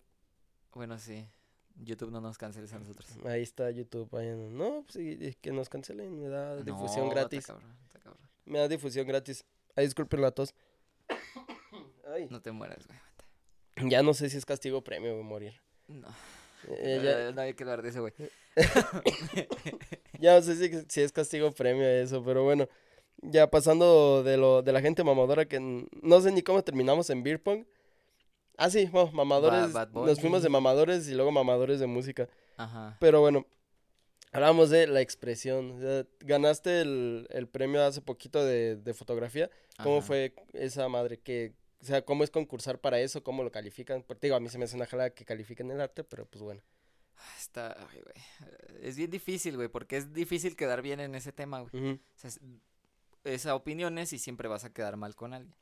Bueno, 0.74 0.98
sí. 0.98 1.24
YouTube 1.78 2.10
no 2.10 2.20
nos 2.20 2.38
canceles 2.38 2.72
a 2.72 2.78
nosotros. 2.78 3.08
Ahí 3.24 3.42
está 3.42 3.70
YouTube. 3.70 4.08
vayan. 4.10 4.56
No, 4.56 4.82
pues 4.82 4.94
sí, 4.94 5.18
es 5.20 5.36
que 5.36 5.52
nos 5.52 5.68
cancelen, 5.68 6.20
me 6.20 6.28
da 6.28 6.56
difusión 6.62 7.06
No, 7.06 7.10
gratis. 7.10 7.40
Está 7.40 7.52
cabrón, 7.54 7.76
está 7.86 7.98
cabrón. 8.00 8.22
Me 8.46 8.58
da 8.58 8.68
difusión 8.68 9.06
gratis. 9.06 9.44
Ay, 9.76 9.84
disculpen 9.86 10.20
la 10.20 10.30
tos. 10.32 10.54
Ay, 12.14 12.26
No 12.30 12.40
te 12.40 12.50
mueras, 12.52 12.86
güey. 12.86 13.90
ya 13.90 14.02
no 14.02 14.14
sé 14.14 14.28
si 14.30 14.36
es 14.36 14.44
castigo 14.46 14.78
o 14.78 14.84
premio, 14.84 15.12
güey, 15.12 15.24
morir. 15.24 15.54
No. 15.86 16.08
Eh, 16.68 17.00
ya, 17.02 17.28
Eh, 17.28 17.32
no 17.32 17.40
hay 17.42 17.54
que 17.54 17.62
hablar 17.62 17.82
de 17.82 17.90
eso, 17.90 18.00
güey. 18.00 18.12
ya 20.18 20.34
no 20.34 20.42
sé 20.42 20.56
si, 20.56 20.84
si 20.88 21.00
es 21.02 21.12
castigo 21.12 21.48
o 21.48 21.52
premio 21.52 21.86
eso, 21.86 22.22
pero 22.24 22.44
bueno. 22.44 22.68
Ya 23.20 23.50
pasando 23.50 24.22
de 24.22 24.36
lo 24.36 24.62
de 24.62 24.72
la 24.72 24.80
gente 24.80 25.02
mamadora 25.02 25.44
que 25.46 25.58
no 25.60 26.20
sé 26.20 26.30
ni 26.30 26.42
cómo 26.42 26.62
terminamos 26.62 27.10
en 27.10 27.22
beer 27.24 27.42
pong. 27.42 27.64
Ah, 28.58 28.68
sí, 28.70 28.86
bueno, 28.86 29.10
mamadores. 29.12 29.72
Bad 29.72 29.92
nos 29.92 30.20
fuimos 30.20 30.42
de 30.42 30.48
mamadores 30.48 31.08
y 31.08 31.14
luego 31.14 31.30
mamadores 31.30 31.78
de 31.80 31.86
música. 31.86 32.28
Ajá. 32.56 32.96
Pero 33.00 33.20
bueno, 33.20 33.46
hablamos 34.32 34.68
de 34.70 34.88
la 34.88 35.00
expresión. 35.00 35.70
o 35.70 35.80
sea, 35.80 36.04
ganaste 36.20 36.80
el, 36.80 37.28
el 37.30 37.46
premio 37.46 37.82
hace 37.84 38.02
poquito 38.02 38.44
de, 38.44 38.76
de 38.76 38.94
fotografía. 38.94 39.48
¿Cómo 39.82 39.98
ajá. 39.98 40.06
fue 40.08 40.34
esa 40.54 40.88
madre 40.88 41.20
que, 41.20 41.54
o 41.80 41.84
sea, 41.84 42.04
cómo 42.04 42.24
es 42.24 42.30
concursar 42.30 42.80
para 42.80 42.98
eso? 43.00 43.22
¿Cómo 43.22 43.44
lo 43.44 43.52
califican? 43.52 44.02
Porque 44.02 44.26
digo, 44.26 44.36
a 44.36 44.40
mí 44.40 44.48
se 44.48 44.58
me 44.58 44.64
hace 44.64 44.74
una 44.74 44.86
jala 44.86 45.10
que 45.10 45.24
califiquen 45.24 45.70
el 45.70 45.80
arte, 45.80 46.02
pero 46.02 46.26
pues 46.26 46.42
bueno. 46.42 46.60
Está, 47.38 47.76
ay, 47.90 48.00
güey. 48.02 48.82
Es 48.82 48.96
bien 48.96 49.10
difícil, 49.10 49.56
güey, 49.56 49.68
porque 49.68 49.96
es 49.96 50.12
difícil 50.12 50.56
quedar 50.56 50.82
bien 50.82 50.98
en 50.98 51.14
ese 51.14 51.32
tema, 51.32 51.60
güey. 51.60 51.70
Ujú, 51.74 52.00
O 52.00 52.18
sea, 52.18 52.28
es, 52.28 52.40
es 53.24 53.46
a 53.46 53.54
opiniones 53.54 54.12
y 54.12 54.18
siempre 54.18 54.48
vas 54.48 54.64
a 54.64 54.72
quedar 54.72 54.96
mal 54.96 55.14
con 55.14 55.32
alguien. 55.32 55.54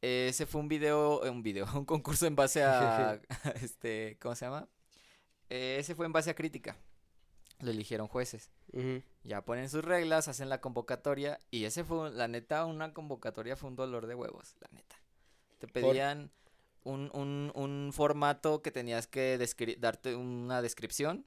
Ese 0.00 0.46
fue 0.46 0.60
un 0.60 0.68
video, 0.68 1.24
eh, 1.24 1.30
un 1.30 1.42
video, 1.42 1.66
un 1.74 1.84
concurso 1.84 2.26
en 2.26 2.36
base 2.36 2.62
a, 2.62 3.20
este, 3.62 4.18
¿cómo 4.20 4.34
se 4.34 4.44
llama? 4.44 4.68
Eh, 5.48 5.76
ese 5.78 5.94
fue 5.94 6.06
en 6.06 6.12
base 6.12 6.30
a 6.30 6.34
crítica. 6.34 6.76
Lo 7.60 7.70
eligieron 7.70 8.06
jueces. 8.06 8.50
Ya 9.22 9.42
ponen 9.42 9.70
sus 9.70 9.82
reglas, 9.82 10.28
hacen 10.28 10.50
la 10.50 10.60
convocatoria 10.60 11.38
y 11.50 11.64
ese 11.64 11.84
fue, 11.84 12.10
la 12.10 12.28
neta, 12.28 12.66
una 12.66 12.92
convocatoria 12.92 13.56
fue 13.56 13.70
un 13.70 13.76
dolor 13.76 14.06
de 14.06 14.14
huevos, 14.14 14.56
la 14.60 14.68
neta. 14.72 14.96
Te 15.58 15.66
pedían 15.66 16.30
un, 16.82 17.10
un, 17.14 17.52
un 17.54 17.92
formato 17.94 18.60
que 18.60 18.70
tenías 18.70 19.06
que 19.06 19.38
darte 19.78 20.14
una 20.14 20.60
descripción, 20.60 21.24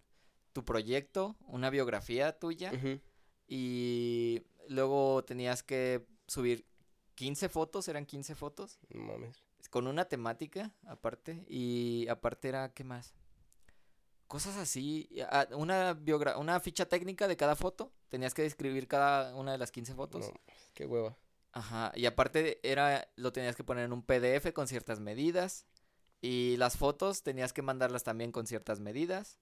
tu 0.53 0.63
proyecto, 0.63 1.35
una 1.47 1.71
biografía 1.71 2.37
tuya 2.37 2.71
y 3.47 4.43
luego 4.67 5.23
tenías 5.25 5.63
que 5.63 6.05
subir 6.27 6.68
15 7.19 7.49
fotos, 7.49 7.87
eran 7.89 8.05
15 8.05 8.33
fotos, 8.33 8.79
No 8.89 9.01
mames. 9.03 9.43
con 9.69 9.87
una 9.87 10.05
temática 10.05 10.71
aparte, 10.87 11.43
y 11.49 12.07
aparte 12.07 12.47
era, 12.47 12.73
¿qué 12.73 12.83
más? 12.85 13.13
Cosas 14.27 14.55
así, 14.57 15.09
ah, 15.29 15.47
una, 15.51 15.95
biogra- 15.95 16.37
una 16.37 16.59
ficha 16.59 16.85
técnica 16.87 17.27
de 17.27 17.35
cada 17.35 17.55
foto, 17.55 17.91
tenías 18.09 18.33
que 18.33 18.43
describir 18.43 18.87
cada 18.87 19.35
una 19.35 19.51
de 19.51 19.57
las 19.57 19.71
15 19.71 19.95
fotos. 19.95 20.27
No, 20.27 20.33
qué 20.73 20.85
hueva. 20.85 21.17
Ajá, 21.51 21.91
y 21.95 22.05
aparte 22.05 22.59
era, 22.63 23.07
lo 23.15 23.33
tenías 23.33 23.55
que 23.55 23.63
poner 23.63 23.85
en 23.85 23.91
un 23.93 24.03
PDF 24.03 24.53
con 24.53 24.67
ciertas 24.67 24.99
medidas. 24.99 25.65
Y 26.21 26.57
las 26.57 26.77
fotos 26.77 27.23
tenías 27.23 27.53
que 27.53 27.61
mandarlas 27.63 28.03
también 28.03 28.31
con 28.31 28.45
ciertas 28.45 28.79
medidas. 28.79 29.39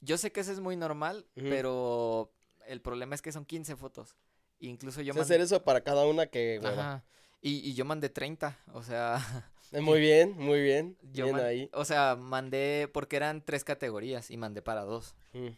Yo 0.00 0.18
sé 0.18 0.30
que 0.30 0.40
eso 0.40 0.52
es 0.52 0.60
muy 0.60 0.76
normal, 0.76 1.26
pero 1.34 2.32
el 2.66 2.80
problema 2.82 3.14
es 3.14 3.22
que 3.22 3.32
son 3.32 3.44
15 3.46 3.76
fotos. 3.76 4.14
Incluso 4.60 5.00
yo 5.02 5.14
mandé... 5.14 5.22
hacer 5.22 5.40
eso 5.40 5.62
para 5.64 5.82
cada 5.82 6.06
una 6.06 6.26
que. 6.26 6.60
Ajá. 6.62 7.04
Y, 7.40 7.68
y 7.68 7.74
yo 7.74 7.84
mandé 7.84 8.08
30, 8.08 8.58
o 8.72 8.82
sea, 8.82 9.18
Eh, 9.72 9.80
Muy 9.80 10.00
bien, 10.00 10.34
muy 10.36 10.60
bien. 10.62 10.96
yo 11.12 11.24
bien 11.24 11.36
man- 11.36 11.44
ahí. 11.44 11.70
o 11.72 11.84
sea, 11.84 12.16
mandé 12.16 12.88
porque 12.92 13.16
eran 13.16 13.44
tres 13.44 13.64
categorías 13.64 14.30
y 14.30 14.36
mandé 14.36 14.62
para 14.62 14.82
dos. 14.82 15.14
Mm. 15.32 15.48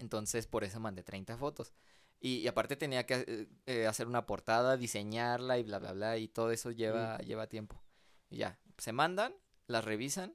Entonces, 0.00 0.46
por 0.46 0.64
eso 0.64 0.80
mandé 0.80 1.02
30 1.02 1.36
fotos. 1.36 1.72
Y, 2.20 2.38
y 2.38 2.48
aparte 2.48 2.76
tenía 2.76 3.06
que 3.06 3.24
eh, 3.26 3.46
eh, 3.66 3.86
hacer 3.86 4.06
una 4.06 4.26
portada, 4.26 4.76
diseñarla 4.76 5.58
y 5.58 5.62
bla, 5.62 5.78
bla, 5.78 5.92
bla. 5.92 6.18
Y 6.18 6.28
todo 6.28 6.50
eso 6.50 6.70
lleva, 6.70 7.18
lleva 7.18 7.46
tiempo. 7.46 7.82
Y 8.30 8.38
ya, 8.38 8.58
se 8.78 8.92
mandan, 8.92 9.34
las 9.68 9.84
revisan. 9.84 10.34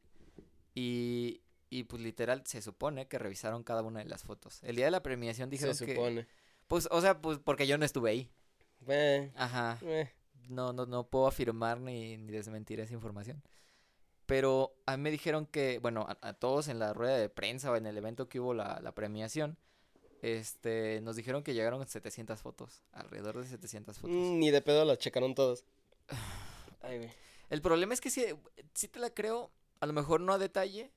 Y, 0.74 1.42
y 1.70 1.84
pues 1.84 2.02
literal 2.02 2.44
se 2.46 2.62
supone 2.62 3.08
que 3.08 3.20
revisaron 3.20 3.64
cada 3.64 3.82
una 3.82 4.00
de 4.00 4.06
las 4.06 4.24
fotos. 4.24 4.64
El 4.64 4.78
día 4.78 4.86
de 4.86 4.92
la 4.92 5.04
premiación 5.04 5.50
dijeron 5.50 5.76
Se 5.76 5.86
que... 5.86 6.28
Pues, 6.72 6.88
o 6.90 7.02
sea, 7.02 7.20
pues 7.20 7.38
porque 7.38 7.68
yo 7.68 7.78
no 7.78 7.84
estuve 7.84 8.12
ahí. 8.12 8.32
Eh, 8.88 9.30
Ajá. 9.36 9.78
eh. 9.82 10.10
No, 10.48 10.72
no, 10.72 10.86
no 10.86 11.06
puedo 11.06 11.28
afirmar 11.28 11.82
ni, 11.82 12.16
ni 12.16 12.32
desmentir 12.32 12.80
esa 12.80 12.94
información. 12.94 13.44
Pero 14.26 14.74
a 14.86 14.96
mí 14.96 15.04
me 15.04 15.12
dijeron 15.12 15.46
que, 15.48 15.80
bueno, 15.80 16.06
a, 16.08 16.30
a 16.30 16.34
todos 16.34 16.70
en 16.70 16.80
la 16.80 16.94
rueda 16.94 17.18
de 17.18 17.28
prensa 17.28 17.72
o 17.72 17.76
en 17.76 17.88
el 17.88 17.98
evento 17.98 18.30
que 18.30 18.40
hubo 18.40 18.54
la, 18.54 18.80
la 18.82 18.94
premiación, 18.94 19.58
este, 20.22 21.02
nos 21.02 21.18
dijeron 21.18 21.44
que 21.44 21.54
llegaron 21.54 21.86
700 21.86 22.40
fotos, 22.42 22.82
alrededor 22.94 23.38
de 23.42 23.48
700 23.50 23.98
fotos. 23.98 24.16
Mm, 24.16 24.40
Ni 24.40 24.50
de 24.50 24.62
pedo 24.62 24.86
las 24.86 24.98
checaron 24.98 25.36
todos. 25.36 25.66
Ay, 26.82 27.00
güey. 27.00 27.12
El 27.50 27.62
problema 27.62 27.94
es 27.94 28.00
que 28.00 28.10
sí, 28.10 28.24
sí 28.74 28.88
te 28.88 29.00
la 29.00 29.10
creo, 29.14 29.52
a 29.82 29.86
lo 29.86 29.92
mejor 29.92 30.22
no 30.22 30.32
a 30.32 30.38
detalle, 30.38 30.90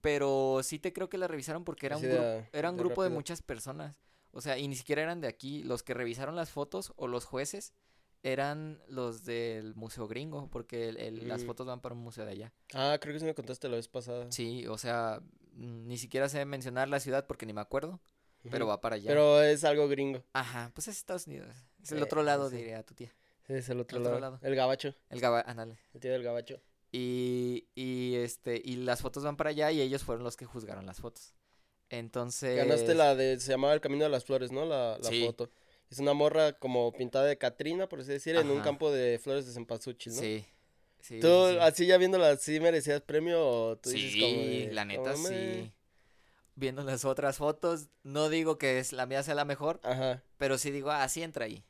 pero 0.00 0.60
sí 0.64 0.80
te 0.80 0.92
creo 0.92 1.08
que 1.08 1.18
la 1.18 1.28
revisaron 1.28 1.62
porque 1.62 1.86
era 1.86 1.96
un, 1.96 2.02
Así 2.04 2.10
de 2.12 2.18
gru- 2.18 2.42
a- 2.52 2.58
era 2.58 2.70
un 2.70 2.76
de 2.76 2.82
grupo 2.82 3.04
de 3.04 3.10
muchas 3.10 3.42
personas. 3.42 3.94
O 4.32 4.40
sea, 4.40 4.58
y 4.58 4.68
ni 4.68 4.76
siquiera 4.76 5.02
eran 5.02 5.20
de 5.20 5.28
aquí. 5.28 5.62
Los 5.64 5.82
que 5.82 5.94
revisaron 5.94 6.36
las 6.36 6.50
fotos 6.50 6.92
o 6.96 7.06
los 7.08 7.24
jueces 7.24 7.72
eran 8.22 8.82
los 8.86 9.24
del 9.24 9.74
Museo 9.74 10.06
Gringo, 10.06 10.48
porque 10.50 10.88
el- 10.90 10.96
el- 10.98 11.26
las 11.28 11.42
Mm. 11.42 11.46
fotos 11.46 11.66
van 11.66 11.80
para 11.80 11.94
un 11.94 12.02
museo 12.02 12.24
de 12.26 12.32
allá. 12.32 12.52
Ah, 12.74 12.98
creo 13.00 13.14
que 13.14 13.20
sí 13.20 13.24
me 13.24 13.34
contaste 13.34 13.68
la 13.68 13.76
vez 13.76 13.88
pasada. 13.88 14.30
Sí, 14.30 14.66
o 14.66 14.76
sea, 14.78 15.20
mm, 15.54 15.86
ni 15.86 15.96
siquiera 15.96 16.28
sé 16.28 16.44
mencionar 16.44 16.88
la 16.88 17.00
ciudad 17.00 17.26
porque 17.26 17.46
ni 17.46 17.52
me 17.54 17.62
acuerdo, 17.62 17.98
pero 18.50 18.66
va 18.66 18.80
para 18.80 18.96
allá. 18.96 19.08
Pero 19.08 19.42
es 19.42 19.64
algo 19.64 19.88
gringo. 19.88 20.22
Ajá, 20.34 20.70
pues 20.74 20.88
es 20.88 20.98
Estados 20.98 21.26
Unidos. 21.26 21.48
Es 21.82 21.92
el 21.92 21.98
Sí, 21.98 22.04
otro 22.04 22.22
lado, 22.22 22.50
sí. 22.50 22.56
diría 22.56 22.82
tu 22.82 22.94
tía. 22.94 23.10
Sí, 23.46 23.54
es 23.54 23.68
el 23.70 23.80
otro, 23.80 23.98
Otro 23.98 24.10
lado. 24.12 24.20
lado. 24.20 24.38
El 24.42 24.54
gabacho. 24.54 24.94
El 25.08 25.18
Gaba, 25.20 25.40
ándale. 25.40 25.78
El 25.94 26.00
tío 26.00 26.12
del 26.12 26.22
gabacho. 26.22 26.60
Y, 26.92 27.68
y 27.74 28.16
este, 28.16 28.60
y 28.62 28.76
las 28.76 29.00
fotos 29.00 29.24
van 29.24 29.36
para 29.36 29.50
allá 29.50 29.70
y 29.72 29.80
ellos 29.80 30.02
fueron 30.04 30.24
los 30.24 30.36
que 30.36 30.44
juzgaron 30.44 30.84
las 30.86 31.00
fotos. 31.00 31.34
Entonces. 31.90 32.56
Ganaste 32.56 32.94
la 32.94 33.14
de, 33.14 33.38
se 33.40 33.50
llamaba 33.50 33.74
El 33.74 33.80
Camino 33.80 34.04
de 34.04 34.10
las 34.10 34.24
Flores, 34.24 34.50
¿no? 34.52 34.64
La, 34.64 34.96
la 34.98 35.08
Sí. 35.08 35.24
foto. 35.26 35.50
Es 35.90 35.98
una 35.98 36.14
morra 36.14 36.52
como 36.52 36.92
pintada 36.92 37.24
de 37.26 37.36
Catrina, 37.36 37.88
por 37.88 38.00
así 38.00 38.12
decir, 38.12 38.36
en 38.36 38.48
un 38.48 38.60
campo 38.60 38.92
de 38.92 39.18
flores 39.18 39.44
de 39.46 39.52
cempasúchil, 39.52 40.14
¿no? 40.14 40.20
Sí. 40.20 40.46
Sí, 41.00 41.18
¿Tú 41.18 41.46
sí, 41.48 41.52
sí. 41.54 41.58
así 41.60 41.86
ya 41.86 41.96
viéndola, 41.96 42.36
sí 42.36 42.60
merecías 42.60 43.00
premio 43.00 43.44
o 43.44 43.76
tú 43.76 43.88
dices 43.90 44.20
como 44.20 44.42
de, 44.42 44.68
la 44.72 44.84
neta 44.84 45.16
sí. 45.16 45.72
Viendo 46.54 46.84
las 46.84 47.04
otras 47.06 47.38
fotos, 47.38 47.86
no 48.02 48.28
digo 48.28 48.58
que 48.58 48.78
es, 48.78 48.92
la 48.92 49.06
mía 49.06 49.22
sea 49.22 49.34
la 49.34 49.46
mejor, 49.46 49.80
Ajá. 49.82 50.22
pero 50.36 50.58
sí 50.58 50.70
digo, 50.70 50.90
ah, 50.90 51.08
sí 51.08 51.22
entra 51.22 51.46
ahí. 51.46 51.64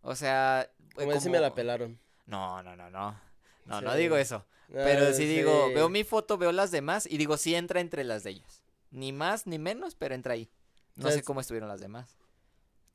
O 0.00 0.14
sea, 0.14 0.70
eh, 0.80 0.94
Como 0.94 1.12
decir, 1.12 1.30
me 1.30 1.40
la 1.40 1.54
pelaron. 1.54 1.98
No, 2.26 2.62
no, 2.62 2.76
no, 2.76 2.88
no. 2.88 3.20
No, 3.64 3.78
Sí. 3.80 3.84
no 3.84 3.94
digo 3.96 4.16
eso. 4.16 4.46
Pero 4.72 5.08
Ah, 5.08 5.12
sí 5.12 5.24
digo, 5.26 5.68
veo 5.74 5.88
mi 5.88 6.04
foto, 6.04 6.38
veo 6.38 6.52
las 6.52 6.70
demás 6.70 7.06
y 7.10 7.18
digo, 7.18 7.36
sí 7.36 7.54
entra 7.56 7.80
entre 7.80 8.04
las 8.04 8.22
de 8.22 8.30
ellos. 8.30 8.62
Ni 8.90 9.12
más 9.12 9.46
ni 9.46 9.58
menos, 9.58 9.94
pero 9.94 10.14
entra 10.14 10.34
ahí. 10.34 10.50
No 10.96 11.10
sé 11.10 11.22
cómo 11.22 11.40
estuvieron 11.40 11.68
las 11.68 11.80
demás. 11.80 12.16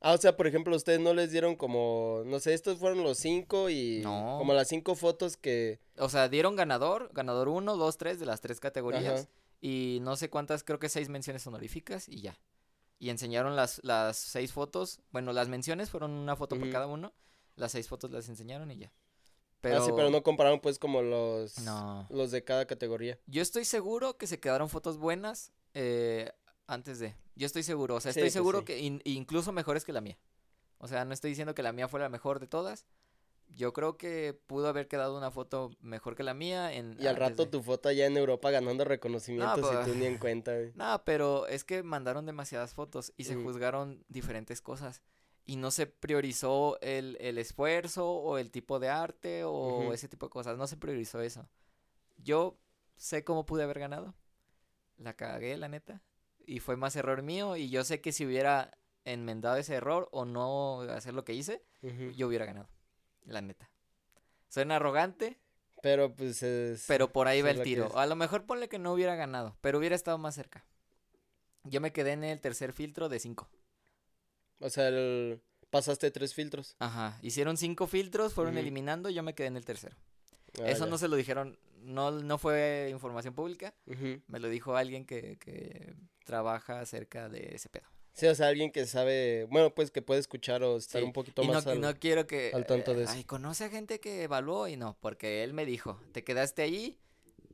Ah, 0.00 0.12
o 0.12 0.18
sea, 0.18 0.36
por 0.36 0.46
ejemplo, 0.46 0.76
ustedes 0.76 1.00
no 1.00 1.14
les 1.14 1.30
dieron 1.30 1.56
como, 1.56 2.22
no 2.26 2.38
sé, 2.38 2.52
estos 2.52 2.78
fueron 2.78 3.02
los 3.02 3.16
cinco 3.16 3.70
y 3.70 4.00
No. 4.02 4.36
como 4.38 4.52
las 4.52 4.68
cinco 4.68 4.94
fotos 4.96 5.38
que, 5.38 5.80
O 5.96 6.10
sea, 6.10 6.28
dieron 6.28 6.56
ganador, 6.56 7.08
ganador 7.14 7.48
1, 7.48 7.76
2, 7.78 7.96
3 7.96 8.20
de 8.20 8.26
las 8.26 8.42
tres 8.42 8.60
categorías. 8.60 9.20
Ajá. 9.22 9.28
Y 9.62 10.00
no 10.02 10.16
sé 10.16 10.28
cuántas, 10.28 10.62
creo 10.62 10.78
que 10.78 10.90
seis 10.90 11.08
menciones 11.08 11.46
honoríficas 11.46 12.06
y 12.10 12.20
ya. 12.20 12.38
Y 12.98 13.08
enseñaron 13.08 13.56
las, 13.56 13.80
las 13.82 14.18
seis 14.18 14.52
fotos. 14.52 15.00
Bueno, 15.10 15.32
las 15.32 15.48
menciones 15.48 15.88
fueron 15.88 16.10
una 16.10 16.36
foto 16.36 16.58
por 16.58 16.70
cada 16.70 16.86
uno. 16.86 17.14
Las 17.56 17.72
seis 17.72 17.88
fotos 17.88 18.10
las 18.10 18.28
enseñaron 18.28 18.70
y 18.70 18.76
ya. 18.76 18.92
pero... 19.62 19.76
Pero, 19.76 19.86
sí, 19.86 19.92
pero 19.96 20.10
no 20.10 20.22
compararon 20.22 20.60
pues 20.60 20.78
como 20.78 21.00
los, 21.00 21.58
No. 21.60 22.06
los 22.10 22.30
de 22.30 22.44
cada 22.44 22.66
categoría. 22.66 23.18
yo 23.26 23.40
estoy 23.40 23.64
seguro 23.64 24.18
que 24.18 24.26
se 24.26 24.38
quedaron 24.38 24.68
fotos 24.68 24.98
buenas 24.98 25.50
eh, 25.74 26.32
antes 26.66 26.98
de. 26.98 27.14
Yo 27.36 27.46
estoy 27.46 27.62
seguro. 27.62 27.96
O 27.96 28.00
sea, 28.00 28.10
estoy 28.10 28.24
pues 28.24 28.32
seguro 28.32 28.60
sí. 28.60 28.64
que 28.64 28.78
in- 28.80 29.02
incluso 29.04 29.52
mejores 29.52 29.84
que 29.84 29.92
la 29.92 30.00
mía. 30.00 30.18
O 30.78 30.88
sea, 30.88 31.04
no 31.04 31.12
estoy 31.14 31.30
diciendo 31.30 31.54
que 31.54 31.62
la 31.62 31.72
mía 31.72 31.88
fue 31.88 32.00
la 32.00 32.08
mejor 32.08 32.40
de 32.40 32.46
todas. 32.46 32.86
Yo 33.48 33.72
creo 33.72 33.96
que 33.98 34.38
pudo 34.46 34.68
haber 34.68 34.88
quedado 34.88 35.16
una 35.16 35.30
foto 35.30 35.70
mejor 35.80 36.16
que 36.16 36.22
la 36.22 36.32
mía. 36.34 36.72
En, 36.72 36.96
Y 37.00 37.06
al 37.06 37.16
rato 37.16 37.44
de. 37.44 37.50
tu 37.50 37.62
foto 37.62 37.88
allá 37.88 38.06
en 38.06 38.16
Europa 38.16 38.50
ganando 38.50 38.84
reconocimientos 38.84 39.60
pues- 39.60 39.86
y 39.86 39.90
tú 39.90 39.96
ni 39.98 40.06
en 40.06 40.18
cuenta, 40.18 40.52
güey. 40.54 40.72
No, 40.76 41.02
pero 41.04 41.46
es 41.46 41.64
que 41.64 41.82
mandaron 41.82 42.24
demasiadas 42.26 42.72
fotos 42.74 43.12
y 43.16 43.24
se 43.24 43.36
Mm. 43.36 43.44
juzgaron 43.44 44.04
diferentes 44.08 44.60
cosas. 44.60 45.02
Y 45.46 45.56
no 45.56 45.70
se 45.70 45.86
priorizó 45.86 46.78
el, 46.80 47.18
el 47.20 47.36
esfuerzo 47.36 48.08
o 48.10 48.38
el 48.38 48.50
tipo 48.50 48.78
de 48.78 48.88
arte 48.88 49.44
o 49.44 49.92
ese 49.92 50.08
tipo 50.08 50.26
de 50.26 50.30
cosas. 50.30 50.56
No 50.56 50.66
se 50.66 50.78
priorizó 50.78 51.20
eso. 51.20 51.46
Yo 52.16 52.56
sé 52.96 53.24
cómo 53.24 53.44
pude 53.44 53.62
haber 53.62 53.78
ganado. 53.78 54.14
La 55.04 55.14
cagué, 55.14 55.56
la 55.56 55.68
neta. 55.68 56.02
Y 56.46 56.60
fue 56.60 56.76
más 56.76 56.96
error 56.96 57.22
mío. 57.22 57.56
Y 57.56 57.68
yo 57.70 57.84
sé 57.84 58.00
que 58.00 58.10
si 58.12 58.24
hubiera 58.26 58.76
enmendado 59.04 59.56
ese 59.56 59.74
error 59.74 60.08
o 60.12 60.24
no 60.24 60.80
hacer 60.82 61.14
lo 61.14 61.24
que 61.24 61.34
hice, 61.34 61.62
yo 62.16 62.26
hubiera 62.28 62.46
ganado. 62.46 62.68
La 63.26 63.40
neta. 63.42 63.70
Suena 64.48 64.76
arrogante, 64.76 65.38
Pero 65.82 66.14
pues 66.14 66.42
es... 66.42 66.84
pero 66.88 67.12
por 67.12 67.28
ahí 67.28 67.42
va 67.42 67.50
el 67.50 67.62
tiro. 67.62 67.96
A 67.98 68.06
lo 68.06 68.16
mejor 68.16 68.46
ponle 68.46 68.68
que 68.68 68.78
no 68.78 68.92
hubiera 68.92 69.14
ganado, 69.14 69.56
pero 69.60 69.78
hubiera 69.78 69.94
estado 69.94 70.16
más 70.18 70.34
cerca. 70.34 70.64
Yo 71.64 71.80
me 71.80 71.92
quedé 71.92 72.12
en 72.12 72.24
el 72.24 72.40
tercer 72.40 72.72
filtro 72.72 73.08
de 73.08 73.18
cinco. 73.18 73.48
O 74.60 74.70
sea, 74.70 74.88
el- 74.88 75.42
pasaste 75.70 76.10
tres 76.10 76.34
filtros. 76.34 76.76
Ajá. 76.78 77.18
Hicieron 77.22 77.56
cinco 77.56 77.86
filtros, 77.86 78.32
fueron 78.32 78.56
eliminando, 78.58 79.10
yo 79.10 79.22
me 79.22 79.34
quedé 79.34 79.48
en 79.48 79.56
el 79.56 79.64
tercero. 79.64 79.96
Ah, 80.60 80.68
Eso 80.68 80.84
ya. 80.84 80.90
no 80.90 80.98
se 80.98 81.08
lo 81.08 81.16
dijeron, 81.16 81.58
no, 81.84 82.10
no 82.10 82.38
fue 82.38 82.88
información 82.90 83.34
pública. 83.34 83.74
Me 84.26 84.40
lo 84.40 84.48
dijo 84.48 84.76
alguien 84.76 85.04
que, 85.04 85.38
que 85.38 85.94
trabaja 86.24 86.80
acerca 86.80 87.28
de 87.28 87.54
ese 87.54 87.68
pedo. 87.68 87.84
Sí, 88.12 88.26
o 88.26 88.34
sea, 88.34 88.46
alguien 88.46 88.70
que 88.70 88.86
sabe, 88.86 89.44
bueno, 89.50 89.74
pues 89.74 89.90
que 89.90 90.00
puede 90.00 90.20
escuchar 90.20 90.62
o 90.62 90.76
estar 90.76 91.00
Sí, 91.00 91.04
un 91.06 91.12
poquito 91.12 91.42
Y 91.42 91.48
no, 91.48 91.54
más 91.54 91.66
al- 91.66 91.80
no 91.80 91.92
quiero 91.98 92.28
que... 92.28 92.52
al 92.54 92.64
tanto 92.64 92.94
de 92.94 93.00
eh, 93.00 93.04
eso. 93.04 93.12
Ay, 93.12 93.24
conoce 93.24 93.64
a 93.64 93.70
gente 93.70 93.98
que 93.98 94.22
evaluó 94.22 94.68
y 94.68 94.76
no, 94.76 94.96
porque 95.00 95.42
él 95.42 95.52
me 95.52 95.66
dijo, 95.66 96.00
te 96.12 96.22
quedaste 96.22 96.62
ahí, 96.62 96.96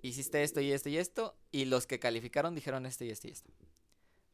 hiciste 0.02 0.42
esto 0.42 0.60
y 0.60 0.72
esto 0.72 0.90
y 0.90 0.98
esto, 0.98 1.34
y 1.50 1.64
los 1.64 1.86
que 1.86 1.98
calificaron 1.98 2.54
dijeron 2.54 2.84
esto 2.84 3.04
y 3.06 3.10
esto 3.10 3.28
y 3.28 3.30
esto. 3.30 3.50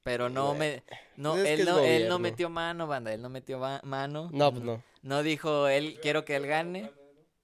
Pero 0.03 0.29
no 0.29 0.55
me... 0.55 0.83
No, 1.17 1.37
es 1.37 1.45
que 1.45 1.53
él 1.55 1.65
no, 1.65 1.79
él 1.79 2.09
no 2.09 2.19
metió 2.19 2.51
mano, 2.51 2.89
banda, 2.89 3.15
él 3.15 3.23
no 3.23 3.29
metió 3.29 3.59
mano. 3.85 4.29
No, 4.33 4.51
pues 4.53 4.65
no. 4.65 4.83
No 5.03 5.23
dijo, 5.23 5.69
él, 5.69 5.99
quiero 6.03 6.25
que 6.25 6.35
él 6.35 6.47
gane, 6.49 6.91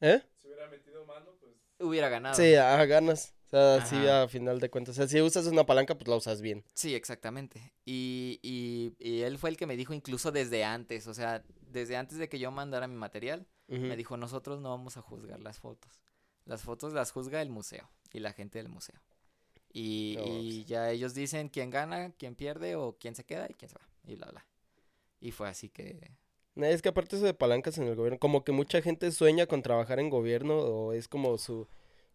¿Eh? 0.00 0.22
Hubiera 1.82 2.08
ganado. 2.08 2.34
Sí, 2.34 2.54
a 2.54 2.84
ganas. 2.86 3.34
O 3.46 3.50
sea, 3.50 3.84
sí, 3.84 4.06
a 4.08 4.26
final 4.28 4.60
de 4.60 4.70
cuentas. 4.70 4.94
O 4.94 4.96
sea, 4.96 5.06
si 5.06 5.20
usas 5.20 5.46
una 5.46 5.66
palanca, 5.66 5.94
pues 5.94 6.08
la 6.08 6.16
usas 6.16 6.40
bien. 6.40 6.64
Sí, 6.72 6.94
exactamente. 6.94 7.74
Y, 7.84 8.40
y, 8.42 8.94
y 8.98 9.20
él 9.22 9.36
fue 9.38 9.50
el 9.50 9.58
que 9.58 9.66
me 9.66 9.76
dijo 9.76 9.92
incluso 9.92 10.32
desde 10.32 10.64
antes, 10.64 11.06
o 11.06 11.12
sea, 11.12 11.44
desde 11.70 11.98
antes 11.98 12.16
de 12.16 12.30
que 12.30 12.38
yo 12.38 12.50
mandara 12.50 12.86
mi 12.86 12.96
material, 12.96 13.46
me 13.68 13.96
dijo, 13.96 14.16
nosotros 14.18 14.60
no 14.60 14.70
vamos 14.70 14.96
a 14.98 15.02
juzgar 15.02 15.40
las 15.40 15.58
fotos. 15.58 16.00
Las 16.44 16.62
fotos 16.62 16.92
las 16.92 17.10
juzga 17.10 17.40
el 17.40 17.48
museo 17.50 17.90
y 18.12 18.20
la 18.20 18.32
gente 18.32 18.58
del 18.58 18.68
museo. 18.68 19.00
Y, 19.72 20.14
No, 20.18 20.24
y 20.26 20.54
pues. 20.58 20.66
ya 20.66 20.90
ellos 20.90 21.14
dicen 21.14 21.48
quién 21.48 21.70
gana, 21.70 22.12
quién 22.18 22.34
pierde 22.34 22.76
o 22.76 22.96
quién 22.98 23.14
se 23.14 23.24
queda 23.24 23.46
y 23.48 23.54
quién 23.54 23.70
se 23.70 23.76
va. 23.78 23.88
Y 24.06 24.16
bla, 24.16 24.26
bla. 24.26 24.46
Y 25.20 25.30
fue 25.30 25.48
así 25.48 25.68
que... 25.70 26.10
Es 26.56 26.82
que 26.82 26.90
aparte 26.90 27.16
eso 27.16 27.24
de 27.24 27.34
palancas 27.34 27.78
en 27.78 27.84
el 27.84 27.94
gobierno, 27.94 28.18
como 28.18 28.44
que 28.44 28.52
mucha 28.52 28.82
gente 28.82 29.10
sueña 29.10 29.46
con 29.46 29.62
trabajar 29.62 29.98
en 30.00 30.10
gobierno 30.10 30.58
o 30.58 30.92
es 30.92 31.08
como 31.08 31.38
su 31.38 31.66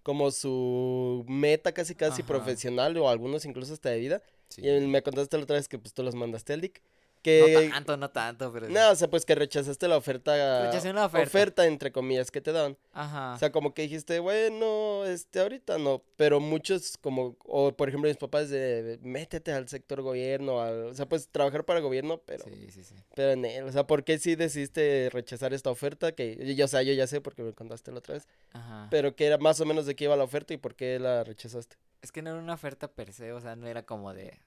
como 0.04 0.32
su 0.32 1.26
meta 1.28 1.74
casi 1.74 1.94
casi 1.94 2.22
Ajá. 2.22 2.28
profesional 2.30 2.96
o 2.98 3.10
algunos 3.10 3.46
incluso 3.46 3.74
hasta 3.74 3.90
de 3.90 4.00
vida. 4.00 4.22
Sí. 4.50 4.66
Y 4.66 4.80
me 4.88 5.02
contaste 5.02 5.38
la 5.38 5.44
otra 5.44 5.58
vez 5.58 5.68
que 5.68 5.80
pues 5.80 5.94
tú 5.94 6.04
los 6.04 6.16
mandaste 6.16 6.54
al 6.54 6.62
DIC. 6.62 6.82
Que, 7.22 7.66
No 7.68 7.72
tanto, 7.74 7.98
no 7.98 8.10
tanto, 8.10 8.54
pero... 8.54 8.70
no, 8.70 8.92
o 8.92 8.96
sea, 8.96 9.10
pues 9.10 9.26
que 9.26 9.36
rechazaste 9.36 9.88
la 9.88 9.98
oferta. 9.98 10.66
Rechacé 10.68 10.90
una 10.92 11.06
oferta. 11.06 11.66
entre 11.66 11.92
comillas, 11.92 12.32
que 12.32 12.40
te 12.42 12.52
daban. 12.52 12.78
Ajá. 12.94 13.34
O 13.34 13.38
sea, 13.40 13.52
como 13.52 13.74
que 13.74 13.82
dijiste, 13.82 14.20
bueno, 14.20 15.04
este, 15.06 15.40
ahorita 15.40 15.78
no. 15.78 16.02
Pero 16.16 16.40
muchos, 16.40 16.98
como, 16.98 17.36
o 17.46 17.72
por 17.76 17.90
ejemplo, 17.90 18.08
mis 18.08 18.18
papás 18.18 18.50
de, 18.50 19.00
métete 19.02 19.52
al 19.52 19.68
sector 19.68 20.02
gobierno, 20.02 20.62
al- 20.62 20.86
o 20.88 20.94
sea, 20.94 21.08
pues 21.08 21.28
trabajar 21.30 21.66
para 21.66 21.80
el 21.80 21.84
gobierno, 21.86 22.22
pero, 22.26 22.46
Sí, 22.46 22.68
sí, 22.72 22.84
sí. 22.84 22.96
pero 23.16 23.32
en 23.32 23.44
él. 23.46 23.64
O 23.66 23.72
sea, 23.72 23.86
¿por 23.86 24.04
qué 24.04 24.18
sí 24.20 24.36
decidiste 24.36 25.10
rechazar 25.12 25.54
esta 25.54 25.70
oferta? 25.70 26.12
Que 26.14 26.56
yo, 26.56 26.66
o 26.66 26.68
sea, 26.68 26.82
yo 26.84 26.94
ya 26.94 27.08
sé 27.08 27.20
porque 27.22 27.42
me 27.44 27.54
contaste 27.54 27.92
la 27.92 28.00
otra 28.00 28.14
vez. 28.16 28.28
Ajá. 28.54 28.88
Pero 28.90 29.16
que 29.16 29.26
era 29.26 29.38
más 29.38 29.60
o 29.60 29.66
menos 29.66 29.86
de 29.86 29.96
qué 29.96 30.06
iba 30.06 30.16
la 30.16 30.24
oferta 30.24 30.54
y 30.54 30.58
por 30.58 30.76
qué 30.76 30.98
la 31.00 31.24
rechazaste. 31.24 31.76
Es 32.02 32.12
que 32.12 32.22
no 32.22 32.30
era 32.30 32.40
una 32.40 32.54
oferta 32.54 32.88
per 32.88 33.12
se, 33.12 33.34
o 33.34 33.42
sea, 33.42 33.56
no 33.56 33.68
era 33.68 33.84
como 33.84 34.14
de, 34.14 34.40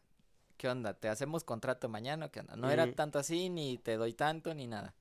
¿qué 0.61 0.69
onda? 0.69 0.93
¿Te 0.93 1.09
hacemos 1.09 1.43
contrato 1.43 1.89
mañana 1.89 2.29
qué 2.29 2.41
onda? 2.41 2.55
No 2.55 2.71
era 2.71 2.93
tanto 2.93 3.19
así, 3.19 3.49
ni 3.49 3.79
te 3.79 3.97
doy 3.97 4.13
tanto, 4.13 4.53
ni 4.55 4.67
nada. 4.67 4.95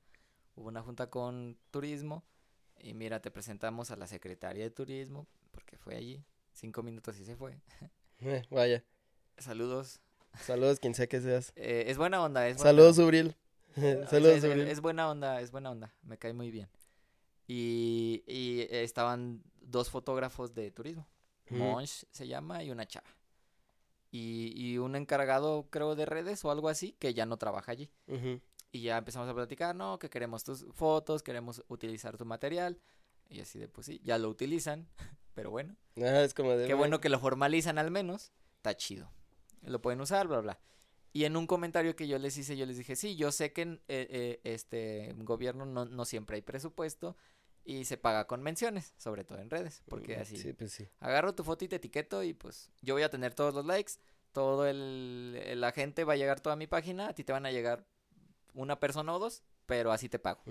Hubo 0.56 0.68
una 0.68 0.80
junta 0.80 1.10
con 1.10 1.58
turismo 1.70 2.24
y 2.78 2.94
mira, 2.94 3.20
te 3.20 3.30
presentamos 3.30 3.90
a 3.90 3.96
la 3.96 4.06
secretaria 4.06 4.64
de 4.64 4.70
turismo, 4.70 5.26
porque 5.50 5.76
fue 5.76 5.96
allí, 5.96 6.24
cinco 6.54 6.82
minutos 6.82 7.18
y 7.20 7.24
se 7.26 7.36
fue. 7.36 7.60
Eh, 8.22 8.42
vaya. 8.50 8.84
Saludos. 9.38 9.98
Saludos, 10.42 10.78
quien 10.78 10.94
sea 10.94 11.06
que 11.06 11.22
seas. 11.22 11.54
Eh, 11.56 11.84
es 11.86 11.96
buena 11.96 12.22
onda, 12.22 12.46
es 12.48 12.56
buena 12.58 12.68
Saludos, 12.68 12.98
onda. 12.98 13.06
Ubril. 13.06 13.36
Saludos, 14.10 14.34
es, 14.36 14.44
Ubril. 14.44 14.68
es 14.68 14.80
buena 14.82 15.10
onda, 15.10 15.40
es 15.40 15.50
buena 15.50 15.70
onda, 15.70 15.94
me 16.02 16.18
cae 16.18 16.34
muy 16.34 16.50
bien. 16.50 16.68
Y, 17.48 18.22
y 18.26 18.66
estaban 18.70 19.42
dos 19.62 19.88
fotógrafos 19.88 20.52
de 20.52 20.70
turismo. 20.70 21.08
Ujú. 21.46 21.60
Monch 21.60 22.04
se 22.10 22.26
llama 22.26 22.62
y 22.62 22.70
una 22.70 22.86
chava. 22.86 23.08
Y, 24.10 24.52
y 24.56 24.78
un 24.78 24.96
encargado, 24.96 25.68
creo, 25.70 25.94
de 25.94 26.04
redes 26.04 26.44
o 26.44 26.50
algo 26.50 26.68
así, 26.68 26.96
que 26.98 27.14
ya 27.14 27.26
no 27.26 27.36
trabaja 27.36 27.72
allí. 27.72 27.90
Y 28.72 28.82
ya 28.82 28.98
empezamos 28.98 29.28
a 29.28 29.34
platicar, 29.34 29.74
no, 29.74 29.98
que 29.98 30.10
queremos 30.10 30.44
tus 30.44 30.66
fotos, 30.72 31.22
queremos 31.22 31.64
utilizar 31.68 32.16
tu 32.16 32.24
material. 32.24 32.80
Y 33.28 33.40
así 33.40 33.58
de, 33.58 33.68
pues 33.68 33.86
sí, 33.86 34.00
ya 34.04 34.18
lo 34.18 34.28
utilizan, 34.28 34.88
pero 35.34 35.50
bueno. 35.50 35.76
Ah, 35.96 36.22
es 36.22 36.34
como 36.34 36.50
de. 36.50 36.66
Qué 36.66 36.74
bueno 36.74 37.00
que 37.00 37.08
lo 37.08 37.18
formalizan 37.20 37.78
al 37.78 37.90
menos, 37.90 38.32
está 38.56 38.76
chido. 38.76 39.10
Lo 39.62 39.80
pueden 39.80 40.00
usar, 40.00 40.26
bla, 40.26 40.40
bla. 40.40 40.60
Y 41.12 41.24
en 41.24 41.36
un 41.36 41.46
comentario 41.46 41.96
que 41.96 42.06
yo 42.06 42.18
les 42.18 42.36
hice, 42.38 42.56
yo 42.56 42.66
les 42.66 42.76
dije, 42.76 42.94
sí, 42.94 43.16
yo 43.16 43.32
sé 43.32 43.52
que 43.52 43.62
en 43.62 43.80
eh, 43.88 44.06
eh, 44.10 44.40
este 44.44 45.12
gobierno 45.18 45.66
no, 45.66 45.84
no 45.84 46.04
siempre 46.04 46.36
hay 46.36 46.42
presupuesto 46.42 47.16
y 47.70 47.84
se 47.84 47.96
paga 47.96 48.26
con 48.26 48.42
menciones, 48.42 48.92
sobre 48.96 49.24
todo 49.24 49.38
en 49.38 49.50
redes, 49.50 49.82
porque 49.88 50.16
Mm, 50.16 50.20
así 50.20 50.36
Sí, 50.38 50.52
pues 50.52 50.72
sí. 50.72 50.88
agarro 51.00 51.34
tu 51.34 51.44
foto 51.44 51.64
y 51.64 51.68
te 51.68 51.76
etiqueto 51.76 52.22
y 52.22 52.34
pues 52.34 52.70
yo 52.82 52.94
voy 52.94 53.02
a 53.02 53.10
tener 53.10 53.34
todos 53.34 53.54
los 53.54 53.64
likes, 53.66 53.92
todo 54.32 54.66
el, 54.66 55.40
el- 55.44 55.60
la 55.60 55.72
gente 55.72 56.04
va 56.04 56.14
a 56.14 56.16
llegar 56.16 56.40
toda 56.40 56.56
mi 56.56 56.66
página, 56.66 57.08
a 57.08 57.14
ti 57.14 57.22
te 57.24 57.32
van 57.32 57.46
a 57.46 57.50
llegar 57.52 57.86
una 58.54 58.80
persona 58.80 59.14
o 59.14 59.18
dos, 59.18 59.42
pero 59.66 59.92
así 59.92 60.08
te 60.08 60.18
pago. 60.18 60.42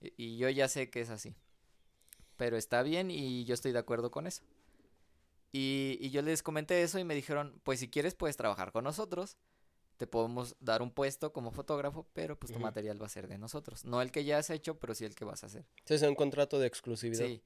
Y, 0.00 0.12
y 0.16 0.36
yo 0.38 0.48
ya 0.48 0.68
sé 0.68 0.88
que 0.90 1.00
es 1.00 1.10
así. 1.10 1.34
Pero 2.36 2.56
está 2.56 2.82
bien 2.82 3.10
y 3.10 3.44
yo 3.44 3.54
estoy 3.54 3.72
de 3.72 3.78
acuerdo 3.78 4.10
con 4.10 4.26
eso. 4.26 4.42
Y, 5.52 5.98
y 6.00 6.10
yo 6.10 6.20
les 6.22 6.42
comenté 6.42 6.82
eso 6.82 6.98
y 6.98 7.04
me 7.04 7.14
dijeron, 7.14 7.60
pues 7.62 7.78
si 7.80 7.88
quieres 7.88 8.14
puedes 8.14 8.36
trabajar 8.36 8.72
con 8.72 8.84
nosotros, 8.84 9.36
te 9.96 10.06
podemos 10.06 10.56
dar 10.60 10.82
un 10.82 10.90
puesto 10.90 11.32
como 11.32 11.50
fotógrafo, 11.52 12.06
pero 12.12 12.38
pues 12.38 12.52
tu 12.52 12.58
material 12.58 13.00
va 13.00 13.06
a 13.06 13.10
ser 13.10 13.28
de 13.28 13.38
nosotros. 13.38 13.84
No 13.84 14.02
el 14.02 14.10
que 14.10 14.24
ya 14.24 14.38
has 14.38 14.50
hecho, 14.50 14.78
pero 14.78 14.94
sí 14.94 15.04
el 15.04 15.14
que 15.14 15.24
vas 15.24 15.42
a 15.44 15.46
hacer. 15.46 15.64
Sí, 15.84 15.94
es 15.94 16.02
un 16.02 16.14
contrato 16.14 16.58
de 16.58 16.66
exclusividad. 16.66 17.24
Sí, 17.26 17.42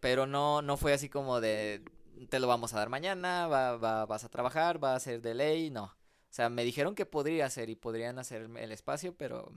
pero 0.00 0.26
no, 0.26 0.62
no 0.62 0.76
fue 0.76 0.92
así 0.92 1.08
como 1.08 1.40
de, 1.40 1.82
te 2.28 2.38
lo 2.38 2.46
vamos 2.48 2.74
a 2.74 2.78
dar 2.78 2.88
mañana, 2.88 3.46
va, 3.46 3.76
va, 3.76 4.06
vas 4.06 4.24
a 4.24 4.28
trabajar, 4.28 4.82
va 4.82 4.94
a 4.94 5.00
ser 5.00 5.22
de 5.22 5.34
ley, 5.34 5.70
no. 5.70 5.84
O 5.84 6.32
sea, 6.32 6.48
me 6.48 6.64
dijeron 6.64 6.94
que 6.94 7.06
podría 7.06 7.48
ser 7.50 7.70
y 7.70 7.76
podrían 7.76 8.18
hacer 8.18 8.42
el- 8.42 8.72
espacio, 8.72 9.14
pero 9.16 9.52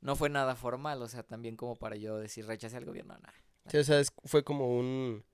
no 0.00 0.16
fue 0.16 0.28
nada 0.28 0.54
formal, 0.54 1.00
o 1.02 1.08
sea, 1.08 1.22
también 1.22 1.56
como 1.56 1.76
para 1.76 1.96
yo 1.96 2.18
decir 2.18 2.46
rechace 2.46 2.76
al 2.76 2.84
gobierno, 2.84 3.14
nada. 3.14 3.32
Sí, 3.70 3.78
o 3.78 3.84
sea, 3.84 4.00
es- 4.00 4.12
fue 4.24 4.42
como 4.44 4.76
un. 4.78 5.24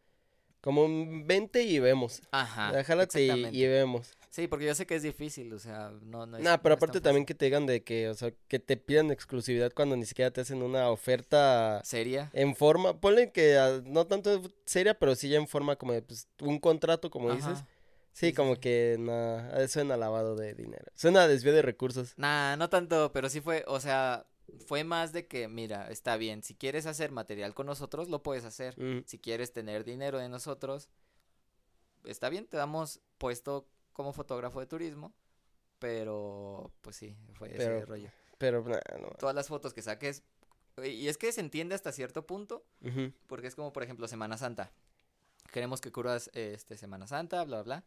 Como 0.61 0.85
un 0.85 1.27
vente 1.27 1.63
y 1.63 1.79
vemos. 1.79 2.23
Ajá, 2.31 2.73
y, 2.73 2.77
exactamente. 2.81 3.57
y 3.59 3.67
vemos. 3.67 4.13
Sí, 4.35 4.49
porque 4.49 4.67
yo 4.67 4.75
sé 4.75 4.85
que 4.85 4.97
es 4.97 5.05
difícil, 5.05 5.53
o 5.53 5.61
sea, 5.61 5.93
no, 6.03 6.27
no 6.27 6.37
es 6.39 6.43
Nah, 6.43 6.57
no 6.57 6.63
pero 6.65 6.75
aparte 6.75 7.01
también 7.01 7.25
que 7.25 7.37
te 7.37 7.45
digan 7.45 7.67
de 7.67 7.85
que, 7.85 8.09
o 8.09 8.15
sea, 8.15 8.33
que 8.49 8.59
te 8.59 8.77
pidan 8.77 9.13
exclusividad 9.13 9.73
cuando 9.73 9.95
ni 9.97 10.07
siquiera 10.07 10.33
te 10.33 10.41
hacen 10.41 10.61
una 10.61 10.91
oferta 10.91 11.81
¿Seria? 11.85 12.31
en 12.33 12.57
forma. 12.57 13.01
Ponle 13.01 13.31
que 13.31 13.57
ah, 13.57 13.81
no 13.85 14.09
tanto 14.09 14.43
seria, 14.65 14.99
pero 14.99 15.15
sí 15.15 15.29
ya 15.29 15.37
en 15.39 15.47
forma 15.47 15.77
como 15.77 15.93
de 15.93 16.03
pues, 16.03 16.27
un 16.41 16.59
contrato, 16.59 17.11
como 17.11 17.33
dices. 17.33 17.61
Sí, 18.13 18.27
sí, 18.27 18.33
como 18.33 18.55
sí. 18.55 18.61
que 18.63 18.97
nah, 18.99 19.69
suena 19.69 19.95
a 19.95 19.99
lavado 19.99 20.35
de 20.35 20.53
dinero. 20.55 20.87
Suena 20.97 21.23
a 21.23 21.29
desvío 21.29 21.53
de 21.53 21.63
recursos. 21.63 22.15
Nah, 22.17 22.57
no 22.57 22.69
tanto, 22.69 23.13
pero 23.13 23.29
sí 23.29 23.41
fue, 23.41 23.63
o 23.69 23.79
sea, 23.79 24.27
fue 24.67 24.83
más 24.83 25.13
de 25.13 25.29
que, 25.29 25.47
mira, 25.47 25.89
está 25.93 26.17
bien, 26.17 26.43
si 26.43 26.57
quieres 26.57 26.87
hacer 26.87 27.13
material 27.13 27.55
con 27.55 27.67
nosotros, 27.67 28.09
lo 28.09 28.25
puedes 28.25 28.45
hacer. 28.45 28.77
Mm, 28.81 29.05
Si 29.07 29.21
quieres 29.21 29.53
tener 29.53 29.85
dinero 29.85 30.19
de 30.19 30.29
nosotros, 30.29 30.89
está 32.03 32.31
bien, 32.31 32.49
te 32.49 32.57
damos 32.57 33.01
puesto 33.19 33.69
como 33.95 34.13
fotógrafo 34.13 34.61
de 34.61 34.67
turismo, 34.67 35.15
pero 35.79 36.73
pues 36.83 36.97
sí, 36.97 37.17
fue 37.35 37.49
ese 37.55 37.85
rollo. 37.87 38.11
pero, 38.39 38.63
nah, 38.65 38.79
no. 39.01 39.09
Todas 39.19 39.35
las 39.35 39.49
fotos 39.49 39.73
que 39.75 39.83
saques, 39.83 40.23
y 40.85 41.09
es 41.09 41.19
que 41.19 41.33
se 41.33 41.41
entiende 41.41 41.75
hasta 41.75 41.93
cierto 41.93 42.27
punto, 42.27 42.65
porque 43.27 43.47
es 43.47 43.55
como, 43.55 43.73
por 43.73 43.83
ejemplo, 43.83 44.09
Semana 44.09 44.37
Santa. 44.37 44.73
Queremos 45.53 45.81
que 45.81 45.93
cubras 45.93 46.31
este, 46.35 46.77
Semana 46.77 47.07
Santa, 47.07 47.45
bla, 47.45 47.63
bla, 47.63 47.85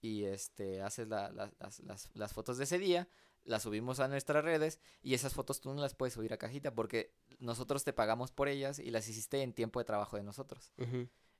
y 0.00 0.24
este, 0.24 0.82
haces 0.82 1.08
la- 1.08 1.30
la- 1.30 1.52
las, 1.60 1.80
las- 1.80 2.10
las 2.14 2.32
fotos 2.32 2.58
de 2.58 2.64
ese 2.64 2.78
día, 2.78 3.08
las 3.44 3.62
subimos 3.62 4.00
a 4.00 4.08
nuestras 4.08 4.42
redes, 4.42 4.80
y 5.02 5.14
esas 5.14 5.34
fotos 5.34 5.60
tú 5.60 5.72
no 5.74 5.80
las 5.80 5.94
puedes 5.94 6.14
subir 6.14 6.32
a 6.32 6.38
cajita, 6.38 6.74
porque 6.74 7.14
nosotros 7.38 7.84
te 7.84 7.92
pagamos 7.92 8.32
por 8.32 8.48
ellas 8.48 8.78
y 8.78 8.90
las 8.90 9.06
hiciste 9.08 9.42
en 9.42 9.52
tiempo 9.52 9.78
de 9.78 9.84
trabajo 9.84 10.16
de 10.16 10.22
nosotros. 10.24 10.72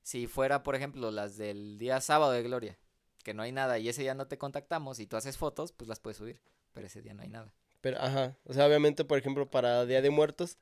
Si 0.03 0.27
fuera, 0.27 0.63
por 0.63 0.75
ejemplo, 0.75 1.11
las 1.11 1.39
del 1.39 1.79
día 1.79 2.01
sábado 2.03 2.33
de 2.33 2.43
Gloria, 2.43 2.79
que 3.25 3.35
no 3.35 3.43
hay 3.43 3.51
nada 3.51 3.79
y 3.81 3.89
ese 3.89 4.03
día 4.03 4.15
no 4.15 4.29
te 4.29 4.39
contactamos 4.39 5.01
y 5.01 5.07
tú 5.09 5.17
haces 5.17 5.37
fotos, 5.37 5.73
pues 5.73 5.89
las 5.89 5.99
puedes 5.99 6.19
subir, 6.19 6.39
pero 6.73 6.87
ese 6.87 7.03
día 7.03 7.15
no 7.15 7.23
hay 7.23 7.29
nada. 7.29 7.53
Pero, 7.81 8.01
ajá. 8.01 8.37
O 8.45 8.53
sea, 8.55 8.67
obviamente, 8.67 9.05
por 9.05 9.19
ejemplo, 9.19 9.51
para 9.51 9.85
Día 9.85 10.01
de 10.01 10.11
Muertos, 10.11 10.57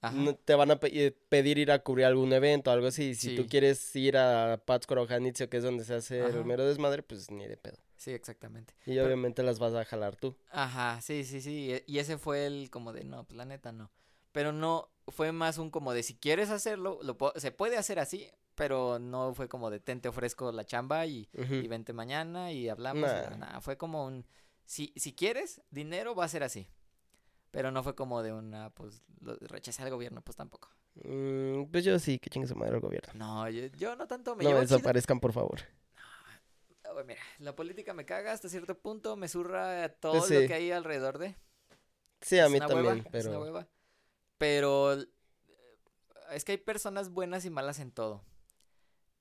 Ajá. 0.00 0.16
no 0.16 0.34
te 0.34 0.54
van 0.54 0.70
a 0.70 0.80
pe- 0.80 1.06
eh, 1.06 1.12
pedir 1.28 1.58
ir 1.58 1.70
a 1.70 1.78
cubrir 1.80 2.06
algún 2.06 2.32
evento 2.32 2.70
o 2.70 2.72
algo 2.74 2.86
así. 2.88 3.14
Si 3.14 3.36
tú 3.36 3.46
quieres 3.46 3.94
ir 3.96 4.16
a 4.16 4.60
Pátzcuaro 4.64 5.06
Janitzio, 5.06 5.48
que 5.48 5.58
es 5.58 5.62
donde 5.62 5.84
se 5.84 5.94
hace 5.94 6.22
Ajá. 6.22 6.36
el 6.38 6.44
mero 6.44 6.66
desmadre, 6.66 7.02
pues 7.02 7.30
ni 7.30 7.46
de 7.46 7.56
pedo. 7.56 7.76
Sí, 7.96 8.10
exactamente. 8.10 8.74
Y 8.86 8.90
Pero- 8.94 9.06
obviamente 9.06 9.42
las 9.42 9.58
vas 9.58 9.72
a 9.74 9.84
jalar 9.84 10.16
tú. 10.16 10.36
Ajá, 10.50 11.00
sí, 11.00 11.24
sí, 11.24 11.40
sí. 11.40 11.72
e- 11.72 11.84
Y 11.86 11.98
ese 11.98 12.18
fue 12.18 12.46
el 12.46 12.70
como 12.70 12.92
de, 12.92 13.04
no, 13.04 13.24
pues 13.24 13.36
la 13.36 13.44
neta 13.44 13.72
no. 13.72 13.90
Pero 14.32 14.52
no, 14.52 14.90
fue 15.08 15.30
más 15.32 15.58
un 15.58 15.70
como 15.70 15.92
de, 15.94 16.02
si 16.02 16.14
quieres 16.16 16.50
hacerlo, 16.50 16.98
lo 17.02 17.16
se 17.36 17.52
puede 17.52 17.76
hacer 17.78 17.98
así, 18.00 18.28
pero 18.54 18.98
no 18.98 19.34
fue 19.34 19.48
como 19.48 19.70
de, 19.70 19.80
ten, 19.80 20.00
te 20.00 20.08
ofrezco 20.08 20.52
la 20.52 20.64
chamba 20.64 21.06
y, 21.06 21.28
y 21.32 21.68
vente 21.68 21.92
mañana 21.92 22.52
y 22.52 22.68
hablamos. 22.68 23.10
Nah. 23.38 23.60
fue 23.60 23.76
como 23.76 24.04
un, 24.06 24.26
si, 24.64 24.92
si 24.96 25.14
quieres 25.14 25.60
dinero, 25.70 26.14
va 26.14 26.24
a 26.24 26.28
ser 26.28 26.42
así. 26.42 26.68
Pero 27.50 27.70
no 27.70 27.82
fue 27.84 27.94
como 27.94 28.22
de 28.22 28.32
una, 28.32 28.70
pues, 28.70 29.02
lo, 29.20 29.36
rechacé 29.36 29.82
al 29.82 29.90
gobierno, 29.90 30.22
pues 30.22 30.36
tampoco. 30.36 30.68
Mm, 31.04 31.64
pues 31.70 31.84
yo 31.84 31.98
sí, 31.98 32.18
que 32.18 32.30
chingue 32.30 32.48
su 32.48 32.56
madre 32.56 32.74
el 32.74 32.80
gobierno. 32.80 33.12
No, 33.14 33.48
yo, 33.48 33.66
yo 33.76 33.94
no 33.96 34.06
tanto, 34.08 34.34
me 34.34 34.42
No 34.44 34.50
llevo 34.50 34.62
chido. 34.62 34.76
desaparezcan, 34.76 35.20
por 35.20 35.32
favor. 35.32 35.60
Güey, 36.92 37.04
mira, 37.06 37.20
la 37.40 37.56
política 37.56 37.92
me 37.94 38.04
caga 38.04 38.32
hasta 38.32 38.48
cierto 38.48 38.78
punto, 38.78 39.16
me 39.16 39.26
zurra 39.28 39.88
todo 39.88 40.12
Pues 40.18 40.26
sí. 40.26 40.42
lo 40.42 40.46
que 40.46 40.54
hay 40.54 40.70
alrededor 40.70 41.18
de. 41.18 41.36
Sí, 42.20 42.38
a 42.38 42.46
Es 42.46 42.52
mí 42.52 42.58
también, 42.60 42.78
hueva, 42.86 42.94
es 42.94 43.02
una 43.02 43.10
pero... 43.10 43.40
hueva. 43.42 43.68
Pero 44.38 44.92
es 46.32 46.44
que 46.44 46.52
hay 46.52 46.58
personas 46.58 47.10
buenas 47.10 47.44
y 47.44 47.50
malas 47.50 47.78
en 47.80 47.90
todo. 47.90 48.22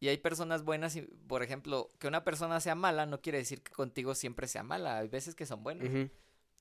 Y 0.04 0.10
hay 0.10 0.18
personas 0.18 0.66
buenas 0.66 0.97
y, 0.97 1.04
por 1.04 1.43
ejemplo, 1.43 1.89
que 1.97 2.10
una 2.10 2.26
persona 2.26 2.60
sea 2.60 2.76
mala 2.76 3.06
no 3.06 3.22
quiere 3.22 3.38
decir 3.38 3.62
que 3.64 3.72
contigo 3.72 4.16
siempre 4.16 4.49
sea 4.49 4.62
mala. 4.62 4.97
Hay 4.97 5.08
veces 5.08 5.34
que 5.34 5.45
son 5.45 5.64
buenas. 5.64 5.88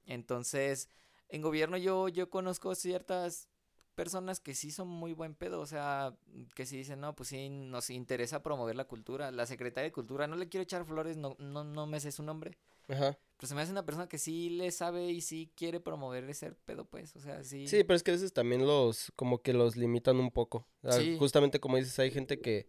Entonces, 0.07 0.89
en 1.29 1.43
gobierno 1.43 1.77
yo, 1.77 2.09
yo 2.09 2.31
conozco 2.31 2.77
ciertas 2.77 3.49
personas 3.97 4.39
que 4.39 4.55
sí 4.55 4.71
son 4.71 4.87
muy 4.87 5.13
buen 5.13 5.35
pedo, 5.35 5.61
o 5.61 5.67
sea, 5.67 6.15
que 6.55 6.67
sí 6.67 6.77
dicen, 6.77 7.01
no, 7.01 7.17
pues 7.17 7.31
sí, 7.31 7.49
nos 7.49 7.91
interesa 7.91 8.45
promover 8.45 8.77
la 8.77 8.85
cultura. 8.85 9.33
La 9.33 9.45
secretaria 9.47 9.89
de 9.89 9.93
Cultura, 9.93 10.29
no 10.29 10.37
le 10.37 10.49
quiero 10.49 10.63
echar 10.63 10.85
flores, 10.85 11.17
no, 11.17 11.35
no, 11.41 11.65
no 11.65 11.89
me 11.89 11.99
sé 11.99 12.13
su 12.13 12.23
nombre, 12.23 12.57
Ajá. 12.87 13.19
pero 13.39 13.49
se 13.49 13.57
me 13.57 13.63
hace 13.63 13.73
una 13.73 13.85
persona 13.85 14.09
que 14.09 14.19
sí 14.19 14.51
le 14.51 14.71
sabe 14.71 15.11
y 15.11 15.21
sí 15.21 15.51
quiere 15.57 15.81
promover 15.81 16.31
ese 16.31 16.53
pedo, 16.53 16.85
pues, 16.85 17.17
o 17.17 17.21
sea, 17.21 17.43
sí. 17.43 17.67
Sí, 17.67 17.83
pero 17.83 17.97
es 17.97 18.05
que 18.05 18.13
a 18.13 18.15
veces 18.15 18.33
también 18.33 18.65
los, 18.65 19.13
como 19.17 19.43
que 19.43 19.53
los 19.53 19.75
limitan 19.77 20.21
un 20.21 20.31
poco. 20.31 20.65
O 20.83 20.93
sea, 20.93 21.01
Sí. 21.01 21.17
Justamente 21.19 21.59
como 21.59 21.77
dices, 21.77 21.99
hay 21.99 22.13
gente 22.13 22.41
que, 22.41 22.69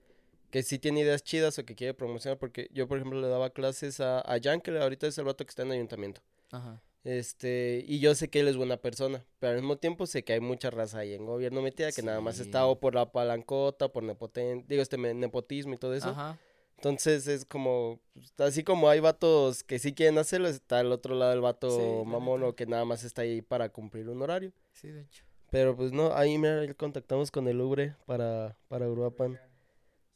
que 0.53 0.61
sí 0.61 0.77
tiene 0.77 0.99
ideas 0.99 1.23
chidas 1.23 1.57
o 1.57 1.65
que 1.65 1.73
quiere 1.73 1.95
promocionar, 1.95 2.37
porque 2.37 2.67
yo, 2.71 2.87
por 2.87 2.99
ejemplo, 2.99 3.19
le 3.19 3.27
daba 3.27 3.49
clases 3.49 3.99
a, 3.99 4.19
a 4.19 4.39
Jan, 4.39 4.61
que 4.61 4.69
ahorita 4.77 5.07
es 5.07 5.17
el 5.17 5.25
vato 5.25 5.43
que 5.43 5.49
está 5.49 5.63
en 5.63 5.71
ayuntamiento. 5.71 6.21
Ajá. 6.51 6.79
Este, 7.03 7.83
y 7.87 7.99
yo 7.99 8.13
sé 8.13 8.29
que 8.29 8.39
él 8.41 8.47
es 8.47 8.55
buena 8.55 8.77
persona, 8.77 9.25
pero 9.39 9.53
al 9.53 9.57
mismo 9.61 9.77
tiempo 9.77 10.05
sé 10.05 10.23
que 10.23 10.33
hay 10.33 10.41
mucha 10.41 10.69
raza 10.69 10.99
ahí 10.99 11.15
en 11.15 11.25
gobierno 11.25 11.63
metida 11.63 11.91
que 11.91 12.03
nada 12.03 12.21
más 12.21 12.39
está 12.39 12.67
o 12.67 12.79
por 12.79 12.93
la 12.93 13.11
palancota, 13.11 13.89
por 13.89 14.03
nepoten, 14.03 14.63
digo, 14.67 14.83
este 14.83 14.97
me- 14.97 15.15
nepotismo 15.15 15.73
y 15.73 15.77
todo 15.77 15.95
eso. 15.95 16.09
Ajá. 16.09 16.37
Entonces 16.75 17.25
es 17.27 17.45
como, 17.45 17.99
pues, 18.13 18.31
así 18.37 18.63
como 18.63 18.89
hay 18.89 18.99
vatos 18.99 19.63
que 19.63 19.79
sí 19.79 19.95
quieren 19.95 20.19
hacerlo, 20.19 20.49
está 20.49 20.81
al 20.81 20.91
otro 20.91 21.15
lado 21.15 21.33
el 21.33 21.41
vato 21.41 21.71
Sí, 21.71 22.05
mamón 22.07 22.43
o 22.43 22.55
que 22.55 22.67
nada 22.67 22.85
más 22.85 23.03
está 23.03 23.23
ahí 23.23 23.41
para 23.41 23.69
cumplir 23.69 24.07
un 24.07 24.21
horario. 24.21 24.53
Sí, 24.71 24.89
de 24.89 25.01
hecho. 25.01 25.25
Pero 25.49 25.75
pues 25.75 25.91
no, 25.93 26.13
ahí 26.13 26.35
ahí 26.45 26.73
contactamos 26.75 27.31
con 27.31 27.47
el 27.47 27.59
Ubre 27.59 27.95
para, 28.05 28.55
para 28.67 28.87
Uruapan. 28.87 29.39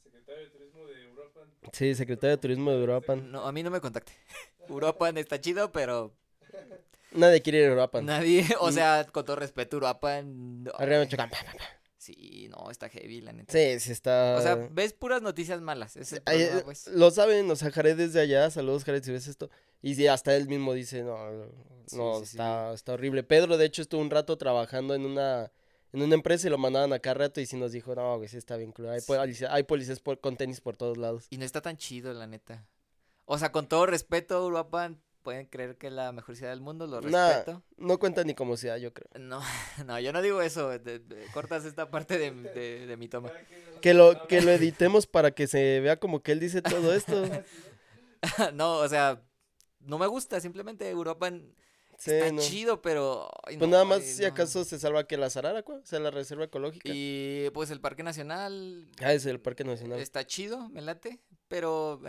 Secretario 0.02 0.44
de 0.44 0.50
Turismo 0.50 0.86
de 0.86 1.02
Europa. 1.04 1.40
Sí, 1.72 1.94
secretario 1.94 2.36
de 2.36 2.40
Turismo 2.40 2.70
de 2.72 2.82
Uruapan. 2.82 3.30
No, 3.30 3.46
a 3.46 3.52
mí 3.52 3.62
no 3.62 3.70
me 3.70 3.80
contacte. 3.80 4.12
Uruapan 4.68 5.16
está 5.18 5.40
chido, 5.40 5.72
pero 5.72 6.12
Nadie 7.12 7.40
quiere 7.40 7.58
ir 7.62 7.68
a 7.70 7.72
Uruapan. 7.72 8.04
nadie, 8.04 8.44
o 8.60 8.68
Mm. 8.70 8.72
sea, 8.72 9.06
con 9.10 9.24
todo 9.24 9.36
respeto, 9.36 9.78
Uruapan. 9.78 10.64
no, 10.64 10.72
Arriba 10.78 10.98
ay, 10.98 11.04
Michoacán. 11.06 11.30
pa, 11.30 11.38
pa, 11.44 11.52
pa. 11.52 11.64
Sí, 11.96 12.48
no, 12.50 12.70
está 12.70 12.88
heavy, 12.88 13.20
la 13.20 13.32
neta. 13.32 13.52
Sí, 13.52 13.80
sí 13.80 13.92
está. 13.92 14.36
O 14.38 14.42
sea, 14.42 14.54
ves 14.70 14.92
puras 14.92 15.20
noticias 15.20 15.60
malas. 15.60 15.96
Ese 15.96 16.02
es 16.02 16.12
el 16.12 16.22
Ay, 16.26 16.38
problema, 16.44 16.64
pues. 16.64 16.86
lo 16.88 17.10
saben, 17.10 17.50
o 17.50 17.56
sea, 17.56 17.70
Jared 17.70 17.96
desde 17.96 18.20
allá, 18.20 18.48
saludos 18.50 18.84
Jared 18.84 19.02
si 19.02 19.10
ves 19.12 19.26
esto, 19.26 19.50
y 19.82 19.94
sí, 19.94 20.06
hasta 20.06 20.34
él 20.36 20.48
mismo 20.48 20.72
dice, 20.74 21.02
no, 21.02 21.16
no, 21.92 22.20
sí, 22.20 22.26
sí. 22.26 22.36
está, 22.36 22.72
está 22.72 22.92
horrible. 22.92 23.24
Pedro, 23.24 23.56
de 23.58 23.66
hecho, 23.66 23.82
estuvo 23.82 24.00
un 24.00 24.10
rato 24.10 24.38
trabajando 24.38 24.94
en 24.94 25.04
una, 25.06 25.50
en 25.92 26.02
una 26.02 26.14
empresa 26.14 26.46
y 26.46 26.50
lo 26.50 26.58
mandaban 26.58 26.92
acá 26.92 27.14
rato 27.14 27.40
y 27.40 27.46
sí 27.46 27.56
nos 27.56 27.72
dijo, 27.72 27.94
no, 27.94 28.16
güey, 28.16 28.28
sí 28.28 28.36
está 28.36 28.56
bien 28.56 28.72
claro, 28.72 28.92
hay, 28.92 29.00
Sí. 29.00 29.06
policías, 29.06 29.50
hay 29.52 29.62
policías 29.62 30.00
por- 30.00 30.20
con 30.20 30.36
tenis 30.36 30.60
por 30.60 30.76
todos 30.76 30.96
lados. 30.98 31.26
Y 31.30 31.38
no 31.38 31.44
está 31.44 31.60
tan 31.62 31.76
chido, 31.76 32.12
la 32.12 32.26
neta. 32.26 32.66
O 33.24 33.38
sea, 33.38 33.52
con 33.52 33.66
todo 33.68 33.86
respeto, 33.86 34.44
Uruapan, 34.46 35.00
pueden 35.22 35.46
creer 35.46 35.76
que 35.76 35.88
es 35.88 35.92
la 35.92 36.12
mejor 36.12 36.36
ciudad 36.36 36.52
del 36.52 36.60
mundo, 36.62 36.86
lo 36.86 37.00
Nah. 37.02 37.28
respeto. 37.28 37.62
No 37.76 37.98
cuenta 37.98 38.24
ni 38.24 38.34
como 38.34 38.56
sea, 38.56 38.78
yo 38.78 38.92
creo. 38.94 39.08
No, 39.18 39.40
no, 39.86 40.00
yo 40.00 40.12
no 40.12 40.22
digo 40.22 40.40
eso. 40.42 40.70
de- 40.78 40.98
de- 40.98 41.26
cortas 41.34 41.64
esta 41.64 41.90
parte 41.90 42.16
de, 42.18 42.30
de- 42.30 42.86
de 42.86 42.96
mi 42.96 43.08
toma. 43.08 43.30
Que 43.82 43.92
lo, 43.94 44.26
que 44.26 44.40
lo 44.40 44.50
editemos 44.50 45.06
para 45.06 45.30
que 45.32 45.46
se 45.46 45.80
vea 45.80 45.98
como 45.98 46.22
que 46.22 46.32
él 46.32 46.40
dice 46.40 46.62
todo 46.62 46.94
esto. 46.94 47.22
no, 48.54 48.78
o 48.78 48.88
sea, 48.88 49.22
no 49.80 49.98
me 49.98 50.06
gusta, 50.06 50.40
simplemente 50.40 50.94
Uruapan 50.94 51.54
Sí, 51.98 52.12
está 52.12 52.32
no. 52.32 52.40
chido, 52.40 52.80
pero... 52.80 53.28
ay, 53.44 53.56
Pues 53.58 53.68
no, 53.68 53.72
nada 53.72 53.84
más 53.84 53.98
ay, 54.00 54.06
si 54.06 54.22
no. 54.22 54.28
acaso 54.28 54.64
se 54.64 54.78
salva 54.78 55.04
que 55.06 55.16
la 55.16 55.30
Sararacua, 55.30 55.76
o 55.82 55.84
sea, 55.84 55.98
la 55.98 56.10
reserva 56.12 56.44
ecológica. 56.44 56.88
Y 56.92 57.50
pues 57.52 57.70
el 57.70 57.80
Parque 57.80 58.02
Nacional 58.04 58.86
Ah, 59.02 59.12
es 59.12 59.26
el 59.26 59.40
Parque 59.40 59.64
Nacional. 59.64 59.98
está 59.98 60.24
chido, 60.26 60.68
me 60.68 60.80
late, 60.80 61.18
pero... 61.48 62.00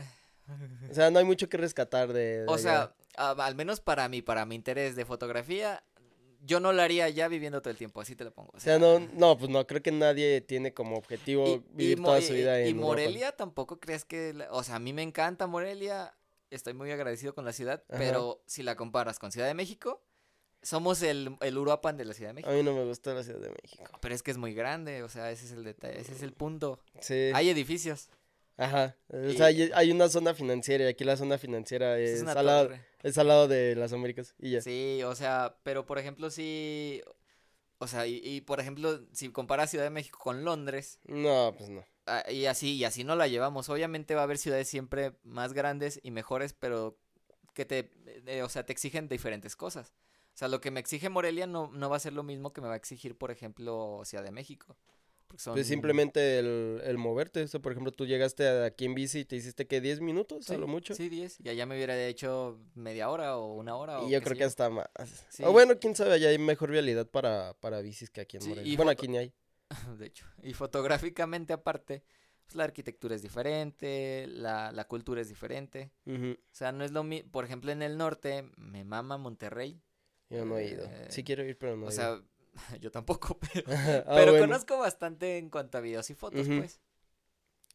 O 0.89 0.93
sea, 0.93 1.11
no 1.11 1.19
hay 1.19 1.25
mucho 1.25 1.47
que 1.49 1.57
rescatar 1.57 2.11
de, 2.13 2.39
de 2.41 2.45
O 2.47 2.53
allá. 2.53 2.61
sea, 2.61 2.95
a- 3.17 3.31
al 3.45 3.55
menos 3.55 3.79
para 3.81 4.07
mí, 4.09 4.21
para 4.21 4.45
mi 4.45 4.55
interés 4.55 4.95
de 4.95 5.05
fotografía, 5.05 5.83
yo 6.41 6.59
no 6.59 6.71
lo 6.73 6.81
haría 6.81 7.07
ya 7.09 7.27
viviendo 7.27 7.61
todo 7.61 7.69
el 7.71 7.77
tiempo, 7.77 8.01
así 8.01 8.15
te 8.15 8.23
lo 8.23 8.31
pongo. 8.31 8.51
O 8.55 8.59
sea, 8.59 8.79
no, 8.79 8.99
no, 8.99 9.37
pues 9.37 9.49
no, 9.51 9.67
creo 9.67 9.81
que 9.83 9.91
nadie 9.91 10.41
tiene 10.41 10.73
como 10.73 10.95
objetivo 10.97 11.45
y, 11.47 11.63
vivir 11.73 12.01
toda 12.01 12.19
y- 12.19 12.23
su 12.23 12.33
vida 12.33 12.59
y 12.61 12.69
en 12.69 12.77
Europa. 12.77 12.87
Morelia 12.87 13.31
tampoco 13.33 13.79
crees 13.79 14.05
que, 14.05 14.35
o 14.51 14.63
sea, 14.63 14.75
a 14.75 14.79
mí 14.79 14.91
me 14.93 15.03
encanta 15.03 15.45
Morelia, 15.47 16.13
estoy 16.51 16.73
muy 16.73 16.91
agradecido 16.91 17.33
con 17.33 17.45
la 17.45 17.53
ciudad, 17.53 17.83
Ajá. 17.89 17.99
pero 17.99 18.43
si 18.45 18.63
la 18.63 18.75
comparas 18.75 19.19
con 19.19 19.31
Ciudad 19.31 19.47
de 19.47 19.53
México, 19.53 20.01
somos 20.61 21.01
el, 21.01 21.37
el 21.41 21.57
Uruapan 21.57 21.97
de 21.97 22.05
la 22.05 22.13
Ciudad 22.13 22.31
de 22.31 22.33
México. 22.35 22.51
A 22.51 22.53
mí 22.53 22.63
no 22.63 22.73
me 22.73 22.83
gusta 22.85 23.13
la 23.13 23.23
Ciudad 23.23 23.39
de 23.39 23.49
México. 23.49 23.91
Pero 24.01 24.15
es 24.15 24.23
que 24.23 24.31
es 24.31 24.37
muy 24.37 24.53
grande, 24.53 25.03
o 25.03 25.09
sea, 25.09 25.31
ese 25.31 25.45
es 25.45 25.51
el 25.51 25.63
detalle, 25.63 25.99
ese 25.99 26.13
es 26.13 26.21
el 26.21 26.33
punto. 26.33 26.79
Sí. 27.01 27.31
Hay 27.33 27.49
edificios. 27.49 28.09
Ajá. 28.57 28.97
O 29.07 29.31
sea, 29.31 29.45
hay, 29.47 29.71
hay 29.73 29.91
una 29.91 30.09
zona 30.09 30.33
financiera 30.33 30.83
y 30.83 30.87
aquí 30.87 31.05
la 31.05 31.15
zona 31.15 31.37
financiera 31.37 31.97
es 31.97 32.21
es, 32.21 32.27
al, 32.27 32.45
lado, 32.45 32.69
es 33.03 33.17
al 33.17 33.27
lado 33.29 33.47
de 33.47 33.75
las 33.75 33.93
Américas 33.93 34.35
y 34.37 34.51
ya. 34.51 34.61
Sí, 34.61 35.01
o 35.05 35.15
sea, 35.15 35.55
pero 35.63 35.85
por 35.85 35.97
ejemplo, 35.97 36.29
sí, 36.29 37.01
o 37.77 37.87
sea, 37.87 38.05
y, 38.05 38.19
y, 38.21 38.41
por 38.41 38.59
ejemplo, 38.59 38.99
si 39.13 39.29
comparas 39.29 39.69
Ciudad 39.69 39.85
de 39.85 39.91
México 39.91 40.19
con 40.19 40.43
Londres, 40.43 40.99
No, 41.05 41.55
pues 41.57 41.69
no. 41.69 41.85
Ah, 42.09 42.31
y 42.31 42.45
así, 42.45 42.75
y 42.75 42.83
así 42.83 43.03
no 43.03 43.15
la 43.15 43.27
llevamos. 43.27 43.69
Obviamente 43.69 44.15
va 44.15 44.21
a 44.21 44.23
haber 44.25 44.37
ciudades 44.37 44.67
siempre 44.67 45.13
más 45.23 45.53
grandes 45.53 45.99
y 46.03 46.11
mejores, 46.11 46.53
pero 46.53 46.97
que 47.53 47.65
te, 47.65 47.91
eh, 48.27 48.43
o 48.43 48.49
sea, 48.49 48.65
te 48.65 48.73
exigen 48.73 49.07
diferentes 49.07 49.55
cosas. 49.55 49.93
O 50.33 50.37
sea, 50.39 50.47
lo 50.47 50.61
que 50.61 50.71
me 50.71 50.79
exige 50.79 51.09
Morelia 51.09 51.47
no, 51.47 51.69
no 51.73 51.89
va 51.89 51.97
a 51.97 51.99
ser 51.99 52.13
lo 52.13 52.23
mismo 52.23 52.53
que 52.53 52.61
me 52.61 52.67
va 52.67 52.73
a 52.73 52.77
exigir, 52.77 53.17
por 53.17 53.29
ejemplo, 53.31 54.01
Ciudad 54.05 54.23
de 54.23 54.31
México. 54.31 54.77
Son... 55.37 55.53
Pues 55.53 55.67
simplemente 55.67 56.39
el, 56.39 56.81
el 56.83 56.97
moverte. 56.97 57.43
O 57.43 57.47
sea, 57.47 57.59
por 57.59 57.71
ejemplo, 57.71 57.91
tú 57.91 58.05
llegaste 58.07 58.47
aquí 58.63 58.85
en 58.85 58.95
bici 58.95 59.19
y 59.19 59.25
te 59.25 59.35
hiciste 59.35 59.67
que 59.67 59.79
10 59.79 60.01
minutos 60.01 60.45
Sí, 60.45 60.55
a 60.55 60.57
lo 60.57 60.67
mucho. 60.67 60.95
Sí, 60.95 61.07
10. 61.07 61.41
Y 61.43 61.49
allá 61.49 61.65
me 61.67 61.75
hubiera 61.75 62.01
hecho 62.07 62.57
media 62.73 63.09
hora 63.11 63.37
o 63.37 63.53
una 63.53 63.75
hora. 63.75 63.99
o 63.99 64.07
y 64.07 64.11
yo 64.11 64.19
qué 64.19 64.25
creo 64.25 64.37
que 64.37 64.43
hasta 64.45 64.69
más. 64.71 64.87
Sí. 65.29 65.43
O 65.45 65.51
bueno, 65.51 65.77
quién 65.79 65.95
sabe, 65.95 66.13
allá 66.13 66.29
hay 66.29 66.39
mejor 66.39 66.71
vialidad 66.71 67.05
para, 67.05 67.53
para 67.59 67.81
bicis 67.81 68.09
que 68.09 68.21
aquí 68.21 68.37
en 68.37 68.43
Sí, 68.43 68.49
Morelia. 68.49 68.73
y 68.73 68.75
Bueno, 68.75 68.91
aquí 68.91 69.07
ni 69.07 69.17
hay. 69.17 69.33
de 69.97 70.05
hecho. 70.05 70.25
Y 70.41 70.53
fotográficamente 70.53 71.53
aparte, 71.53 72.03
pues 72.45 72.55
la 72.55 72.63
arquitectura 72.63 73.15
es 73.15 73.21
diferente, 73.21 74.25
la, 74.27 74.71
la 74.71 74.85
cultura 74.85 75.21
es 75.21 75.29
diferente. 75.29 75.91
O 76.05 76.35
sea, 76.51 76.71
no 76.71 76.83
es 76.83 76.91
lo 76.91 77.03
mismo, 77.03 77.29
por 77.31 77.45
ejemplo, 77.45 77.71
en 77.71 77.81
el 77.81 77.97
norte 77.97 78.49
me 78.57 78.83
mama 78.83 79.17
Monterrey. 79.17 79.81
Yo 80.29 80.45
no 80.45 80.57
he 80.57 80.67
ido. 80.67 80.85
Eh, 80.85 81.07
Sí 81.09 81.23
quiero 81.23 81.43
ir, 81.43 81.57
pero 81.57 81.75
no 81.75 81.87
o 81.87 81.89
he 81.89 81.91
sea, 81.91 82.21
yo 82.81 82.91
tampoco, 82.91 83.37
pero, 83.53 83.71
ido. 83.71 83.79
Ah, 84.05 84.13
pero 84.15 84.31
bueno. 84.31 84.47
conozco 84.47 84.77
bastante 84.77 85.37
en 85.37 85.49
cuanto 85.49 85.77
a 85.77 85.81
videos 85.81 86.09
y 86.09 86.15
fotos, 86.15 86.47
pues. 86.47 86.79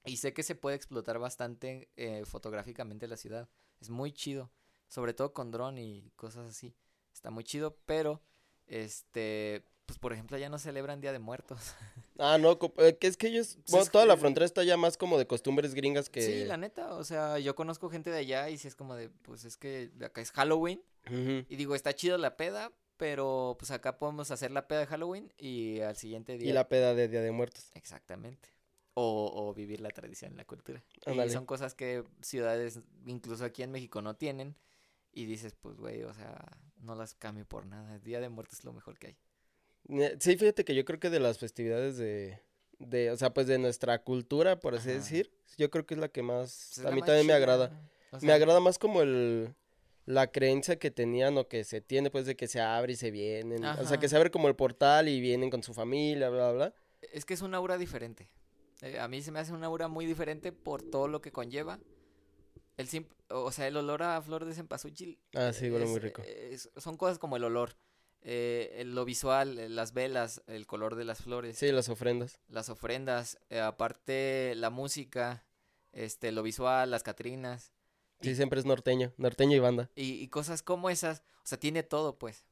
Y 0.06 0.18
sé 0.18 0.34
que 0.34 0.42
se 0.42 0.54
puede 0.54 0.76
explotar 0.76 1.18
bastante 1.18 1.88
eh, 1.96 2.24
fotográficamente 2.26 3.08
la 3.08 3.16
ciudad. 3.16 3.48
Es 3.80 3.88
muy 3.88 4.12
chido, 4.12 4.50
sobre 4.88 5.14
todo 5.14 5.32
con 5.32 5.50
dron 5.50 5.78
y 5.78 6.10
cosas 6.16 6.46
así. 6.50 6.74
Está 7.12 7.30
muy 7.30 7.44
chido, 7.44 7.78
pero, 7.86 8.22
este, 8.66 9.64
pues 9.86 9.98
por 9.98 10.12
ejemplo, 10.12 10.38
ya 10.38 10.48
no 10.48 10.58
celebran 10.58 11.00
Día 11.00 11.12
de 11.12 11.18
Muertos. 11.18 11.74
Ah, 12.16 12.38
no, 12.38 12.56
eh, 12.78 12.96
que 12.96 13.08
es 13.08 13.16
que 13.16 13.26
ellos, 13.26 13.56
Pues 13.56 13.72
bueno, 13.72 13.84
es 13.86 13.90
toda 13.90 14.06
la 14.06 14.16
frontera 14.16 14.46
está 14.46 14.62
ya 14.62 14.76
más 14.76 14.96
como 14.96 15.18
de 15.18 15.26
costumbres 15.26 15.74
gringas 15.74 16.08
que... 16.08 16.22
Sí, 16.22 16.44
la 16.44 16.56
neta, 16.56 16.94
o 16.94 17.02
sea, 17.02 17.40
yo 17.40 17.56
conozco 17.56 17.90
gente 17.90 18.08
de 18.08 18.18
allá 18.18 18.50
y 18.50 18.56
si 18.56 18.68
es 18.68 18.76
como 18.76 18.94
de, 18.94 19.08
pues 19.08 19.44
es 19.44 19.56
que 19.56 19.90
acá 20.00 20.20
es 20.20 20.30
Halloween 20.30 20.80
y 21.10 21.56
digo, 21.56 21.74
está 21.74 21.92
chido 21.92 22.16
la 22.16 22.36
peda, 22.36 22.72
pero 22.96 23.56
pues 23.58 23.70
acá 23.70 23.98
podemos 23.98 24.30
hacer 24.30 24.50
la 24.50 24.68
peda 24.68 24.80
de 24.80 24.86
Halloween 24.86 25.32
y 25.36 25.80
al 25.80 25.96
siguiente 25.96 26.38
día. 26.38 26.50
Y 26.50 26.52
la 26.52 26.68
peda 26.68 26.94
de 26.94 27.08
Día 27.08 27.20
de 27.20 27.32
Muertos. 27.32 27.70
Exactamente. 27.74 28.50
O, 28.94 29.32
o 29.34 29.52
vivir 29.52 29.80
la 29.80 29.90
tradición, 29.90 30.36
la 30.36 30.44
cultura. 30.44 30.84
Y 31.06 31.30
son 31.30 31.46
cosas 31.46 31.74
que 31.74 32.04
ciudades, 32.20 32.80
incluso 33.06 33.44
aquí 33.44 33.64
en 33.64 33.72
México, 33.72 34.02
no 34.02 34.14
tienen. 34.14 34.56
Y 35.12 35.26
dices, 35.26 35.54
pues, 35.60 35.76
güey, 35.76 36.04
o 36.04 36.14
sea, 36.14 36.40
no 36.76 36.94
las 36.94 37.14
cambio 37.14 37.44
por 37.44 37.66
nada. 37.66 37.98
Día 37.98 38.20
de 38.20 38.28
Muertos 38.28 38.60
es 38.60 38.64
lo 38.64 38.72
mejor 38.72 38.98
que 38.98 39.08
hay. 39.08 39.16
Eh, 39.88 40.16
Sí, 40.20 40.36
fíjate 40.36 40.64
que 40.64 40.74
yo 40.74 40.84
creo 40.84 40.98
que 41.00 41.10
de 41.10 41.20
las 41.20 41.38
festividades 41.38 41.96
de, 41.96 42.40
de 42.78 43.10
o 43.10 43.16
sea, 43.16 43.32
pues 43.34 43.46
de 43.46 43.58
nuestra 43.58 44.02
cultura, 44.02 44.60
por 44.60 44.74
así 44.74 44.90
Ajá. 44.90 44.98
decir, 44.98 45.30
yo 45.58 45.70
creo 45.70 45.86
que 45.86 45.94
es 45.94 46.00
la 46.00 46.08
que 46.08 46.22
más, 46.22 46.72
Pues, 46.74 46.78
es 46.78 46.84
a 46.86 46.90
mí 46.90 47.00
más 47.00 47.06
también 47.06 47.26
me 47.26 47.32
agrada. 47.34 47.70
o 48.12 48.18
Me 48.24 48.32
agrada 48.32 48.60
más 48.60 48.78
como 48.78 49.02
el, 49.02 49.54
la 50.06 50.30
creencia 50.30 50.78
que 50.78 50.90
tenían 50.90 51.36
o 51.38 51.48
que 51.48 51.64
se 51.64 51.80
tiene, 51.80 52.10
pues, 52.10 52.26
de 52.26 52.36
que 52.36 52.46
se 52.48 52.60
abre 52.60 52.92
y 52.92 52.96
se 52.96 53.10
vienen. 53.10 53.64
O 53.64 53.86
sea, 53.86 53.98
que 53.98 54.08
se 54.08 54.16
abre 54.16 54.30
como 54.30 54.48
el 54.48 54.56
portal 54.56 55.08
y 55.08 55.20
vienen 55.20 55.50
con 55.50 55.62
su 55.62 55.74
familia, 55.74 56.30
bla, 56.30 56.52
bla. 56.52 56.74
Es 57.12 57.24
que 57.24 57.34
es 57.34 57.42
un 57.42 57.54
aura 57.54 57.76
diferente. 57.76 58.30
Eh, 58.82 58.98
a 58.98 59.08
mí 59.08 59.22
se 59.22 59.30
me 59.30 59.38
hace 59.38 59.52
un 59.52 59.62
aura 59.64 59.88
muy 59.88 60.04
diferente 60.06 60.52
por 60.52 60.82
todo 60.82 61.08
lo 61.08 61.20
que 61.20 61.32
conlleva. 61.32 61.78
El 62.76 62.88
sim- 62.88 63.06
o 63.28 63.52
sea, 63.52 63.68
el 63.68 63.76
olor 63.76 64.02
a 64.02 64.20
flor 64.20 64.44
de 64.44 64.54
cempasúchil. 64.54 65.18
Ah, 65.34 65.52
sí, 65.52 65.70
huele 65.70 65.84
es- 65.84 65.90
muy 65.90 66.00
rico. 66.00 66.22
es- 66.24 66.70
son 66.76 66.96
cosas 66.96 67.18
como 67.18 67.36
el 67.36 67.44
olor, 67.44 67.76
eh, 68.24 68.82
lo 68.86 69.04
visual, 69.04 69.58
eh, 69.58 69.68
las 69.68 69.92
velas, 69.92 70.42
el 70.46 70.66
color 70.66 70.94
de 70.96 71.04
las 71.04 71.22
flores, 71.22 71.58
Sí, 71.58 71.70
las 71.70 71.88
ofrendas. 71.88 72.40
las 72.48 72.68
ofrendas, 72.70 73.38
eh, 73.50 73.60
aparte 73.60 74.54
la 74.56 74.70
música, 74.70 75.44
este, 75.92 76.32
lo 76.32 76.42
visual, 76.42 76.90
las 76.90 77.02
catrinas 77.02 77.70
Sí, 78.20 78.30
Y- 78.30 78.34
siempre 78.36 78.58
es 78.60 78.64
norteño, 78.66 79.12
norteño 79.18 79.56
y 79.56 79.60
banda. 79.60 79.90
y, 79.94 80.12
y 80.12 80.28
cosas 80.28 80.62
como 80.62 80.88
esas. 80.88 81.22
O 81.44 81.46
sea, 81.46 81.58
tiene 81.60 81.82
todo, 81.82 82.16
pues. 82.18 82.46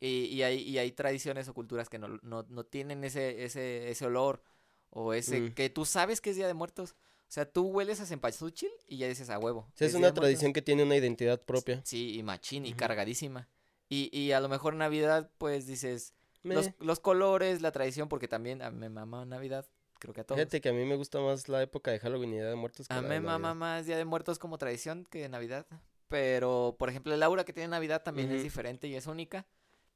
Y, 0.00 0.26
y 0.26 0.42
hay, 0.42 0.60
y 0.62 0.78
hay 0.78 0.92
tradiciones 0.92 1.46
o 1.48 1.52
culturas 1.54 1.88
que 1.90 1.98
no, 1.98 2.08
no, 2.22 2.46
no 2.48 2.64
tienen 2.64 3.04
ese, 3.04 3.44
ese, 3.44 3.90
ese 3.90 4.06
olor 4.06 4.42
o 4.90 5.12
ese 5.12 5.40
Mm. 5.40 5.54
que 5.54 5.68
tú 5.68 5.84
sabes 5.84 6.20
que 6.22 6.30
es 6.30 6.36
Día 6.36 6.46
de 6.46 6.54
Muertos. 6.54 6.92
O 6.92 7.32
sea, 7.34 7.44
tú 7.50 7.66
hueles 7.66 8.00
a 8.00 8.06
cempasúchil 8.06 8.70
y 8.88 8.96
ya 8.98 9.08
dices 9.08 9.28
a 9.28 9.38
huevo. 9.38 9.66
Sí, 9.74 9.84
es 9.84 9.92
Día 9.92 9.98
una 9.98 10.06
de 10.06 10.12
Muertos". 10.12 10.22
tradición 10.22 10.52
que 10.54 10.62
tiene 10.62 10.84
una 10.84 10.96
identidad 10.96 11.42
propia. 11.42 11.82
Sí, 11.84 12.16
y 12.16 12.22
machín 12.22 12.64
y 12.64 12.72
cargadísima. 12.72 13.48
Y, 13.88 14.10
y 14.18 14.32
a 14.32 14.40
lo 14.40 14.48
mejor 14.48 14.74
Navidad, 14.74 15.30
pues 15.38 15.66
dices, 15.66 16.14
los, 16.42 16.70
los 16.78 17.00
colores, 17.00 17.62
la 17.62 17.72
tradición, 17.72 18.08
porque 18.08 18.28
también 18.28 18.62
a 18.62 18.70
mí 18.70 18.78
me 18.78 18.88
mama 18.88 19.24
Navidad, 19.24 19.66
creo 19.98 20.12
que 20.14 20.22
a 20.22 20.24
todos. 20.24 20.38
Fíjate 20.38 20.60
que 20.60 20.68
a 20.70 20.72
mí 20.72 20.84
me 20.84 20.96
gusta 20.96 21.20
más 21.20 21.48
la 21.48 21.62
época 21.62 21.90
de 21.90 21.98
Halloween 22.00 22.30
y 22.32 22.36
Día 22.36 22.48
de 22.48 22.54
Muertos 22.56 22.88
que 22.88 22.94
A 22.94 23.02
mí 23.02 23.08
de 23.08 23.08
me 23.08 23.20
mama 23.20 23.48
Navidad. 23.48 23.54
más 23.54 23.86
Día 23.86 23.96
de 23.96 24.04
Muertos 24.04 24.38
como 24.38 24.58
tradición 24.58 25.06
que 25.10 25.28
Navidad. 25.28 25.66
Pero, 26.08 26.76
por 26.78 26.88
ejemplo, 26.90 27.14
el 27.14 27.22
aura 27.22 27.44
que 27.44 27.52
tiene 27.52 27.68
Navidad 27.68 28.02
también 28.02 28.30
es 28.30 28.42
diferente 28.42 28.88
y 28.88 28.94
es 28.94 29.06
única. 29.06 29.46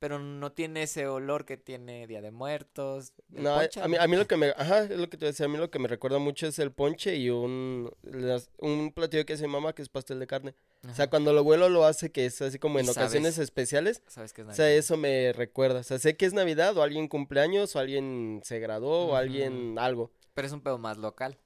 Pero 0.00 0.20
no 0.20 0.52
tiene 0.52 0.84
ese 0.84 1.08
olor 1.08 1.44
que 1.44 1.56
tiene 1.56 2.06
Día 2.06 2.20
de 2.22 2.30
Muertos. 2.30 3.12
No, 3.30 3.56
ponche, 3.56 3.80
a 3.82 3.88
mí, 3.88 3.96
a 3.98 4.06
mí 4.06 4.16
lo 4.16 4.26
que 4.28 4.36
me, 4.36 4.50
ajá, 4.56 4.84
es 4.84 4.90
lo 4.96 5.10
que 5.10 5.16
te 5.16 5.26
decía, 5.26 5.46
a 5.46 5.48
mí 5.48 5.58
lo 5.58 5.70
que 5.72 5.80
me 5.80 5.88
recuerda 5.88 6.18
mucho 6.20 6.46
es 6.46 6.58
el 6.60 6.70
ponche 6.70 7.16
y 7.16 7.30
un, 7.30 7.90
las- 8.02 8.50
un 8.58 8.92
platillo 8.92 9.26
que 9.26 9.32
hace 9.32 9.46
mi 9.48 9.52
mamá 9.54 9.72
que 9.74 9.82
es 9.82 9.88
pastel 9.88 10.20
de 10.20 10.28
carne. 10.28 10.54
O 10.88 10.94
sea, 10.94 11.10
cuando 11.10 11.32
lo 11.32 11.42
huelo 11.42 11.68
lo 11.68 11.84
hace 11.84 12.12
que 12.12 12.26
es 12.26 12.40
así 12.40 12.60
como 12.60 12.78
en 12.78 12.88
ocasiones 12.88 13.34
sabes. 13.34 13.48
especiales. 13.48 14.02
Sabes 14.06 14.32
que 14.32 14.42
es 14.42 14.48
O 14.48 14.52
sea, 14.54 14.66
Navidad. 14.66 14.78
eso 14.78 14.96
me 14.96 15.32
recuerda. 15.32 15.80
O 15.80 15.82
sea, 15.82 15.98
sé 15.98 16.16
que 16.16 16.26
es 16.26 16.32
Navidad 16.32 16.76
o 16.76 16.82
alguien 16.84 17.08
cumpleaños 17.08 17.74
o 17.74 17.80
alguien 17.80 18.40
se 18.44 18.60
graduó 18.60 19.06
o 19.06 19.16
alguien 19.16 19.78
algo. 19.80 20.12
Pero 20.34 20.46
es 20.46 20.52
un 20.52 20.60
pedo 20.60 20.78
más 20.78 20.96
local. 20.98 21.36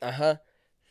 Ajá. 0.00 0.42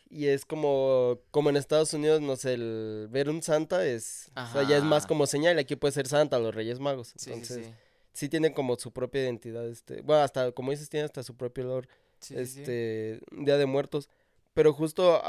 Y 0.10 0.28
es 0.28 0.46
como, 0.46 1.20
como 1.32 1.50
en 1.50 1.58
Estados 1.58 1.94
Unidos, 1.94 2.22
no 2.22 2.36
sé, 2.36 2.54
el 2.56 3.08
ver 3.12 3.30
un 3.30 3.42
Santa 3.44 3.86
es, 3.86 4.32
o 4.36 4.46
sea, 4.54 4.64
ya 4.64 4.78
es 4.78 4.84
más 4.84 5.06
como 5.06 5.26
señal, 5.28 5.60
aquí 5.60 5.76
puede 5.76 5.92
ser 5.92 6.08
Santa, 6.08 6.40
los 6.40 6.54
Reyes 6.56 6.80
Magos. 6.80 7.14
Sí, 7.16 7.32
Entonces, 7.32 7.66
sí, 7.66 7.72
sí. 7.72 7.78
sí 8.14 8.30
tienen 8.30 8.54
como 8.54 8.76
su 8.78 8.92
propia 8.92 9.22
identidad, 9.22 9.68
este, 9.68 10.02
bueno, 10.02 10.22
hasta, 10.24 10.52
como 10.52 10.72
dices, 10.72 10.90
tiene 10.90 11.06
hasta 11.06 11.22
su 11.24 11.36
propio 11.36 11.66
olor, 11.66 11.88
Sí, 12.20 12.36
sí, 12.36 12.46
sí. 12.46 12.60
este, 12.62 13.22
Día 13.32 13.58
de 13.58 13.66
Muertos. 13.66 14.10
Pero 14.54 14.74
justo, 14.74 15.22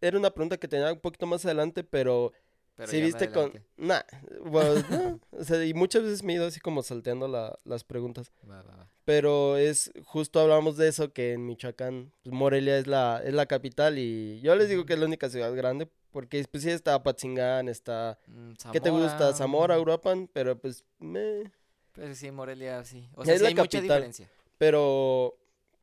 era 0.00 0.18
una 0.18 0.30
pregunta 0.30 0.58
que 0.58 0.68
tenía 0.68 0.92
un 0.92 1.00
poquito 1.00 1.26
más 1.26 1.44
adelante, 1.44 1.82
pero, 1.82 2.32
Pero 2.76 2.90
sí 2.90 3.00
viste 3.00 3.30
con, 3.32 3.52
nah, 3.78 4.02
bueno, 4.44 4.74
no, 4.90 5.20
o 5.32 5.44
sea, 5.44 5.64
y 5.64 5.74
muchas 5.74 6.02
veces 6.02 6.22
me 6.22 6.34
he 6.34 6.36
ido 6.36 6.46
así 6.46 6.60
como 6.60 6.82
salteando 6.82 7.26
la- 7.26 7.58
las 7.64 7.84
preguntas. 7.84 8.30
Va, 8.48 8.62
va, 8.62 8.76
va. 8.76 8.88
Pero 9.10 9.56
es, 9.56 9.90
justo 10.04 10.38
hablamos 10.38 10.76
de 10.76 10.86
eso, 10.86 11.12
que 11.12 11.32
en 11.32 11.44
Michoacán, 11.44 12.12
pues, 12.22 12.32
Morelia 12.32 12.78
es 12.78 12.86
la, 12.86 13.20
es 13.24 13.34
la 13.34 13.46
capital 13.46 13.98
y 13.98 14.40
yo 14.40 14.54
les 14.54 14.68
digo 14.68 14.86
que 14.86 14.92
es 14.92 15.00
la 15.00 15.06
única 15.06 15.28
ciudad 15.28 15.52
grande, 15.52 15.88
porque 16.12 16.44
pues 16.48 16.62
sí 16.62 16.70
está 16.70 16.94
Apatzingán, 16.94 17.68
está, 17.68 18.20
Mm, 18.28 18.52
¿qué 18.70 18.80
te 18.80 18.90
gusta? 18.90 19.18
Zamora, 19.18 19.34
Zamora, 19.36 19.80
Uruapan, 19.80 20.30
pero 20.32 20.56
pues, 20.56 20.84
meh. 21.00 21.50
Pero 21.92 22.14
sí, 22.14 22.30
Morelia, 22.30 22.84
sí. 22.84 23.08
O 23.16 23.24
sea, 23.24 23.34
Es 23.34 23.40
sí 23.40 23.42
la 23.42 23.48
hay 23.48 23.54
mucha 23.56 23.64
capital. 23.78 23.82
diferencia. 23.96 24.30
pero 24.58 25.36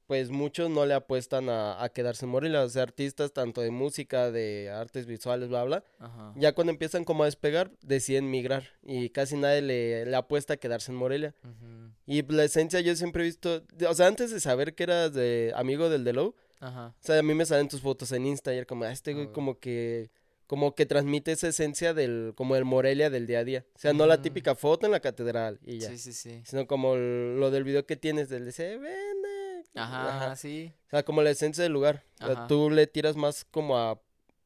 pues 0.08 0.30
muchos 0.30 0.70
no 0.70 0.86
le 0.86 0.94
apuestan 0.94 1.50
a, 1.50 1.84
a 1.84 1.90
quedarse 1.90 2.26
en 2.26 2.32
Morelia, 2.32 2.64
o 2.64 2.70
sea, 2.70 2.84
artistas 2.84 3.34
tanto 3.34 3.62
de 3.62 3.70
música, 3.72 4.32
de 4.32 4.70
artes 4.70 5.06
visuales, 5.06 5.50
bla, 5.50 5.64
bla, 5.66 5.84
Ajá. 6.00 6.34
ya 6.38 6.54
cuando 6.54 6.72
empiezan 6.72 7.04
como 7.04 7.24
a 7.24 7.26
despegar, 7.28 7.72
deciden 7.82 8.32
migrar 8.32 8.64
y 8.84 9.10
casi 9.10 9.36
nadie 9.36 9.62
le, 9.62 10.06
le 10.06 10.16
apuesta 10.16 10.54
a 10.54 10.58
quedarse 10.58 10.92
en 10.92 10.98
Morelia. 10.98 11.36
Ujú. 11.44 11.92
Y 12.06 12.24
la 12.32 12.46
esencia 12.46 12.80
yo 12.80 12.96
siempre 12.96 13.24
he 13.24 13.26
visto, 13.26 13.64
o 13.88 13.94
sea, 13.94 14.08
antes 14.08 14.32
de 14.32 14.40
saber 14.40 14.74
que 14.76 14.84
eras 14.84 15.14
de 15.14 15.52
amigo 15.56 15.90
del 15.90 16.04
Delow, 16.04 16.34
Ajá. 16.60 16.88
O 16.88 17.06
sea, 17.06 17.20
a 17.20 17.22
mí 17.22 17.36
me 17.36 17.46
salen 17.46 17.68
tus 17.68 17.82
fotos 17.82 18.12
en 18.14 18.26
Insta 18.26 18.52
y 18.52 18.58
era 18.58 18.66
como, 18.66 18.84
ah, 18.86 18.92
este 18.92 19.12
Ah, 19.12 19.14
güey 19.14 19.26
bueno. 19.26 19.34
como 19.36 19.60
que, 19.60 20.10
como 20.48 20.74
que 20.74 20.88
transmite 20.88 21.32
esa 21.34 21.50
esencia 21.50 21.94
del, 21.94 22.32
como 22.36 22.56
el 22.56 22.66
Morelia 22.66 23.12
del 23.12 23.28
día 23.28 23.40
a 23.40 23.44
día. 23.44 23.66
O 23.76 23.78
sea, 23.80 23.94
no 23.94 24.08
la 24.08 24.24
típica 24.24 24.56
foto 24.56 24.88
en 24.88 24.92
la 24.94 25.00
catedral 25.00 25.60
y 25.64 25.78
ya. 25.80 25.90
Sí, 25.90 25.98
sí, 26.00 26.14
sí. 26.14 26.42
Sino 26.46 26.66
como 26.66 26.96
lo 26.96 27.52
del 27.52 27.64
video 27.64 27.86
que 27.86 27.96
tienes 27.96 28.30
del 28.30 28.46
de 28.46 28.54
se 28.54 28.78
vende. 28.78 29.28
Ajá, 29.76 30.36
sí. 30.36 30.74
O 30.88 30.90
sea, 30.90 31.04
como 31.04 31.22
la 31.22 31.30
esencia 31.30 31.64
del 31.64 31.74
lugar. 31.74 32.04
O 32.22 32.26
sea, 32.26 32.34
Ajá. 32.34 32.48
tú 32.48 32.70
le 32.70 32.88
tiras 32.88 33.16
más 33.16 33.46
como 33.46 33.78
a, 33.78 34.02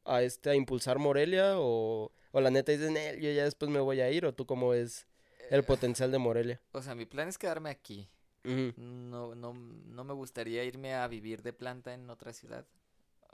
a 0.06 0.22
este, 0.24 0.50
a 0.50 0.56
impulsar 0.56 1.00
Morelia 1.00 1.54
o, 1.58 2.12
o 2.32 2.42
la 2.42 2.50
neta 2.52 2.72
dices, 2.72 2.92
"Nel, 2.92 3.20
yo 3.22 3.32
ya 3.32 3.44
después 3.46 3.72
me 3.72 3.80
voy 3.80 4.02
a 4.02 4.10
ir 4.12 4.26
o 4.26 4.34
tú 4.34 4.46
como 4.46 4.74
es 4.74 5.08
el 5.50 5.64
potencial 5.64 6.12
de 6.12 6.18
Morelia. 6.18 6.62
O 6.72 6.82
sea, 6.82 6.96
mi 6.96 7.06
plan 7.06 7.28
es 7.28 7.38
quedarme 7.38 7.70
aquí. 7.70 8.10
No, 8.44 9.36
no, 9.36 9.54
no 9.54 10.04
me 10.04 10.14
gustaría 10.14 10.64
irme 10.64 10.96
a 10.96 11.08
vivir 11.08 11.44
de 11.44 11.54
planta 11.54 11.94
en 11.94 12.10
otra 12.10 12.34
ciudad. 12.34 12.66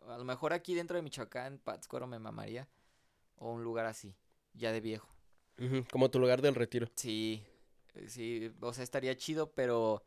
A 0.07 0.17
lo 0.17 0.25
mejor 0.25 0.51
aquí 0.51 0.75
dentro 0.75 0.97
de 0.97 1.03
Michoacán, 1.03 1.59
Pátzcuaro 1.59 2.07
me 2.07 2.19
mamaría. 2.19 2.67
O 3.37 3.51
un 3.51 3.63
lugar 3.63 3.85
así, 3.85 4.15
ya 4.53 4.71
de 4.71 4.81
viejo. 4.81 5.07
Como 5.91 6.09
tu 6.09 6.19
lugar 6.19 6.41
del 6.41 6.55
retiro. 6.55 6.89
Sí, 6.95 7.43
eh, 7.95 8.09
sí, 8.09 8.51
o 8.61 8.73
sea, 8.73 8.83
estaría 8.83 9.15
chido, 9.15 9.51
pero 9.51 10.03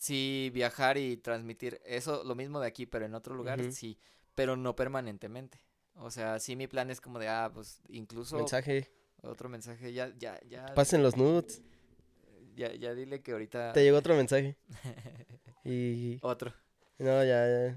sí 0.00 0.50
viajar 0.54 0.96
y 0.96 1.18
transmitir 1.18 1.78
eso, 1.84 2.24
lo 2.24 2.34
mismo 2.34 2.58
de 2.58 2.66
aquí, 2.66 2.86
pero 2.86 3.04
en 3.04 3.14
otro 3.14 3.34
lugar, 3.34 3.60
sí, 3.70 3.98
pero 4.34 4.56
no 4.56 4.74
permanentemente. 4.74 5.60
O 5.94 6.10
sea, 6.10 6.38
sí 6.40 6.56
mi 6.56 6.66
plan 6.66 6.90
es 6.90 7.02
como 7.02 7.18
de, 7.18 7.28
ah, 7.28 7.50
pues 7.52 7.82
incluso 7.88 8.38
Mensaje. 8.38 8.90
otro 9.22 9.50
mensaje, 9.50 9.92
ya, 9.92 10.10
ya, 10.18 10.40
ya, 10.48 10.72
Pasen 10.74 11.02
los 11.02 11.18
nudes. 11.18 11.62
ya, 12.56 12.72
ya 12.74 12.94
dile 12.94 13.20
que 13.20 13.32
ahorita 13.32 13.74
Te 13.74 13.82
llegó 13.84 13.98
otro 13.98 14.16
mensaje. 14.16 14.56
Y... 15.64 16.18
otro. 16.22 16.54
No, 16.98 17.22
ya, 17.22 17.46
ya. 17.46 17.76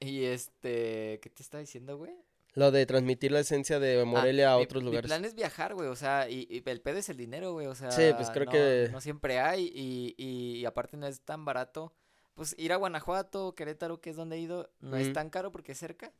Y 0.00 0.24
este, 0.24 1.18
¿qué 1.22 1.30
te 1.34 1.42
está 1.42 1.58
diciendo, 1.58 1.96
güey? 1.96 2.14
Lo 2.54 2.70
de 2.70 2.86
transmitir 2.86 3.32
la 3.32 3.40
esencia 3.40 3.80
de 3.80 4.00
Ah, 4.02 4.04
Morelia 4.04 4.52
a 4.54 4.56
mi- 4.58 4.62
otros 4.62 4.82
Mi 4.82 4.90
lugares. 4.90 5.08
plan 5.08 5.24
es 5.24 5.34
viajar, 5.34 5.74
güey, 5.74 5.88
o 5.88 5.96
sea, 5.96 6.28
y, 6.30 6.46
y 6.48 6.62
el 6.68 6.80
pedo 6.80 6.98
es 6.98 7.08
el 7.08 7.16
dinero, 7.16 7.52
güey, 7.52 7.66
o 7.66 7.74
sea, 7.74 7.90
Sí, 7.90 8.02
pues, 8.16 8.30
creo 8.30 8.44
no, 8.46 8.52
que- 8.52 8.88
no 8.92 9.00
siempre 9.00 9.40
hay 9.40 9.72
y, 9.74 10.14
y, 10.16 10.58
y 10.60 10.64
aparte 10.64 10.96
no 10.96 11.06
es 11.06 11.20
tan 11.20 11.44
barato. 11.44 11.92
Pues 12.34 12.54
ir 12.58 12.72
a 12.72 12.76
Guanajuato, 12.76 13.54
Querétaro, 13.54 14.00
que 14.00 14.10
es 14.10 14.16
donde 14.16 14.36
he 14.36 14.40
ido, 14.40 14.70
no 14.80 14.96
es 14.96 15.12
tan 15.12 15.30
caro 15.30 15.50
porque 15.52 15.72
es 15.72 15.78
cerca, 15.78 16.12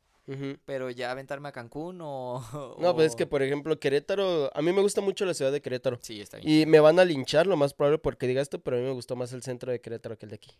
pero 0.65 0.89
ya 0.89 1.11
aventarme 1.11 1.49
a 1.49 1.51
Cancún 1.51 1.99
o... 2.01 2.41
No, 2.79 2.93
pues 2.95 3.07
es 3.11 3.15
que, 3.15 3.23
o- 3.23 3.29
por 3.29 3.41
ejemplo, 3.41 3.79
Querétaro, 3.79 4.49
a 4.55 4.61
mí 4.61 4.71
me 4.73 4.81
gusta 4.81 4.99
mucho 5.01 5.25
la 5.25 5.33
ciudad 5.33 5.51
de 5.53 5.61
Querétaro. 5.61 5.99
Sí, 6.01 6.19
está 6.21 6.37
bien. 6.37 6.49
Y 6.49 6.65
me 6.65 6.79
van 6.81 6.99
a 6.99 7.05
linchar, 7.05 7.47
lo 7.47 7.55
más 7.57 7.73
probable, 7.73 7.97
porque 7.99 8.27
diga 8.27 8.41
esto, 8.41 8.59
pero 8.59 8.75
a 8.77 8.79
mí 8.81 8.85
me 8.85 8.93
gustó 8.93 9.15
más 9.15 9.31
el 9.33 9.41
centro 9.41 9.71
de 9.71 9.79
Querétaro 9.81 10.17
que 10.17 10.25
el 10.25 10.29
de 10.31 10.35
aquí. 10.35 10.51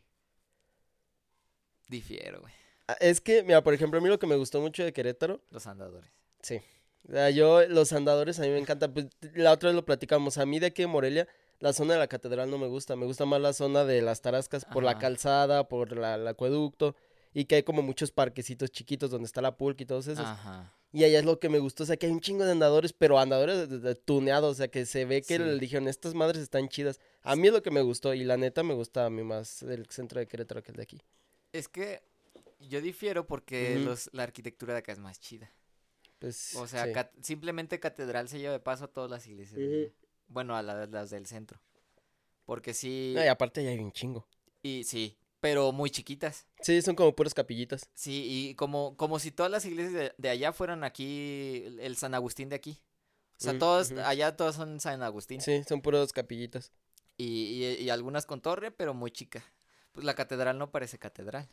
Difiero, 1.88 2.42
güey, 2.42 2.54
Es 3.00 3.20
que, 3.22 3.44
mira, 3.44 3.64
por 3.64 3.74
ejemplo, 3.74 4.00
a 4.00 4.02
mí 4.02 4.10
lo 4.10 4.20
que 4.20 4.28
me 4.28 4.36
gustó 4.36 4.62
mucho 4.62 4.84
de 4.84 4.94
Querétaro, 4.94 5.42
los 5.52 5.66
andadores. 5.68 6.10
sí. 6.42 6.60
O 7.08 7.12
sea, 7.12 7.30
yo, 7.30 7.68
los 7.68 7.94
andadores 7.94 8.40
a 8.40 8.42
mí 8.42 8.50
me 8.50 8.58
encantan. 8.58 8.92
Pues, 8.92 9.06
la 9.36 9.52
otra 9.52 9.70
vez 9.70 9.76
lo 9.76 9.86
platicamos. 9.86 10.40
A 10.40 10.46
mí 10.48 10.58
de 10.58 10.66
aquí 10.66 10.82
de 10.82 10.88
Morelia, 10.88 11.28
la 11.60 11.72
zona 11.72 11.94
de 11.94 12.00
la 12.00 12.08
catedral 12.08 12.50
no 12.50 12.58
me 12.58 12.66
gusta. 12.66 12.96
Me 12.96 13.06
gusta 13.06 13.26
más 13.26 13.40
la 13.40 13.54
zona 13.54 13.86
de 13.86 14.02
las 14.02 14.22
tarascas 14.22 14.66
por 14.66 14.82
la 14.84 14.98
calzada, 14.98 15.68
por 15.68 15.96
la, 15.96 16.16
el 16.16 16.28
acueducto. 16.28 16.96
Y 17.32 17.46
que 17.46 17.58
hay 17.58 17.64
como 17.64 17.84
muchos 17.84 18.10
parquecitos 18.12 18.72
chiquitos 18.72 19.12
donde 19.12 19.28
está 19.28 19.40
la 19.44 19.56
pulque 19.56 19.84
y 19.84 19.86
todos 19.86 20.08
esos. 20.08 20.26
Ajá. 20.26 20.74
Y 20.94 21.04
allá 21.04 21.20
es 21.20 21.26
lo 21.26 21.40
que 21.40 21.48
me 21.48 21.60
gustó, 21.60 21.84
o 21.84 21.86
sea, 21.86 21.96
que 21.96 22.08
hay 22.08 22.12
un 22.12 22.22
chingo 22.22 22.44
de 22.44 22.54
andadores, 22.54 22.92
pero 22.92 23.20
andadores 23.20 23.70
de- 23.70 23.78
de- 23.80 23.94
tuneados, 23.96 24.54
o 24.54 24.56
sea, 24.56 24.68
que 24.70 24.88
se 24.88 25.06
ve 25.06 25.22
que 25.22 25.38
Sí. 25.38 25.44
le 25.44 25.60
dijeron, 25.60 25.88
estas 25.88 26.16
madres 26.16 26.42
están 26.42 26.70
chidas. 26.70 27.00
A 27.22 27.36
mí 27.36 27.46
es 27.48 27.54
lo 27.54 27.62
que 27.62 27.70
me 27.70 27.82
gustó, 27.82 28.16
y 28.16 28.24
la 28.24 28.38
neta 28.38 28.64
me 28.64 28.74
gusta 28.74 29.06
a 29.06 29.10
mí 29.12 29.22
más 29.22 29.62
el 29.62 29.86
centro 29.92 30.20
de 30.22 30.26
Querétaro 30.28 30.64
que 30.64 30.72
el 30.72 30.78
de 30.78 30.84
aquí. 30.84 31.02
Es 31.52 31.68
que 31.68 32.02
yo 32.68 32.82
difiero 32.82 33.28
porque 33.28 33.80
los, 33.80 34.09
la 34.13 34.24
arquitectura 34.24 34.74
de 34.74 34.80
acá 34.80 34.91
es 34.91 34.99
más 34.99 35.20
chida. 35.20 35.51
Pues, 36.20 36.55
O 36.55 36.68
sea, 36.68 36.86
sí. 36.86 36.93
cat- 36.93 37.11
simplemente 37.22 37.80
catedral 37.80 38.30
se 38.30 38.39
lleva 38.39 38.53
de 38.53 38.59
paso 38.59 38.86
a 38.86 38.88
todas 38.88 39.09
las 39.11 39.28
iglesias. 39.28 39.59
de 39.59 39.66
Ujú. 39.68 39.76
allá. 39.86 39.91
Bueno, 40.28 40.55
a 40.55 40.63
la- 40.63 40.86
las 40.88 41.09
del 41.09 41.26
centro. 41.28 41.59
Porque 42.45 42.74
sí, 42.74 43.13
No, 43.16 43.24
y 43.24 43.28
aparte 43.28 43.63
ya 43.63 43.70
hay 43.72 43.80
un 43.80 43.91
chingo. 43.91 44.28
y 44.63 44.84
sí, 44.84 45.18
pero 45.39 45.72
muy 45.72 45.89
chiquitas. 45.89 46.47
Sí, 46.61 46.82
son 46.82 46.95
como 46.95 47.16
puras 47.16 47.34
capillitas. 47.34 47.89
Sí, 47.93 48.26
y 48.49 48.55
como, 48.55 48.95
como 48.97 49.20
si 49.20 49.32
todas 49.32 49.51
las 49.51 49.66
iglesias 49.66 49.93
de, 49.93 50.13
de 50.18 50.30
allá 50.30 50.53
fueran 50.53 50.84
aquí 50.84 51.63
el, 51.66 51.80
el 51.80 51.95
San 51.97 52.13
Agustín 52.16 52.49
de 52.49 52.55
aquí. 52.55 52.80
O 53.39 53.43
sea, 53.43 53.57
todos, 53.59 53.91
ujú. 53.91 53.99
allá 54.01 54.36
todos 54.36 54.55
son 54.55 54.80
San 54.80 55.03
Agustín. 55.03 55.41
Sí, 55.41 55.63
son 55.68 55.82
puras 55.82 56.13
capillitas. 56.13 56.72
Y, 57.18 57.63
y, 57.66 57.84
y 57.84 57.89
algunas 57.89 58.26
con 58.26 58.41
torre, 58.41 58.72
pero 58.72 58.93
muy 58.93 59.11
chica. 59.11 59.43
Pues 59.91 60.05
la 60.05 60.16
catedral 60.16 60.57
no 60.57 60.72
parece 60.72 60.97
catedral. 60.99 61.47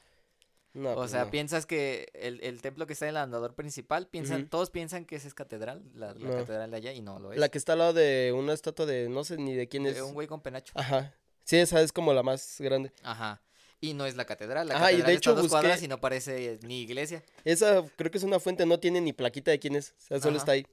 No, 0.75 0.93
o 0.93 0.95
pues 0.95 1.11
sea, 1.11 1.25
no. 1.27 1.31
piensas 1.31 1.66
que 1.66 2.09
el, 2.14 2.41
el 2.43 2.62
templo 2.62 2.87
que 2.87 2.95
está 2.95 3.05
en 3.07 3.11
el 3.11 3.16
andador 3.18 3.55
principal, 3.55 4.07
piensan, 4.09 4.49
todos 4.49 4.70
piensan 4.70 5.05
que 5.05 5.16
ese 5.16 5.29
es 5.29 5.35
catedral, 5.35 5.83
la, 5.95 6.14
la 6.14 6.29
No. 6.29 6.35
catedral 6.37 6.70
de 6.70 6.77
allá, 6.79 6.93
y 6.93 7.03
no 7.03 7.18
lo 7.18 7.33
es. 7.33 7.39
La 7.39 7.51
que 7.51 7.59
está 7.59 7.75
al 7.75 7.81
lado 7.81 7.93
de 7.93 8.33
una 8.35 8.55
estatua 8.55 8.87
de, 8.87 9.09
no 9.11 9.23
sé 9.25 9.37
ni 9.37 9.55
de 9.55 9.68
quién 9.68 9.85
es. 9.87 9.97
De 9.97 10.03
un 10.03 10.14
güey 10.14 10.27
con 10.27 10.41
penacho. 10.41 10.73
Ajá. 10.77 11.14
Sí, 11.45 11.57
esa 11.59 11.81
es 11.83 11.93
como 11.93 12.14
la 12.14 12.23
más 12.23 12.57
grande. 12.59 12.91
Ajá. 13.03 13.43
Y 13.81 13.95
no 13.95 14.07
es 14.07 14.14
la 14.16 14.25
catedral. 14.25 14.68
La 14.68 14.77
Ajá, 14.77 14.93
y 14.93 14.97
de 14.97 15.03
catedral 15.03 15.16
está 15.16 15.31
a 15.31 15.33
hecho 15.35 15.43
dos 15.43 15.51
cuadras 15.51 15.81
busqué- 15.81 15.85
y 15.85 15.89
no 15.89 16.01
parece 16.01 16.59
ni 16.62 16.81
iglesia. 16.83 17.23
Esa 17.45 17.85
creo 17.97 18.11
que 18.11 18.16
es 18.18 18.25
una 18.25 18.39
fuente, 18.41 18.64
no 18.64 18.79
tiene 18.81 19.01
ni 19.01 19.12
plaquita 19.12 19.51
de 19.51 19.59
quién 19.59 19.75
es. 19.77 19.91
O 19.99 20.01
sea, 20.07 20.20
solo 20.20 20.37
Ajá. 20.37 20.39
está 20.39 20.53
ahí. 20.53 20.66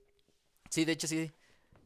Sí, 0.69 0.85
de 0.85 0.91
hecho 0.93 1.07
sí. 1.07 1.31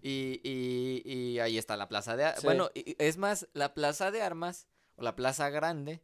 Y, 0.02 0.42
y, 0.44 1.02
y 1.12 1.40
ahí 1.40 1.58
está 1.58 1.78
la 1.78 1.88
plaza 1.88 2.18
de... 2.18 2.26
Ar- 2.26 2.36
Sí. 2.36 2.42
Bueno, 2.44 2.70
es 2.76 3.16
más, 3.18 3.48
la 3.54 3.74
plaza 3.74 4.12
de 4.12 4.22
armas, 4.22 4.68
o 4.96 5.04
la 5.04 5.16
plaza 5.16 5.50
grande, 5.50 6.02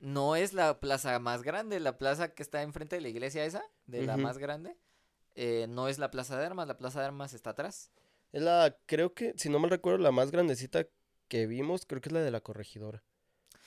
no 0.00 0.36
es 0.36 0.52
la 0.52 0.80
plaza 0.80 1.18
más 1.18 1.42
grande. 1.42 1.78
La 1.80 1.98
plaza 1.98 2.34
que 2.34 2.42
está 2.42 2.62
enfrente 2.62 2.96
de 2.96 3.02
la 3.02 3.08
iglesia 3.08 3.44
esa, 3.44 3.62
de 3.86 4.02
la 4.06 4.16
más 4.16 4.38
grande, 4.38 4.76
eh, 5.34 5.66
no 5.68 5.88
es 5.88 5.98
la 5.98 6.10
plaza 6.10 6.38
de 6.38 6.44
armas. 6.46 6.66
La 6.68 6.78
plaza 6.78 7.00
de 7.00 7.06
armas 7.06 7.32
está 7.34 7.50
atrás. 7.50 7.90
Es 8.32 8.42
la, 8.42 8.76
creo 8.86 9.14
que, 9.14 9.34
si 9.36 9.48
no 9.50 9.58
me 9.60 9.68
recuerdo, 9.68 9.98
la 9.98 10.10
más 10.12 10.30
grandecita 10.30 10.86
que 11.28 11.46
vimos, 11.46 11.84
creo 11.86 12.00
que 12.00 12.08
es 12.08 12.12
la 12.12 12.20
de 12.20 12.30
la 12.30 12.40
corregidora. 12.40 13.02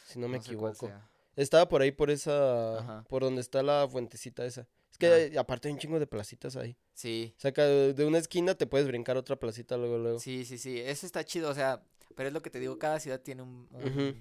Si 0.07 0.20
no 0.20 0.28
me 0.28 0.39
sé 0.41 0.47
equivoco. 0.47 0.91
Estaba 1.36 1.68
por 1.68 1.82
ahí, 1.82 1.91
por 1.91 2.09
esa, 2.11 2.80
Ajá. 2.80 3.05
por 3.09 3.22
donde 3.24 3.41
está 3.41 3.61
la 3.61 3.88
fuentecita 3.89 4.45
esa. 4.45 4.68
Es 4.91 4.97
que 4.97 5.34
Ah. 5.36 5.41
aparte 5.41 5.68
hay 5.68 5.74
un 5.74 5.80
chingo 5.80 5.99
de 5.99 6.07
placitas 6.07 6.55
ahí. 6.55 6.78
Sí, 6.93 7.34
O 7.38 7.39
sea, 7.41 7.51
que 7.51 7.61
de 7.61 8.05
una 8.05 8.18
esquina 8.20 8.55
te 8.55 8.66
puedes 8.68 8.88
brincar 8.88 9.18
otra 9.18 9.36
placita 9.36 9.76
luego, 9.76 9.97
luego. 9.97 10.20
sí, 10.20 10.45
sí, 10.45 10.57
sí. 10.57 10.80
Eso 10.80 11.05
está 11.05 11.24
chido, 11.26 11.49
o 11.49 11.53
sea, 11.53 11.84
pero 12.16 12.28
es 12.28 12.34
lo 12.34 12.41
que 12.41 12.49
te 12.49 12.60
digo, 12.60 12.78
cada 12.78 12.99
ciudad 12.99 13.22
tiene 13.22 13.41
un... 13.41 13.68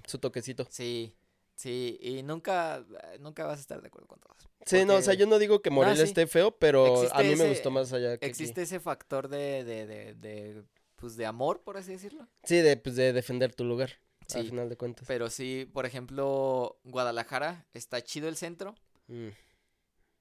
su 0.07 0.19
toquecito. 0.19 0.67
Sí, 0.71 1.15
sí, 1.55 1.99
y 2.01 2.23
nunca, 2.23 2.85
nunca 3.21 3.45
vas 3.47 3.59
a 3.59 3.61
estar 3.61 3.81
de 3.83 3.89
acuerdo 3.89 4.07
con 4.09 4.21
todos. 4.21 4.49
Sí, 4.67 4.85
no, 4.85 4.95
o 4.97 5.03
sea, 5.03 5.15
yo 5.15 5.27
no 5.27 5.39
digo 5.39 5.61
que 5.63 5.71
Morelia 5.71 6.05
sí. 6.05 6.09
esté 6.11 6.27
feo, 6.27 6.53
pero 6.57 7.09
a 7.13 7.23
mí 7.23 7.37
me 7.37 7.49
gustó 7.49 7.71
más 7.71 7.93
allá 7.93 8.11
que 8.17 8.27
aquí. 8.27 8.31
Existe 8.31 8.63
ese 8.63 8.81
factor 8.81 9.29
de, 9.29 9.63
de, 9.65 9.87
de, 9.87 10.15
de, 10.15 10.65
pues, 10.97 11.17
de 11.17 11.27
amor, 11.27 11.63
por 11.63 11.77
así 11.77 11.93
decirlo. 11.93 12.27
Sí, 12.45 12.57
de, 12.57 12.77
pues, 12.77 12.97
de 12.97 13.13
defender 13.13 13.55
tu 13.55 13.65
lugar, 13.65 13.91
al 14.35 14.43
Sí, 14.43 14.49
final 14.49 14.69
de 14.71 14.77
cuentas. 14.77 15.07
pero 15.07 15.29
sí, 15.29 15.69
por 15.73 15.85
ejemplo, 15.85 16.79
Guadalajara, 16.85 17.67
está 17.75 18.01
chido 18.03 18.29
el 18.29 18.37
centro, 18.37 18.75
Mm. 19.07 19.29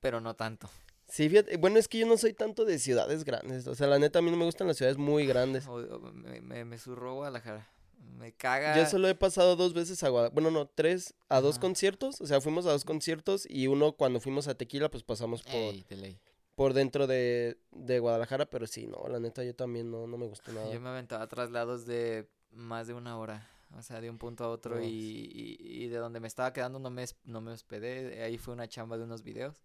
pero 0.01 0.20
no 0.20 0.36
tanto. 0.36 0.70
Sí, 1.08 1.30
fíjate, 1.30 1.58
bueno, 1.58 1.78
es 1.80 1.88
que 1.88 1.99
yo 1.99 2.08
no 2.08 2.18
soy 2.18 2.34
tanto 2.34 2.66
de 2.66 2.80
ciudades 2.80 3.24
grandes. 3.24 3.68
O 3.68 3.76
sea, 3.76 3.88
la 3.88 3.99
neta, 3.99 4.20
a 4.20 4.22
mí 4.22 4.32
no 4.32 4.38
me 4.38 4.45
gustan 4.45 4.68
las 4.68 4.78
ciudades 4.78 4.97
muy 4.97 5.26
grandes. 5.28 5.68
Me, 6.14 6.41
me, 6.41 6.66
me 6.66 6.78
zurró 6.78 7.16
Guadalajara. 7.16 7.70
Me 8.18 8.34
caga. 8.34 8.76
Yo 8.78 8.86
solo 8.86 9.08
he 9.08 9.16
pasado 9.16 9.56
dos 9.56 9.74
veces 9.74 10.01
a 10.04 10.10
Guadalajara. 10.10 10.34
Bueno, 10.34 10.51
no, 10.51 10.68
tres, 10.68 11.14
a 11.30 11.39
dos 11.41 11.56
Ajá. 11.56 11.62
conciertos. 11.62 12.20
O 12.22 12.26
sea, 12.26 12.41
fuimos 12.41 12.66
a 12.66 12.72
dos 12.72 12.84
conciertos 12.86 13.45
y 13.49 13.68
uno 13.68 13.93
cuando 13.93 14.20
fuimos 14.20 14.47
a 14.47 14.56
Tequila, 14.56 14.89
pues 14.89 15.04
pasamos 15.04 15.43
por, 15.43 15.54
Ey, 15.56 15.86
de 15.89 15.95
ley. 15.97 16.20
por 16.56 16.74
dentro 16.74 17.06
de, 17.08 17.58
de 17.72 17.99
Guadalajara. 17.99 18.45
Pero 18.49 18.66
sí, 18.68 18.88
no, 18.88 19.08
la 19.08 19.20
neta, 19.20 19.43
yo 19.43 19.54
también 19.56 19.91
no, 19.91 20.08
no 20.08 20.18
me 20.18 20.26
gustó 20.28 20.51
nada. 20.51 20.72
Yo 20.74 20.80
me 20.82 20.89
aventaba 20.89 21.28
traslados 21.28 21.86
de 21.86 22.28
más 22.51 22.88
de 22.88 22.93
una 22.93 23.18
hora. 23.18 23.49
O 23.78 23.82
sea, 23.82 24.01
de 24.01 24.10
un 24.10 24.18
punto 24.20 24.43
a 24.43 24.49
otro. 24.49 24.76
No, 24.76 24.84
y, 24.84 24.88
y- 24.88 25.58
y 25.84 25.88
de 25.88 25.97
donde 25.97 26.20
me 26.20 26.28
estaba 26.28 26.54
quedando 26.54 26.78
no 26.80 26.89
me, 26.91 27.06
no 27.24 27.41
me 27.41 27.51
hospedé. 27.51 28.22
Ahí 28.24 28.38
fue 28.38 28.54
una 28.54 28.68
chamba 28.68 28.97
de 28.97 29.04
unos 29.04 29.24
videos. 29.24 29.64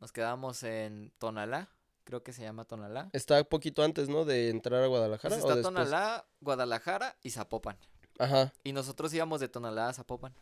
Nos 0.00 0.12
quedamos 0.12 0.62
en 0.62 1.12
Tonalá. 1.18 1.70
Creo 2.04 2.22
que 2.22 2.32
se 2.34 2.42
llama 2.42 2.64
Tonalá. 2.64 3.08
Está 3.12 3.42
poquito 3.44 3.82
antes, 3.82 4.08
¿no? 4.08 4.24
De 4.26 4.50
entrar 4.50 4.80
a 4.82 4.86
Pues 4.86 4.90
Guadalajara. 4.90 5.34
¿o 5.36 5.38
está 5.38 5.54
después? 5.56 5.74
Tonalá, 5.74 6.26
Guadalajara 6.40 7.16
y 7.22 7.30
Zapopan. 7.30 7.78
Ajá. 8.18 8.52
Y 8.62 8.72
nosotros 8.72 9.12
íbamos 9.14 9.40
de 9.40 9.48
Tonalá 9.48 9.88
a 9.88 9.92
Zapopan. 9.94 10.34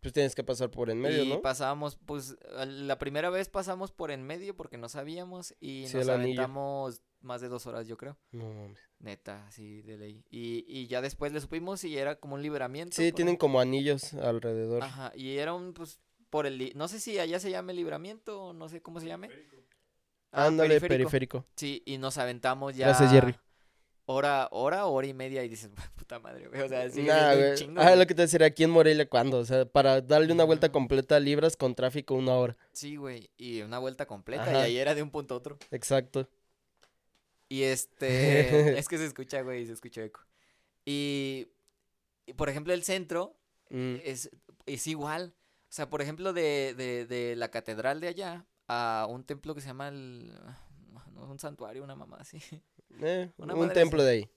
Pues 0.00 0.12
tienes 0.12 0.34
que 0.34 0.44
pasar 0.44 0.70
por 0.70 0.90
en 0.90 1.00
medio, 1.00 1.24
y 1.24 1.28
¿no? 1.30 1.40
pasábamos, 1.40 1.96
pues, 2.04 2.36
la 2.66 2.98
primera 2.98 3.30
vez 3.30 3.48
pasamos 3.48 3.90
por 3.90 4.10
en 4.10 4.22
medio 4.22 4.54
porque 4.54 4.76
no 4.76 4.90
sabíamos 4.90 5.54
y 5.60 5.86
Sí, 5.88 5.96
nos 5.96 6.08
anillo. 6.10 6.12
aventamos 6.42 7.00
más 7.22 7.40
de 7.40 7.48
dos 7.48 7.66
horas, 7.66 7.86
yo 7.88 7.96
creo. 7.96 8.18
No 8.30 8.44
mames. 8.52 8.78
Neta, 8.98 9.50
sí, 9.50 9.80
de 9.80 9.96
ley. 9.96 10.24
Y, 10.30 10.66
y 10.68 10.88
ya 10.88 11.00
después 11.00 11.32
le 11.32 11.40
supimos 11.40 11.82
y 11.84 11.96
era 11.96 12.16
como 12.16 12.34
un 12.34 12.42
liberamiento. 12.42 12.94
Sí, 12.94 13.10
por 13.10 13.16
tienen 13.16 13.36
como 13.36 13.60
anillos 13.60 14.12
alrededor. 14.12 14.82
Ajá, 14.82 15.10
y 15.14 15.38
era 15.38 15.54
un, 15.54 15.72
pues, 15.72 15.98
por 16.34 16.46
el, 16.46 16.72
no 16.74 16.88
sé 16.88 16.98
si 16.98 17.16
allá 17.20 17.38
se 17.38 17.48
llame 17.48 17.72
libramiento 17.74 18.46
o 18.46 18.52
no 18.52 18.68
sé 18.68 18.82
cómo 18.82 18.98
se 18.98 19.06
llame. 19.06 19.30
Ah, 20.32 20.46
Ándale, 20.46 20.80
periférico. 20.80 21.46
Sí, 21.54 21.80
y 21.86 21.96
nos 21.96 22.18
aventamos 22.18 22.74
ya. 22.74 22.88
Gracias, 22.88 23.12
Jerry. 23.12 23.36
Hora, 24.06 24.48
hora, 24.50 24.86
hora 24.86 25.06
y 25.06 25.14
media 25.14 25.44
y 25.44 25.48
dices, 25.48 25.70
puta 25.94 26.18
madre, 26.18 26.48
güey. 26.48 26.60
O 26.62 26.68
sea, 26.68 26.90
sigue 26.90 27.06
Nah, 27.06 27.36
güey. 27.36 27.54
chingo, 27.54 27.80
Ah, 27.80 27.94
lo 27.94 28.04
que 28.08 28.16
te 28.16 28.22
decía, 28.22 28.44
aquí 28.44 28.64
en 28.64 28.70
Morelia, 28.70 29.08
¿cuándo? 29.08 29.38
O 29.38 29.44
sea, 29.44 29.64
para 29.64 30.00
darle 30.00 30.32
una 30.32 30.42
vuelta 30.42 30.66
Ajá. 30.66 30.72
completa 30.72 31.20
libras 31.20 31.56
con 31.56 31.76
tráfico 31.76 32.14
una 32.14 32.32
hora. 32.34 32.56
Sí, 32.72 32.96
güey. 32.96 33.30
Y 33.36 33.62
una 33.62 33.78
vuelta 33.78 34.04
completa. 34.06 34.42
Ajá. 34.42 34.52
Y 34.62 34.62
ahí 34.72 34.78
era 34.78 34.96
de 34.96 35.04
un 35.04 35.12
punto 35.12 35.34
a 35.34 35.36
otro. 35.36 35.56
Exacto. 35.70 36.28
Y 37.48 37.62
este. 37.62 38.76
es 38.76 38.88
que 38.88 38.98
se 38.98 39.06
escucha, 39.06 39.40
güey, 39.42 39.66
se 39.66 39.72
escucha 39.74 40.02
eco. 40.02 40.20
Y. 40.84 41.46
y, 42.26 42.32
por 42.32 42.48
ejemplo, 42.48 42.74
el 42.74 42.82
centro 42.82 43.36
Mm, 43.70 43.98
es, 44.04 44.30
es 44.66 44.86
igual. 44.88 45.32
O 45.74 45.76
sea, 45.76 45.90
por 45.90 46.00
ejemplo, 46.00 46.32
de, 46.32 46.72
de, 46.76 47.04
de 47.04 47.34
la 47.34 47.50
catedral 47.50 47.98
de 48.00 48.06
allá 48.06 48.46
a 48.68 49.08
un 49.10 49.24
templo 49.24 49.56
que 49.56 49.60
se 49.60 49.66
llama 49.66 49.88
el. 49.88 50.32
no, 51.12 51.28
un 51.28 51.40
santuario, 51.40 51.82
una 51.82 51.96
mamá 51.96 52.18
así. 52.20 52.38
eh, 53.00 53.32
Una 53.38 53.56
un 53.56 53.72
templo 53.72 54.04
de 54.04 54.10
ahí. 54.12 54.30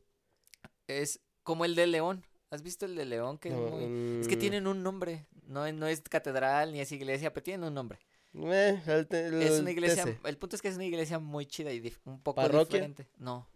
Es 0.88 1.20
como 1.44 1.64
el 1.66 1.76
de 1.76 1.86
León. 1.86 2.26
¿Has 2.50 2.64
visto 2.64 2.88
el 2.88 2.96
de 2.96 3.06
León? 3.06 3.38
Que 3.38 3.50
es, 3.50 4.28
que 4.28 4.36
mm, 4.36 4.40
tienen 4.40 4.66
un 4.66 4.82
nombre. 4.82 5.28
No, 5.46 5.68
es- 5.68 5.76
no 5.76 5.86
es 5.86 6.02
catedral 6.02 6.72
ni 6.72 6.80
es 6.80 6.92
iglesia, 6.92 7.32
pero 7.32 7.44
tienen 7.44 7.68
un 7.68 7.74
nombre. 7.76 8.00
eh, 8.34 8.82
el 8.88 9.06
te- 9.08 9.28
el 9.28 9.40
Es 9.40 9.60
una 9.60 9.70
iglesia. 9.70 10.20
El 10.24 10.38
punto 10.40 10.56
es 10.56 10.62
que 10.64 10.70
es 10.70 10.76
una 10.76 10.86
iglesia 10.86 11.20
muy 11.20 11.46
chida 11.46 11.72
y 11.72 11.94
un 12.06 12.20
poco 12.20 12.38
¿Parroquia? 12.38 12.80
diferente. 12.80 13.08
No. 13.20 13.48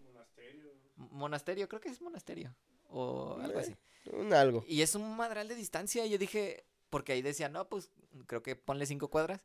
M- 0.98 1.08
Monasterio, 1.10 1.68
creo 1.68 1.82
que 1.82 1.90
es 1.90 2.00
monasterio. 2.00 2.56
O 2.90 3.40
algo 3.42 3.58
Eh, 3.60 3.64
así. 3.64 3.76
Un 4.14 4.34
algo. 4.36 4.64
Y 4.68 4.84
es 4.84 4.94
un 4.94 5.18
madral 5.18 5.48
de 5.48 5.56
distancia. 5.56 6.06
Yo 6.06 6.20
dije, 6.20 6.64
porque 6.92 7.14
ahí 7.14 7.24
decía, 7.24 7.50
no, 7.50 7.68
pues 7.68 7.90
creo 8.28 8.44
que 8.44 8.56
ponle 8.56 8.86
cinco 8.86 9.10
cuadras. 9.10 9.42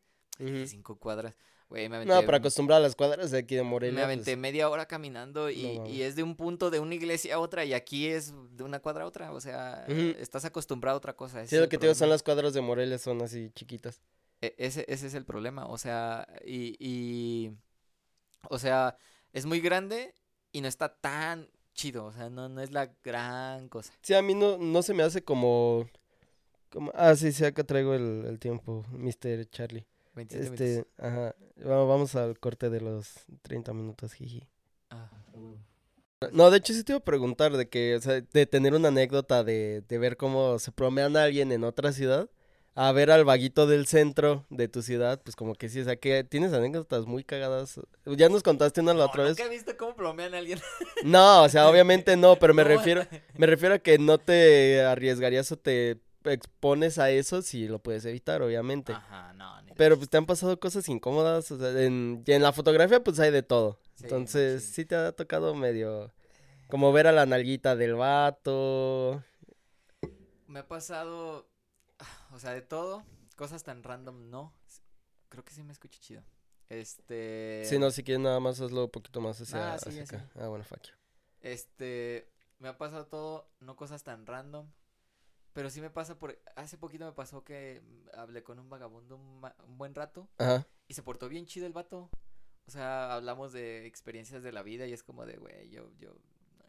Cinco 0.66 0.97
cuadras. 0.97 1.34
Güey, 1.70 1.88
me 1.88 1.97
aventé. 1.97 2.14
No, 2.14 2.22
para 2.24 2.36
acostumbrar 2.36 2.78
a 2.78 2.80
las 2.80 2.94
cuadras 2.94 3.30
de 3.30 3.38
aquí 3.38 3.57
de 3.57 3.62
Morelia. 3.62 3.94
me 3.94 4.05
pues, 4.05 4.14
aventé 4.14 4.36
media 4.36 4.68
hora 4.68 4.86
caminando 4.86 5.51
y, 5.51 5.78
No 5.78 5.86
y 5.86 6.03
es 6.03 6.14
de 6.14 6.22
un 6.22 6.36
punto 6.36 6.70
de 6.70 6.78
una 6.78 6.94
iglesia 6.94 7.36
a 7.36 7.38
otra 7.38 7.64
y 7.64 7.72
aquí 7.72 8.07
es 8.07 8.34
de 8.51 8.62
una 8.62 8.80
cuadra 8.80 9.05
a 9.05 9.07
otra. 9.07 9.32
O 9.32 9.40
sea, 9.40 9.86
estás 9.86 10.44
acostumbrado 10.44 10.97
a 10.97 10.99
otra 10.99 11.16
cosa. 11.16 11.40
ese 11.40 11.57
Sí, 11.57 11.61
lo 11.61 11.68
que 11.68 11.78
te 11.78 11.86
digo 11.86 11.94
son 11.94 12.11
las 12.11 12.22
cuadras 12.22 12.53
de 12.53 12.61
Morelia, 12.61 12.99
son 12.99 13.22
así 13.22 13.51
chiquitas. 13.55 14.03
E- 14.42 14.55
ese, 14.59 14.84
ese 14.88 15.07
es 15.07 15.14
el 15.14 15.24
problema. 15.24 15.66
O 15.66 15.78
sea, 15.78 16.28
y, 16.44 16.76
y. 16.78 17.53
O 18.51 18.59
sea, 18.59 18.97
es 19.32 19.47
muy 19.47 19.61
grande 19.61 20.14
y 20.53 20.61
no 20.61 20.68
está 20.68 20.94
tan 20.94 21.49
chido. 21.74 22.05
O 22.05 22.12
sea, 22.12 22.30
no, 22.30 22.49
no 22.49 22.61
es 22.61 22.72
la 22.72 22.92
gran 23.03 23.68
cosa. 23.68 23.92
Sí, 24.03 24.14
a 24.14 24.22
mí 24.22 24.34
no, 24.34 24.59
no 24.59 24.82
se 24.82 24.94
me 24.94 25.03
hace 25.03 25.22
como... 25.22 25.88
como 26.77 26.93
ah, 26.95 27.14
sí, 27.16 27.33
sí, 27.33 27.45
acá 27.45 27.64
traigo 27.64 27.95
el, 27.95 28.24
el 28.27 28.39
tiempo, 28.39 28.85
Mr. 28.93 29.47
Charlie. 29.51 29.87
27 30.14 30.47
Este, 30.53 30.64
minutos. 30.64 30.93
ajá. 30.99 31.35
Vamos, 31.57 31.89
vamos 31.89 32.14
al 32.14 32.39
corte 32.39 32.70
de 32.70 32.81
los 32.81 33.12
30 33.43 33.72
minutos, 33.74 34.12
jiji. 34.12 34.47
Ah. 34.91 35.11
No, 36.33 36.51
de 36.51 36.57
hecho 36.59 36.72
sí 36.72 36.83
te 36.83 36.93
iba 36.93 36.99
a 36.99 37.05
preguntar 37.05 37.53
de 37.57 37.68
que, 37.68 37.95
o 37.97 38.01
sea, 38.01 38.20
de 38.22 38.47
tener 38.47 38.74
una 38.74 38.89
anécdota 38.89 39.45
de, 39.45 39.83
de 39.87 39.99
ver 39.99 40.16
cómo 40.16 40.59
se 40.59 40.72
promean 40.72 41.16
a 41.16 41.24
alguien 41.24 41.53
en 41.53 41.62
otra 41.62 41.93
ciudad, 41.93 42.31
a 42.74 42.91
ver 42.93 43.11
al 43.11 43.24
vaguito 43.24 43.66
del 43.66 43.87
centro 43.87 44.47
de 44.49 44.68
tu 44.68 44.81
ciudad, 44.83 45.20
pues 45.22 45.37
como 45.37 45.55
que 45.55 45.68
sí, 45.68 45.81
o 45.81 45.85
sea, 45.85 45.97
que 45.97 46.24
tienes 46.24 46.53
anécdotas 46.55 47.05
muy 47.07 47.22
cagadas. 47.22 47.79
Ya 48.07 48.29
nos 48.31 48.43
contaste 48.43 48.81
una 48.81 48.95
la 48.95 49.05
No, 49.05 49.11
otra 49.11 49.24
vez. 49.24 49.33
nunca 49.39 49.45
he 49.45 49.49
visto 49.55 49.77
cómo 49.77 49.95
plomean 49.95 50.35
a 50.35 50.39
alguien. 50.39 50.59
No, 51.05 51.43
o 51.43 51.49
sea, 51.51 51.68
obviamente 51.68 52.16
no, 52.16 52.37
pero 52.37 52.55
me 52.55 52.62
No, 52.64 52.68
refiero, 52.70 53.03
me 53.37 53.47
refiero 53.47 53.74
a 53.74 53.79
que 53.79 53.99
no 53.99 54.16
te 54.18 54.83
arriesgarías 54.83 55.53
o 55.53 55.57
te 55.59 55.99
expones 56.31 56.99
a 56.99 57.11
eso 57.11 57.43
si 57.43 57.68
lo 57.68 57.79
puedes 57.79 58.05
evitar, 58.05 58.43
obviamente. 58.43 58.93
Ajá, 58.93 59.33
no. 59.35 59.61
ni 59.62 59.72
Pero 59.72 59.97
pues 59.97 60.09
te 60.11 60.16
han 60.16 60.27
pasado 60.27 60.59
cosas 60.59 60.89
incómodas, 60.89 61.51
o 61.51 61.59
sea, 61.59 61.83
en, 61.83 62.22
y 62.27 62.33
en 62.33 62.43
la 62.43 62.53
fotografía 62.53 63.03
pues 63.03 63.18
hay 63.20 63.31
de 63.31 63.43
todo. 63.43 63.79
Sí, 63.95 64.05
Entonces 64.05 64.64
sí 64.64 64.85
te 64.85 64.95
ha 64.97 65.12
tocado 65.12 65.55
medio 65.55 66.12
como 66.68 66.93
ver 66.93 67.07
a 67.07 67.12
la 67.12 67.27
nalguita 67.27 67.77
del 67.77 67.95
vato. 67.95 69.22
Me 70.47 70.61
ha 70.61 70.68
pasado. 70.68 71.49
O 72.33 72.39
sea, 72.39 72.53
de 72.53 72.61
todo. 72.61 73.03
Cosas 73.37 73.62
tan 73.62 73.83
random, 73.83 74.29
no. 74.31 74.53
Creo 75.29 75.45
que 75.45 75.55
sí 75.55 75.62
me 75.62 75.72
escucho 75.72 75.99
chido. 76.01 76.22
Este. 76.68 77.62
Si 77.64 77.79
no, 77.79 77.91
si 77.91 78.03
quieres 78.03 78.22
nada 78.22 78.41
más 78.41 78.61
hazlo 78.61 78.85
un 78.85 78.91
poquito 78.91 79.20
más 79.20 79.41
hacia, 79.41 79.74
Ah, 79.74 79.79
sí, 79.79 79.89
hacia 79.91 80.03
acá. 80.03 80.31
Ah, 80.35 80.49
bueno, 80.49 80.64
fuck 80.64 80.83
you. 80.83 80.93
Este, 81.41 82.29
me 82.59 82.68
ha 82.68 82.77
pasado 82.77 83.07
todo, 83.07 83.49
no 83.61 83.77
cosas 83.77 84.03
tan 84.03 84.27
random, 84.27 84.68
pero 85.57 85.71
sí 85.71 85.81
me 85.81 85.89
pasa 85.89 86.19
por, 86.19 86.39
hace 86.55 86.77
poquito 86.77 87.07
me 87.07 87.13
pasó 87.13 87.43
que 87.43 87.81
hablé 88.15 88.43
con 88.43 88.59
un 88.59 88.69
vagabundo 88.69 89.17
un, 89.17 89.41
ma- 89.41 89.55
un 89.67 89.79
buen 89.79 89.95
rato 89.95 90.29
Ajá. 90.37 90.67
y 90.87 90.93
se 90.93 91.03
portó 91.03 91.31
bien 91.31 91.47
chido 91.47 91.67
el 91.67 91.73
vato. 91.73 92.11
O 92.67 92.71
sea, 92.71 93.15
hablamos 93.15 93.53
de 93.55 93.87
experiencias 93.87 94.43
de 94.43 94.53
la 94.53 94.63
vida 94.63 94.87
y 94.87 94.93
es 94.93 95.03
como 95.03 95.25
de, 95.25 95.37
güey, 95.39 95.71
yo, 95.71 95.89
yo, 95.99 96.11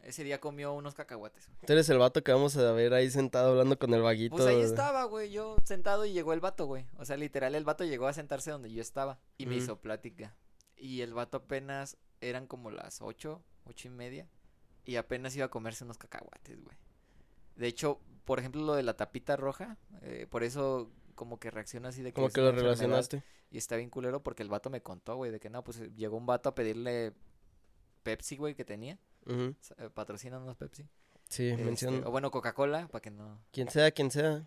ese 0.02 0.24
día 0.24 0.40
comió 0.40 0.72
unos 0.72 0.94
cacahuates. 0.94 1.50
Tú 1.66 1.72
eres 1.72 1.88
el 1.90 1.98
vato 1.98 2.22
que 2.24 2.32
vamos 2.32 2.56
a 2.56 2.72
ver 2.72 2.94
ahí 2.94 3.10
sentado 3.10 3.50
hablando 3.50 3.78
con 3.78 3.92
el 3.92 4.00
vaguito. 4.00 4.36
Pues 4.36 4.46
ahí 4.48 4.60
estaba, 4.62 5.04
güey, 5.04 5.30
yo 5.30 5.56
sentado 5.64 6.06
y 6.06 6.12
llegó 6.12 6.32
el 6.32 6.40
vato, 6.40 6.64
güey. 6.66 6.86
O 6.96 7.04
sea, 7.04 7.16
literal, 7.18 7.54
el 7.54 7.64
vato 7.64 7.84
llegó 7.84 8.06
a 8.06 8.12
sentarse 8.14 8.50
donde 8.50 8.72
yo 8.72 8.80
estaba 8.80 9.18
y 9.36 9.44
me 9.46 9.56
hizo 9.56 9.80
plática. 9.80 10.34
Y 10.76 11.02
el 11.02 11.12
vato 11.12 11.36
apenas, 11.38 11.98
eran 12.22 12.46
como 12.46 12.70
las 12.70 13.02
ocho, 13.02 13.42
ocho 13.64 13.88
y 13.88 13.90
media, 13.90 14.28
y 14.84 14.96
apenas 14.96 15.36
iba 15.36 15.44
a 15.46 15.50
comerse 15.50 15.84
unos 15.84 15.98
cacahuates, 15.98 16.62
güey. 16.64 16.76
De 17.56 17.66
hecho, 17.66 18.00
por 18.28 18.38
ejemplo, 18.38 18.60
lo 18.62 18.74
de 18.74 18.82
la 18.82 18.94
tapita 18.94 19.36
roja, 19.36 19.78
eh, 20.02 20.26
por 20.30 20.44
eso 20.44 20.92
como 21.14 21.40
que 21.40 21.50
reacciona 21.50 21.88
así 21.88 22.02
de 22.02 22.10
que 22.10 22.16
Como 22.16 22.28
que 22.28 22.42
lo 22.42 22.52
relacionaste. 22.52 23.22
Y 23.50 23.56
está 23.56 23.76
bien 23.76 23.88
culero 23.88 24.22
porque 24.22 24.42
el 24.42 24.50
vato 24.50 24.68
me 24.68 24.82
contó, 24.82 25.16
güey, 25.16 25.30
de 25.32 25.40
que 25.40 25.48
no, 25.48 25.64
pues 25.64 25.78
eh, 25.80 25.90
llegó 25.96 26.18
un 26.18 26.26
vato 26.26 26.50
a 26.50 26.54
pedirle 26.54 27.14
Pepsi, 28.02 28.36
güey, 28.36 28.54
que 28.54 28.64
tenía. 28.66 28.98
S- 29.26 29.74
eh, 29.78 29.88
Patrocinan 29.92 30.42
unos 30.42 30.56
Pepsi. 30.56 30.86
Sí, 31.28 31.48
Este, 31.48 31.64
menciona. 31.64 32.06
o 32.06 32.10
bueno, 32.10 32.30
Coca-Cola, 32.30 32.86
para 32.88 33.00
que 33.00 33.10
no. 33.10 33.40
Quien 33.50 33.70
sea, 33.70 33.90
quien 33.90 34.10
sea. 34.10 34.46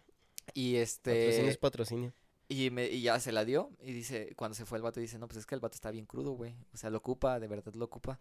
Y 0.54 0.74
Patrocinio 0.76 0.82
este. 0.84 1.48
es 1.50 1.58
patrocinio. 1.58 2.14
Y, 2.48 2.70
me, 2.70 2.88
y 2.88 3.02
ya 3.02 3.20
se 3.20 3.32
la 3.32 3.44
dio. 3.46 3.72
Y 3.82 3.94
dice, 3.94 4.34
cuando 4.36 4.56
se 4.56 4.66
fue 4.66 4.78
el 4.78 4.84
vato, 4.84 5.00
dice, 5.00 5.18
no, 5.18 5.28
pues 5.28 5.40
es 5.40 5.46
que 5.46 5.56
el 5.56 5.62
vato 5.62 5.74
está 5.76 5.90
bien 5.90 6.06
crudo, 6.06 6.34
güey. 6.34 6.56
O 6.74 6.78
sea, 6.78 6.90
lo 6.92 7.00
ocupa, 7.00 7.40
de 7.40 7.48
verdad 7.48 7.74
lo 7.74 7.86
ocupa. 7.86 8.20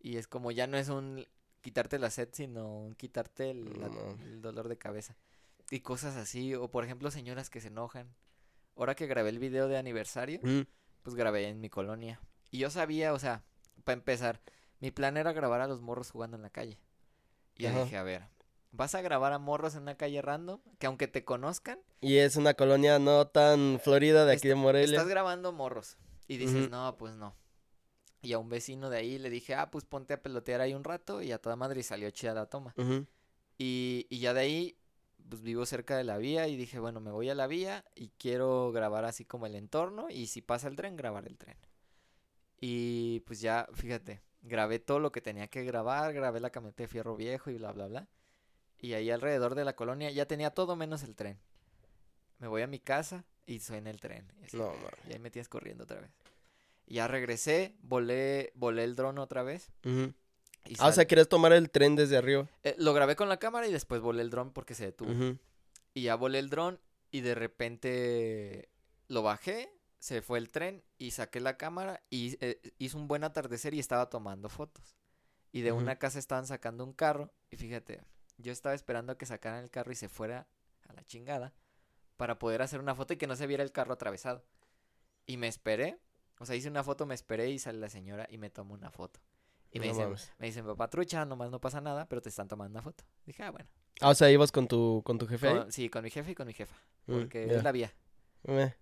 Y 0.00 0.16
es 0.18 0.26
como, 0.28 0.50
ya 0.50 0.66
no 0.66 0.76
es 0.76 0.88
un 0.90 1.26
quitarte 1.60 1.98
la 1.98 2.10
sed, 2.10 2.28
sino 2.32 2.90
quitarte 2.96 3.50
el, 3.50 3.78
No 3.80 4.16
dolor 4.40 4.68
de 4.68 4.78
cabeza. 4.78 5.16
Y 5.70 5.80
cosas 5.80 6.16
así. 6.16 6.54
O 6.54 6.70
por 6.70 6.84
ejemplo, 6.84 7.10
señoras 7.10 7.50
que 7.50 7.60
se 7.60 7.68
enojan. 7.68 8.14
Ahora 8.76 8.94
que 8.94 9.06
grabé 9.06 9.28
el 9.30 9.38
video 9.38 9.68
de 9.68 9.76
aniversario, 9.76 10.40
Mm. 10.42 10.62
pues 11.02 11.14
grabé 11.16 11.48
en 11.48 11.60
mi 11.60 11.68
colonia. 11.68 12.20
Y 12.50 12.58
yo 12.58 12.70
sabía, 12.70 13.12
o 13.12 13.18
sea, 13.18 13.44
para 13.84 13.94
empezar, 13.94 14.40
mi 14.80 14.90
plan 14.90 15.16
era 15.16 15.32
grabar 15.32 15.60
a 15.60 15.66
los 15.68 15.80
morros 15.80 16.10
jugando 16.10 16.36
en 16.36 16.42
la 16.42 16.50
calle. 16.50 16.78
Y 17.56 17.64
yo 17.64 17.84
dije, 17.84 17.96
a 17.98 18.02
ver, 18.02 18.24
vas 18.72 18.94
a 18.94 19.02
grabar 19.02 19.32
a 19.34 19.38
morros 19.38 19.74
en 19.74 19.82
una 19.82 19.96
calle 19.96 20.22
random, 20.22 20.60
que 20.78 20.86
aunque 20.86 21.08
te 21.08 21.24
conozcan, 21.24 21.78
Y 22.00 22.16
es 22.16 22.36
una 22.36 22.54
colonia 22.54 22.98
no 22.98 23.26
tan 23.26 23.78
florida 23.84 24.24
de 24.24 24.32
aquí 24.32 24.48
de 24.48 24.54
Morelia. 24.54 24.96
Estás 24.96 25.08
grabando 25.08 25.52
morros 25.52 25.98
y 26.26 26.38
dices, 26.38 26.70
no, 26.70 26.96
pues 26.96 27.14
no. 27.16 27.34
Y 28.22 28.32
a 28.34 28.38
un 28.38 28.48
vecino 28.48 28.90
de 28.90 28.98
ahí 28.98 29.18
le 29.18 29.30
dije, 29.30 29.54
ah, 29.54 29.70
pues 29.70 29.84
ponte 29.84 30.14
a 30.14 30.22
pelotear 30.22 30.60
ahí 30.60 30.74
un 30.74 30.84
rato 30.84 31.22
y 31.22 31.32
a 31.32 31.38
toda 31.38 31.56
madre 31.56 31.80
y 31.80 31.82
salió 31.82 32.10
chida 32.10 32.34
la 32.34 32.46
toma. 32.46 32.74
Y, 33.56 34.06
y 34.10 34.18
ya 34.18 34.34
de 34.34 34.40
ahí, 34.40 34.76
pues 35.28 35.42
vivo 35.42 35.64
cerca 35.64 35.96
de 35.96 36.04
la 36.04 36.18
vía 36.18 36.48
y 36.48 36.56
dije, 36.56 36.78
bueno, 36.78 37.00
me 37.00 37.10
voy 37.10 37.30
a 37.30 37.34
la 37.34 37.46
vía 37.46 37.84
y 37.94 38.08
quiero 38.18 38.72
grabar 38.72 39.04
así 39.04 39.24
como 39.24 39.46
el 39.46 39.54
entorno 39.54 40.08
y 40.10 40.26
si 40.26 40.42
pasa 40.42 40.68
el 40.68 40.76
tren, 40.76 40.96
grabar 40.96 41.26
el 41.26 41.38
tren. 41.38 41.56
Y 42.60 43.20
pues 43.20 43.40
ya, 43.40 43.66
fíjate, 43.72 44.20
grabé 44.42 44.78
todo 44.78 44.98
lo 44.98 45.12
que 45.12 45.20
tenía 45.20 45.48
que 45.48 45.64
grabar, 45.64 46.12
grabé 46.12 46.40
la 46.40 46.50
camioneta 46.50 46.82
de 46.82 46.88
fierro 46.88 47.16
viejo 47.16 47.50
y 47.50 47.54
bla, 47.56 47.72
bla, 47.72 47.86
bla. 47.86 48.08
Y 48.78 48.94
ahí 48.94 49.10
alrededor 49.10 49.54
de 49.54 49.64
la 49.64 49.74
colonia 49.74 50.10
ya 50.10 50.26
tenía 50.26 50.50
todo 50.50 50.76
menos 50.76 51.02
el 51.02 51.14
tren. 51.14 51.38
Me 52.38 52.48
voy 52.48 52.62
a 52.62 52.66
mi 52.66 52.78
casa 52.78 53.24
y 53.46 53.60
suena 53.60 53.90
el 53.90 54.00
tren. 54.00 54.30
Y, 54.40 54.44
así, 54.44 54.58
y 55.08 55.12
ahí 55.12 55.18
me 55.18 55.30
tienes 55.30 55.48
corriendo 55.48 55.84
otra 55.84 56.00
vez. 56.00 56.10
Ya 56.90 57.06
regresé, 57.08 57.76
volé, 57.82 58.52
volé 58.54 58.84
el 58.84 58.96
dron 58.96 59.18
otra 59.18 59.42
vez. 59.42 59.70
Y 60.66 60.74
Ah, 60.78 60.88
o 60.88 60.92
sea, 60.92 61.06
querías 61.06 61.28
tomar 61.28 61.52
el 61.52 61.70
tren 61.70 61.96
desde 61.96 62.16
arriba. 62.18 62.46
eh, 62.64 62.74
lo 62.78 62.92
grabé 62.92 63.16
con 63.16 63.28
la 63.30 63.38
cámara 63.38 63.66
y 63.66 63.72
después 63.72 64.00
volé 64.02 64.20
el 64.22 64.28
dron 64.30 64.52
porque 64.52 64.74
se 64.74 64.84
detuvo. 64.86 65.10
Y 65.94 66.02
ya 66.02 66.16
volé 66.16 66.38
el 66.40 66.50
dron 66.50 66.78
y 67.10 67.22
de 67.22 67.34
repente 67.34 68.68
lo 69.08 69.22
bajé, 69.22 69.72
se 69.98 70.22
fue 70.22 70.38
el 70.38 70.50
tren 70.50 70.82
y 70.98 71.12
saqué 71.12 71.40
la 71.40 71.56
cámara 71.56 72.02
y 72.10 72.36
eh, 72.44 72.60
hizo 72.78 72.98
un 72.98 73.08
buen 73.08 73.24
atardecer 73.24 73.74
y 73.74 73.78
estaba 73.80 74.10
tomando 74.10 74.48
fotos. 74.48 74.96
Y 75.52 75.62
de 75.62 75.72
una 75.72 75.96
casa 75.96 76.18
estaban 76.18 76.46
sacando 76.46 76.84
un 76.84 76.92
carro 76.92 77.32
y 77.50 77.56
fíjate, 77.56 78.00
yo 78.38 78.52
estaba 78.52 78.74
esperando 78.74 79.12
a 79.12 79.18
que 79.18 79.26
sacaran 79.26 79.62
el 79.64 79.70
carro 79.70 79.90
y 79.92 79.96
se 79.96 80.08
fuera 80.08 80.46
a 80.88 80.92
la 80.92 81.04
chingada 81.04 81.52
para 82.16 82.38
poder 82.38 82.62
hacer 82.62 82.80
una 82.80 82.94
foto 82.94 83.14
y 83.14 83.16
que 83.16 83.26
no 83.26 83.34
se 83.36 83.46
viera 83.46 83.62
el 83.64 83.72
carro 83.72 83.92
atravesado. 83.94 84.44
Y 85.26 85.36
me 85.38 85.48
esperé, 85.48 85.98
o 86.40 86.44
sea, 86.46 86.56
hice 86.56 86.68
una 86.68 86.82
foto, 86.82 87.06
me 87.06 87.14
esperé 87.14 87.48
y 87.50 87.58
sale 87.60 87.78
la 87.78 87.88
señora 87.88 88.26
y 88.28 88.38
me 88.38 88.50
tomó 88.50 88.74
una 88.74 88.90
foto. 88.90 89.20
Y 89.70 89.78
me 89.78 89.86
No 89.86 89.92
dicen, 89.92 90.04
mames. 90.06 90.32
me 90.38 90.46
dicen, 90.46 90.66
papá 90.66 90.90
trucha, 90.90 91.24
nomás 91.24 91.50
no 91.52 91.60
pasa 91.60 91.80
nada, 91.80 92.08
pero 92.08 92.20
te 92.20 92.28
están 92.28 92.48
tomando 92.48 92.76
una 92.76 92.82
foto. 92.82 93.04
Dije, 93.24 93.44
ah, 93.44 93.50
bueno. 93.52 93.68
Ah, 94.00 94.08
o 94.08 94.14
sea, 94.16 94.28
ibas 94.28 94.50
con 94.50 94.66
tu, 94.66 95.00
con 95.04 95.16
tu 95.18 95.28
jefe 95.28 95.46
ahí. 95.46 95.62
Sí, 95.68 95.88
con 95.88 96.02
mi 96.02 96.10
jefe 96.10 96.32
y 96.32 96.34
con 96.34 96.48
mi 96.48 96.52
jefa. 96.54 96.74
Mm, 97.06 97.18
Porque 97.20 97.54
es 97.54 97.62
la 97.62 97.70
vía. 97.70 97.92
Eh, 98.48 98.74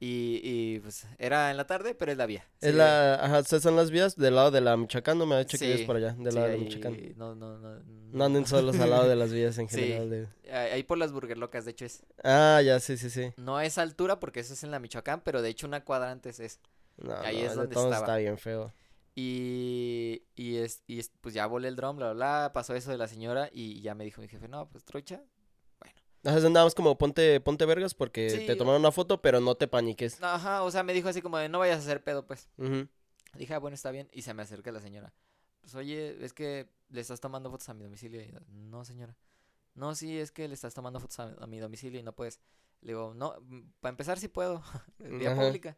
Y, 0.00 0.40
y 0.42 0.80
pues 0.80 1.06
era 1.18 1.50
en 1.50 1.56
la 1.56 1.66
tarde, 1.66 1.94
pero 1.94 2.12
es 2.12 2.18
la 2.18 2.26
vía. 2.26 2.44
Es 2.60 2.72
Sí, 2.72 2.76
la, 2.76 3.14
ajá, 3.14 3.42
son 3.44 3.76
las 3.76 3.90
vías 3.90 4.16
del 4.16 4.34
lado 4.34 4.50
de 4.50 4.60
la 4.60 4.76
Michoacán, 4.76 5.16
no 5.16 5.24
me 5.24 5.36
ha 5.36 5.38
dicho 5.38 5.56
que 5.56 5.64
Sí, 5.64 5.72
es 5.80 5.86
por 5.86 5.96
allá, 5.96 6.12
del 6.12 6.32
sí, 6.32 6.38
lado 6.38 6.48
de 6.50 6.58
la 6.58 6.62
Michoacán. 6.64 6.98
No, 7.16 7.34
no, 7.34 7.56
no. 7.58 7.80
No 8.12 8.24
anden 8.24 8.44
solos 8.46 8.78
al 8.80 8.90
lado 8.90 9.08
de 9.08 9.16
las 9.16 9.32
vías 9.32 9.56
en 9.56 9.68
general. 9.70 10.10
de- 10.10 10.52
Ahí 10.52 10.82
por 10.82 10.98
las 10.98 11.12
burger 11.12 11.38
locas, 11.38 11.64
de 11.64 11.70
hecho 11.70 11.86
es. 11.86 12.02
Ah, 12.22 12.60
ya, 12.62 12.80
sí, 12.80 12.98
sí, 12.98 13.08
sí. 13.08 13.32
No 13.38 13.56
a 13.56 13.64
esa 13.64 13.80
altura 13.80 14.20
porque 14.20 14.40
eso 14.40 14.52
es 14.52 14.62
en 14.64 14.72
la 14.72 14.78
Michoacán, 14.80 15.22
pero 15.24 15.40
de 15.40 15.48
hecho 15.48 15.66
una 15.66 15.84
cuadra 15.84 16.10
antes 16.10 16.38
es. 16.40 16.60
No, 16.96 17.14
Ahí 17.16 17.36
no, 17.38 17.42
es 17.44 17.50
de 17.50 17.56
donde 17.56 17.74
todos 17.74 17.86
estaba. 17.86 18.04
está 18.06 18.16
bien 18.18 18.38
feo. 18.38 18.72
Y, 19.16 20.22
y, 20.34 20.56
es, 20.56 20.82
y 20.86 20.98
es- 20.98 21.10
pues 21.20 21.34
ya 21.34 21.46
volé 21.46 21.68
el 21.68 21.76
dron, 21.76 21.96
bla, 21.96 22.12
bla, 22.12 22.14
bla, 22.44 22.52
pasó 22.52 22.74
eso 22.74 22.90
de 22.90 22.98
la 22.98 23.08
señora 23.08 23.48
y 23.52 23.80
ya 23.80 23.94
me 23.94 24.04
dijo 24.04 24.20
mi 24.20 24.28
jefe, 24.28 24.48
no, 24.48 24.68
pues 24.68 24.84
trucha. 24.84 25.22
Entonces 26.24 26.50
nada 26.50 26.64
más 26.64 26.74
como 26.74 26.96
ponte, 26.96 27.38
ponte 27.40 27.66
vergas 27.66 27.92
porque 27.94 28.30
Sí. 28.30 28.46
te 28.46 28.56
tomaron 28.56 28.80
una 28.80 28.90
foto, 28.90 29.20
pero 29.20 29.40
no 29.40 29.56
te 29.56 29.68
paniques. 29.68 30.22
Ajá, 30.22 30.62
o 30.62 30.70
sea, 30.70 30.82
me 30.82 30.94
dijo 30.94 31.08
así 31.08 31.20
como 31.20 31.36
de 31.36 31.50
no 31.50 31.58
vayas 31.58 31.76
a 31.76 31.80
hacer 31.80 32.02
pedo, 32.02 32.26
pues. 32.26 32.48
Dije, 33.36 33.52
ah, 33.52 33.58
bueno, 33.58 33.74
está 33.74 33.90
bien. 33.90 34.08
Y 34.10 34.22
se 34.22 34.32
me 34.32 34.42
acerca 34.42 34.72
la 34.72 34.80
señora. 34.80 35.12
Pues, 35.60 35.74
oye, 35.74 36.24
es 36.24 36.32
que 36.32 36.70
le 36.88 37.00
estás 37.02 37.20
tomando 37.20 37.50
fotos 37.50 37.68
a 37.68 37.74
mi 37.74 37.82
domicilio. 37.84 38.22
Y 38.22 38.32
yo, 38.32 38.38
no, 38.48 38.84
señora. 38.86 39.16
No, 39.74 39.94
sí, 39.94 40.18
es 40.18 40.30
que 40.32 40.48
le 40.48 40.54
estás 40.54 40.72
tomando 40.72 40.98
fotos 40.98 41.18
a, 41.20 41.34
a 41.40 41.46
mi 41.46 41.58
domicilio 41.58 42.00
y 42.00 42.02
no 42.02 42.14
puedes. 42.14 42.40
Le 42.80 42.92
digo, 42.92 43.12
no, 43.14 43.34
para 43.80 43.90
empezar 43.90 44.18
sí 44.18 44.28
puedo. 44.28 44.62
Vía 44.98 45.34
pública. 45.34 45.76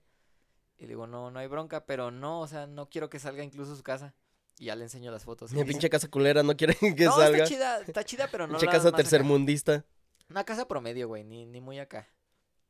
Y 0.78 0.82
le 0.82 0.88
digo, 0.88 1.06
no, 1.06 1.30
no 1.30 1.38
hay 1.38 1.46
bronca, 1.46 1.86
pero 1.86 2.10
no, 2.10 2.40
o 2.40 2.46
sea, 2.46 2.66
no 2.66 2.88
quiero 2.88 3.08
que 3.08 3.18
salga 3.18 3.42
incluso 3.42 3.76
su 3.76 3.82
casa. 3.82 4.14
Y 4.58 4.66
ya 4.66 4.76
le 4.76 4.84
enseño 4.84 5.10
las 5.10 5.24
fotos. 5.24 5.52
Mi 5.52 5.64
pinche 5.64 5.90
casa 5.90 6.08
culera 6.08 6.42
no 6.42 6.56
quiere 6.56 6.74
que 6.74 7.04
no, 7.04 7.12
salga. 7.12 7.38
está 7.38 7.48
chida, 7.48 7.80
está 7.80 8.04
chida, 8.04 8.28
pero 8.30 8.46
no 8.46 8.54
pinche 8.54 8.66
casa 8.66 8.78
más 8.78 8.86
acá". 8.86 8.96
tercermundista. 8.96 9.84
Una 10.28 10.44
casa 10.44 10.66
promedio, 10.66 11.08
güey, 11.08 11.24
ni, 11.24 11.46
ni 11.46 11.60
muy 11.60 11.78
acá. 11.78 12.08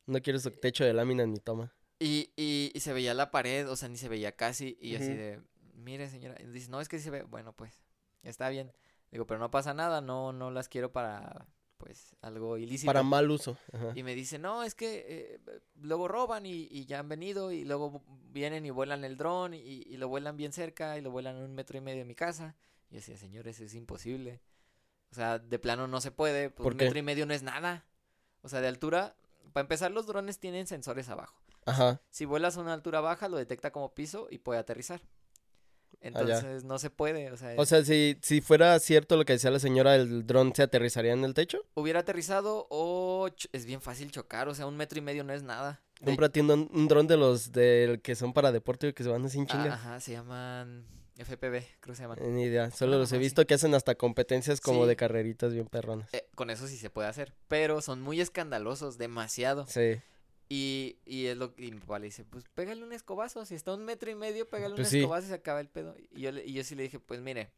No 0.05 0.21
quiere 0.21 0.39
su 0.39 0.51
techo 0.51 0.83
de 0.83 0.93
lámina 0.93 1.25
ni 1.25 1.39
toma. 1.39 1.73
Y, 1.99 2.31
y, 2.35 2.71
y 2.73 2.79
se 2.81 2.93
veía 2.93 3.13
la 3.13 3.31
pared, 3.31 3.69
o 3.69 3.75
sea, 3.75 3.89
ni 3.89 3.97
se 3.97 4.09
veía 4.09 4.33
casi. 4.33 4.77
Y 4.79 4.95
así 4.95 5.13
de, 5.13 5.41
mire, 5.73 6.09
señora. 6.09 6.35
Y 6.39 6.45
dice, 6.47 6.69
no, 6.69 6.79
es 6.79 6.87
que 6.87 6.97
sí 6.97 7.05
se 7.05 7.09
ve. 7.09 7.23
Bueno, 7.23 7.53
pues, 7.53 7.81
está 8.23 8.49
bien. 8.49 8.71
Digo, 9.11 9.25
pero 9.25 9.39
no 9.39 9.49
pasa 9.49 9.73
nada, 9.73 10.01
no, 10.01 10.33
no 10.33 10.51
las 10.51 10.67
quiero 10.67 10.91
para, 10.91 11.47
pues, 11.77 12.15
algo 12.21 12.57
ilícito. 12.57 12.87
Para 12.87 13.03
mal 13.03 13.29
uso. 13.31 13.57
Ajá. 13.71 13.93
Y 13.95 14.03
me 14.03 14.15
dice, 14.15 14.39
no, 14.39 14.63
es 14.63 14.75
que 14.75 15.05
eh, 15.07 15.59
luego 15.81 16.07
roban 16.07 16.45
y, 16.45 16.67
y 16.71 16.85
ya 16.85 16.99
han 16.99 17.09
venido 17.09 17.51
y 17.51 17.63
luego 17.65 18.03
vienen 18.31 18.65
y 18.65 18.69
vuelan 18.69 19.03
el 19.03 19.17
dron 19.17 19.53
y, 19.53 19.59
y 19.59 19.97
lo 19.97 20.07
vuelan 20.07 20.37
bien 20.37 20.51
cerca 20.51 20.97
y 20.97 21.01
lo 21.01 21.11
vuelan 21.11 21.37
a 21.37 21.45
un 21.45 21.53
metro 21.53 21.77
y 21.77 21.81
medio 21.81 21.99
de 21.99 22.05
mi 22.05 22.15
casa. 22.15 22.55
Y 22.89 22.93
yo 22.93 22.99
decía, 22.99 23.17
señores, 23.17 23.59
es 23.59 23.73
imposible. 23.73 24.41
O 25.11 25.15
sea, 25.15 25.39
de 25.39 25.59
plano 25.59 25.87
no 25.87 26.01
se 26.01 26.11
puede, 26.11 26.49
pues 26.49 26.63
¿Por 26.63 26.73
un 26.73 26.79
qué? 26.79 26.85
metro 26.85 26.99
y 26.99 27.03
medio 27.03 27.25
no 27.25 27.33
es 27.33 27.43
nada. 27.43 27.85
O 28.41 28.49
sea, 28.49 28.61
de 28.61 28.67
altura, 28.67 29.15
para 29.53 29.61
empezar, 29.61 29.91
los 29.91 30.05
drones 30.05 30.39
tienen 30.39 30.67
sensores 30.67 31.09
abajo. 31.09 31.41
Ajá. 31.65 32.01
Si 32.09 32.25
vuelas 32.25 32.57
a 32.57 32.61
una 32.61 32.73
altura 32.73 33.01
baja, 33.01 33.27
lo 33.27 33.37
detecta 33.37 33.71
como 33.71 33.93
piso 33.93 34.27
y 34.29 34.37
puede 34.37 34.59
aterrizar. 34.59 35.01
Entonces 36.01 36.63
no 36.63 36.77
se 36.79 36.89
puede, 36.89 37.31
o 37.31 37.37
sea, 37.37 37.53
O 37.57 37.65
sea, 37.65 37.83
si, 37.83 38.17
si 38.21 38.39
fuera 38.41 38.77
cierto 38.79 39.17
lo 39.17 39.25
que 39.25 39.33
decía 39.33 39.49
la 39.51 39.59
señora, 39.59 39.95
¿el 39.95 40.25
dron 40.27 40.53
se 40.55 40.63
aterrizaría 40.63 41.13
en 41.13 41.23
el 41.23 41.33
techo? 41.33 41.59
hubiera 41.73 42.01
aterrizado 42.01 42.67
o 42.69 43.29
es 43.51 43.65
bien 43.65 43.81
fácil 43.81 44.11
chocar, 44.11 44.47
o 44.47 44.55
sea, 44.55 44.67
un 44.67 44.77
metro 44.77 44.99
y 44.99 45.01
medio 45.01 45.23
no 45.23 45.33
es 45.33 45.43
nada. 45.43 45.81
De- 45.99 46.05
Cómprate 46.05 46.41
un, 46.41 46.69
un 46.71 46.87
dron 46.87 47.07
de 47.07 47.17
los 47.17 47.51
del 47.51 48.01
que 48.01 48.15
son 48.15 48.31
para 48.33 48.51
deporte 48.51 48.89
y 48.89 48.93
que 48.93 49.03
se 49.03 49.09
van 49.09 49.25
así 49.25 49.39
en 49.39 49.47
Ah. 49.49 49.73
Ajá, 49.73 49.99
se 49.99 50.11
llaman 50.11 50.85
FPV, 51.17 51.63
creo 51.79 51.93
que 51.93 51.95
se 51.95 52.03
llaman. 52.03 52.19
Ni 52.35 52.43
idea. 52.43 52.69
Solo 52.69 52.99
los 52.99 53.11
he 53.11 53.15
sí. 53.15 53.19
visto 53.19 53.45
que 53.47 53.55
hacen 53.55 53.73
hasta 53.73 53.95
competencias 53.95 54.61
como 54.61 54.83
Sí. 54.83 54.89
de 54.89 54.95
carreritas 54.95 55.51
bien 55.53 55.65
perronas. 55.65 56.13
Eh, 56.13 56.27
con 56.35 56.51
eso 56.51 56.67
sí 56.67 56.77
se 56.77 56.91
puede 56.91 57.07
hacer, 57.07 57.33
pero 57.47 57.81
son 57.81 58.01
muy 58.01 58.21
escandalosos, 58.21 58.99
demasiado. 58.99 59.65
Sí. 59.67 59.95
Y, 60.49 60.99
y 61.05 61.25
es 61.25 61.35
lo 61.37 61.53
que 61.53 61.65
y 61.65 61.71
mi 61.71 61.79
papá 61.79 61.99
le 61.99 62.05
dice, 62.05 62.23
pues 62.23 62.45
pégale 62.53 62.83
un 62.83 62.93
escobazo, 62.93 63.43
si 63.45 63.55
está 63.55 63.71
a 63.71 63.75
un 63.75 63.83
metro 63.83 64.09
y 64.09 64.15
medio, 64.15 64.47
pégale 64.47 64.75
Pues 64.75 64.87
un 64.87 64.91
sí. 64.91 64.99
escobazo 64.99 65.25
y 65.25 65.29
se 65.29 65.33
acaba 65.35 65.59
el 65.59 65.67
pedo. 65.69 65.95
Y 66.11 66.21
yo, 66.21 66.29
y 66.31 66.53
yo 66.53 66.63
sí 66.63 66.75
le 66.75 66.83
dije, 66.83 66.99
pues 66.99 67.19
mire, 67.21 67.51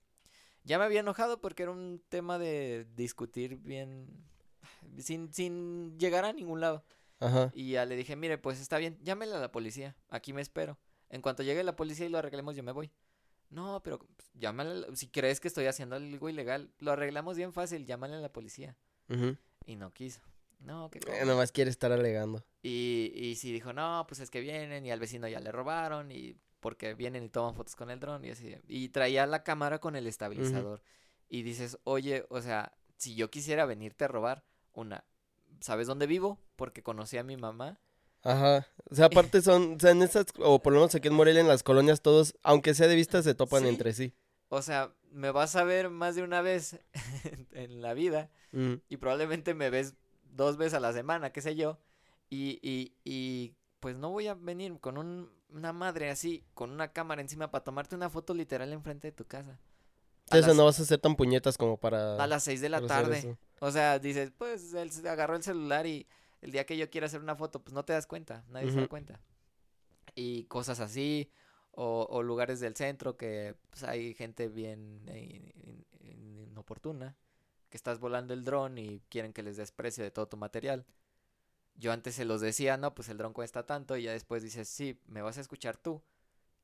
ya 0.64 0.80
me 0.80 0.86
había 0.86 1.02
enojado 1.02 1.40
porque 1.40 1.64
era 1.64 1.72
un 1.72 2.02
tema 2.10 2.40
de 2.40 2.88
discutir 2.96 3.58
bien, 3.58 4.08
sin, 4.98 5.32
sin 5.34 5.98
llegar 6.00 6.26
a 6.26 6.34
ningún 6.34 6.62
lado. 6.62 6.84
Ajá. 7.20 7.52
Y 7.54 7.72
ya 7.72 7.86
le 7.86 7.96
dije, 7.96 8.16
mire, 8.16 8.38
pues 8.38 8.60
está 8.60 8.78
bien, 8.78 8.98
llámele 9.04 9.36
a 9.36 9.40
la 9.40 9.52
policía, 9.52 9.96
aquí 10.10 10.34
me 10.34 10.42
espero. 10.42 10.80
En 11.10 11.22
cuanto 11.22 11.44
llegue 11.44 11.64
la 11.64 11.76
policía 11.76 12.06
y 12.06 12.10
lo 12.10 12.18
arreglemos, 12.18 12.56
yo 12.56 12.64
me 12.64 12.72
voy. 12.72 12.92
No, 13.50 13.82
pero 13.84 14.00
pues, 14.00 14.30
llámale, 14.36 14.96
si 14.96 15.10
crees 15.10 15.40
que 15.40 15.48
estoy 15.48 15.66
haciendo 15.66 15.96
algo 15.96 16.30
ilegal, 16.30 16.72
lo 16.80 16.92
arreglamos 16.92 17.36
bien 17.36 17.52
fácil, 17.52 17.86
llámale 17.86 18.16
a 18.16 18.20
la 18.20 18.32
policía. 18.32 18.76
ujú. 19.10 19.38
Y 19.66 19.76
no 19.76 19.92
quiso. 19.92 20.22
No, 20.60 20.90
que 20.90 21.00
Eh, 21.00 21.26
nomás 21.26 21.52
quiere 21.52 21.70
estar 21.72 21.92
alegando. 21.92 22.44
Y, 22.62 23.12
y 23.16 23.36
sí 23.36 23.52
dijo, 23.52 23.72
no, 23.74 24.06
pues 24.08 24.20
es 24.20 24.30
que 24.30 24.42
vienen 24.42 24.86
y 24.86 24.92
al 24.92 25.00
vecino 25.00 25.28
ya 25.28 25.40
le 25.40 25.52
robaron 25.52 26.12
y 26.12 26.36
porque 26.60 26.94
vienen 26.94 27.24
y 27.24 27.30
toman 27.30 27.56
fotos 27.56 27.76
con 27.76 27.90
el 27.90 28.00
dron 28.00 28.26
y 28.26 28.32
así. 28.32 28.56
Y 28.68 28.90
traía 28.90 29.26
la 29.26 29.44
cámara 29.44 29.80
con 29.80 29.96
el 29.96 30.06
estabilizador. 30.08 30.82
Y 31.30 31.44
dices, 31.44 31.78
oye, 31.86 32.26
o 32.30 32.42
sea, 32.42 32.74
si 32.98 33.16
yo 33.16 33.30
quisiera 33.32 33.66
venirte 33.66 34.04
a 34.04 34.10
robar, 34.10 34.44
una, 34.74 35.06
¿sabes 35.62 35.88
dónde 35.88 36.08
vivo? 36.08 36.40
Porque 36.58 36.84
conocí 36.84 37.18
a 37.18 37.24
mi 37.24 37.38
mamá. 37.38 37.80
Ajá. 38.24 38.68
O 38.90 38.96
sea, 38.96 39.06
aparte 39.06 39.42
son, 39.42 39.76
o 39.76 39.80
sea, 39.80 39.92
en 39.92 40.02
estas, 40.02 40.26
o 40.40 40.62
por 40.62 40.74
lo 40.74 40.80
menos 40.80 40.94
aquí 40.96 41.08
en 41.08 41.14
Morelia, 41.14 41.40
en 41.42 41.48
las 41.48 41.64
colonias, 41.64 42.02
todos, 42.02 42.36
aunque 42.44 42.74
sea 42.74 42.88
de 42.88 42.96
vista, 42.96 43.24
se 43.24 43.34
topan 43.36 43.64
Sí. 43.64 43.70
entre 43.70 43.94
sí. 43.94 44.14
O 44.50 44.62
sea, 44.62 44.92
me 45.12 45.32
vas 45.32 45.56
a 45.56 45.64
ver 45.64 45.90
más 45.90 46.16
de 46.16 46.24
una 46.24 46.42
vez 46.42 46.78
en 47.54 47.82
la 47.82 47.94
vida 47.94 48.30
Mm. 48.52 48.82
y 48.90 48.98
probablemente 48.98 49.54
me 49.54 49.70
ves 49.70 49.94
dos 50.32 50.58
veces 50.58 50.76
a 50.76 50.80
la 50.80 50.94
semana, 50.94 51.32
qué 51.32 51.42
sé 51.42 51.56
yo. 51.56 51.78
Y, 52.30 52.60
y, 52.62 52.94
y 53.04 53.56
pues 53.80 53.96
no 53.96 54.10
voy 54.12 54.28
a 54.28 54.34
venir 54.36 54.80
con 54.80 54.98
un- 54.98 55.30
una 55.50 55.74
madre 55.74 56.10
así, 56.12 56.44
con 56.54 56.70
una 56.72 56.92
cámara 56.92 57.22
encima 57.22 57.50
para 57.50 57.64
tomarte 57.64 57.96
una 57.96 58.10
foto 58.10 58.34
literal 58.34 58.72
enfrente 58.74 59.08
de 59.08 59.12
tu 59.12 59.26
casa. 59.26 59.60
Entonces 60.26 60.56
no 60.56 60.66
vas 60.66 60.80
a 60.80 60.86
ser 60.86 61.00
tan 61.00 61.16
puñetas 61.16 61.58
como 61.58 61.78
para, 61.78 62.22
a 62.24 62.28
las 62.28 62.44
seis 62.44 62.62
de 62.62 62.70
la 62.70 62.78
hacer 62.78 62.88
tarde. 62.88 63.38
O 63.62 63.72
sea, 63.72 63.98
dices, 63.98 64.32
pues 64.38 64.74
él 64.76 64.92
se 64.92 65.08
agarró 65.10 65.36
el 65.36 65.42
celular 65.44 65.88
y 65.88 66.08
el 66.42 66.52
día 66.52 66.66
que 66.66 66.78
yo 66.78 66.90
quiera 66.90 67.08
hacer 67.08 67.20
una 67.22 67.36
foto, 67.36 67.64
pues 67.64 67.74
no 67.74 67.84
te 67.84 67.94
das 67.94 68.06
cuenta, 68.06 68.46
nadie 68.50 68.68
se 68.72 68.80
da 68.82 68.88
cuenta. 68.88 69.20
Y 70.16 70.44
cosas 70.46 70.80
así, 70.80 71.32
o, 71.72 72.06
o 72.10 72.24
lugares 72.24 72.60
del 72.60 72.76
centro 72.76 73.18
que 73.18 73.56
pues, 73.70 73.84
hay 73.84 74.14
gente 74.14 74.48
bien 74.50 75.02
eh, 75.08 75.52
in- 75.64 75.86
in- 76.02 76.48
inoportuna, 76.52 77.16
que 77.70 77.78
estás 77.78 78.00
volando 78.00 78.34
el 78.34 78.44
dron 78.44 78.78
y 78.78 79.02
quieren 79.10 79.34
que 79.34 79.44
les 79.44 79.58
des 79.58 79.72
precio 79.72 80.04
de 80.04 80.12
todo 80.12 80.28
tu 80.28 80.38
material. 80.38 80.86
Yo 81.76 81.92
antes 81.92 82.16
se 82.16 82.26
los 82.26 82.42
decía, 82.42 82.78
no, 82.78 82.94
pues 82.94 83.10
el 83.10 83.18
dron 83.18 83.34
cuesta 83.34 83.66
tanto, 83.66 83.96
y 83.96 84.04
ya 84.04 84.12
después 84.12 84.44
dices, 84.44 84.68
sí, 84.68 85.00
me 85.06 85.22
vas 85.22 85.38
a 85.38 85.42
escuchar 85.42 85.78
tú, 85.78 86.04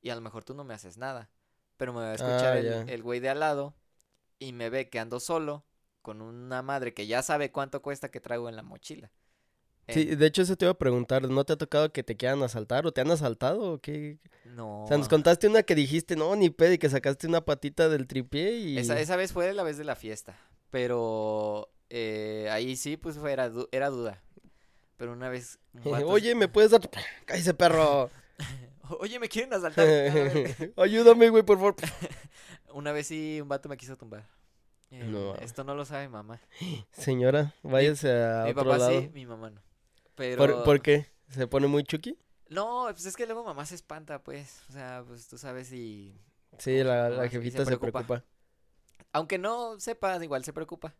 y 0.02 0.10
a 0.10 0.14
lo 0.14 0.20
mejor 0.20 0.44
tú 0.44 0.52
no 0.54 0.62
me 0.64 0.74
haces 0.74 0.98
nada, 0.98 1.30
pero 1.76 1.92
me 1.92 2.00
va 2.00 2.10
a 2.10 2.14
escuchar 2.14 2.52
Ah, 2.52 2.58
el, 2.58 2.64
ya. 2.64 2.82
el 2.82 3.02
güey 3.02 3.20
de 3.20 3.30
al 3.30 3.40
lado, 3.40 3.74
y 4.38 4.52
me 4.52 4.68
ve 4.68 4.90
que 4.90 4.98
ando 4.98 5.18
solo, 5.18 5.64
con 6.02 6.20
una 6.20 6.60
madre 6.62 6.92
que 6.92 7.06
ya 7.06 7.22
sabe 7.22 7.50
cuánto 7.50 7.80
cuesta 7.82 8.10
que 8.10 8.20
traigo 8.20 8.48
en 8.48 8.56
la 8.56 8.62
mochila. 8.62 9.10
Sí, 9.88 10.04
de 10.04 10.26
hecho 10.26 10.42
eso 10.42 10.56
te 10.56 10.64
iba 10.64 10.72
a 10.72 10.78
preguntar, 10.78 11.28
¿no 11.28 11.44
te 11.44 11.52
ha 11.52 11.56
tocado 11.56 11.92
que 11.92 12.02
te 12.02 12.16
quieran 12.16 12.42
asaltar 12.42 12.86
o 12.86 12.92
te 12.92 13.00
han 13.00 13.10
asaltado 13.10 13.72
o 13.74 13.78
qué? 13.80 14.18
no. 14.44 14.84
O 14.84 14.88
sea, 14.88 14.98
nos 14.98 15.08
contaste 15.08 15.46
una 15.48 15.62
que 15.62 15.76
dijiste, 15.76 16.16
no, 16.16 16.34
ni 16.34 16.50
pedo, 16.50 16.72
y 16.72 16.78
que 16.78 16.90
sacaste 16.90 17.26
una 17.28 17.44
patita 17.44 17.88
del 17.88 18.06
tripié 18.08 18.58
y... 18.58 18.78
Esa, 18.78 18.98
esa 19.00 19.16
vez 19.16 19.32
fue 19.32 19.52
la 19.54 19.62
vez 19.62 19.78
de 19.78 19.84
la 19.84 19.94
fiesta, 19.94 20.36
pero 20.70 21.68
eh, 21.90 22.48
ahí 22.50 22.76
sí, 22.76 22.96
pues 22.96 23.16
fue, 23.18 23.32
era, 23.32 23.50
era 23.72 23.90
duda. 23.90 24.22
Pero 24.96 25.12
una 25.12 25.28
vez... 25.28 25.58
Oye, 25.84 26.34
¿me 26.34 26.48
puedes 26.48 26.70
dar? 26.70 26.80
¡Cállese, 27.24 27.54
perro! 27.54 28.10
Oye, 29.00 29.18
me 29.18 29.28
quieren 29.28 29.52
asaltar. 29.52 29.86
Ayúdame, 30.76 31.28
güey, 31.30 31.42
por 31.42 31.58
favor. 31.58 31.76
Una 32.72 32.92
vez 32.92 33.06
sí, 33.08 33.40
un 33.40 33.48
vato 33.48 33.68
me 33.68 33.76
quiso 33.76 33.96
tumbar. 33.96 34.26
Eh, 34.90 35.02
No. 35.04 35.34
Esto 35.36 35.64
no 35.64 35.74
lo 35.74 35.84
sabe 35.84 36.08
mamá. 36.08 36.40
Señora, 36.92 37.52
váyase 37.62 38.12
a 38.12 38.44
Mi 38.44 38.50
otro 38.52 38.64
papá 38.64 38.78
lado. 38.78 39.00
sí, 39.00 39.10
mi 39.12 39.26
mamá 39.26 39.50
no. 39.50 39.60
Pero... 40.14 40.38
¿Por, 40.38 40.64
por 40.64 40.80
qué? 40.82 41.06
¿Se 41.28 41.46
pone 41.48 41.66
muy 41.66 41.82
chucky? 41.82 42.16
No, 42.48 42.86
pues 42.92 43.04
es 43.06 43.16
que 43.16 43.26
luego 43.26 43.42
mamá 43.44 43.66
se 43.66 43.74
espanta, 43.74 44.22
pues. 44.22 44.62
O 44.68 44.72
sea, 44.72 45.02
pues 45.06 45.26
tú 45.26 45.36
sabes 45.36 45.72
y... 45.72 46.16
Sí, 46.58 46.82
la, 46.84 47.10
la 47.10 47.24
se 47.24 47.30
jefita 47.30 47.64
se 47.64 47.76
preocupa. 47.76 48.24
Aunque 49.16 49.38
no 49.38 49.80
sepa, 49.80 50.22
igual 50.22 50.44
se 50.44 50.52
preocupa. 50.52 50.94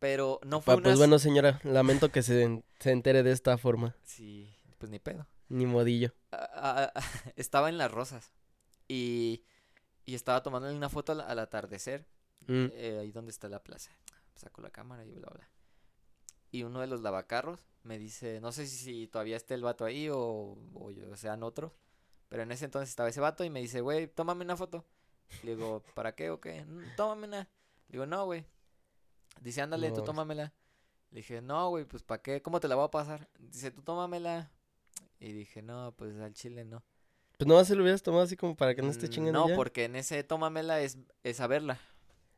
Pero 0.00 0.40
no 0.44 0.60
fue 0.60 0.74
Pa- 0.74 0.76
una... 0.78 0.84
pues 0.84 0.98
bueno, 0.98 1.18
señora, 1.18 1.60
lamento 1.64 2.10
que 2.10 2.22
se, 2.22 2.62
se 2.80 2.90
entere 2.90 3.22
de 3.22 3.32
esta 3.32 3.56
forma. 3.56 3.96
Sí, 4.02 4.52
pues 4.78 4.90
ni 4.90 4.98
pedo. 4.98 5.26
Ni 5.48 5.64
modillo. 5.66 6.12
Ah, 6.32 6.50
ah, 6.54 6.92
ah, 6.94 7.02
estaba 7.36 7.68
en 7.68 7.78
Las 7.78 7.90
Rosas. 7.90 8.32
Y, 8.88 9.44
y 10.04 10.14
estaba 10.14 10.42
tomándole 10.42 10.76
una 10.76 10.88
foto 10.88 11.12
al, 11.12 11.20
al 11.20 11.38
atardecer. 11.38 12.06
Mm. 12.48 12.66
eh, 12.72 12.98
ahí 13.00 13.12
donde 13.12 13.30
está 13.30 13.48
la 13.48 13.62
plaza. 13.62 13.92
Saco 14.34 14.60
la 14.62 14.70
cámara 14.70 15.04
y 15.04 15.12
bla, 15.12 15.28
bla. 15.32 15.48
Y 16.50 16.64
uno 16.64 16.80
de 16.80 16.88
los 16.88 17.00
lavacarros 17.00 17.60
me 17.84 17.98
dice, 17.98 18.40
no 18.40 18.50
sé 18.52 18.66
si, 18.66 18.76
si 18.76 19.06
todavía 19.06 19.36
está 19.36 19.54
el 19.54 19.62
vato 19.62 19.84
ahí 19.84 20.08
o, 20.10 20.58
o 20.74 20.90
yo- 20.90 21.16
sean 21.16 21.42
otros. 21.44 21.72
Pero 22.28 22.42
en 22.42 22.50
ese 22.52 22.64
entonces 22.64 22.90
estaba 22.90 23.08
ese 23.08 23.20
vato 23.20 23.44
y 23.44 23.50
me 23.50 23.60
dice, 23.60 23.80
güey, 23.80 24.08
tómame 24.08 24.44
una 24.44 24.56
foto. 24.56 24.84
Le 25.42 25.56
digo, 25.56 25.82
¿para 25.94 26.14
qué 26.14 26.30
o 26.30 26.40
qué? 26.40 26.64
"Mm, 26.64 26.96
Tómame 26.96 27.26
una. 27.28 27.40
Le 27.88 27.92
digo, 27.92 28.06
no, 28.06 28.24
güey. 28.26 28.44
Dice, 29.40 29.60
ándale, 29.62 29.88
No, 29.90 29.96
tú 29.96 30.04
tómamela. 30.04 30.52
Le 31.10 31.18
dije, 31.20 31.40
no, 31.42 31.68
güey, 31.70 31.84
pues 31.84 32.02
¿para 32.02 32.22
qué? 32.22 32.40
¿Cómo 32.42 32.60
te 32.60 32.68
la 32.68 32.74
voy 32.74 32.84
a 32.86 32.90
pasar? 32.90 33.28
Dice, 33.38 33.70
tú 33.70 33.82
tómamela. 33.82 34.50
Y 35.20 35.32
dije, 35.32 35.62
no, 35.62 35.92
pues 35.96 36.16
al 36.18 36.32
chile 36.32 36.64
no. 36.64 36.82
Pues 37.38 37.48
nomás 37.48 37.66
se 37.66 37.74
lo 37.74 37.82
hubieras 37.82 38.02
tomado 38.02 38.22
así 38.24 38.36
como 38.36 38.56
para 38.56 38.74
que 38.74 38.82
no 38.82 38.90
esté 38.90 39.06
Mm, 39.08 39.10
chingando 39.10 39.40
No, 39.40 39.48
ya. 39.48 39.56
porque 39.56 39.84
en 39.84 39.96
ese 39.96 40.22
tómamela 40.24 40.80
es, 40.80 40.98
es 41.22 41.36
saberla. 41.38 41.78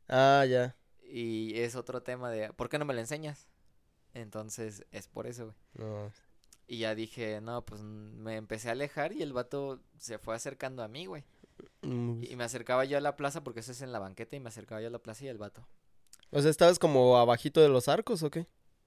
Ah, 0.08 0.44
ya. 0.48 0.76
Y 1.02 1.58
es 1.58 1.76
otro 1.76 2.02
tema 2.02 2.30
de, 2.30 2.52
¿por 2.52 2.68
qué 2.68 2.78
no 2.78 2.84
me 2.84 2.94
la 2.94 3.00
enseñas? 3.02 3.48
Entonces, 4.12 4.84
es 4.92 5.08
por 5.08 5.26
eso, 5.26 5.44
güey. 5.46 5.56
No. 5.74 6.12
Y 6.66 6.78
ya 6.78 6.94
dije, 6.94 7.40
no, 7.40 7.64
pues 7.64 7.82
mm, 7.82 7.84
me 8.22 8.36
empecé 8.36 8.68
a 8.68 8.72
alejar 8.72 9.12
y 9.12 9.22
el 9.22 9.32
vato 9.32 9.80
se 9.98 10.18
fue 10.18 10.34
acercando 10.34 10.82
a 10.82 10.88
mí, 10.88 11.06
güey. 11.06 11.24
Mm, 11.84 12.22
Y 12.24 12.36
me 12.36 12.44
acercaba 12.44 12.84
yo 12.84 12.96
a 12.98 13.00
la 13.00 13.16
plaza 13.16 13.42
porque 13.44 13.60
eso 13.60 13.72
es 13.72 13.82
en 13.82 13.92
la 13.92 13.98
banqueta 13.98 14.36
y 14.36 14.40
me 14.40 14.48
acercaba 14.48 14.80
yo 14.80 14.88
a 14.88 14.90
la 14.90 14.98
plaza 15.00 15.24
y 15.24 15.28
el 15.28 15.38
vato. 15.38 15.66
O 16.30 16.40
sea, 16.40 16.50
¿estabas 16.50 16.78
como 16.78 17.16
abajito 17.18 17.60
de 17.60 17.68
los 17.68 17.88
arcos 17.88 18.22
o 18.22 18.30
qué? 18.30 18.46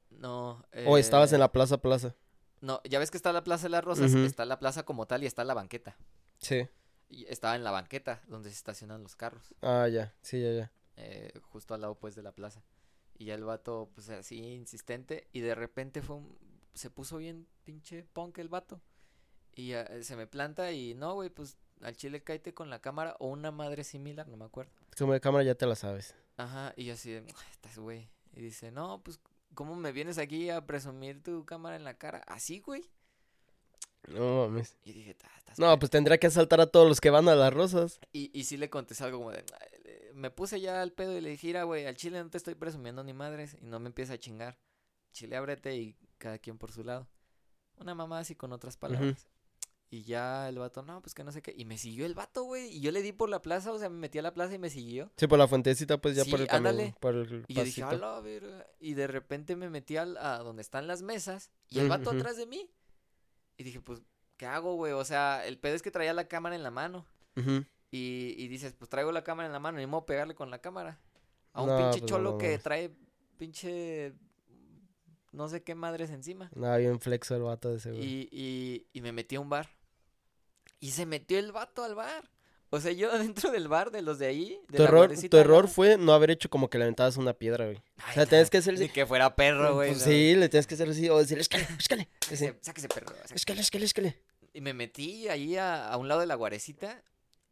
No. 0.09 0.63
¿O 0.85 0.97
estabas 0.97 1.31
en 1.31 1.37
eh, 1.37 1.39
la 1.39 1.51
plaza 1.51 1.77
plaza? 1.81 2.15
No, 2.61 2.81
ya 2.89 2.97
ves 2.99 3.11
que 3.11 3.17
está 3.17 3.31
la 3.33 3.43
Plaza 3.43 3.63
de 3.67 3.69
las 3.69 3.83
Rosas, 3.83 4.11
está 4.13 4.43
la 4.45 4.57
plaza 4.57 4.83
como 4.83 5.05
tal 5.05 5.23
y 5.23 5.27
está 5.27 5.43
la 5.43 5.53
banqueta. 5.53 5.95
Sí. 6.39 6.67
Y 7.07 7.25
estaba 7.27 7.55
en 7.55 7.63
la 7.63 7.69
banqueta 7.71 8.23
donde 8.27 8.49
se 8.49 8.55
estacionan 8.55 9.03
los 9.03 9.15
carros. 9.15 9.53
Ah, 9.61 9.87
ya. 9.87 10.13
Sí, 10.21 10.41
ya, 10.41 10.51
ya. 10.51 10.71
eh, 10.95 11.31
justo 11.43 11.75
al 11.75 11.81
lado 11.81 11.95
pues 11.99 12.15
de 12.15 12.23
la 12.23 12.31
plaza. 12.31 12.63
Y 13.19 13.25
ya 13.25 13.35
el 13.35 13.43
vato 13.43 13.89
pues 13.93 14.09
así 14.09 14.37
insistente 14.53 15.27
y 15.33 15.41
de 15.41 15.53
repente 15.53 16.01
fue 16.01 16.15
un- 16.15 16.35
se 16.73 16.89
puso 16.89 17.17
bien 17.17 17.47
pinche 17.63 18.03
punk 18.11 18.39
el 18.39 18.49
vato. 18.49 18.81
Y 19.55 19.73
ah, 19.73 19.87
se 20.01 20.15
me 20.15 20.25
planta 20.25 20.71
y 20.71 20.95
no, 20.95 21.13
güey, 21.13 21.29
pues 21.29 21.57
al 21.82 21.95
chile 21.95 22.23
cáete 22.23 22.53
con 22.53 22.69
la 22.69 22.80
cámara 22.80 23.15
o 23.19 23.28
una 23.28 23.51
madre 23.51 23.84
similar, 23.84 24.28
no 24.28 24.38
me 24.38 24.45
acuerdo. 24.45 24.71
Como 24.97 25.13
de 25.13 25.19
cámara 25.21 25.43
ya 25.43 25.55
te 25.55 25.65
la 25.65 25.75
sabes. 25.75 26.15
Ajá, 26.38 26.73
y 26.75 26.86
yo 26.86 26.93
así 26.93 27.11
de, 27.11 27.19
"Ay, 27.19 27.47
estás 27.51 27.78
güey. 27.78 28.09
Y 28.34 28.41
dice, 28.41 28.71
no, 28.71 29.01
pues, 29.03 29.19
¿cómo 29.55 29.75
me 29.75 29.91
vienes 29.91 30.17
aquí 30.17 30.49
a 30.49 30.65
presumir 30.65 31.21
tu 31.23 31.45
cámara 31.45 31.75
en 31.75 31.84
la 31.84 31.95
cara? 31.97 32.19
Así, 32.28 32.59
güey. 32.59 32.84
No 34.07 34.47
mames. 34.47 34.78
Y 34.84 34.93
dije, 34.93 35.13
"Ta- 35.15 35.30
estás 35.38 35.59
No, 35.59 35.73
pe-". 35.73 35.80
pues 35.82 35.89
tendría 35.91 36.17
que 36.17 36.28
asaltar 36.28 36.61
a 36.61 36.67
todos 36.67 36.88
los 36.88 37.01
que 37.01 37.09
van 37.09 37.28
a 37.28 37.36
las 37.36 37.53
rosas. 37.53 37.99
Y, 38.13 38.32
y 38.38 38.45
sí 38.45 38.55
le 38.57 38.69
contesté 38.69 39.03
algo 39.03 39.17
como 39.19 39.32
de, 39.32 39.43
"Ay, 39.59 39.80
le- 39.84 40.13
me 40.13 40.32
puse 40.32 40.61
ya 40.61 40.82
al 40.82 40.91
pedo 40.93 41.17
y 41.17 41.21
le 41.21 41.30
dije, 41.32 41.47
"Mira, 41.47 41.63
güey, 41.63 41.86
al 41.86 41.95
chile 41.95 42.23
no 42.23 42.30
te 42.30 42.38
estoy 42.38 42.55
presumiendo 42.55 43.03
ni 43.03 43.13
madres 43.13 43.57
y 43.59 43.65
no 43.65 43.80
me 43.80 43.88
empieza 43.88 44.13
a 44.13 44.17
chingar. 44.17 44.57
Chile, 45.11 45.36
ábrete 45.36 45.75
y 45.75 45.95
cada 46.19 46.38
quien 46.38 46.57
por 46.57 46.71
su 46.71 46.84
lado. 46.84 47.07
Una 47.78 47.95
mamá 47.95 48.19
así 48.19 48.36
con 48.36 48.53
otras 48.53 48.78
palabras. 48.78 49.28
Y 49.89 50.03
ya 50.03 50.49
el 50.49 50.59
vato, 50.59 50.81
no, 50.83 51.01
pues 51.01 51.13
que 51.13 51.23
no 51.23 51.31
sé 51.31 51.41
qué. 51.41 51.53
Y 51.55 51.63
me 51.63 51.77
siguió 51.77 52.05
el 52.05 52.13
vato, 52.13 52.43
güey. 52.43 52.67
Y 52.75 52.81
yo 52.81 52.91
le 52.91 53.01
di 53.01 53.13
por 53.13 53.29
la 53.29 53.41
plaza, 53.41 53.71
o 53.71 53.79
sea, 53.79 53.89
me 53.89 53.97
metí 53.97 54.17
a 54.19 54.21
la 54.21 54.33
plaza 54.33 54.53
y 54.53 54.57
me 54.59 54.69
siguió. 54.69 55.09
Sí, 55.15 55.27
por 55.27 55.39
la 55.39 55.47
fuentecita, 55.47 55.97
pues 55.97 56.15
ya 56.15 56.25
por 56.25 56.41
el 56.41 56.47
camino. 56.47 56.69
ándale. 56.69 56.95
Por 56.99 57.15
el 57.15 57.45
Y 57.47 57.53
yo 57.53 57.63
dije, 57.63 57.81
pasito. 57.83 58.05
a 58.05 58.13
la 58.15 58.19
verga. 58.19 58.67
Y 58.81 58.95
de 58.95 59.07
repente 59.07 59.55
me 59.55 59.69
metí 59.69 59.95
al- 59.95 60.17
a 60.17 60.39
donde 60.39 60.61
están 60.61 60.88
las 60.88 61.01
mesas 61.03 61.51
y 61.69 61.79
el 61.79 61.88
vato 61.88 62.09
atrás 62.11 62.35
de 62.35 62.45
mí. 62.47 62.69
Y 63.55 63.63
dije, 63.63 63.79
pues, 63.79 64.01
¿qué 64.35 64.45
hago, 64.45 64.75
güey? 64.75 64.91
O 64.91 65.05
sea, 65.05 65.45
el 65.47 65.57
pedo 65.57 65.75
es 65.75 65.81
que 65.81 65.89
traía 65.91 66.13
la 66.13 66.27
cámara 66.27 66.55
en 66.57 66.63
la 66.63 66.71
mano. 66.71 67.05
Y, 67.89 68.35
y 68.38 68.47
dices, 68.49 68.73
pues 68.73 68.89
traigo 68.89 69.13
la 69.13 69.23
cámara 69.23 69.45
en 69.47 69.53
la 69.53 69.59
mano 69.61 69.79
y 69.81 69.85
me 69.85 69.91
voy 69.93 70.01
a 70.01 70.05
pegarle 70.05 70.35
con 70.35 70.51
la 70.51 70.59
cámara. 70.59 70.99
A 71.53 71.61
un 71.61 71.69
No, 71.69 71.77
pinche 71.77 71.99
pues, 71.99 72.09
cholo 72.11 72.31
no 72.33 72.38
que 72.38 72.57
trae 72.59 72.91
pinche 73.38 74.13
no 75.31 75.47
sé 75.47 75.63
qué 75.63 75.75
madres 75.75 76.09
encima. 76.09 76.49
Nada, 76.55 76.77
bien 76.77 76.99
flexo 76.99 77.35
el 77.35 77.43
vato 77.43 77.69
de 77.69 77.77
ese, 77.77 77.91
güey. 77.91 78.03
Y, 78.03 78.29
y, 78.31 78.88
y 78.91 79.01
me 79.01 79.11
metí 79.13 79.35
a 79.35 79.39
un 79.39 79.49
bar. 79.49 79.69
Y 80.80 80.91
se 80.91 81.05
metió 81.05 81.39
el 81.39 81.51
vato 81.51 81.84
al 81.84 81.95
bar. 81.95 82.30
O 82.69 82.80
sea, 82.80 82.91
yo 82.91 83.11
dentro 83.17 83.51
del 83.51 83.67
bar 83.67 83.91
de 83.91 84.01
los 84.01 84.19
de 84.19 84.28
ahí. 84.28 84.59
De 84.67 84.78
Tu 84.78 84.84
la 84.84 84.89
error, 84.89 85.11
tu 85.30 85.38
error 85.38 85.67
fue 85.67 85.97
no 85.97 86.13
haber 86.13 86.32
hecho 86.32 86.49
como 86.49 86.69
que 86.69 86.78
le 86.78 86.84
aventabas 86.84 87.17
una 87.17 87.34
piedra, 87.34 87.65
güey. 87.65 87.82
Ay, 87.97 88.11
o 88.11 88.13
sea, 88.15 88.25
tienes 88.25 88.49
que 88.49 88.57
hacer 88.57 88.78
Ni 88.78 88.89
que 88.89 89.05
fuera 89.05 89.36
perro, 89.36 89.75
güey. 89.75 89.91
Pues 89.91 90.05
no. 90.05 90.11
sí, 90.11 90.36
le 90.36 90.49
tienes 90.49 90.67
que 90.67 90.75
hacer 90.75 90.89
así. 90.89 91.09
O 91.09 91.17
decir, 91.17 91.39
escale, 91.39 91.67
escale. 91.80 92.09
Sáquese, 92.21 92.57
sáquese, 92.61 92.88
perro. 92.89 93.07
sáquese. 93.09 93.36
Escale, 93.36 93.61
escale, 93.61 93.86
escale. 93.86 94.21
Y 94.53 94.61
me 94.61 94.73
metí 94.73 95.28
ahí 95.30 95.55
a, 95.55 95.88
a 95.89 95.97
un 95.97 96.07
lado 96.07 96.21
de 96.21 96.28
la 96.28 96.36
guarecita. 96.36 97.03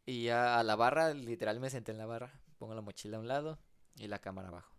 Y 0.04 0.24
ya 0.24 0.58
a 0.58 0.62
la 0.62 0.76
barra, 0.76 1.14
literal 1.14 1.58
me 1.60 1.70
senté 1.70 1.92
en 1.92 1.98
la 1.98 2.06
barra. 2.06 2.40
Pongo 2.58 2.74
la 2.74 2.80
mochila 2.80 3.16
a 3.16 3.20
un 3.20 3.28
lado 3.28 3.58
y 3.98 4.06
la 4.08 4.18
cámara 4.20 4.48
abajo. 4.48 4.72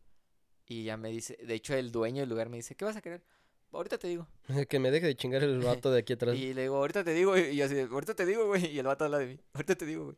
Y 0.66 0.84
ya 0.84 0.98
me 0.98 1.10
dice, 1.10 1.38
de 1.44 1.54
hecho 1.54 1.74
el 1.76 1.92
dueño 1.92 2.22
del 2.22 2.30
lugar 2.30 2.50
me 2.50 2.58
dice, 2.58 2.76
¿qué 2.76 2.86
vas 2.86 2.96
a 2.98 3.02
querer? 3.02 3.24
Ahorita 3.72 3.98
te 3.98 4.08
digo. 4.08 4.28
Que 4.70 4.80
me 4.80 4.92
deje 4.92 5.08
de 5.08 5.16
chingar 5.16 5.44
el 5.44 5.60
vato 5.60 5.92
de 5.92 6.00
aquí 6.00 6.14
atrás. 6.14 6.36
Y 6.38 6.54
le 6.54 6.64
digo, 6.64 6.78
ahorita 6.78 7.04
te 7.04 7.14
digo. 7.14 7.38
Y 7.38 7.62
así, 7.62 7.80
ahorita 7.80 8.16
te 8.16 8.26
digo, 8.26 8.48
güey. 8.48 8.68
Y 8.68 8.80
el 8.80 8.88
vato 8.88 9.06
habla 9.06 9.20
de 9.20 9.28
mí. 9.28 9.40
Ahorita 9.54 9.76
te 9.76 9.86
digo, 9.86 10.06
güey. 10.06 10.18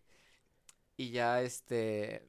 Y 0.98 1.12
ya 1.12 1.42
este. 1.42 2.28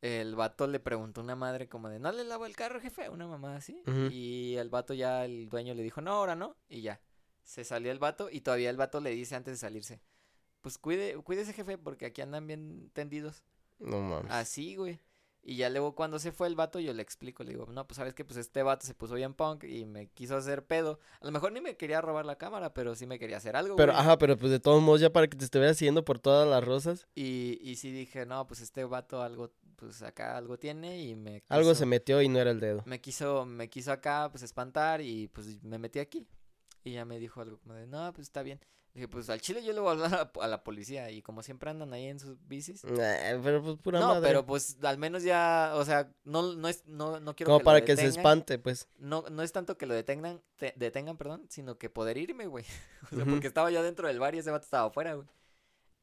El 0.00 0.34
vato 0.36 0.66
le 0.66 0.80
preguntó 0.80 1.22
a 1.22 1.24
una 1.24 1.34
madre 1.34 1.66
como 1.66 1.88
de, 1.88 1.98
¿no 1.98 2.12
le 2.12 2.24
lavo 2.24 2.44
el 2.44 2.54
carro, 2.54 2.78
jefe? 2.78 3.08
Una 3.08 3.26
mamá 3.26 3.56
así. 3.56 3.82
Y 4.10 4.54
el 4.56 4.68
vato 4.68 4.92
ya, 4.92 5.24
el 5.24 5.48
dueño 5.48 5.72
le 5.72 5.82
dijo, 5.82 6.02
no, 6.02 6.12
ahora 6.12 6.34
no. 6.34 6.56
Y 6.68 6.82
ya. 6.82 7.00
Se 7.42 7.64
salió 7.64 7.90
el 7.90 7.98
vato 7.98 8.28
y 8.30 8.42
todavía 8.42 8.68
el 8.68 8.76
vato 8.76 9.00
le 9.00 9.10
dice 9.10 9.34
antes 9.34 9.54
de 9.54 9.58
salirse. 9.58 10.02
Pues 10.60 10.76
cuide, 10.76 11.16
cuídese, 11.22 11.54
jefe, 11.54 11.78
porque 11.78 12.04
aquí 12.04 12.20
andan 12.20 12.46
bien 12.46 12.90
tendidos. 12.92 13.44
No 13.78 14.00
mames. 14.00 14.30
Así, 14.30 14.76
güey. 14.76 15.00
Y 15.46 15.56
ya 15.56 15.68
luego 15.68 15.94
cuando 15.94 16.18
se 16.18 16.32
fue 16.32 16.46
el 16.48 16.54
vato, 16.54 16.80
yo 16.80 16.94
le 16.94 17.02
explico, 17.02 17.44
le 17.44 17.50
digo, 17.50 17.66
no, 17.66 17.86
pues 17.86 17.96
sabes 17.98 18.14
que 18.14 18.24
pues 18.24 18.38
este 18.38 18.62
vato 18.62 18.86
se 18.86 18.94
puso 18.94 19.14
bien 19.14 19.34
punk 19.34 19.64
y 19.64 19.84
me 19.84 20.06
quiso 20.08 20.36
hacer 20.36 20.64
pedo. 20.64 21.00
A 21.20 21.26
lo 21.26 21.32
mejor 21.32 21.52
ni 21.52 21.60
me 21.60 21.76
quería 21.76 22.00
robar 22.00 22.24
la 22.24 22.36
cámara, 22.38 22.72
pero 22.72 22.94
sí 22.94 23.06
me 23.06 23.18
quería 23.18 23.36
hacer 23.36 23.54
algo, 23.54 23.76
Pero, 23.76 23.92
güey. 23.92 24.02
ajá, 24.02 24.16
pero 24.16 24.38
pues 24.38 24.50
de 24.50 24.58
todos 24.58 24.80
modos, 24.82 25.02
ya 25.02 25.12
para 25.12 25.26
que 25.28 25.36
te 25.36 25.44
estuviera 25.44 25.74
siguiendo 25.74 26.02
por 26.02 26.18
todas 26.18 26.48
las 26.48 26.64
rosas, 26.64 27.06
Y, 27.14 27.58
y 27.62 27.76
sí 27.76 27.92
dije, 27.92 28.24
no, 28.24 28.46
pues 28.46 28.60
este 28.60 28.84
vato 28.84 29.20
algo, 29.20 29.52
pues 29.76 30.00
acá 30.02 30.36
algo 30.38 30.58
tiene 30.58 31.02
y 31.02 31.14
me 31.14 31.42
quiso, 31.42 31.52
algo 31.54 31.74
se 31.74 31.84
metió 31.84 32.22
y 32.22 32.28
no 32.30 32.38
era 32.40 32.50
el 32.50 32.60
dedo. 32.60 32.82
me 32.86 33.02
quiso, 33.02 33.44
me 33.44 33.68
quiso 33.68 33.92
acá, 33.92 34.28
pues 34.30 34.42
espantar 34.42 35.02
y 35.02 35.28
pues 35.28 35.62
me 35.62 35.78
metí 35.78 35.98
aquí. 35.98 36.26
Y 36.84 36.92
ya 36.92 37.04
me 37.04 37.18
dijo 37.18 37.42
algo 37.42 37.58
como 37.58 37.74
de, 37.74 37.86
no, 37.86 38.10
pues 38.14 38.28
está 38.28 38.42
bien. 38.42 38.60
Dije, 38.94 39.08
pues 39.08 39.28
al 39.28 39.40
chile 39.40 39.64
yo 39.64 39.72
le 39.72 39.80
voy 39.80 39.88
a 39.88 39.92
hablar 39.92 40.14
a 40.14 40.16
la, 40.36 40.44
a 40.44 40.46
la 40.48 40.62
policía 40.62 41.10
y 41.10 41.20
como 41.20 41.42
siempre 41.42 41.68
andan 41.68 41.92
ahí 41.92 42.06
en 42.06 42.20
sus 42.20 42.36
bicis. 42.46 42.82
Pero 42.86 43.60
pues 43.62 43.76
pura 43.78 43.98
No, 43.98 44.08
madre. 44.14 44.28
pero 44.28 44.46
pues 44.46 44.76
al 44.84 44.98
menos 44.98 45.24
ya, 45.24 45.72
o 45.74 45.84
sea, 45.84 46.12
no, 46.22 46.54
no 46.54 46.68
es, 46.68 46.86
no, 46.86 47.18
no 47.18 47.34
quiero 47.34 47.48
Como 47.48 47.58
que 47.58 47.62
lo 47.62 47.64
para 47.64 47.84
que 47.84 47.96
se 47.96 48.06
espante, 48.06 48.56
pues. 48.60 48.88
No, 48.98 49.24
no 49.30 49.42
es 49.42 49.50
tanto 49.50 49.76
que 49.76 49.86
lo 49.86 49.94
detengan, 49.94 50.40
te- 50.56 50.74
detengan, 50.76 51.16
perdón, 51.16 51.44
sino 51.48 51.76
que 51.76 51.90
poder 51.90 52.16
irme, 52.18 52.46
güey. 52.46 52.64
O 53.12 53.16
sea, 53.16 53.24
porque 53.24 53.48
estaba 53.48 53.70
yo 53.72 53.82
dentro 53.82 54.06
del 54.06 54.20
bar 54.20 54.34
y 54.34 54.38
ese 54.38 54.50
vato 54.52 54.64
estaba 54.64 54.86
afuera, 54.88 55.14
güey. 55.14 55.26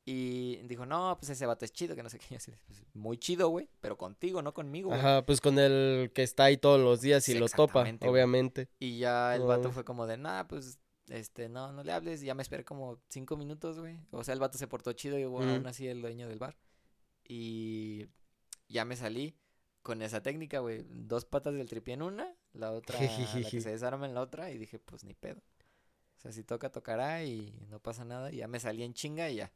Y 0.04 0.58
dijo, 0.68 0.86
no, 0.86 1.16
pues 1.20 1.30
ese 1.30 1.46
vato 1.46 1.64
es 1.64 1.72
chido, 1.72 1.96
que 1.96 2.04
no 2.04 2.10
sé 2.10 2.20
qué. 2.20 2.36
Así, 2.36 2.52
pues, 2.68 2.84
muy 2.94 3.18
chido, 3.18 3.50
güey, 3.50 3.70
pero 3.80 3.98
contigo, 3.98 4.42
no 4.42 4.54
conmigo, 4.54 4.90
güey. 4.90 5.00
Ajá, 5.00 5.26
pues 5.26 5.40
con 5.40 5.58
el 5.60 6.12
que 6.14 6.24
está 6.24 6.46
ahí 6.46 6.58
todos 6.58 6.80
los 6.82 7.02
días 7.02 7.28
y 7.30 7.34
Sí, 7.34 7.40
lo 7.40 7.48
topa, 7.48 7.82
güey. 7.84 7.98
obviamente. 8.02 8.68
Y 8.80 8.98
ya 9.00 9.36
el 9.36 9.44
vato 9.44 9.72
fue 9.72 9.86
como 9.86 10.08
de, 10.08 10.18
nah, 10.18 10.44
pues, 10.44 10.78
este, 11.12 11.50
no, 11.50 11.72
no 11.72 11.84
le 11.84 11.92
hables. 11.92 12.24
Y 12.24 12.26
ya 12.28 12.34
me 12.34 12.42
esperé 12.42 12.64
como 12.66 13.00
cinco 13.10 13.38
minutos, 13.38 13.80
güey. 13.80 14.00
O 14.12 14.24
sea, 14.24 14.34
el 14.34 14.40
vato 14.40 14.58
se 14.58 14.68
portó 14.68 14.94
chido 14.94 15.20
y 15.20 15.26
Ujú. 15.26 15.38
aún 15.38 15.68
así 15.68 15.88
el 15.88 16.02
dueño 16.02 16.28
del 16.28 16.40
bar. 16.40 16.58
Y 17.28 18.08
ya 18.68 18.86
me 18.86 18.96
salí 18.96 19.36
con 19.82 20.02
esa 20.02 20.22
técnica, 20.22 20.60
güey. 20.60 20.86
Dos 20.90 21.26
patas 21.26 21.54
del 21.54 21.70
tripié 21.70 21.94
en 21.96 22.02
una, 22.02 22.34
la 22.54 22.72
otra, 22.72 23.00
la 23.00 23.50
que 23.50 23.62
se 23.62 23.70
desarma 23.72 24.06
en 24.06 24.14
la 24.14 24.22
otra. 24.22 24.52
Y 24.52 24.58
dije, 24.58 24.80
pues 24.80 25.04
ni 25.04 25.14
pedo. 25.14 25.42
O 26.18 26.22
sea, 26.22 26.32
si 26.32 26.44
toca, 26.44 26.72
tocará 26.72 27.24
y 27.24 27.66
no 27.70 27.80
pasa 27.80 28.06
nada. 28.06 28.32
Y 28.32 28.38
ya 28.38 28.48
me 28.48 28.60
salí 28.60 28.84
en 28.84 28.94
chinga 28.94 29.30
y 29.30 29.38
ya. 29.38 29.52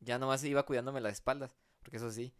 Ya 0.00 0.18
nomás 0.18 0.42
iba 0.44 0.64
cuidándome 0.64 1.00
las 1.00 1.14
espaldas. 1.14 1.56
Porque 1.82 1.96
eso 1.98 2.10
sí. 2.10 2.34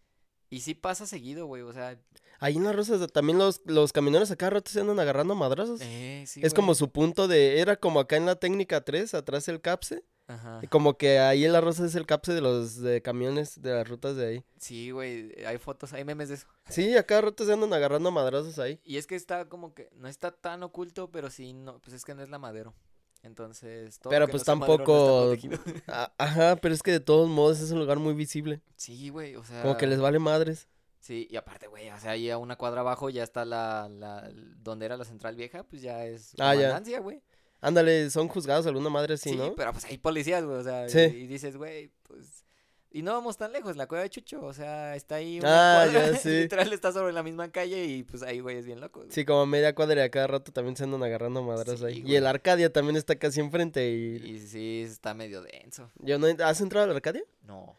Y 0.49 0.61
sí 0.61 0.75
pasa 0.75 1.07
seguido, 1.07 1.47
güey. 1.47 1.63
O 1.63 1.73
sea, 1.73 2.01
Ahí 2.41 2.57
en 2.57 2.65
las 2.65 2.75
rosas 2.75 3.07
también 3.13 3.39
los, 3.39 3.61
los 3.67 3.93
camioneros 3.93 4.31
acá 4.31 4.51
rato 4.51 4.71
se 4.71 4.81
andan 4.81 4.99
agarrando 4.99 5.35
a 5.35 5.37
madrazos. 5.37 5.81
eh, 5.83 6.25
sí, 6.27 6.41
es 6.43 6.53
como 6.55 6.75
su 6.75 6.91
punto 6.91 7.29
de. 7.29 7.61
Era 7.61 7.77
como 7.77 8.01
acá 8.01 8.17
en 8.17 8.27
la 8.27 8.35
técnica 8.37 8.81
3, 8.81 9.15
atrás 9.15 9.47
el 9.49 9.61
capse. 9.61 10.05
Ajá. 10.27 10.61
Y 10.63 10.69
Como 10.69 10.97
que 10.97 11.19
ahí 11.19 11.45
en 11.45 11.53
la 11.53 11.61
rosa 11.61 11.85
es 11.85 11.95
el 11.97 12.07
capse 12.07 12.33
de 12.33 12.41
los 12.41 12.81
de 12.81 13.03
camiones 13.03 13.61
de 13.61 13.73
las 13.75 13.89
rutas 13.89 14.15
de 14.17 14.27
ahí. 14.27 14.45
Sí, 14.59 14.91
güey, 14.91 15.33
hay 15.45 15.59
fotos, 15.59 15.93
hay 15.93 16.05
memes 16.05 16.29
de 16.29 16.37
eso. 16.37 16.47
Sí, 16.69 16.97
a 16.97 17.03
cada 17.03 17.23
rato 17.23 17.45
se 17.45 17.53
andan 17.53 17.73
agarrando 17.75 18.09
a 18.09 18.13
madrazos 18.13 18.59
ahí. 18.59 18.81
Y 18.85 18.97
es 18.97 19.07
que 19.09 19.17
está 19.17 19.49
como 19.49 19.75
que 19.75 19.91
no 19.97 20.07
está 20.09 20.31
tan 20.31 20.63
oculto, 20.63 21.11
pero 21.11 21.31
sí, 21.31 21.53
no, 21.53 21.79
pues 21.81 21.95
es 21.95 22.05
que 22.05 22.15
no 22.15 22.23
es 22.23 22.29
la 22.31 22.39
madero. 22.39 22.75
Entonces, 23.23 23.99
todo 23.99 24.11
Pero 24.11 24.29
pues 24.29 24.47
no 24.47 24.55
no 24.55 24.67
tampoco. 24.67 25.37
A- 25.89 26.13
Ajá, 26.17 26.57
pero 26.57 26.75
es 26.75 26.83
que 26.83 26.93
de 26.93 27.01
todos 27.01 27.29
modos 27.29 27.61
es 27.61 27.71
un 27.71 27.79
lugar 27.81 27.99
muy 27.99 28.15
visible. 28.15 28.63
Sí, 28.77 29.09
güey, 29.11 29.37
o 29.37 29.45
sea. 29.45 29.63
Como 29.63 29.77
que 29.77 29.87
les 29.87 30.01
vale 30.01 30.19
madres. 30.19 30.69
Sí, 31.01 31.27
y 31.31 31.37
aparte, 31.37 31.67
güey, 31.67 31.89
o 31.91 31.99
sea, 31.99 32.13
ahí 32.13 32.29
a 32.31 32.37
una 32.39 32.57
cuadra 32.57 32.83
abajo 32.83 33.09
ya 33.11 33.23
está 33.23 33.45
la, 33.47 33.89
la, 33.91 34.31
donde 34.63 34.85
era 34.87 34.97
la 34.99 35.05
central 35.05 35.35
vieja, 35.35 35.63
pues 35.65 35.81
ya 35.83 36.05
es 36.05 36.35
Ah, 36.39 36.55
ya. 36.55 36.79
güey. 37.01 37.23
Ándale, 37.63 38.11
son 38.11 38.29
juzgados 38.29 38.67
alguna 38.67 38.89
madre 38.91 39.15
así, 39.15 39.31
Sí, 39.31 39.37
¿no? 39.37 39.55
pero 39.55 39.73
pues 39.73 39.85
hay 39.87 39.99
policías, 39.99 40.45
güey, 40.45 40.59
o 40.59 40.63
sea, 40.63 40.89
Sí. 40.89 40.99
y, 41.01 41.05
y 41.23 41.27
dices, 41.27 41.57
güey, 41.57 41.91
pues... 42.05 42.45
Y 42.93 43.03
no 43.03 43.13
vamos 43.13 43.37
tan 43.37 43.53
lejos, 43.53 43.77
la 43.77 43.87
cueva 43.87 44.03
de 44.03 44.11
Chucho, 44.11 44.43
o 44.43 44.53
sea, 44.53 44.97
está 44.97 45.15
ahí 45.17 45.39
una 45.39 45.83
Ah, 45.83 45.85
cuadra, 45.87 46.11
ya, 46.11 46.17
sí. 46.19 46.29
literal 46.41 46.73
está 46.73 46.91
sobre 46.93 47.13
la 47.13 47.23
misma 47.23 47.51
calle 47.53 47.85
y 47.87 48.03
pues 48.03 48.23
ahí, 48.25 48.41
güey, 48.41 48.57
es 48.57 48.67
bien 48.67 48.81
loco. 48.81 49.01
güey. 49.01 49.13
Sí, 49.13 49.25
como 49.25 49.43
a 49.43 49.47
media 49.47 49.75
cuadra 49.77 50.01
y 50.03 50.05
a 50.05 50.11
cada 50.11 50.27
rato 50.27 50.53
también 50.53 50.77
se 50.77 50.85
andan 50.85 51.03
agarrando 51.05 51.41
Sí, 51.77 51.85
ahí. 51.85 52.03
Y 52.05 52.17
el 52.17 52.27
Arcadia 52.27 52.73
también 52.73 52.97
está 52.97 53.15
casi 53.17 53.39
enfrente 53.41 53.89
y... 53.91 54.17
Y 54.17 54.39
sí, 54.41 54.83
está 54.85 55.15
medio 55.15 55.41
denso. 55.43 55.91
Yo 56.01 56.19
no... 56.19 56.27
¿Has 56.45 56.61
entrado 56.61 56.91
al 56.91 56.97
Arcadia? 56.97 57.23
No. 57.43 57.77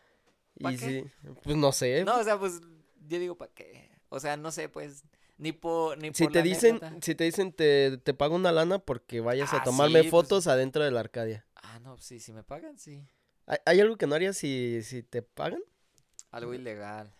¿Pa 0.61 0.71
Y 0.71 0.77
qué? 0.77 0.85
sí, 0.85 1.29
pues 1.43 1.57
no 1.57 1.71
sé. 1.73 2.05
No, 2.05 2.19
o 2.19 2.23
sea, 2.23 2.39
pues 2.39 2.61
yo 3.11 3.19
digo, 3.19 3.35
¿para 3.37 3.51
qué? 3.53 3.89
O 4.09 4.19
sea, 4.19 4.37
no 4.37 4.51
sé, 4.51 4.69
pues, 4.69 5.03
ni 5.37 5.51
por, 5.51 5.97
ni 5.97 6.11
si 6.11 6.23
por 6.23 6.31
te 6.31 6.39
la 6.39 6.45
dicen, 6.45 6.75
anécdota. 6.77 7.01
si 7.01 7.15
te 7.15 7.23
dicen 7.25 7.51
te, 7.53 7.97
te 7.97 8.13
pago 8.13 8.35
una 8.35 8.51
lana 8.51 8.79
porque 8.79 9.21
vayas 9.21 9.53
a 9.53 9.57
Ah, 9.57 9.63
tomarme 9.63 10.03
sí, 10.03 10.09
pues- 10.09 10.23
fotos 10.23 10.47
adentro 10.47 10.83
del 10.83 10.97
Arcadia. 10.97 11.45
Ah, 11.55 11.79
no, 11.79 11.97
sí, 11.97 12.19
si 12.19 12.31
me 12.33 12.43
pagan, 12.43 12.77
sí. 12.79 13.01
¿Hay, 13.45 13.57
hay 13.65 13.79
algo 13.81 13.97
que 13.97 14.07
no 14.07 14.15
harías 14.15 14.37
si, 14.37 14.81
si 14.83 15.03
te 15.03 15.21
pagan? 15.21 15.61
Algo 16.31 16.53
ilegal. 16.53 17.11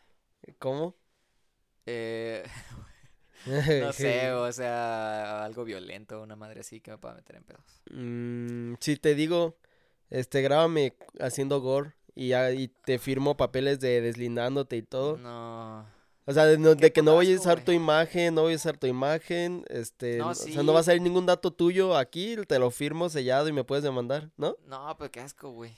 ¿Cómo? 0.60 0.96
Eh, 1.86 2.44
no 3.46 3.92
sé, 3.94 4.32
o 4.34 4.52
sea, 4.52 5.44
algo 5.46 5.64
violento, 5.64 6.22
una 6.22 6.36
madre 6.36 6.62
así 6.62 6.80
que 6.82 6.92
me 6.92 6.98
pueda 6.98 7.16
meter 7.16 7.36
en 7.38 7.44
pedos. 7.44 7.82
Mm, 7.92 8.76
si 8.80 8.98
te 8.98 9.16
digo, 9.16 9.58
este, 10.10 10.42
grábame 10.42 10.96
haciendo 11.20 11.60
gore 11.62 11.94
y, 12.16 12.30
ya- 12.30 12.52
y 12.52 12.68
te 12.68 13.00
firmo 13.00 13.38
papeles 13.38 13.80
de 13.80 14.02
deslindándote 14.02 14.78
y 14.78 14.82
todo. 14.82 15.18
No. 15.18 15.86
O 16.26 16.34
sea, 16.34 16.46
de, 16.46 16.58
no- 16.58 16.76
de 16.76 16.94
que 16.94 17.02
no 17.02 17.14
voy 17.16 17.34
a 17.34 17.36
usar 17.36 17.56
güey. 17.58 17.66
tu 17.66 17.72
imagen, 17.72 18.36
no 18.36 18.44
voy 18.44 18.54
a 18.54 18.56
usar 18.56 18.78
tu 18.78 18.86
imagen, 18.88 19.66
este, 19.70 20.18
No, 20.20 20.30
o 20.30 20.36
sea, 20.36 20.46
sí. 20.54 20.56
no 20.64 20.72
va 20.74 20.82
a 20.82 20.84
salir 20.84 21.02
ningún 21.02 21.26
dato 21.26 21.52
tuyo 21.52 21.98
aquí, 21.98 22.36
te 22.48 22.60
lo 22.60 22.70
firmo 22.72 23.10
sellado 23.10 23.48
y 23.48 23.54
me 23.54 23.64
puedes 23.64 23.84
demandar, 23.84 24.30
¿no? 24.38 24.56
No, 24.68 24.96
pero 24.98 25.12
qué 25.12 25.20
asco, 25.20 25.52
güey. 25.52 25.74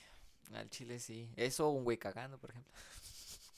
Al 0.53 0.69
chile 0.69 0.99
sí. 0.99 1.29
Eso 1.37 1.69
un 1.69 1.83
güey 1.85 1.97
cagando, 1.97 2.37
por 2.37 2.51
ejemplo. 2.51 2.71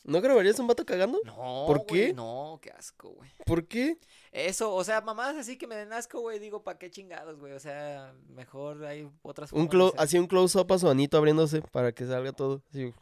¿No 0.06 0.22
grabarías 0.22 0.60
un 0.60 0.68
vato 0.68 0.86
cagando? 0.86 1.20
No, 1.26 1.66
¿Por 1.66 1.86
qué? 1.88 2.14
No, 2.14 2.60
qué 2.62 2.70
asco, 2.70 3.10
güey. 3.10 3.32
¿Por 3.46 3.68
qué? 3.68 3.98
Eso, 4.32 4.74
o 4.74 4.84
sea, 4.84 5.02
mamás 5.02 5.36
así 5.36 5.58
que 5.58 5.66
me 5.66 5.76
den 5.76 5.92
asco, 5.94 6.20
güey, 6.22 6.38
digo, 6.38 6.64
¿para 6.64 6.78
qué 6.78 6.92
chingados, 6.92 7.40
güey? 7.40 7.54
O 7.54 7.60
sea, 7.60 8.14
mejor 8.30 8.86
hay 8.86 9.10
otras 9.24 9.52
Un 9.52 9.68
formas 9.68 9.72
clo 9.72 9.86
de 9.86 9.92
ser. 9.94 10.00
así 10.02 10.20
un 10.20 10.28
close-up 10.28 10.72
a 10.72 10.78
su 10.78 10.88
anito 10.90 11.18
abriéndose 11.18 11.62
para 11.64 11.92
que 11.92 12.06
salga 12.06 12.32
todo. 12.34 12.62
así, 12.70 12.94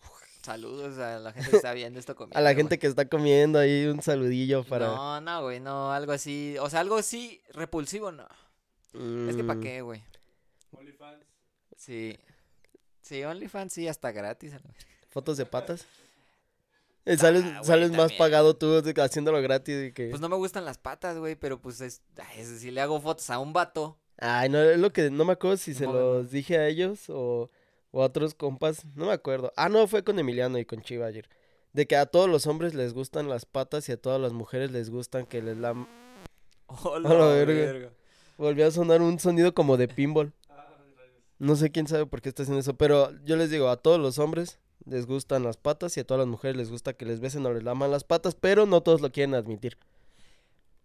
Saludos 0.44 0.98
a 0.98 1.20
la 1.20 1.32
gente 1.34 1.50
que 1.52 1.56
está 1.58 1.74
viendo 1.74 2.00
esto 2.00 2.16
conmigo. 2.16 2.38
a 2.38 2.42
la 2.42 2.54
gente 2.56 2.80
que 2.80 2.88
está 2.88 3.06
comiendo 3.08 3.60
ahí 3.60 3.86
un 3.86 4.02
saludillo 4.02 4.64
para... 4.64 4.88
No, 4.88 5.22
no, 5.22 5.42
güey, 5.44 5.60
no, 5.60 5.92
algo 5.92 6.14
así. 6.14 6.56
O 6.60 6.70
sea, 6.70 6.80
algo 6.82 6.96
así 6.98 7.42
repulsivo, 7.52 8.12
no. 8.12 8.28
Es 9.28 9.36
que 9.36 9.44
¿para 9.44 9.60
Mm, 9.60 9.62
qué, 9.62 9.82
güey? 9.82 10.04
Sí. 11.78 12.18
Sí, 13.02 13.24
OnlyFans 13.24 13.74
sí, 13.74 13.88
hasta 13.88 14.12
gratis. 14.12 14.54
¿Fotos 15.10 15.38
de 15.38 15.46
patas? 15.46 15.86
Eh, 17.06 17.18
sales 17.18 17.44
Ah, 17.46 17.64
sales 17.64 17.92
más 17.92 18.14
pagado 18.14 18.56
tú 18.56 18.82
haciéndolo 19.02 19.42
gratis 19.42 19.90
y 19.90 19.92
que... 19.92 20.10
Pues 20.10 20.22
no 20.22 20.30
me 20.30 20.38
gustan 20.38 20.64
las 20.64 20.78
patas, 20.78 21.18
güey, 21.18 21.36
pero 21.36 21.60
pues 21.60 21.82
es, 21.82 22.02
ay, 22.18 22.46
si 22.46 22.72
le 22.72 22.80
hago 22.80 23.02
fotos 23.02 23.30
a 23.30 23.40
un 23.40 23.52
vato. 23.52 23.98
Ay, 24.18 24.50
no, 24.50 24.60
es 24.60 24.80
lo 24.80 24.94
que 24.94 25.10
no 25.12 25.26
me 25.26 25.34
acuerdo 25.34 25.58
si 25.58 25.74
se 25.74 25.86
No, 25.86 25.94
los 25.94 26.32
dije 26.32 26.58
a 26.58 26.68
ellos 26.68 27.10
o, 27.10 27.50
o 27.92 28.02
a 28.02 28.06
otros 28.06 28.36
compas, 28.36 28.86
no 28.96 29.08
me 29.08 29.12
acuerdo. 29.12 29.52
Ah, 29.58 29.68
no, 29.68 29.86
fue 29.88 30.04
con 30.04 30.18
Emiliano 30.18 30.58
y 30.58 30.66
con 30.66 30.82
Chiva 30.82 31.08
ayer. 31.08 31.28
De 31.74 31.88
que 31.88 31.98
a 31.98 32.06
todos 32.06 32.30
los 32.30 32.48
hombres 32.48 32.74
les 32.74 32.94
gustan 32.94 33.28
las 33.28 33.46
patas 33.46 33.90
y 33.90 33.92
a 33.92 33.98
todas 33.98 34.22
las 34.22 34.32
mujeres 34.32 34.72
les 34.72 34.90
gustan 34.90 35.26
que 35.26 35.42
les 35.42 35.58
la... 35.60 35.72
Oh, 36.68 37.00
la 37.00 37.10
verga. 37.28 37.92
Volvió 38.38 38.66
a 38.66 38.72
sonar 38.72 39.02
un 39.02 39.20
sonido 39.20 39.54
como 39.54 39.76
de 39.78 39.88
pinball. 39.88 40.34
No 41.38 41.56
sé 41.58 41.72
quién 41.72 41.88
sabe 41.88 42.06
por 42.06 42.22
qué 42.22 42.30
está 42.30 42.44
haciendo 42.44 42.62
eso, 42.62 42.76
pero 42.76 43.12
yo 43.26 43.36
les 43.36 43.50
digo, 43.50 43.68
a 43.68 43.76
todos 43.78 44.00
los 44.00 44.18
hombres 44.20 44.60
les 44.86 45.06
gustan 45.06 45.44
las 45.44 45.58
patas 45.58 45.96
y 45.98 46.00
a 46.00 46.04
todas 46.06 46.20
las 46.20 46.28
mujeres 46.28 46.58
les 46.58 46.70
gusta 46.70 46.94
que 46.94 47.06
les 47.06 47.20
besen 47.20 47.46
o 47.46 47.54
les 47.54 47.64
laman 47.64 47.92
las 47.92 48.04
patas, 48.04 48.36
pero 48.36 48.66
no 48.66 48.82
todos 48.82 49.02
lo 49.02 49.12
quieren 49.12 49.36
admitir. 49.36 49.78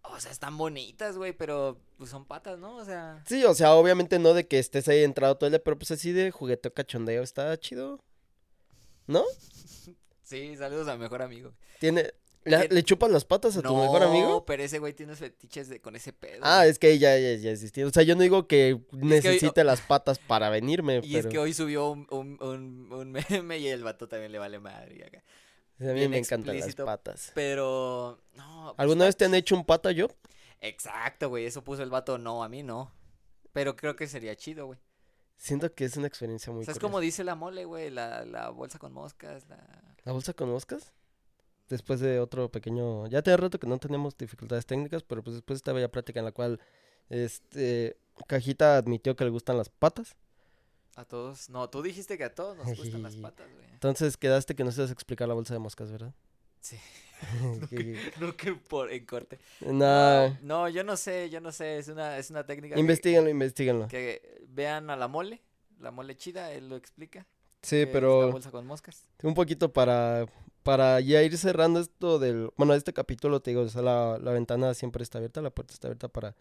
O 0.03 0.19
sea, 0.19 0.31
están 0.31 0.57
bonitas, 0.57 1.17
güey, 1.17 1.33
pero 1.33 1.77
pues 1.97 2.09
son 2.09 2.25
patas, 2.25 2.57
¿no? 2.59 2.77
O 2.77 2.85
sea, 2.85 3.23
Sí, 3.27 3.43
o 3.45 3.53
sea, 3.53 3.73
obviamente 3.75 4.17
no 4.19 4.33
de 4.33 4.47
que 4.47 4.59
estés 4.59 4.87
ahí 4.87 5.03
entrado 5.03 5.37
todo 5.37 5.47
el 5.47 5.51
día, 5.51 5.63
pero 5.63 5.77
pues 5.77 5.91
así 5.91 6.11
de 6.11 6.31
jugueteo 6.31 6.73
cachondeo, 6.73 7.21
está 7.21 7.57
chido. 7.59 7.99
¿No? 9.07 9.23
sí, 10.23 10.55
saludos 10.55 10.87
a 10.87 10.95
mi 10.95 11.01
mejor 11.01 11.21
amigo. 11.21 11.53
Tiene... 11.79 12.13
¿Le, 12.45 12.67
le 12.69 12.83
chupas 12.83 13.11
las 13.11 13.25
patas 13.25 13.57
a 13.57 13.61
tu 13.61 13.75
mejor 13.75 14.01
amigo? 14.01 14.29
No, 14.29 14.45
pero 14.45 14.63
ese 14.63 14.79
güey 14.79 14.93
tiene 14.93 15.15
fetiches 15.15 15.67
de, 15.67 15.81
con 15.81 15.95
ese 15.95 16.13
pedo. 16.13 16.39
Ah, 16.41 16.65
es 16.65 16.79
que 16.79 16.97
ya, 16.97 17.17
ya, 17.17 17.33
ya 17.35 17.51
distinto. 17.51 17.89
O 17.89 17.91
sea, 17.91 18.03
yo 18.03 18.15
no 18.15 18.21
digo 18.21 18.47
que 18.47 18.79
necesite 18.91 19.63
las 19.63 19.81
patas 19.81 20.19
para 20.19 20.49
venirme, 20.49 21.01
Y 21.03 21.17
es 21.17 21.27
que 21.27 21.37
hoy 21.37 21.53
subió 21.53 21.89
un, 21.89 22.07
un, 22.09 22.41
un, 22.41 22.93
un 22.93 23.11
meme 23.29 23.59
y 23.59 23.67
el 23.67 23.83
vato 23.83 24.07
también 24.07 24.31
le 24.31 24.39
vale 24.39 24.59
madre. 24.59 25.05
acá. 25.05 25.23
a 25.79 25.83
mí 25.83 25.93
bien 25.93 26.11
me 26.11 26.17
encantan 26.17 26.55
explícito. 26.55 26.85
las 26.85 26.97
patas. 26.97 27.31
Pero, 27.35 28.19
no. 28.35 28.73
pues, 28.75 28.79
¿Alguna 28.79 29.05
vez 29.05 29.17
te 29.17 29.25
han 29.25 29.35
hecho 29.35 29.55
un 29.55 29.65
pata 29.65 29.91
yo? 29.91 30.07
Exacto, 30.61 31.29
güey, 31.29 31.45
eso 31.45 31.63
puso 31.63 31.83
el 31.83 31.89
vato, 31.89 32.17
no, 32.17 32.43
a 32.43 32.49
mí 32.49 32.63
no. 32.63 32.91
Pero 33.51 33.75
creo 33.75 33.95
que 33.95 34.07
sería 34.07 34.35
chido, 34.35 34.67
güey. 34.67 34.79
Siento 35.37 35.73
que 35.73 35.85
es 35.85 35.95
una 35.95 36.07
experiencia 36.07 36.51
muy 36.51 36.63
O 36.63 36.65
sea, 36.65 36.73
es 36.73 36.79
como 36.79 36.99
dice 36.99 37.23
la 37.23 37.35
mole, 37.35 37.63
güey, 37.65 37.89
la, 37.89 38.25
la 38.25 38.49
bolsa 38.49 38.77
con 38.77 38.91
moscas, 38.91 39.47
la... 39.47 39.57
¿La 40.03 40.11
bolsa 40.11 40.33
con 40.33 40.49
moscas? 40.49 40.91
Después 41.69 41.99
de 41.99 42.19
otro 42.19 42.49
pequeño... 42.51 43.07
Ya 43.07 43.21
tenía 43.21 43.37
rato 43.37 43.59
que 43.59 43.67
no 43.67 43.77
teníamos 43.77 44.17
dificultades 44.17 44.65
técnicas, 44.65 45.03
pero 45.03 45.21
pues 45.23 45.35
después 45.35 45.55
de 45.55 45.59
esta 45.59 45.71
bella 45.73 45.89
plática 45.91 46.19
en 46.19 46.25
la 46.25 46.31
cual 46.31 46.59
este 47.09 47.97
Cajita 48.27 48.77
admitió 48.77 49.15
que 49.15 49.23
le 49.23 49.29
gustan 49.29 49.57
las 49.57 49.69
patas. 49.69 50.15
A 50.95 51.05
todos. 51.05 51.49
No, 51.49 51.69
tú 51.69 51.81
dijiste 51.81 52.17
que 52.17 52.25
a 52.25 52.33
todos 52.35 52.57
nos 52.57 52.67
gustan 52.75 53.03
las 53.03 53.15
patas, 53.17 53.47
güey. 53.53 53.65
Entonces 53.71 54.17
quedaste 54.17 54.55
que 54.55 54.63
no 54.63 54.71
sabes 54.71 54.91
explicar 54.91 55.27
la 55.27 55.33
bolsa 55.35 55.53
de 55.53 55.59
moscas, 55.59 55.91
¿verdad? 55.91 56.13
Sí. 56.59 56.77
Que- 57.69 57.97
No 58.19 58.35
que 58.35 58.53
por 58.53 58.91
en 58.91 59.05
corte. 59.05 59.39
no, 59.61 60.37
No, 60.41 60.69
yo 60.69 60.83
no 60.83 60.97
sé, 60.97 61.29
yo 61.29 61.39
no 61.41 61.51
sé, 61.51 61.77
es 61.77 61.87
una, 61.89 62.17
es 62.17 62.29
una 62.31 62.45
técnica 62.45 62.75
que- 62.75 62.81
investiguenlo, 62.81 63.87
que, 63.87 64.45
vean 64.49 64.89
a 64.89 64.95
la 64.95 65.07
mole, 65.07 65.41
la 65.79 65.91
mole 65.91 66.15
chida, 66.17 66.51
él 66.51 66.67
lo 66.69 66.75
explica. 66.75 67.27
Sí, 67.61 67.75
es 67.77 67.87
la 67.87 67.93
pero 67.93 68.31
bolsa 68.31 68.51
con 68.51 68.65
moscas. 68.65 69.05
un 69.23 69.33
poquito 69.33 69.71
para, 69.71 70.25
para 70.63 70.99
ya 70.99 71.23
ir 71.23 71.37
cerrando 71.37 71.79
esto 71.79 72.19
del... 72.19 72.49
Bueno, 72.57 72.73
este 72.73 72.93
capítulo, 72.93 73.39
te 73.39 73.51
digo, 73.51 73.61
o 73.63 73.69
sea, 73.69 73.81
la, 73.81 74.17
la 74.21 74.31
ventana 74.31 74.73
siempre 74.73 75.03
está 75.03 75.17
abierta, 75.17 75.41
la 75.41 75.49
puerta 75.49 75.73
está 75.73 75.87
abierta 75.87 76.07
para, 76.07 76.35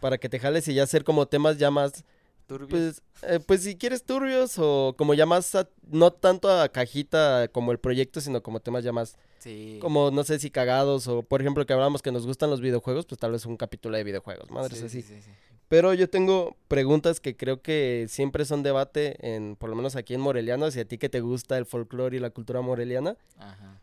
para 0.00 0.18
que 0.18 0.28
te 0.28 0.38
jales 0.38 0.66
y 0.68 0.74
ya 0.74 0.82
hacer 0.82 1.04
como 1.04 1.26
temas 1.26 1.58
ya 1.58 1.70
más 1.70 2.04
Turbios. 2.46 2.70
Pues, 2.70 3.02
eh, 3.30 3.38
pues 3.38 3.62
si 3.62 3.76
quieres 3.76 4.04
turbios 4.04 4.54
o 4.58 4.94
como 4.98 5.14
ya 5.14 5.26
más, 5.26 5.54
a- 5.54 5.68
no 5.88 6.12
tanto 6.12 6.50
a 6.50 6.68
cajita 6.68 7.46
como 7.48 7.70
el 7.70 7.78
proyecto, 7.78 8.20
sino 8.20 8.42
como 8.42 8.58
temas 8.60 8.82
ya 8.82 8.92
más, 8.92 9.16
sí. 9.38 9.78
como 9.80 10.10
no 10.10 10.24
sé 10.24 10.40
si 10.40 10.50
cagados 10.50 11.06
o 11.06 11.22
por 11.22 11.40
ejemplo 11.40 11.64
que 11.64 11.72
hablamos 11.72 12.02
que 12.02 12.10
nos 12.10 12.26
gustan 12.26 12.50
los 12.50 12.60
videojuegos, 12.60 13.06
pues 13.06 13.18
tal 13.20 13.30
vez 13.30 13.46
un 13.46 13.56
capítulo 13.56 13.96
de 13.96 14.02
videojuegos, 14.04 14.50
madres 14.50 14.80
Sí, 14.80 14.84
así. 14.86 15.02
sí, 15.02 15.14
sí, 15.14 15.22
sí. 15.22 15.30
Pero 15.72 15.94
yo 15.94 16.06
tengo 16.10 16.54
preguntas 16.68 17.18
que 17.18 17.34
creo 17.34 17.62
que 17.62 18.04
siempre 18.10 18.44
son 18.44 18.62
debate 18.62 19.16
en, 19.26 19.56
por 19.56 19.70
lo 19.70 19.74
menos 19.74 19.96
aquí 19.96 20.12
en 20.12 20.20
Moreliano, 20.20 20.70
si 20.70 20.78
a 20.80 20.84
ti 20.84 20.98
que 20.98 21.08
te 21.08 21.20
gusta 21.20 21.56
el 21.56 21.64
folclore 21.64 22.14
y 22.18 22.20
la 22.20 22.28
cultura 22.28 22.60
moreliana. 22.60 23.16
Ajá. 23.38 23.80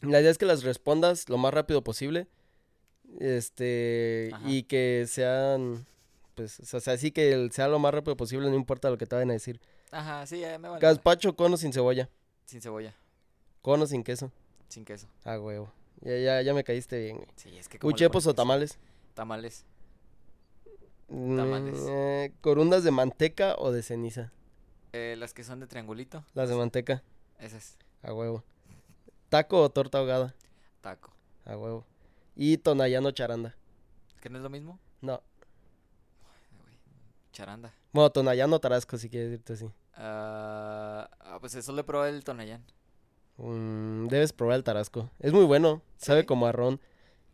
La 0.00 0.20
idea 0.20 0.30
es 0.30 0.38
que 0.38 0.46
las 0.46 0.62
respondas 0.62 1.28
lo 1.28 1.36
más 1.36 1.52
rápido 1.52 1.82
posible. 1.82 2.28
Este, 3.18 4.30
Ajá. 4.32 4.48
y 4.48 4.62
que 4.62 5.06
sean, 5.08 5.84
pues, 6.36 6.72
o 6.72 6.78
sea, 6.78 6.96
sí 6.96 7.10
que 7.10 7.48
sea 7.50 7.66
lo 7.66 7.80
más 7.80 7.92
rápido 7.92 8.16
posible, 8.16 8.48
no 8.48 8.54
importa 8.54 8.88
lo 8.88 8.96
que 8.96 9.06
te 9.06 9.16
vayan 9.16 9.30
a 9.30 9.32
decir. 9.32 9.60
Ajá, 9.90 10.24
sí, 10.24 10.38
ya 10.38 10.56
me 10.60 10.68
vale. 10.68 10.80
Gazpacho, 10.80 11.34
cono 11.34 11.56
sin 11.56 11.72
cebolla. 11.72 12.08
Sin 12.44 12.60
cebolla, 12.62 12.94
Cono 13.60 13.88
sin 13.88 14.04
queso. 14.04 14.30
sin 14.68 14.84
queso. 14.84 15.08
Ah, 15.24 15.40
huevo. 15.40 15.68
Ya, 16.00 16.16
ya, 16.16 16.42
ya 16.42 16.54
me 16.54 16.62
caíste 16.62 17.00
bien. 17.00 17.16
güey. 17.16 17.28
Sí, 17.34 17.58
es 17.58 17.68
que 17.68 17.84
Uchepos 17.84 18.24
o 18.28 18.34
tamales. 18.34 18.78
Tamales. 19.14 19.64
Mm, 21.08 21.36
Tamales. 21.36 21.78
eh, 21.88 22.32
corundas 22.40 22.84
de 22.84 22.90
manteca 22.90 23.54
o 23.58 23.72
de 23.72 23.82
ceniza. 23.82 24.32
Eh, 24.92 25.16
las 25.18 25.34
que 25.34 25.44
son 25.44 25.60
de 25.60 25.66
triangulito. 25.66 26.24
Las 26.34 26.48
de 26.48 26.54
manteca. 26.56 27.02
Esas. 27.38 27.76
A 28.02 28.12
huevo. 28.12 28.44
Taco 29.28 29.62
o 29.62 29.70
torta 29.70 29.98
ahogada. 29.98 30.34
Taco. 30.80 31.12
A 31.44 31.56
huevo. 31.56 31.84
Y 32.36 32.58
tonayano 32.58 33.10
charanda. 33.10 33.56
¿Que 34.20 34.28
no 34.30 34.38
es 34.38 34.42
lo 34.42 34.50
mismo? 34.50 34.78
No. 35.00 35.22
Charanda. 37.32 37.72
Bueno, 37.92 38.10
tonayano 38.10 38.58
tarasco 38.58 38.96
si 38.98 39.08
quieres 39.08 39.30
decirte 39.30 39.52
así. 39.54 39.70
Ah, 39.94 41.08
ah, 41.20 41.38
pues 41.40 41.54
eso 41.54 41.72
le 41.72 41.84
probé 41.84 42.10
el 42.10 42.24
Tonayán. 42.24 42.64
Mm, 43.36 44.06
debes 44.08 44.32
probar 44.32 44.56
el 44.56 44.64
tarasco. 44.64 45.10
Es 45.20 45.32
muy 45.32 45.44
bueno. 45.44 45.82
Sabe 45.96 46.26
como 46.26 46.46
a 46.46 46.52
ron. 46.52 46.80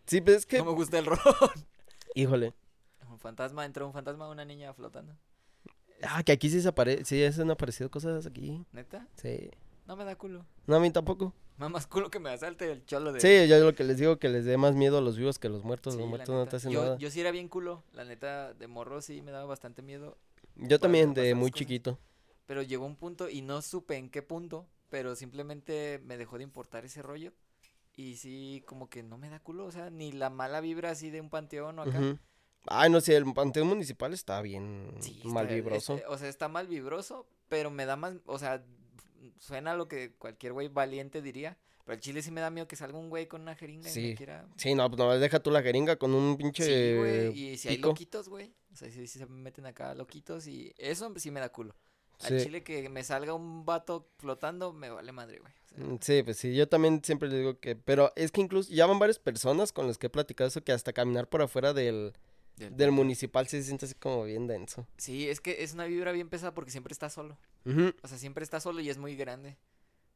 Sí, 0.07 0.21
pero 0.21 0.37
es 0.37 0.45
que... 0.47 0.59
No 0.59 0.67
me 0.67 0.73
gusta 0.73 0.99
el 0.99 1.07
ron. 1.07 1.19
Híjole. 2.15 2.55
Un 3.15 3.21
fantasma, 3.21 3.65
entró 3.65 3.87
un 3.87 3.93
fantasma, 3.93 4.29
una 4.29 4.45
niña 4.45 4.75
flotando. 4.75 5.17
Ah, 6.03 6.23
que 6.25 6.33
aquí 6.33 6.51
sí 6.51 6.61
se 6.61 6.69
apare... 6.69 7.05
Sí, 7.05 7.33
se 7.33 7.43
han 7.43 7.51
aparecido 7.51 7.91
cosas 7.91 8.27
aquí. 8.27 8.67
¿Neta? 8.73 9.07
Sí. 9.15 9.51
No 9.87 9.95
me 9.95 10.05
da 10.05 10.17
culo. 10.17 10.45
No, 10.67 10.77
a 10.77 10.81
mí 10.81 10.91
tampoco. 10.91 11.33
Da 11.57 11.69
más 11.69 11.87
culo 11.87 12.11
que 12.11 12.19
me 12.19 12.31
asalte 12.31 12.71
el 12.73 12.85
cholo 12.85 13.13
de... 13.13 13.21
Sí, 13.21 13.49
yo 13.49 13.61
lo 13.61 13.75
que 13.77 13.85
les 13.85 13.99
digo 13.99 14.19
que 14.19 14.29
les 14.29 14.45
dé 14.45 14.57
más 14.57 14.75
miedo 14.75 14.99
a 14.99 15.01
los 15.01 15.17
vivos 15.17 15.39
que 15.39 15.47
a 15.47 15.51
los 15.51 15.63
muertos. 15.63 15.95
Sí, 15.95 16.01
los 16.01 16.09
muertos 16.09 16.35
no 16.35 16.47
te 16.47 16.57
hacen 16.57 16.73
yo, 16.73 16.83
nada. 16.83 16.99
yo 16.99 17.09
sí 17.11 17.21
era 17.21 17.31
bien 17.31 17.49
culo. 17.49 17.85
La 17.93 18.05
neta, 18.05 18.53
de 18.53 18.67
morro 18.67 19.01
sí 19.01 19.23
me 19.23 19.31
daba 19.31 19.45
bastante 19.45 19.81
miedo. 19.81 20.19
Yo 20.57 20.81
también, 20.81 21.15
de 21.15 21.35
muy 21.37 21.53
cosas. 21.53 21.61
chiquito. 21.61 21.99
Pero 22.47 22.63
llegó 22.63 22.85
un 22.85 22.97
punto 22.97 23.29
y 23.29 23.43
no 23.43 23.63
supe 23.63 23.97
en 23.97 24.11
qué 24.11 24.23
punto. 24.23 24.67
Pero 24.91 25.15
simplemente 25.15 26.01
me 26.05 26.17
dejó 26.17 26.39
de 26.39 26.45
importar 26.45 26.85
ese 26.85 27.03
rollo. 27.03 27.33
Y 27.97 28.17
sí, 28.17 28.65
como 28.67 28.91
que 28.91 29.05
no 29.05 29.17
me 29.17 29.31
da 29.31 29.39
culo. 29.39 29.67
O 29.67 29.71
sea, 29.71 29.91
ni 29.91 30.11
la 30.11 30.31
mala 30.31 30.61
vibra 30.61 30.91
así 30.91 31.11
de 31.11 31.21
un 31.21 31.31
panteón 31.31 31.79
o 31.79 31.83
acá. 31.83 32.19
Ay, 32.67 32.91
no 32.91 33.01
sé, 33.01 33.17
el 33.17 33.25
panteón 33.35 33.69
municipal 33.69 34.13
está 34.15 34.41
bien 34.43 34.95
Sí, 35.01 35.21
mal 35.25 35.45
está- 35.45 35.55
vibroso. 35.55 35.95
este, 35.97 36.07
o 36.07 36.17
sea, 36.19 36.29
está 36.29 36.49
mal 36.49 36.67
vibroso, 36.67 37.27
pero 37.49 37.71
me 37.71 37.85
da 37.87 37.97
más, 37.97 38.15
o 38.27 38.39
sea, 38.39 38.65
suena 39.39 39.73
a 39.73 39.77
lo 39.77 39.89
que 39.89 40.13
cualquier 40.19 40.53
güey 40.53 40.69
valiente 40.69 41.23
diría. 41.23 41.57
Pero 41.85 41.97
el 41.97 42.01
chile 42.01 42.23
sí 42.23 42.31
me 42.31 42.41
da 42.41 42.49
miedo 42.49 42.67
que 42.67 42.77
salga 42.77 42.97
un 42.97 43.11
güey 43.11 43.27
con 43.27 43.43
una 43.43 43.55
jeringa 43.55 43.91
y 43.91 43.93
Sí. 43.93 44.01
me 44.09 44.15
quiera. 44.15 44.47
Sí, 44.57 44.75
no, 44.75 44.89
pues 44.89 44.99
nomás 44.99 45.21
deja 45.21 45.39
tú 45.41 45.51
la 45.51 45.61
jeringa 45.63 45.97
con 45.97 46.15
un 46.15 46.39
pinche 46.39 46.65
Sí, 46.65 46.97
güey. 46.99 47.39
Y 47.53 47.59
si 47.59 47.69
hay 47.69 47.77
loquitos, 47.77 48.31
güey. 48.31 48.55
O 48.73 48.77
sea, 48.77 48.91
si, 48.91 49.07
si 49.07 49.19
se 49.19 49.27
meten 49.27 49.67
acá 49.67 49.95
loquitos 49.95 50.47
y 50.47 50.73
eso 50.79 51.13
sí 51.19 51.31
me 51.31 51.41
da 51.41 51.51
culo. 51.51 51.75
Al 52.21 52.39
Sí. 52.39 52.47
chile 52.47 52.63
que 52.63 52.89
me 52.89 53.05
salga 53.05 53.35
un 53.35 53.67
vato 53.67 54.09
flotando, 54.17 54.73
me 54.73 54.89
vale 54.89 55.13
madre, 55.13 55.41
güey. 55.41 55.53
O 55.53 55.69
sea, 55.77 55.85
Mm, 55.85 55.99
Sí, 56.01 56.23
pues 56.23 56.39
sí, 56.39 56.55
yo 56.55 56.69
también 56.71 57.03
siempre 57.05 57.29
le 57.29 57.37
digo 57.39 57.59
que, 57.61 57.77
pero 57.77 58.13
es 58.17 58.31
que 58.33 58.41
incluso 58.41 58.73
ya 58.73 58.87
van 58.87 58.99
varias 58.99 59.19
personas 59.19 59.71
con 59.73 59.87
las 59.87 59.99
que 59.99 60.07
he 60.07 60.11
platicado 60.11 60.49
eso 60.49 60.63
que 60.65 60.73
hasta 60.73 60.95
caminar 60.95 61.29
por 61.29 61.43
afuera 61.43 61.75
del, 61.75 62.15
del- 62.57 62.77
del 62.77 62.93
municipal 62.93 63.47
sí 63.49 63.59
se 63.59 63.65
siente 63.65 63.87
así 63.87 63.95
como 63.95 64.25
bien 64.25 64.47
denso. 64.47 64.87
Sí, 64.97 65.29
es 65.29 65.41
que 65.41 65.63
es 65.65 65.75
una 65.75 65.85
vibra 65.87 66.13
bien 66.13 66.29
pesada 66.29 66.55
porque 66.55 66.71
siempre 66.71 66.93
está 66.93 67.11
solo. 67.11 67.37
O 68.03 68.09
sea, 68.09 68.19
siempre 68.19 68.45
está 68.45 68.61
solo 68.61 68.81
y 68.81 68.91
es 68.91 68.99
muy 68.99 69.17
grande. 69.17 69.57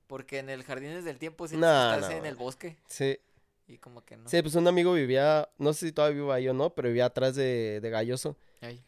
Porque 0.07 0.39
en 0.39 0.49
el 0.49 0.63
Jardines 0.65 1.05
del 1.05 1.19
Tiempo 1.19 1.47
sí 1.49 1.57
No, 1.57 1.67
estás 1.95 2.11
no, 2.11 2.17
en 2.17 2.25
el 2.27 2.35
bosque. 2.37 2.77
Sí, 2.87 3.19
Y 3.67 3.77
como 3.79 4.03
que 4.05 4.17
no. 4.17 4.29
sí, 4.29 4.41
pues 4.41 4.55
un 4.55 4.67
amigo 4.67 4.93
vivía, 4.95 5.49
no 5.59 5.73
sé 5.75 5.87
si 5.87 5.93
todavía 5.93 6.23
vive 6.23 6.33
ahí 6.33 6.49
o 6.49 6.55
no, 6.55 6.71
pero 6.75 6.89
vivía 6.89 7.05
atrás 7.07 7.35
de, 7.37 7.81
de 7.83 7.91
Galloso. 7.91 8.37
Ahí. 8.63 8.83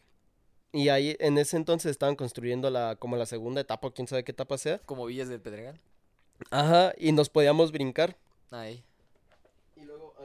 Y 0.73 0.89
ahí 0.89 1.15
en 1.19 1.37
ese 1.37 1.57
entonces 1.57 1.91
estaban 1.91 2.15
construyendo 2.15 2.69
la, 2.71 2.95
como 2.95 3.17
la 3.17 3.25
segunda 3.27 3.61
etapa, 3.61 3.87
o 3.87 3.93
quién 3.93 4.07
sabe 4.07 4.23
qué 4.23 4.31
etapa 4.31 4.57
sea. 4.57 4.79
Como 4.79 5.05
Villas 5.05 5.27
del 5.29 5.41
Pedregal. 5.41 5.79
Ajá, 6.49 6.93
y 6.97 7.11
nos 7.11 7.29
podíamos 7.29 7.71
brincar. 7.71 8.17
Ahí. 8.49 8.83
Y 9.75 9.81
luego, 9.83 10.15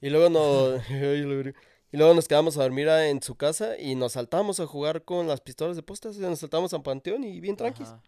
y 0.00 0.10
luego 0.10 0.28
nos, 0.30 0.82
ay. 0.90 1.54
Y 1.92 1.96
luego 1.98 2.14
nos 2.14 2.26
quedamos 2.26 2.56
a 2.56 2.62
dormir 2.62 2.88
a- 2.88 3.08
en 3.08 3.22
su 3.22 3.36
casa 3.36 3.78
y 3.78 3.94
nos 3.94 4.12
saltamos 4.12 4.58
a 4.60 4.66
jugar 4.66 5.04
con 5.04 5.28
las 5.28 5.40
pistolas 5.40 5.76
de 5.76 5.82
postas, 5.82 6.16
sea, 6.16 6.28
nos 6.30 6.40
saltamos 6.40 6.72
a 6.74 6.82
Panteón 6.82 7.22
y 7.24 7.40
bien 7.40 7.56
tranquis. 7.56 7.88
Ajá. 7.88 8.02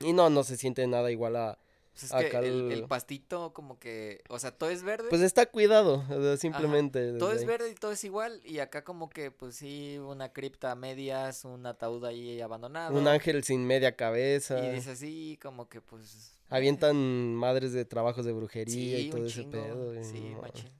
Y 0.00 0.12
no, 0.12 0.28
no 0.28 0.44
se 0.44 0.56
siente 0.56 0.86
nada 0.86 1.10
igual 1.10 1.36
a... 1.36 1.58
Pues 1.98 2.12
es 2.12 2.30
que 2.30 2.36
el, 2.36 2.84
pastito 2.86 3.54
como 3.54 3.78
que, 3.78 4.22
o 4.28 4.38
sea, 4.38 4.50
todo 4.50 4.68
es 4.68 4.82
verde. 4.82 5.08
Pues 5.08 5.22
está 5.22 5.46
cuidado, 5.46 6.04
simplemente. 6.36 7.14
todo 7.14 7.32
es 7.32 7.40
ahí. 7.40 7.46
verde 7.46 7.70
y 7.70 7.74
todo 7.74 7.92
es 7.92 8.04
igual. 8.04 8.42
Y 8.44 8.58
acá 8.58 8.84
como 8.84 9.08
que, 9.08 9.30
pues 9.30 9.56
sí, 9.56 9.96
una 9.98 10.30
cripta 10.30 10.72
a 10.72 10.74
medias, 10.74 11.46
un 11.46 11.64
ataúd 11.64 12.04
ahí 12.04 12.38
abandonado. 12.42 12.98
Un 12.98 13.08
ángel 13.08 13.42
sin 13.44 13.66
media 13.66 13.96
cabeza. 13.96 14.62
Y 14.62 14.74
dice 14.74 14.90
así, 14.90 15.38
como 15.40 15.70
que 15.70 15.80
pues... 15.80 16.34
eh, 16.36 16.46
Avientan 16.50 17.34
madres 17.34 17.72
de 17.72 17.86
trabajos 17.86 18.26
de 18.26 18.32
brujería 18.32 18.74
sí, 18.74 19.06
y 19.06 19.10
todo 19.10 19.24
ese 19.24 19.44
pedo. 19.44 19.98
y 19.98 20.04
Sí, 20.04 20.20
no. 20.34 20.42
machín. 20.42 20.70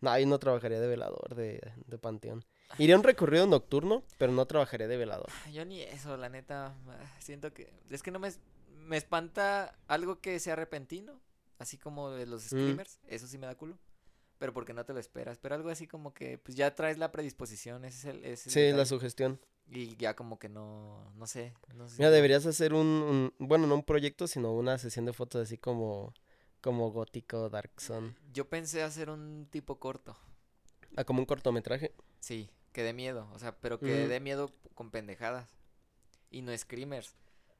No, 0.00 0.16
yo 0.18 0.26
no 0.26 0.38
trabajaría 0.38 0.80
de 0.80 0.86
velador 0.86 1.34
de, 1.34 1.60
de 1.86 1.98
Panteón. 1.98 2.44
Iría 2.78 2.96
un 2.96 3.02
recorrido 3.02 3.46
nocturno, 3.46 4.04
pero 4.18 4.32
no 4.32 4.46
trabajaría 4.46 4.86
de 4.86 4.96
velador. 4.96 5.26
Yo 5.52 5.64
ni 5.64 5.82
eso, 5.82 6.16
la 6.16 6.28
neta. 6.28 6.76
ah, 6.88 7.16
Siento 7.20 7.52
que. 7.52 7.72
Es 7.90 8.02
que 8.02 8.10
no 8.10 8.18
me. 8.18 8.28
es- 8.28 8.40
Me 8.86 8.96
espanta 8.96 9.76
algo 9.86 10.20
que 10.20 10.38
sea 10.40 10.56
repentino. 10.56 11.20
Así 11.58 11.76
como 11.76 12.10
de 12.10 12.24
los 12.26 12.44
Mm. 12.44 12.46
screamers. 12.46 13.00
Eso 13.08 13.26
sí 13.26 13.36
me 13.38 13.46
da 13.46 13.54
culo. 13.56 13.76
Pero 14.38 14.52
porque 14.54 14.72
no 14.72 14.84
te 14.86 14.92
lo 14.94 15.00
esperas. 15.00 15.36
Pero 15.38 15.56
algo 15.56 15.68
así 15.68 15.86
como 15.88 16.14
que. 16.14 16.38
Pues 16.38 16.56
ya 16.56 16.74
traes 16.74 16.96
la 16.96 17.10
predisposición. 17.12 17.84
Ese 17.84 17.98
es 17.98 18.04
el. 18.14 18.24
ese 18.24 18.32
es 18.32 18.46
el 18.46 18.52
Sí, 18.52 18.60
la 18.60 18.66
detalle. 18.66 18.86
sugestión. 18.86 19.40
Y 19.70 19.96
ya 19.96 20.14
como 20.14 20.38
que 20.38 20.48
no. 20.48 21.12
No 21.16 21.26
sé. 21.26 21.52
No 21.74 21.88
sé 21.88 21.96
Mira, 21.98 22.08
si- 22.10 22.14
deberías 22.14 22.46
hacer 22.46 22.72
un, 22.72 22.86
un- 22.86 23.34
bueno, 23.38 23.66
no 23.66 23.74
un 23.74 23.82
proyecto, 23.84 24.26
sino 24.28 24.52
una 24.54 24.78
sesión 24.78 25.04
de 25.04 25.12
fotos 25.12 25.42
así 25.42 25.58
como, 25.58 26.14
como 26.60 26.90
gótico, 26.90 27.48
dark 27.48 27.70
zone. 27.80 28.14
Yo 28.32 28.48
pensé 28.48 28.82
hacer 28.82 29.10
un 29.10 29.46
tipo 29.50 29.78
corto. 29.78 30.16
Ah, 30.96 31.04
como 31.04 31.20
un 31.20 31.26
cortometraje. 31.26 31.92
Sí. 32.20 32.50
Que 32.72 32.82
dé 32.82 32.92
miedo. 32.92 33.28
O 33.32 33.38
sea, 33.38 33.56
pero 33.60 33.78
que 33.78 34.00
Ujú. 34.02 34.08
dé 34.08 34.20
miedo 34.20 34.52
con 34.74 34.90
pendejadas. 34.90 35.48
Y 36.30 36.42
no 36.42 36.56
screamers. 36.56 37.14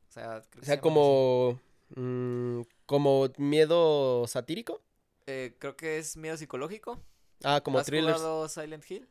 O 0.09 0.13
sea, 0.13 0.43
creo 0.51 0.59
O 0.59 0.61
que 0.61 0.67
sea, 0.67 0.81
como, 0.81 1.61
mm, 1.97 2.63
como 2.87 3.29
miedo 3.39 4.27
satírico. 4.27 4.81
Eh, 5.27 5.57
creo 5.59 5.77
que 5.77 5.99
es 5.99 6.17
miedo 6.17 6.37
psicológico. 6.37 6.99
Ah, 7.45 7.61
como 7.63 7.79
¿Has 7.79 7.87
thrillers. 7.87 8.17
jugado 8.17 8.49
Silent 8.49 8.91
Hill? 8.91 9.09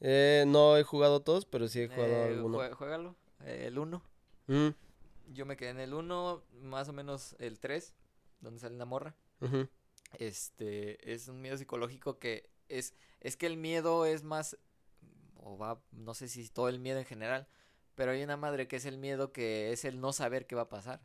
Eh, 0.00 0.44
no 0.46 0.76
he 0.78 0.82
jugado 0.82 1.20
todos, 1.20 1.44
pero 1.44 1.68
sí 1.68 1.82
he 1.82 1.88
jugado 1.88 2.06
Eh, 2.12 2.24
alguno. 2.34 2.58
jue- 2.58 2.72
juégalo. 2.74 3.16
el 3.44 3.78
1. 3.78 4.02
Mm, 4.48 4.68
Yo 5.32 5.46
me 5.46 5.56
quedé 5.56 5.70
en 5.70 5.80
el 5.80 5.94
1, 5.94 6.42
más 6.60 6.88
o 6.88 6.92
menos 6.92 7.36
el 7.38 7.58
3, 7.60 7.94
donde 8.40 8.60
sale 8.60 8.76
la 8.76 8.84
morra. 8.84 9.14
Este, 10.18 11.12
es 11.12 11.28
un 11.28 11.40
miedo 11.40 11.56
psicológico 11.56 12.18
que 12.18 12.50
es, 12.68 12.94
es 13.20 13.36
que 13.36 13.46
el 13.46 13.56
miedo 13.56 14.06
es 14.06 14.22
más, 14.22 14.56
o 15.36 15.56
va, 15.56 15.80
no 15.92 16.14
sé 16.14 16.28
si 16.28 16.48
todo 16.48 16.68
el 16.68 16.80
miedo 16.80 16.98
en 16.98 17.04
general, 17.04 17.48
pero 17.94 18.12
hay 18.12 18.22
una 18.22 18.36
madre 18.36 18.66
que 18.68 18.76
es 18.76 18.86
el 18.86 18.98
miedo 18.98 19.32
que 19.32 19.72
es 19.72 19.84
el 19.84 20.00
no 20.00 20.12
saber 20.12 20.46
qué 20.46 20.54
va 20.54 20.62
a 20.62 20.68
pasar. 20.68 21.02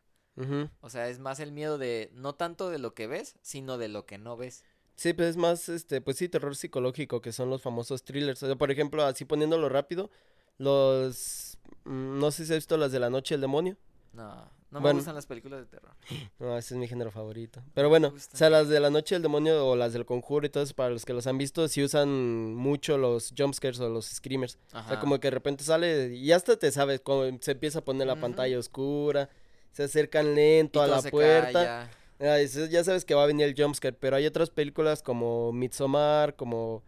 O 0.82 0.90
sea, 0.90 1.08
es 1.08 1.20
más 1.20 1.40
el 1.40 1.54
miedo 1.54 1.78
de, 1.78 2.12
no 2.14 2.36
tanto 2.36 2.70
de 2.70 2.78
lo 2.78 2.94
que 2.94 3.08
ves, 3.08 3.38
sino 3.42 3.78
de 3.78 3.88
lo 3.88 4.06
que 4.06 4.18
no 4.18 4.36
ves. 4.36 4.66
Sí, 4.96 5.14
pues 5.14 5.30
es 5.30 5.38
más, 5.38 5.70
este, 5.70 6.02
pues 6.02 6.18
sí, 6.18 6.28
terror 6.28 6.56
psicológico, 6.56 7.22
que 7.22 7.32
son 7.32 7.50
los 7.50 7.62
famosos 7.62 8.04
thrillers. 8.04 8.44
O 8.44 8.48
sea, 8.48 8.56
por 8.58 8.70
ejemplo, 8.70 9.06
así 9.06 9.24
poniéndolo 9.24 9.70
rápido, 9.70 10.10
los, 10.58 11.58
mm, 11.86 12.20
no 12.20 12.32
sé 12.32 12.46
si 12.46 12.52
has 12.52 12.58
visto 12.58 12.78
las 12.78 12.92
de 12.92 13.00
la 13.00 13.10
noche 13.10 13.36
del 13.36 13.42
demonio. 13.42 13.78
No, 14.14 14.50
no 14.72 14.82
me 14.82 14.92
gustan 14.94 15.16
las 15.16 15.26
películas 15.26 15.62
de 15.62 15.66
terror. 15.68 15.94
No, 16.40 16.58
ese 16.58 16.74
es 16.74 16.80
mi 16.80 16.88
género 16.88 17.12
favorito. 17.12 17.62
Pero 17.74 17.90
bueno, 17.90 18.14
o 18.16 18.20
sea, 18.20 18.50
las 18.50 18.68
de 18.68 18.80
la 18.80 18.90
noche 18.90 19.16
del 19.16 19.22
demonio 19.22 19.66
o 19.66 19.76
las 19.76 19.94
del 19.94 20.06
conjuro 20.06 20.46
y 20.46 20.50
todo 20.50 20.64
eso, 20.64 20.74
para 20.76 20.90
los 20.90 21.06
que 21.06 21.14
los 21.14 21.28
han 21.28 21.38
visto, 21.38 21.68
sí 21.68 21.84
usan 21.84 22.54
mucho 22.54 22.98
los 22.98 23.34
jumpscares 23.38 23.80
o 23.80 23.90
los 23.90 24.08
screamers. 24.08 24.58
O 24.68 24.70
sea, 24.72 24.80
Ajá. 24.82 25.00
como 25.00 25.20
que 25.20 25.28
de 25.28 25.32
repente 25.32 25.64
sale 25.64 26.14
y 26.14 26.32
hasta 26.32 26.58
te 26.58 26.72
sabes, 26.72 27.00
como 27.00 27.24
se 27.40 27.52
empieza 27.52 27.80
a 27.80 27.86
poner 27.86 28.08
la 28.08 28.20
pantalla 28.20 28.60
oscura, 28.60 29.30
se 29.72 29.84
acercan 29.84 30.36
lento 30.36 30.80
Y 30.80 30.84
a 30.84 30.88
la 30.88 31.02
puerta. 31.02 31.90
Ah, 32.20 32.40
ya 32.42 32.84
sabes 32.84 33.04
que 33.04 33.14
va 33.14 33.24
a 33.24 33.28
venir 33.28 33.46
el 33.46 33.56
jumpscare, 33.62 33.96
pero 34.00 34.16
hay 34.16 34.26
otras 34.26 34.50
películas 34.50 35.02
como 35.02 35.52
Midsommar, 35.52 36.36
como 36.36 36.82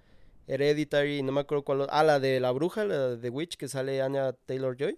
Hereditary, 0.48 1.22
no 1.22 1.34
me 1.34 1.42
acuerdo 1.42 1.64
cuál. 1.64 1.88
Ah, 1.90 2.04
la 2.04 2.20
de 2.20 2.40
la 2.40 2.52
bruja, 2.52 2.86
la 2.86 3.16
de 3.18 3.30
Witch, 3.30 3.58
que 3.58 3.68
sale 3.68 4.02
Anya 4.02 4.34
Taylor-Joy. 4.46 4.98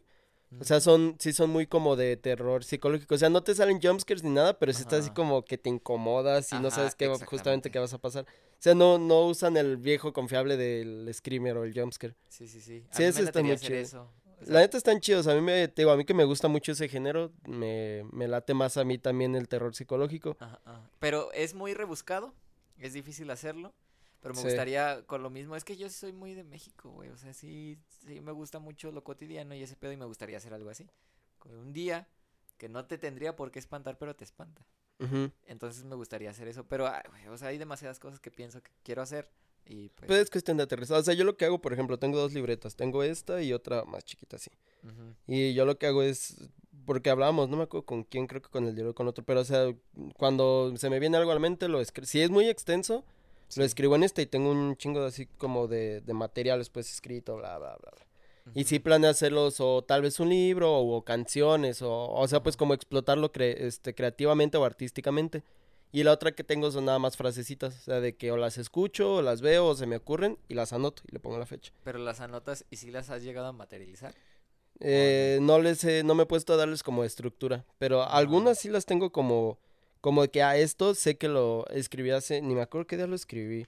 O 0.59 0.63
sea, 0.63 0.79
son, 0.79 1.15
sí 1.19 1.31
son 1.31 1.51
muy 1.51 1.67
como 1.67 1.95
de 1.95 2.17
terror 2.17 2.63
psicológico. 2.63 3.13
O 3.13 3.17
sea, 3.17 3.29
no 3.29 3.43
te 3.43 3.53
salen 3.53 3.79
jumpscares 3.79 4.23
ni 4.23 4.31
nada, 4.31 4.57
pero 4.57 4.73
sí 4.73 4.81
está 4.81 4.97
así 4.97 5.11
como 5.11 5.45
que 5.45 5.57
te 5.59 5.69
incomodas 5.69 6.51
y 6.51 6.55
no 6.59 6.71
sabes 6.71 6.95
qué 6.95 7.07
justamente 7.25 7.69
qué 7.69 7.77
vas 7.77 7.93
a 7.93 7.99
pasar. 7.99 8.25
O 8.25 8.61
sea, 8.61 8.73
no, 8.73 8.97
no 8.97 9.27
usan 9.27 9.57
el 9.57 9.77
viejo 9.77 10.11
confiable 10.11 10.57
del 10.57 11.09
screamer 11.13 11.55
o 11.57 11.63
el 11.63 11.73
jumpscare. 11.73 12.15
Sí, 12.27 12.47
sí, 12.47 12.61
sí. 12.61 12.83
A 12.91 12.95
Sí, 12.95 13.03
me 13.03 13.09
está 13.09 13.43
muy 13.43 13.57
chido. 13.57 13.77
eso. 13.77 14.09
O 14.41 14.45
sea, 14.45 14.53
La 14.53 14.59
neta 14.61 14.77
están 14.77 14.99
chidos. 14.99 15.27
A 15.27 15.35
mí 15.35 15.41
me, 15.41 15.67
te 15.67 15.83
digo, 15.83 15.91
a 15.91 15.97
mí 15.97 16.03
que 16.03 16.13
me 16.13 16.23
gusta 16.23 16.47
mucho 16.47 16.71
ese 16.71 16.87
género, 16.89 17.31
me, 17.47 18.03
me 18.11 18.27
late 18.27 18.53
más 18.53 18.77
a 18.77 18.83
mí 18.83 18.97
también 18.97 19.35
el 19.35 19.47
terror 19.47 19.75
psicológico. 19.75 20.35
ajá, 20.39 20.59
ajá. 20.65 20.89
Pero 20.99 21.31
es 21.33 21.53
muy 21.53 21.73
rebuscado, 21.73 22.33
es 22.79 22.93
difícil 22.93 23.29
hacerlo, 23.29 23.73
pero 24.21 24.33
me 24.33 24.41
Sí. 24.41 24.47
gustaría 24.47 25.03
con 25.05 25.23
lo 25.23 25.29
mismo, 25.29 25.55
es 25.55 25.63
que 25.63 25.77
yo 25.77 25.87
sí 25.89 25.95
soy 25.95 26.13
muy 26.13 26.33
de 26.33 26.43
México, 26.43 26.89
güey, 26.91 27.09
o 27.09 27.17
sea, 27.17 27.33
sí, 27.33 27.77
sí 28.05 28.21
me 28.21 28.31
gusta 28.31 28.59
mucho 28.59 28.91
lo 28.91 29.03
cotidiano 29.03 29.55
y 29.55 29.63
ese 29.63 29.75
pedo 29.75 29.91
y 29.91 29.97
me 29.97 30.05
gustaría 30.05 30.37
hacer 30.37 30.53
algo 30.53 30.69
así. 30.69 30.87
Con 31.37 31.53
Un 31.55 31.73
día 31.73 32.07
que 32.57 32.67
no 32.69 32.85
te 32.85 32.97
tendría 32.97 33.35
por 33.35 33.51
qué 33.51 33.59
espantar, 33.59 33.97
pero 33.97 34.15
te 34.15 34.23
espanta. 34.23 34.65
Entonces 35.47 35.85
me 35.85 35.95
gustaría 35.95 36.29
hacer 36.29 36.49
eso, 36.49 36.65
pero, 36.67 36.85
ay, 36.87 37.01
güey, 37.09 37.27
o 37.29 37.37
sea, 37.37 37.47
hay 37.47 37.57
demasiadas 37.57 37.99
cosas 37.99 38.19
que 38.19 38.31
pienso 38.31 38.61
que 38.61 38.69
quiero 38.83 39.01
hacer 39.01 39.29
y 39.65 39.87
pues... 39.89 40.07
Pues 40.07 40.19
es 40.19 40.29
cuestión 40.29 40.57
de 40.57 40.63
aterrizar. 40.63 40.97
O 40.99 41.03
sea, 41.03 41.13
yo 41.13 41.23
lo 41.23 41.37
que 41.37 41.45
hago, 41.45 41.61
por 41.61 41.71
ejemplo, 41.71 41.97
tengo 41.97 42.17
dos 42.19 42.33
libretas. 42.33 42.75
Tengo 42.75 43.01
esta 43.03 43.41
y 43.41 43.53
otra 43.53 43.85
más 43.85 44.03
chiquita 44.03 44.35
así. 44.35 44.51
Y 45.25 45.53
yo 45.53 45.63
lo 45.65 45.77
que 45.77 45.87
hago 45.87 46.03
es, 46.03 46.49
porque 46.85 47.09
hablábamos, 47.09 47.47
no 47.47 47.55
me 47.55 47.63
acuerdo 47.63 47.85
con 47.85 48.03
quién, 48.03 48.27
creo 48.27 48.41
que 48.41 48.49
con 48.49 48.65
el 48.65 48.75
diario 48.75 48.91
o 48.91 48.95
con 48.95 49.07
otro, 49.07 49.23
pero 49.23 49.39
o 49.39 49.45
sea, 49.45 49.73
cuando 50.17 50.75
se 50.75 50.89
me 50.89 50.99
viene 50.99 51.15
algo 51.15 51.31
a 51.31 51.35
la 51.35 51.39
mente, 51.39 51.69
lo 51.69 51.79
escribo. 51.79 52.05
Si 52.07 52.19
es 52.21 52.29
muy 52.29 52.49
extenso, 52.49 53.05
Sí. 53.49 53.59
lo 53.59 53.65
escribo 53.65 53.95
en 53.95 54.03
este 54.03 54.21
y 54.21 54.25
tengo 54.25 54.51
un 54.51 54.77
chingo 54.77 55.01
de 55.01 55.07
así 55.07 55.25
como 55.25 55.67
de, 55.67 56.01
de 56.01 56.13
materiales 56.13 56.69
pues 56.69 56.91
escrito, 56.91 57.35
bla, 57.35 57.57
bla, 57.57 57.75
bla. 57.77 57.91
bla. 57.91 58.05
Y 58.53 58.63
sí 58.63 58.79
planeo 58.79 59.09
hacerlos 59.09 59.59
o 59.59 59.83
tal 59.83 60.01
vez 60.01 60.19
un 60.19 60.29
libro 60.29 60.73
o, 60.73 61.03
canciones 61.03 61.81
o, 61.81 62.09
o 62.09 62.27
sea, 62.27 62.41
pues 62.41 62.57
como 62.57 62.73
explotarlo 62.73 63.31
este, 63.35 63.93
creativamente 63.93 64.57
o 64.57 64.65
artísticamente. 64.65 65.43
Y 65.91 66.03
la 66.03 66.11
otra 66.11 66.33
que 66.33 66.43
tengo 66.43 66.69
son 66.69 66.85
nada 66.85 66.99
más 66.99 67.17
frasecitas, 67.17 67.75
o 67.75 67.81
sea, 67.81 67.99
de 67.99 68.15
que 68.15 68.31
o 68.31 68.37
las 68.37 68.59
escucho, 68.59 69.15
o 69.15 69.21
las 69.23 69.41
veo, 69.41 69.65
o 69.65 69.75
se 69.75 69.87
me 69.87 69.95
ocurren 69.95 70.37
y 70.47 70.53
las 70.53 70.71
anoto 70.71 71.01
y 71.07 71.13
le 71.13 71.19
pongo 71.19 71.39
la 71.39 71.47
fecha. 71.47 71.73
Pero 71.83 71.97
las 71.97 72.19
anotas 72.19 72.65
y 72.69 72.75
si 72.75 72.91
las 72.91 73.09
has 73.09 73.23
llegado 73.23 73.47
a 73.47 73.53
materializar. 73.53 74.13
Eh, 74.81 75.39
no 75.41 75.59
les 75.59 75.83
he, 75.83 76.03
no 76.03 76.15
me 76.15 76.23
he 76.23 76.25
puesto 76.27 76.53
a 76.53 76.57
darles 76.57 76.83
como 76.83 77.03
estructura, 77.03 77.65
pero 77.79 78.03
ah. 78.03 78.17
algunas 78.17 78.59
sí 78.59 78.69
las 78.69 78.85
tengo 78.85 79.11
como, 79.11 79.57
como 80.01 80.25
que 80.27 80.43
a 80.43 80.57
esto 80.57 80.95
sé 80.95 81.17
que 81.17 81.27
lo 81.27 81.67
escribí 81.69 82.11
hace, 82.11 82.41
ni 82.41 82.55
me 82.55 82.61
acuerdo 82.61 82.87
qué 82.87 82.97
día 82.97 83.07
lo 83.07 83.15
escribí, 83.15 83.65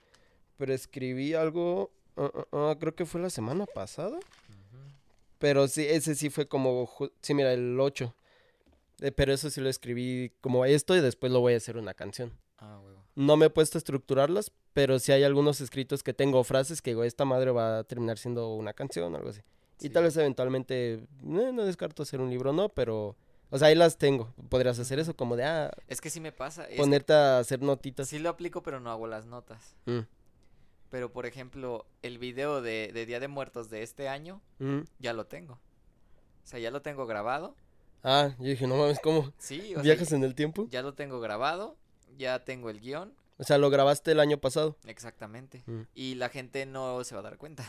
pero 0.56 0.72
escribí 0.72 1.34
algo, 1.34 1.90
ah, 2.16 2.30
ah, 2.52 2.76
creo 2.78 2.94
que 2.94 3.06
fue 3.06 3.20
la 3.20 3.30
semana 3.30 3.66
pasada, 3.66 4.18
pero 5.38 5.66
sí, 5.66 5.84
ese 5.84 6.14
sí 6.14 6.30
fue 6.30 6.46
como, 6.46 6.88
sí, 7.20 7.34
mira, 7.34 7.52
el 7.52 7.78
8. 7.78 8.14
Eh, 9.00 9.10
pero 9.10 9.32
eso 9.32 9.50
sí 9.50 9.60
lo 9.60 9.68
escribí 9.68 10.30
como 10.40 10.64
esto 10.64 10.94
y 10.96 11.00
después 11.00 11.32
lo 11.32 11.40
voy 11.40 11.54
a 11.54 11.56
hacer 11.56 11.76
una 11.76 11.94
canción. 11.94 12.32
Ah, 12.58 12.80
No 13.16 13.36
me 13.36 13.46
he 13.46 13.50
puesto 13.50 13.76
a 13.76 13.80
estructurarlas, 13.80 14.52
pero 14.72 15.00
sí 15.00 15.10
hay 15.10 15.24
algunos 15.24 15.60
escritos 15.60 16.04
que 16.04 16.14
tengo, 16.14 16.44
frases 16.44 16.80
que 16.80 16.92
digo, 16.92 17.02
esta 17.02 17.24
madre 17.24 17.50
va 17.50 17.78
a 17.80 17.84
terminar 17.84 18.18
siendo 18.18 18.54
una 18.54 18.72
canción 18.72 19.12
o 19.12 19.16
algo 19.16 19.30
así. 19.30 19.40
Y 19.80 19.90
tal 19.90 20.04
vez 20.04 20.16
eventualmente, 20.16 20.92
eh, 20.94 21.06
no 21.20 21.64
descarto 21.64 22.04
hacer 22.04 22.20
un 22.20 22.30
libro, 22.30 22.52
no, 22.52 22.68
pero... 22.68 23.16
O 23.52 23.58
sea, 23.58 23.68
ahí 23.68 23.74
las 23.74 23.98
tengo. 23.98 24.32
Podrías 24.48 24.78
hacer 24.78 24.98
eso 24.98 25.14
como 25.14 25.36
de, 25.36 25.44
ah... 25.44 25.70
Es 25.86 26.00
que 26.00 26.08
sí 26.08 26.20
me 26.20 26.32
pasa. 26.32 26.66
Ponerte 26.74 27.12
a 27.12 27.38
hacer 27.38 27.60
notitas. 27.60 28.08
Sí 28.08 28.18
lo 28.18 28.30
aplico, 28.30 28.62
pero 28.62 28.80
no 28.80 28.90
hago 28.90 29.06
las 29.06 29.26
notas. 29.26 29.76
Mm. 29.84 30.00
Pero, 30.88 31.12
por 31.12 31.26
ejemplo, 31.26 31.84
el 32.00 32.16
video 32.16 32.62
de, 32.62 32.90
Día 33.06 33.20
de 33.20 33.28
Muertos 33.28 33.68
de 33.68 33.82
este 33.82 34.08
año, 34.08 34.40
mm. 34.58 34.80
ya 35.00 35.12
lo 35.12 35.26
tengo. 35.26 35.54
O 35.54 36.46
sea, 36.46 36.60
ya 36.60 36.70
lo 36.70 36.80
tengo 36.80 37.04
grabado. 37.04 37.54
Ah, 38.02 38.30
yo 38.38 38.46
dije, 38.46 38.66
no 38.66 38.76
mames, 38.76 38.98
¿cómo? 39.00 39.30
Sí, 39.36 39.76
o 39.76 39.82
¿Viajas 39.82 40.12
en 40.12 40.24
el 40.24 40.34
tiempo? 40.34 40.66
Ya 40.70 40.80
lo 40.80 40.94
tengo 40.94 41.20
grabado, 41.20 41.76
ya 42.16 42.44
tengo 42.46 42.70
el 42.70 42.80
guion. 42.80 43.12
O 43.36 43.44
sea, 43.44 43.58
lo 43.58 43.68
grabaste 43.68 44.12
el 44.12 44.20
año 44.20 44.38
pasado. 44.38 44.78
Exactamente. 44.86 45.62
Mm. 45.66 45.82
Y 45.94 46.14
la 46.14 46.30
gente 46.30 46.64
no 46.64 47.04
se 47.04 47.14
va 47.14 47.20
a 47.20 47.24
dar 47.24 47.36
cuenta. 47.36 47.64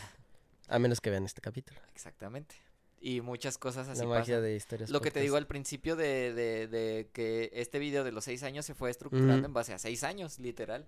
A 0.66 0.78
menos 0.78 1.02
que 1.02 1.10
vean 1.10 1.26
este 1.26 1.42
capítulo. 1.42 1.78
Exactamente. 1.92 2.54
Y 3.00 3.20
muchas 3.20 3.58
cosas 3.58 3.88
así. 3.88 4.00
La 4.00 4.06
magia 4.06 4.40
de 4.40 4.56
historias. 4.56 4.90
Lo 4.90 5.00
que 5.00 5.10
te 5.10 5.20
digo 5.20 5.36
al 5.36 5.46
principio 5.46 5.94
de, 5.94 6.32
de, 6.32 6.66
de, 6.68 7.10
que 7.12 7.50
este 7.52 7.78
video 7.78 8.02
de 8.02 8.12
los 8.12 8.24
seis 8.24 8.42
años 8.42 8.64
se 8.64 8.74
fue 8.74 8.90
estructurando 8.90 9.46
en 9.46 9.52
base 9.52 9.74
a 9.74 9.78
seis 9.78 10.04
años, 10.04 10.38
literal. 10.38 10.86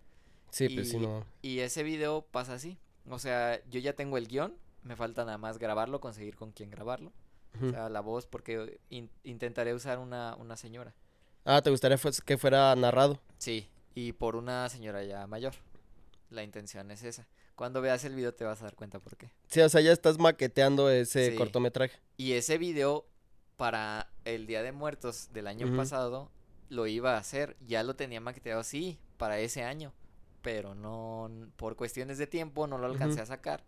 Sí, 0.50 0.68
pues 0.70 0.90
sí, 0.90 0.98
no. 0.98 1.26
Y 1.42 1.58
ese 1.58 1.82
video 1.82 2.22
pasa 2.22 2.54
así. 2.54 2.78
O 3.08 3.18
sea, 3.18 3.62
yo 3.68 3.80
ya 3.80 3.94
tengo 3.94 4.16
el 4.16 4.28
guion, 4.28 4.54
me 4.82 4.96
falta 4.96 5.24
nada 5.24 5.38
más 5.38 5.58
grabarlo, 5.58 6.00
conseguir 6.00 6.36
con 6.36 6.52
quién 6.52 6.70
grabarlo. 6.70 7.12
O 7.62 7.70
sea, 7.70 7.88
la 7.88 8.00
voz, 8.00 8.26
porque 8.26 8.80
intentaré 9.22 9.72
usar 9.72 9.98
una, 9.98 10.36
una 10.36 10.56
señora. 10.56 10.94
Ah, 11.44 11.62
¿te 11.62 11.70
gustaría 11.70 11.96
que 12.24 12.36
fuera 12.36 12.74
narrado? 12.76 13.20
Sí, 13.38 13.68
y 13.94 14.12
por 14.12 14.36
una 14.36 14.68
señora 14.68 15.04
ya 15.04 15.26
mayor. 15.26 15.54
La 16.28 16.42
intención 16.42 16.90
es 16.90 17.02
esa. 17.02 17.26
Cuando 17.56 17.80
veas 17.80 18.04
el 18.04 18.14
video 18.14 18.34
te 18.34 18.44
vas 18.44 18.60
a 18.60 18.64
dar 18.64 18.76
cuenta 18.76 19.00
por 19.00 19.16
qué. 19.16 19.32
Sí, 19.48 19.60
o 19.60 19.68
sea, 19.68 19.80
ya 19.80 19.90
estás 19.90 20.18
maqueteando 20.18 20.90
ese 20.90 21.34
cortometraje. 21.34 21.98
Y 22.18 22.32
ese 22.32 22.58
video 22.58 23.06
para 23.56 24.10
el 24.24 24.46
Día 24.46 24.62
de 24.62 24.72
Muertos 24.72 25.30
del 25.32 25.46
año 25.46 25.74
pasado 25.74 26.30
lo 26.68 26.86
iba 26.86 27.14
a 27.14 27.18
hacer, 27.18 27.56
ya 27.66 27.82
lo 27.82 27.96
tenía 27.96 28.20
maqueteado 28.20 28.62
sí, 28.62 28.98
para 29.16 29.38
ese 29.38 29.62
año, 29.62 29.94
pero 30.42 30.74
no, 30.74 31.30
por 31.56 31.76
cuestiones 31.76 32.18
de 32.18 32.26
tiempo 32.26 32.66
no 32.66 32.76
lo 32.76 32.86
alcancé 32.86 33.20
a 33.22 33.26
sacar. 33.26 33.64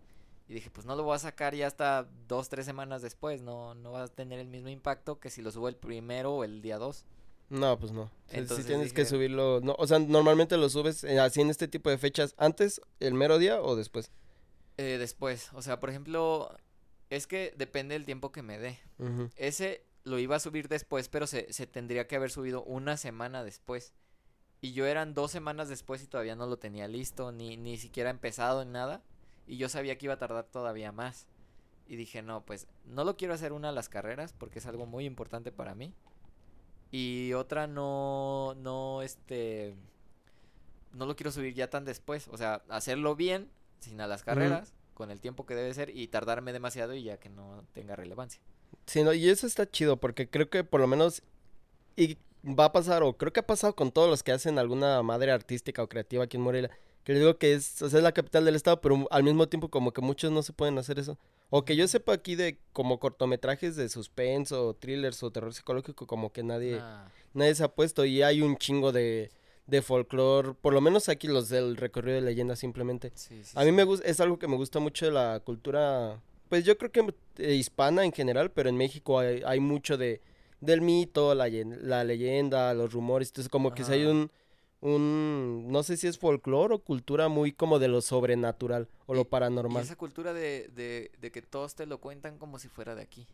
Y 0.49 0.55
dije, 0.55 0.71
pues 0.71 0.87
no 0.87 0.97
lo 0.97 1.03
voy 1.03 1.15
a 1.15 1.19
sacar 1.19 1.55
ya 1.55 1.67
hasta 1.67 2.09
dos, 2.27 2.49
tres 2.49 2.65
semanas 2.65 3.03
después. 3.03 3.43
No, 3.43 3.75
no 3.75 3.93
va 3.93 4.05
a 4.05 4.09
tener 4.09 4.39
el 4.39 4.49
mismo 4.49 4.71
impacto 4.71 5.21
que 5.21 5.29
si 5.29 5.43
lo 5.43 5.51
subo 5.51 5.69
el 5.69 5.77
primero 5.77 6.37
o 6.37 6.45
el 6.45 6.63
día 6.63 6.79
dos. 6.79 7.05
No, 7.51 7.79
pues 7.79 7.93
no. 7.93 8.11
Entonces, 8.31 8.67
si 8.67 8.73
tienes 8.73 8.93
que 8.93 9.05
subirlo. 9.07 9.61
No, 9.63 9.75
o 9.79 9.87
sea, 9.87 9.99
normalmente 9.99 10.57
lo 10.57 10.69
subes 10.69 11.05
eh, 11.05 11.19
así 11.19 11.41
en 11.41 11.51
este 11.51 11.69
tipo 11.69 11.89
de 11.91 11.99
fechas. 11.99 12.35
¿Antes, 12.37 12.81
el 13.01 13.15
mero 13.15 13.39
día 13.39 13.61
o 13.63 13.75
después? 13.75 14.11
Eh, 14.77 14.97
después. 14.99 15.51
O 15.55 15.63
sea, 15.63 15.81
por 15.81 15.89
ejemplo, 15.91 16.55
es 17.11 17.27
que 17.27 17.55
depende 17.57 17.95
del 17.95 18.05
tiempo 18.05 18.33
que 18.33 18.43
me 18.43 18.59
dé. 18.59 18.79
Ese 19.37 19.85
lo 20.05 20.19
iba 20.19 20.37
a 20.37 20.41
subir 20.41 20.69
después, 20.69 21.09
pero 21.09 21.27
se, 21.27 21.53
se 21.53 21.67
tendría 21.67 22.07
que 22.07 22.17
haber 22.17 22.31
subido 22.31 22.63
una 22.65 22.97
semana 22.97 23.45
después. 23.45 23.95
Y 24.61 24.73
yo 24.73 24.87
eran 24.87 25.15
dos 25.15 25.31
semanas 25.31 25.69
después 25.69 26.03
y 26.03 26.07
todavía 26.07 26.35
no 26.35 26.47
lo 26.47 26.59
tenía 26.59 26.89
listo, 26.89 27.31
ni, 27.33 27.57
ni 27.57 27.77
siquiera 27.79 28.11
empezado 28.11 28.63
en 28.63 28.73
nada. 28.73 29.03
Y 29.47 29.57
yo 29.57 29.69
sabía 29.69 29.97
que 29.97 30.07
iba 30.07 30.15
a 30.15 30.19
tardar 30.19 30.45
todavía 30.45 30.93
más. 30.93 31.27
Y 31.87 31.97
dije, 31.97 32.21
no, 32.23 32.45
pues 32.45 32.67
no 32.85 33.05
lo 33.05 33.17
quiero 33.17 33.33
hacer 33.33 33.53
una 33.53 33.69
de 33.69 33.75
las 33.75 33.89
carreras 33.89 34.35
porque 34.35 34.59
es 34.59 34.67
algo 34.67 34.85
muy 34.85 35.07
importante 35.07 35.53
para 35.53 35.75
mí. 35.75 35.95
Y 36.91 37.33
otra 37.35 37.67
no, 37.67 38.55
no, 38.59 39.03
este, 39.03 39.75
no 40.93 41.07
lo 41.07 41.17
quiero 41.17 41.31
subir 41.31 41.55
ya 41.55 41.69
tan 41.69 41.85
después. 41.85 42.29
O 42.29 42.37
sea, 42.37 42.63
hacerlo 42.69 43.15
bien, 43.17 43.51
sin 43.81 44.01
a 44.01 44.07
las 44.07 44.23
carreras, 44.23 44.73
con 44.95 45.11
el 45.11 45.21
tiempo 45.21 45.47
que 45.47 45.55
debe 45.55 45.73
ser 45.75 45.91
y 45.97 46.09
tardarme 46.09 46.53
demasiado 46.53 46.95
y 46.95 47.03
ya 47.03 47.19
que 47.19 47.29
no 47.29 47.65
tenga 47.73 47.97
relevancia. 47.97 48.41
Sí, 48.87 49.03
no, 49.03 49.13
y 49.13 49.29
eso 49.29 49.47
está 49.47 49.71
chido 49.71 49.99
porque 49.99 50.29
creo 50.29 50.49
que 50.49 50.65
por 50.65 50.81
lo 50.81 50.87
menos, 50.87 51.23
y 51.97 52.17
va 52.45 52.67
a 52.67 52.73
pasar, 52.73 53.03
o 53.03 53.17
creo 53.17 53.33
que 53.33 53.41
ha 53.41 53.47
pasado 53.47 53.75
con 53.75 53.93
todos 53.93 54.09
los 54.09 54.23
que 54.23 54.33
hacen 54.33 54.59
alguna 54.59 55.03
madre 55.03 55.31
artística 55.31 55.83
o 55.83 55.89
creativa 55.89 56.25
aquí 56.25 56.37
en 56.37 56.43
Morelia 56.43 56.71
que 57.09 57.15
le 57.15 57.21
digo 57.21 57.39
que 57.39 57.55
es, 57.55 57.81
o 57.81 57.89
sea, 57.89 58.01
es 58.01 58.03
la 58.03 58.13
capital 58.13 58.45
del 58.45 58.55
estado, 58.55 58.83
pero 58.83 59.09
al 59.11 59.25
mismo 59.25 59.49
tiempo 59.49 59.71
como 59.71 59.93
que 59.95 60.03
muchos 60.03 60.31
no 60.31 60.43
se 60.43 60.53
pueden 60.53 60.77
hacer 60.77 60.99
eso. 60.99 61.17
O 61.49 61.65
que 61.65 61.75
yo 61.75 61.89
sepa 61.89 62.13
aquí 62.13 62.35
de 62.35 62.59
como 62.75 63.01
cortometrajes 63.01 63.77
de 63.77 63.89
suspenso, 63.89 64.69
o 64.69 64.75
thrillers 64.75 65.23
o 65.23 65.31
terror 65.31 65.55
psicológico, 65.55 66.07
como 66.07 66.33
que 66.33 66.43
nadie, 66.43 66.83
nadie 67.33 67.55
se 67.55 67.65
ha 67.65 67.69
puesto. 67.69 68.05
Y 68.05 68.21
hay 68.21 68.43
un 68.43 68.59
chingo 68.59 68.93
de, 68.93 69.31
de 69.67 69.81
folclore, 69.81 70.53
por 70.53 70.75
lo 70.75 70.83
menos 70.83 71.09
aquí 71.09 71.29
los 71.29 71.49
del 71.49 71.79
recorrido 71.79 72.17
de 72.17 72.21
leyendas 72.21 72.59
simplemente. 72.59 73.11
a 73.55 73.65
mí 73.65 73.73
me 73.73 73.85
gusta, 73.85 74.07
es 74.07 74.21
algo 74.21 74.39
que 74.39 74.47
me 74.47 74.57
gusta 74.57 74.79
mucho 74.79 75.07
de 75.07 75.13
la 75.13 75.41
cultura, 75.43 76.21
pues 76.51 76.67
yo 76.67 76.77
creo 76.77 76.93
que 76.93 77.15
eh, 77.39 77.55
hispana 77.55 78.05
en 78.05 78.13
general, 78.13 78.51
pero 78.51 78.69
en 78.69 78.77
México 78.77 79.19
hay, 79.19 79.41
hay 79.47 79.61
mucho 79.61 79.97
de 79.97 80.21
del 80.61 80.83
mito, 80.83 81.35
la, 81.35 81.49
la 81.49 82.05
leyenda, 82.05 82.75
los 82.75 82.93
rumores, 82.93 83.29
entonces 83.29 83.49
como 83.49 83.73
que 83.73 83.85
si 83.85 83.93
hay 83.93 84.05
un 84.05 84.31
un, 84.81 85.67
no 85.69 85.83
sé 85.83 85.97
si 85.97 86.07
es 86.07 86.19
folclore 86.19 86.75
o 86.75 86.79
cultura 86.79 87.29
muy 87.29 87.53
como 87.53 87.79
de 87.79 87.89
lo 87.89 88.01
sobrenatural 88.01 88.89
o 89.07 89.15
lo 89.15 89.25
paranormal. 89.25 89.83
esa 89.83 89.97
cultura 89.97 90.33
de, 90.33 90.69
de, 90.75 91.11
de, 91.21 91.31
que 91.33 91.43
todos 91.43 91.75
te 91.75 91.87
lo 91.87 91.99
cuentan 91.99 92.39
como 92.39 92.59
si 92.59 92.69
fuera 92.69 92.95
de 92.95 93.03
aquí. 93.03 93.27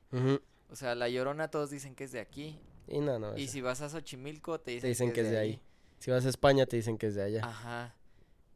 O 0.71 0.77
sea, 0.77 0.95
la 0.95 1.09
llorona 1.09 1.49
todos 1.49 1.71
dicen 1.71 1.95
que 1.95 2.05
es 2.05 2.13
de 2.13 2.21
aquí. 2.21 2.59
Y 2.89 3.01
no, 3.01 3.19
no. 3.19 3.37
Y 3.37 3.49
si 3.49 3.61
vas 3.61 3.81
a 3.81 3.89
Xochimilco 3.89 4.61
te 4.61 4.73
dicen, 4.73 5.13
que, 5.13 5.21
es 5.21 5.31
de 5.31 5.39
ahí. 5.39 5.61
Si 5.99 6.11
vas 6.11 6.25
a 6.27 6.29
España 6.29 6.67
te 6.67 6.77
dicen 6.77 6.99
que 6.99 7.07
es 7.07 7.15
de 7.15 7.23
allá. 7.23 7.45
Ajá. 7.45 7.95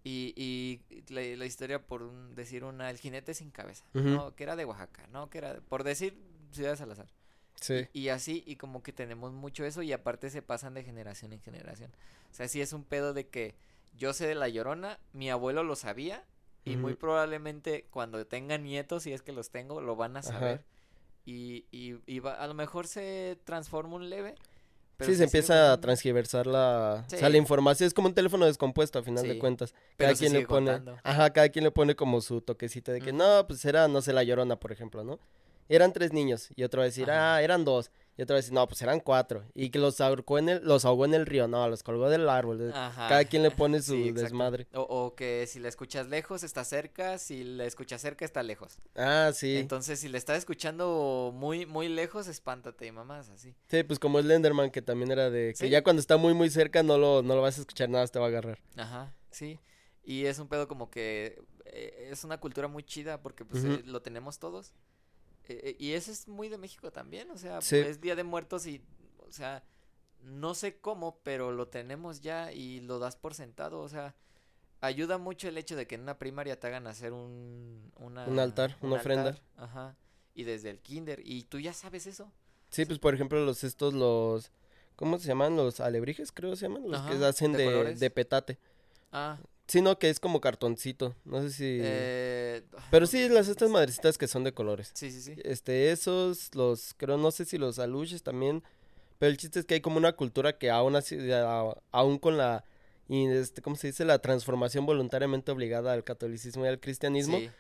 Y, 0.05 0.33
y 0.37 0.81
la, 1.13 1.21
la 1.37 1.45
historia, 1.45 1.87
por 1.87 2.11
decir 2.35 2.65
una, 2.65 2.89
el 2.91 2.99
jinete 2.99 3.35
sin 3.35 3.51
cabeza, 3.51 3.85
¿no? 3.93 4.35
Que 4.35 4.45
era 4.45 4.57
de 4.57 4.65
Oaxaca, 4.65 5.07
¿no? 5.09 5.29
Que 5.29 5.39
era, 5.39 5.61
por 5.69 5.85
decir, 5.85 6.17
Ciudad 6.51 6.71
de 6.71 6.77
Y, 7.93 8.09
así, 8.09 8.43
y 8.47 8.57
como 8.57 8.83
que 8.83 8.93
tenemos 8.93 9.33
mucho 9.33 9.65
eso 9.65 9.83
y 9.83 9.93
aparte 9.93 10.31
se 10.31 10.43
pasan 10.43 10.75
de 10.75 10.85
generación 10.85 11.33
en 11.33 11.41
generación. 11.41 11.91
O 12.31 12.35
sea, 12.35 12.49
sí 12.49 12.61
es 12.61 12.73
un 12.73 12.85
pedo 12.85 13.15
de 13.15 13.27
que 13.27 13.55
yo 13.97 14.13
sé 14.13 14.27
de 14.27 14.35
la 14.35 14.49
llorona, 14.49 14.99
mi 15.13 15.31
abuelo 15.31 15.63
lo 15.63 15.77
sabía 15.77 16.25
y 16.65 16.77
muy 16.77 16.95
probablemente 16.95 17.87
cuando 17.91 18.25
tenga 18.27 18.59
nietos, 18.59 19.05
si 19.05 19.13
es 19.13 19.23
que 19.23 19.33
los 19.33 19.51
tengo, 19.51 19.81
lo 19.81 19.97
van 19.97 20.17
a 20.17 20.23
saber. 20.23 20.63
Y, 21.25 21.65
y, 21.71 22.21
a 22.27 22.47
lo 22.47 22.55
mejor 22.55 22.87
se 22.87 23.39
transforma 23.45 23.97
un 23.97 24.09
leve. 24.09 24.35
sí, 25.01 25.15
se 25.15 25.25
empieza 25.25 25.73
a 25.73 25.81
transgiversar 25.81 26.47
la, 26.47 27.05
o 27.07 27.11
sea, 27.11 27.29
la 27.29 27.37
información. 27.37 27.87
Es 27.87 27.95
como 27.95 28.09
un 28.09 28.15
teléfono 28.15 28.47
descompuesto 28.47 28.99
a 28.99 29.03
final 29.03 29.27
de 29.27 29.39
cuentas. 29.39 29.75
Cada 29.97 30.15
quien 30.15 30.33
le 30.33 30.47
pone, 30.47 30.81
ajá, 31.03 31.31
cada 31.31 31.49
quien 31.49 31.65
le 31.65 31.71
pone 31.71 31.95
como 31.95 32.21
su 32.21 32.41
toquecito 32.41 32.93
de 32.93 33.01
que 33.01 33.13
no, 33.13 33.47
pues 33.47 33.65
era, 33.65 33.89
no 33.89 34.01
sé, 34.01 34.13
la 34.13 34.23
llorona, 34.23 34.57
por 34.57 34.73
ejemplo, 34.73 35.05
¿no? 35.05 35.19
Eran 35.69 35.93
tres 35.93 36.13
niños. 36.13 36.49
Y 36.57 36.63
otro 36.63 36.79
va 36.81 36.85
a 36.85 36.87
decir, 36.87 37.11
ah, 37.11 37.43
eran 37.43 37.65
dos. 37.65 37.91
Y 38.17 38.23
otro 38.23 38.35
va 38.35 38.39
a 38.39 38.41
decir, 38.41 38.53
no, 38.53 38.67
pues 38.67 38.83
eran 38.83 38.99
cuatro. 38.99 39.45
Y 39.55 39.71
que 39.71 39.79
los 39.79 40.01
ahogó 40.01 40.39
en 40.39 40.49
el, 40.49 40.65
los 40.65 40.85
ahogó 40.85 41.05
en 41.05 41.15
el 41.15 41.25
río. 41.25 41.47
No, 41.47 41.69
los 41.69 41.85
colgó 41.85 42.11
del 42.11 42.29
árbol. 42.29 42.73
Cada 42.73 43.25
quien 43.25 43.45
le 43.45 43.53
pone 43.53 43.81
su 43.83 44.13
desmadre. 44.13 44.67
O, 44.75 45.15
que 45.15 45.47
si 45.47 45.61
la 45.61 45.69
escuchas 45.69 46.09
lejos, 46.09 46.43
está 46.43 46.65
cerca. 46.65 47.19
Si 47.19 47.45
la 47.45 47.65
escuchas 47.65 48.01
cerca, 48.01 48.25
está 48.25 48.43
lejos. 48.43 48.79
Ah, 48.97 49.31
sí. 49.33 49.59
Entonces, 49.59 50.01
si 50.01 50.09
la 50.09 50.19
estás 50.19 50.39
escuchando 50.39 51.31
muy, 51.33 51.65
muy 51.65 51.89
lejos, 51.89 52.27
espántate 52.27 52.87
y 52.87 52.93
mamás, 52.93 53.29
así. 53.29 53.55
Sí, 53.69 53.85
pues 53.85 54.01
como 54.01 54.21
Slenderman, 54.21 54.73
que 54.73 54.83
también 54.83 55.13
era 55.13 55.31
de... 55.31 55.55
Que 55.57 55.71
ya 55.71 55.85
cuando 55.85 56.01
está 56.01 56.17
muy, 56.17 56.35
muy 56.35 56.51
cerca, 56.51 56.83
no 56.83 56.99
lo, 56.99 57.23
no 57.23 57.37
lo 57.37 57.43
vas 57.43 57.59
a 57.59 57.61
escuchar 57.61 57.89
nada, 57.89 58.05
te 58.09 58.19
va 58.19 58.25
a 58.25 58.29
agarrar. 58.29 58.59
Ajá, 58.77 59.15
sí. 59.31 59.61
Y 60.03 60.25
es 60.25 60.41
un 60.41 60.49
pedo 60.49 60.67
como 60.67 60.91
que... 60.91 61.41
Eh, 61.67 62.09
es 62.11 62.25
una 62.25 62.41
cultura 62.41 62.67
muy 62.67 62.83
chida 62.83 63.21
porque 63.21 63.45
pues 63.45 63.63
eh, 63.63 63.83
lo 63.85 64.03
tenemos 64.03 64.41
todos. 64.41 64.73
Eh, 65.49 65.77
y 65.79 65.93
ese 65.93 66.13
es 66.13 66.29
muy 66.29 66.49
de 66.49 66.59
México 66.59 66.91
también, 66.91 67.31
o 67.31 67.39
sea, 67.39 67.59
es 67.59 68.01
Día 68.01 68.15
de 68.17 68.25
Muertos 68.25 68.67
y, 68.67 68.83
o 69.19 69.33
sea, 69.33 69.65
no 70.23 70.55
sé 70.55 70.79
cómo, 70.79 71.21
pero 71.23 71.53
lo 71.53 71.69
tenemos 71.69 72.21
ya 72.21 72.53
y 72.53 72.81
lo 72.81 72.99
das 72.99 73.17
por 73.17 73.35
sentado, 73.35 73.81
o 73.81 73.89
sea, 73.89 74.15
ayuda 74.81 75.19
mucho 75.19 75.49
el 75.49 75.57
hecho 75.59 75.77
de 75.77 75.87
que 75.87 75.95
en 75.95 76.03
una 76.03 76.19
primaria 76.19 76.59
te 76.59 76.67
hagan 76.67 76.87
hacer 76.87 77.13
un, 77.13 77.93
un 77.97 78.39
altar, 78.39 78.77
una 78.81 78.97
ofrenda. 78.97 79.39
Ajá. 79.57 79.97
y 80.35 80.45
desde 80.45 80.71
el 80.71 80.79
kinder. 80.81 81.21
Y 81.25 81.45
tú 81.45 81.59
ya 81.59 81.73
sabes 81.73 82.07
eso. 82.07 82.31
Sí, 82.71 82.85
pues 82.85 82.99
por 82.99 83.15
ejemplo, 83.15 83.45
los 83.45 83.65
estos, 83.65 83.95
los. 83.95 84.53
¿Cómo 84.95 85.19
se 85.19 85.29
llaman? 85.29 85.57
Los 85.57 85.81
alebrijes, 85.81 86.31
creo 86.33 86.51
que 86.51 86.57
se 86.57 86.69
llaman. 86.69 86.91
Los 86.91 87.01
que 87.03 87.25
hacen 87.25 87.53
de 87.53 87.71
de, 87.71 87.95
de 87.95 88.11
petate. 88.11 88.59
Ah, 89.11 89.39
Sí, 89.69 89.83
no, 89.83 89.99
que 89.99 90.09
es 90.11 90.19
como 90.19 90.41
cartoncito. 90.41 91.15
No 91.25 91.43
sé 91.43 91.51
si. 91.51 91.79
eh, 91.81 92.63
Pero 92.91 93.07
sí, 93.07 93.29
las 93.29 93.49
estas 93.49 93.69
madrecitas 93.71 94.17
que 94.19 94.27
son 94.27 94.43
de 94.43 94.53
colores. 94.53 94.91
sí, 94.95 95.11
sí, 95.11 95.21
sí. 95.21 95.35
Este, 95.45 95.93
esos, 95.93 96.55
los, 96.55 96.95
creo, 96.97 97.19
no 97.19 97.31
sé 97.31 97.45
si 97.45 97.59
los 97.59 97.79
aluches 97.79 98.23
también. 98.23 98.63
Pero 99.19 99.31
el 99.31 99.37
chiste 99.37 99.59
es 99.61 99.67
que 99.67 99.75
hay 99.75 99.81
como 99.81 99.99
una 99.99 100.13
cultura 100.15 100.57
que 100.59 100.71
aún 100.71 100.97
así, 100.97 101.19
aún 101.91 102.19
con 102.19 102.39
la, 102.39 102.65
y 103.09 103.27
este, 103.27 103.63
¿cómo 103.63 103.77
se 103.77 103.89
dice? 103.89 104.05
La 104.05 104.21
transformación 104.21 104.87
voluntariamente 104.87 105.51
obligada 105.53 105.93
al 105.93 106.05
catolicismo 106.05 106.65
y 106.65 106.69
al 106.69 106.79
cristianismo, 106.81 107.39
Sí, 107.39 107.51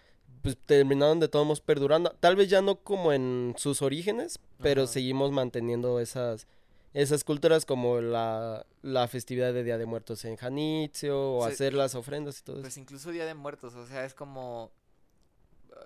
pues 0.40 0.56
terminaron 0.64 1.18
de 1.20 1.28
todos 1.28 1.44
modos 1.44 1.60
perdurando. 1.60 2.16
Tal 2.20 2.36
vez 2.36 2.48
ya 2.48 2.62
no 2.62 2.76
como 2.76 3.12
en 3.12 3.54
sus 3.58 3.82
orígenes, 3.82 4.38
pero 4.62 4.84
Ajá. 4.84 4.92
seguimos 4.92 5.32
manteniendo 5.32 5.98
esas, 6.00 6.46
esas 6.94 7.24
culturas 7.24 7.64
como 7.66 8.00
la, 8.00 8.66
la 8.82 9.08
festividad 9.08 9.52
de 9.52 9.62
Día 9.64 9.78
de 9.78 9.86
Muertos 9.86 10.24
en 10.24 10.36
Janitzio, 10.36 11.34
o 11.36 11.46
Sí. 11.46 11.52
hacer 11.52 11.74
las 11.74 11.94
ofrendas 11.94 12.40
y 12.40 12.42
todo 12.44 12.56
eso. 12.56 12.62
Pues 12.62 12.76
incluso 12.76 13.10
Día 13.10 13.26
de 13.26 13.34
Muertos, 13.34 13.74
o 13.74 13.86
sea, 13.86 14.04
es 14.04 14.14
como 14.14 14.72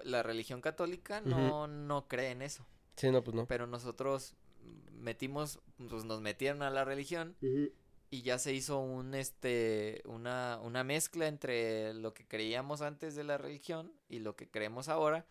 la 0.04 0.22
religión 0.22 0.60
católica 0.60 1.20
no, 1.20 1.66
no 1.66 2.08
cree 2.08 2.30
en 2.30 2.42
eso, 2.42 2.66
Sí, 2.96 3.10
no, 3.10 3.22
pues 3.22 3.34
no. 3.34 3.46
pero 3.46 3.66
nosotros 3.66 4.34
metimos, 4.92 5.58
pues 5.88 6.04
nos 6.04 6.20
metieron 6.20 6.62
a 6.62 6.70
la 6.70 6.84
religión 6.84 7.36
y 8.10 8.22
ya 8.22 8.38
se 8.38 8.52
hizo 8.54 8.78
un 8.78 9.14
este 9.14 10.02
una, 10.04 10.58
una 10.62 10.84
mezcla 10.84 11.26
entre 11.26 11.94
lo 11.94 12.14
que 12.14 12.26
creíamos 12.26 12.80
antes 12.82 13.14
de 13.14 13.24
la 13.24 13.38
religión 13.38 13.92
y 14.08 14.20
lo 14.20 14.36
que 14.36 14.48
creemos 14.48 14.88
ahora. 14.88 15.26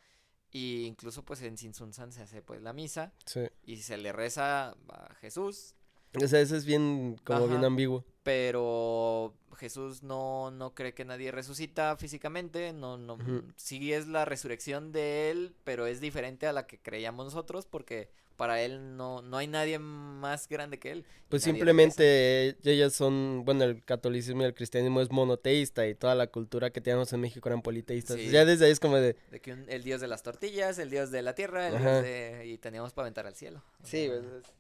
Y 0.52 0.84
incluso 0.86 1.24
pues 1.24 1.42
en 1.44 1.58
Sinsunzan 1.58 2.12
se 2.12 2.22
hace 2.22 2.42
pues 2.42 2.62
la 2.62 2.74
misa 2.74 3.14
Sí. 3.26 3.42
y 3.66 3.78
se 3.78 3.98
le 3.98 4.12
reza 4.12 4.76
a 4.90 5.14
Jesús, 5.22 5.76
O 6.22 6.28
sea, 6.28 6.42
eso 6.42 6.58
es 6.58 6.66
bien, 6.66 7.18
como 7.24 7.48
bien 7.48 7.64
ambiguo. 7.64 8.04
pero 8.24 9.34
Jesús 9.56 10.04
no, 10.04 10.52
no 10.52 10.74
cree 10.74 10.94
que 10.94 11.06
nadie 11.06 11.32
resucita 11.32 11.96
físicamente, 11.96 12.74
no, 12.74 12.98
no, 12.98 13.18
sí 13.56 13.94
es 13.94 14.08
la 14.08 14.26
resurrección 14.26 14.92
de 14.92 15.30
él, 15.32 15.56
pero 15.64 15.86
es 15.88 16.02
diferente 16.02 16.48
a 16.48 16.54
la 16.54 16.68
que 16.68 16.80
creíamos 16.80 17.26
nosotros 17.26 17.66
porque 17.66 18.10
para 18.42 18.60
él 18.60 18.98
no, 18.98 19.22
no 19.22 19.38
hay 19.38 19.46
nadie 19.46 19.78
más 19.78 20.48
grande 20.50 20.80
que 20.80 20.90
él. 20.90 21.06
Pues 21.30 21.44
simplemente 21.44 22.58
ellas 22.64 22.92
son, 22.92 23.44
bueno, 23.46 23.66
el 23.66 23.84
catolicismo 23.86 24.42
y 24.42 24.46
el 24.46 24.56
cristianismo 24.56 25.00
es 25.00 25.12
monoteísta 25.12 25.88
y 25.88 25.94
toda 25.94 26.16
la 26.16 26.26
cultura 26.26 26.72
que 26.72 26.82
teníamos 26.82 27.14
en 27.14 27.20
México 27.20 27.48
eran 27.50 27.62
politeístas. 27.62 28.16
Sí. 28.18 28.32
Ya 28.32 28.44
desde 28.44 28.66
ahí 28.66 28.72
es 28.72 28.80
como 28.80 28.96
de... 28.96 29.16
De 29.30 29.40
que 29.42 29.54
un- 29.54 29.70
el 29.70 29.84
dios 29.84 30.02
de 30.02 30.08
las 30.08 30.24
tortillas, 30.24 30.80
el 30.80 30.90
dios 30.90 31.12
de 31.12 31.22
la 31.22 31.36
tierra, 31.36 31.68
el 31.68 31.78
dios 31.78 32.02
de... 32.02 32.48
y 32.48 32.58
teníamos 32.58 32.94
para 32.94 33.04
aventar 33.06 33.28
al 33.28 33.36
cielo. 33.36 33.64
Sí, 33.84 34.08
pues, 34.10 34.24
es- 34.24 34.54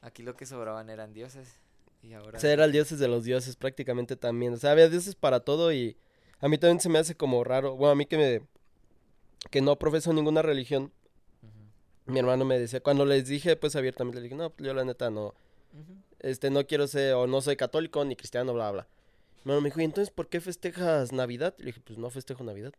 Aquí 0.00 0.22
lo 0.22 0.34
que 0.34 0.46
sobraban 0.46 0.88
eran 0.88 1.12
dioses 1.12 1.58
y 2.02 2.14
ahora... 2.14 2.38
o 2.38 2.40
sea, 2.40 2.50
eran 2.54 2.72
dioses 2.72 2.98
de 2.98 3.06
los 3.08 3.24
dioses 3.24 3.54
prácticamente 3.54 4.16
también. 4.16 4.54
O 4.54 4.56
sea, 4.56 4.70
había 4.70 4.88
dioses 4.88 5.14
para 5.14 5.40
todo 5.40 5.74
y 5.74 5.98
a 6.40 6.48
mí 6.48 6.56
también 6.56 6.80
se 6.80 6.88
me 6.88 6.98
hace 6.98 7.14
como 7.14 7.44
raro. 7.44 7.76
Bueno, 7.76 7.92
a 7.92 7.96
mí 7.96 8.06
que 8.06 8.16
me... 8.16 8.40
que 9.50 9.60
no 9.60 9.78
profeso 9.78 10.10
ninguna 10.14 10.40
religión. 10.40 10.90
Mi 12.10 12.18
hermano 12.18 12.44
me 12.44 12.58
decía, 12.58 12.80
cuando 12.80 13.04
les 13.04 13.26
dije 13.26 13.56
pues 13.56 13.76
abiertamente, 13.76 14.18
le 14.18 14.24
dije, 14.24 14.34
no, 14.36 14.52
yo 14.58 14.74
la 14.74 14.84
neta 14.84 15.10
no, 15.10 15.34
este, 16.20 16.50
no 16.50 16.66
quiero 16.66 16.86
ser, 16.86 17.14
o 17.14 17.26
no 17.26 17.40
soy 17.40 17.56
católico 17.56 18.04
ni 18.04 18.16
cristiano, 18.16 18.52
bla, 18.52 18.70
bla. 18.70 18.86
Mi 19.44 19.52
hermano 19.52 19.60
me 19.62 19.68
dijo, 19.70 19.80
¿y 19.80 19.84
entonces 19.84 20.12
por 20.12 20.28
qué 20.28 20.40
festejas 20.40 21.12
Navidad? 21.12 21.54
Le 21.58 21.66
dije, 21.66 21.80
pues 21.84 21.98
no 21.98 22.10
festejo 22.10 22.44
Navidad. 22.44 22.72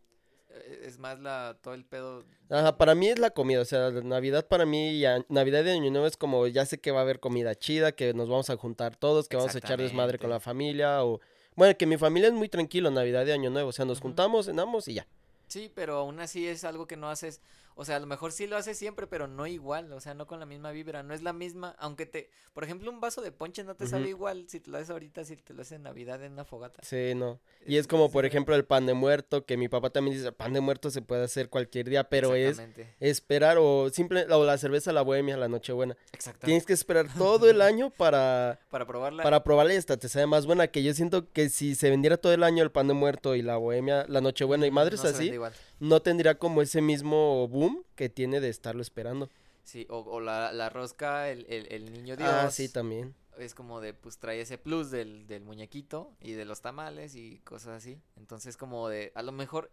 Eh, 0.50 0.84
Es 0.86 1.00
más 1.00 1.20
la 1.20 1.58
todo 1.62 1.74
el 1.74 1.86
pedo 1.86 2.24
Ajá, 2.50 2.78
para 2.78 2.94
mí 2.94 3.08
es 3.08 3.18
la 3.20 3.30
comida, 3.32 3.62
o 3.62 3.66
sea, 3.66 3.90
Navidad 3.92 4.48
para 4.48 4.66
mí, 4.66 4.90
y 4.92 5.06
a- 5.06 5.26
Navidad 5.30 5.64
y 5.66 5.70
Año 5.70 5.90
Nuevo 5.92 6.06
es 6.08 6.18
como, 6.18 6.46
ya 6.48 6.66
sé 6.66 6.80
que 6.80 6.92
va 6.92 7.00
a 7.00 7.04
haber 7.04 7.20
comida 7.20 7.56
chida, 7.56 7.94
que 7.94 8.14
nos 8.14 8.28
vamos 8.30 8.50
a 8.50 8.58
juntar 8.58 8.96
todos, 8.98 9.28
que 9.30 9.38
vamos 9.38 9.56
a 9.56 9.58
echar 9.60 9.80
desmadre 9.82 10.20
con 10.20 10.30
la 10.30 10.40
familia, 10.40 11.04
o... 11.06 11.20
Bueno, 11.56 11.76
que 11.78 11.86
mi 11.86 11.98
familia 11.98 12.28
es 12.30 12.34
muy 12.34 12.48
tranquilo, 12.50 12.92
Navidad 12.92 13.26
y 13.26 13.32
Año 13.32 13.50
Nuevo, 13.50 13.70
o 13.70 13.74
sea, 13.74 13.86
nos 13.86 14.00
juntamos, 14.00 14.46
cenamos 14.46 14.88
y 14.88 14.96
ya. 14.96 15.08
Sí, 15.48 15.70
pero 15.74 15.98
aún 15.98 16.20
así 16.22 16.48
es 16.48 16.64
algo 16.64 16.86
que 16.88 16.96
no 16.96 17.10
haces, 17.10 17.42
o 17.76 17.86
sea, 17.86 17.96
a 17.96 18.00
lo 18.00 18.08
mejor 18.08 18.32
sí 18.32 18.48
lo 18.48 18.58
haces 18.58 18.78
siempre, 18.78 19.08
pero 19.08 19.28
no 19.28 19.48
igual, 19.48 19.92
o 19.94 20.00
sea, 20.00 20.14
no 20.14 20.28
con 20.28 20.40
la 20.40 20.46
misma 20.46 20.72
vibra, 20.72 21.04
no 21.04 21.14
es 21.14 21.22
la 21.24 21.34
misma, 21.34 21.76
aunque 21.80 22.06
te, 22.06 22.30
por 22.54 22.64
ejemplo, 22.64 22.92
un 22.92 23.00
vaso 23.00 23.22
de 23.22 23.32
ponche 23.32 23.64
no 23.64 23.76
te 23.76 23.88
sabe 23.88 24.10
igual 24.10 24.46
si 24.48 24.60
te 24.60 24.70
lo 24.70 24.78
haces 24.78 24.90
ahorita, 24.90 25.24
si 25.24 25.38
te 25.38 25.54
lo 25.54 25.62
haces 25.62 25.74
en 25.74 25.84
Navidad 25.84 26.24
en 26.24 26.34
una 26.34 26.46
fogata. 26.46 26.82
Sí, 26.84 27.14
no. 27.16 27.40
Y 27.66 27.78
es 27.78 27.88
como, 27.88 28.12
por 28.12 28.26
ejemplo, 28.26 28.56
el 28.56 28.66
pan 28.66 28.86
de 28.86 28.94
muerto, 28.94 29.46
que 29.46 29.58
mi 29.58 29.68
papá 29.68 29.90
también 29.90 30.18
dice, 30.18 30.32
pan 30.32 30.54
de 30.54 30.62
muerto 30.62 30.90
se 30.90 31.02
puede 31.02 31.24
hacer 31.24 31.50
cualquier 31.50 31.90
día, 31.90 32.04
pero 32.10 32.36
es 32.36 32.62
esperar, 33.00 33.58
o 33.60 33.90
simple, 33.90 34.26
o 34.32 34.46
la 34.46 34.58
cerveza 34.58 34.92
la 34.92 35.02
bohemia, 35.02 35.38
la 35.38 35.48
nochebuena. 35.48 35.96
exactamente. 36.12 36.46
Tienes 36.46 36.66
que 36.66 36.74
esperar 36.74 37.08
todo 37.18 37.50
el 37.50 37.62
año 37.62 37.90
para... 37.90 38.60
Para 38.70 38.86
probarla. 38.86 39.24
Para 39.24 39.44
probarla 39.44 39.74
y 39.74 39.78
hasta 39.78 39.98
te 39.98 40.10
sabe 40.10 40.28
más 40.28 40.46
buena, 40.46 40.68
que 40.68 40.84
yo 40.84 40.94
siento 40.94 41.32
que 41.32 41.50
si 41.50 41.76
se 41.76 41.90
vendiera 41.90 42.18
todo 42.18 42.34
el 42.34 42.44
año 42.44 42.64
el 42.64 42.72
pan 42.72 42.88
de 42.88 42.94
muerto 42.94 43.36
y 43.36 43.42
la 43.42 43.58
bohemia, 43.58 44.06
la 44.08 44.22
nochebuena 44.22 44.66
y 44.66 44.72
madres 44.72 45.00
no 45.00 45.10
se 45.10 45.16
así, 45.16 45.24
vende 45.24 45.36
igual. 45.36 45.54
No 45.82 46.02
tendría 46.02 46.40
como 46.40 46.62
ese 46.62 46.82
mismo 46.82 47.48
boom 47.50 47.84
que 47.96 48.08
tiene 48.08 48.40
de 48.40 48.48
estarlo 48.50 48.82
esperando. 48.82 49.30
Sí, 49.64 49.86
o, 49.90 49.98
o 50.00 50.20
la, 50.22 50.52
la 50.54 50.70
rosca, 50.70 51.30
el, 51.30 51.46
el, 51.50 51.68
el 51.72 51.92
niño 51.92 52.16
Dios. 52.16 52.30
Ah, 52.32 52.50
sí, 52.50 52.70
también. 52.70 53.14
es 53.38 53.54
como 53.54 53.82
de, 53.82 53.94
pues 53.94 54.18
trae 54.18 54.40
ese 54.42 54.58
plus 54.58 54.92
del, 54.92 55.28
del 55.28 55.44
muñequito 55.44 56.12
y 56.22 56.34
de 56.34 56.46
los 56.46 56.62
tamales 56.62 57.16
y 57.16 57.40
cosas 57.40 57.78
así. 57.78 58.02
Entonces, 58.16 58.58
como 58.58 58.88
de, 58.90 59.12
a 59.16 59.22
lo 59.22 59.32
mejor 59.32 59.72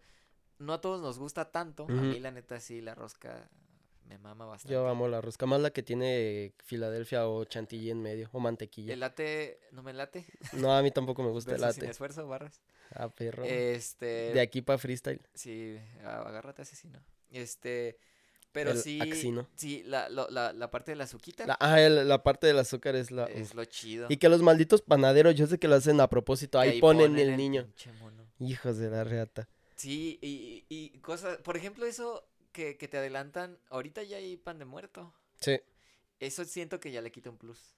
no 0.57 0.73
a 0.73 0.81
todos 0.81 1.01
nos 1.01 1.17
gusta 1.19 1.51
tanto. 1.51 1.85
A 1.89 1.93
mí, 1.93 2.19
la 2.19 2.31
neta, 2.31 2.59
sí, 2.59 2.81
la 2.81 2.93
rosca 2.95 3.49
me 4.09 4.17
mama 4.17 4.45
bastante. 4.45 4.73
Yo 4.73 4.87
amo 4.87 5.07
la 5.07 5.21
rosca, 5.21 5.45
más 5.45 5.61
la 5.61 5.69
que 5.69 5.83
tiene 5.83 6.53
Filadelfia 6.63 7.27
o 7.27 7.45
chantilly 7.45 7.91
en 7.91 8.01
medio, 8.01 8.29
o 8.33 8.39
mantequilla. 8.39 8.93
El 8.93 8.99
late, 8.99 9.59
no 9.71 9.83
me 9.83 9.93
late. 9.93 10.25
No, 10.53 10.75
a 10.75 10.81
mí 10.81 10.91
tampoco 10.91 11.21
me 11.23 11.29
gusta 11.29 11.53
el 11.55 11.61
Verso 11.61 11.79
sin 11.79 11.89
esfuerzo, 11.89 12.27
barras. 12.27 12.59
Ah, 12.93 13.07
perro. 13.09 13.43
Este. 13.45 14.33
De 14.33 14.41
aquí 14.41 14.61
para 14.61 14.79
freestyle. 14.79 15.21
Sí, 15.35 15.79
agárrate 16.03 16.63
asesino. 16.63 16.99
Este. 17.31 17.97
Pero 18.51 18.71
El 18.71 18.79
sí. 18.79 18.99
axino. 18.99 19.47
Sí, 19.55 19.83
la, 19.85 20.09
lo- 20.09 20.27
la, 20.31 20.53
la 20.53 20.71
parte 20.71 20.91
de 20.91 20.95
la 20.95 21.03
azuquita 21.03 21.45
La, 21.45 21.55
ah, 21.59 21.79
el- 21.79 22.07
la 22.07 22.23
parte 22.23 22.47
del 22.47 22.57
azúcar 22.57 22.95
es 22.95 23.11
la... 23.11 23.25
es 23.25 23.53
lo 23.53 23.63
chido. 23.65 24.07
Y 24.09 24.17
que 24.17 24.27
los 24.27 24.41
malditos 24.41 24.81
panaderos, 24.81 25.35
yo 25.35 25.45
sé 25.45 25.59
que 25.59 25.67
lo 25.67 25.75
hacen 25.75 26.01
a 26.01 26.09
propósito, 26.09 26.59
ahí, 26.59 26.81
ponen, 26.81 27.19
el 27.19 27.37
niño. 27.37 27.65
pinche 27.65 27.91
mono. 28.01 28.25
Hijos 28.39 28.77
de 28.79 28.89
la 28.89 29.03
reata. 29.03 29.47
Sí, 29.75 30.17
y, 30.23 30.65
y 30.67 30.97
cosas, 30.99 31.37
por 31.37 31.57
ejemplo, 31.57 31.85
eso 31.85 32.27
que, 32.51 32.77
que 32.77 32.87
te 32.87 32.97
adelantan, 32.97 33.59
ahorita 33.69 34.03
ya 34.03 34.17
hay 34.17 34.37
pan 34.37 34.59
de 34.59 34.65
muerto. 34.65 35.13
Sí. 35.39 35.59
Eso 36.19 36.43
siento 36.45 36.79
que 36.79 36.91
ya 36.91 37.01
le 37.01 37.11
quita 37.11 37.29
un 37.29 37.37
plus 37.37 37.75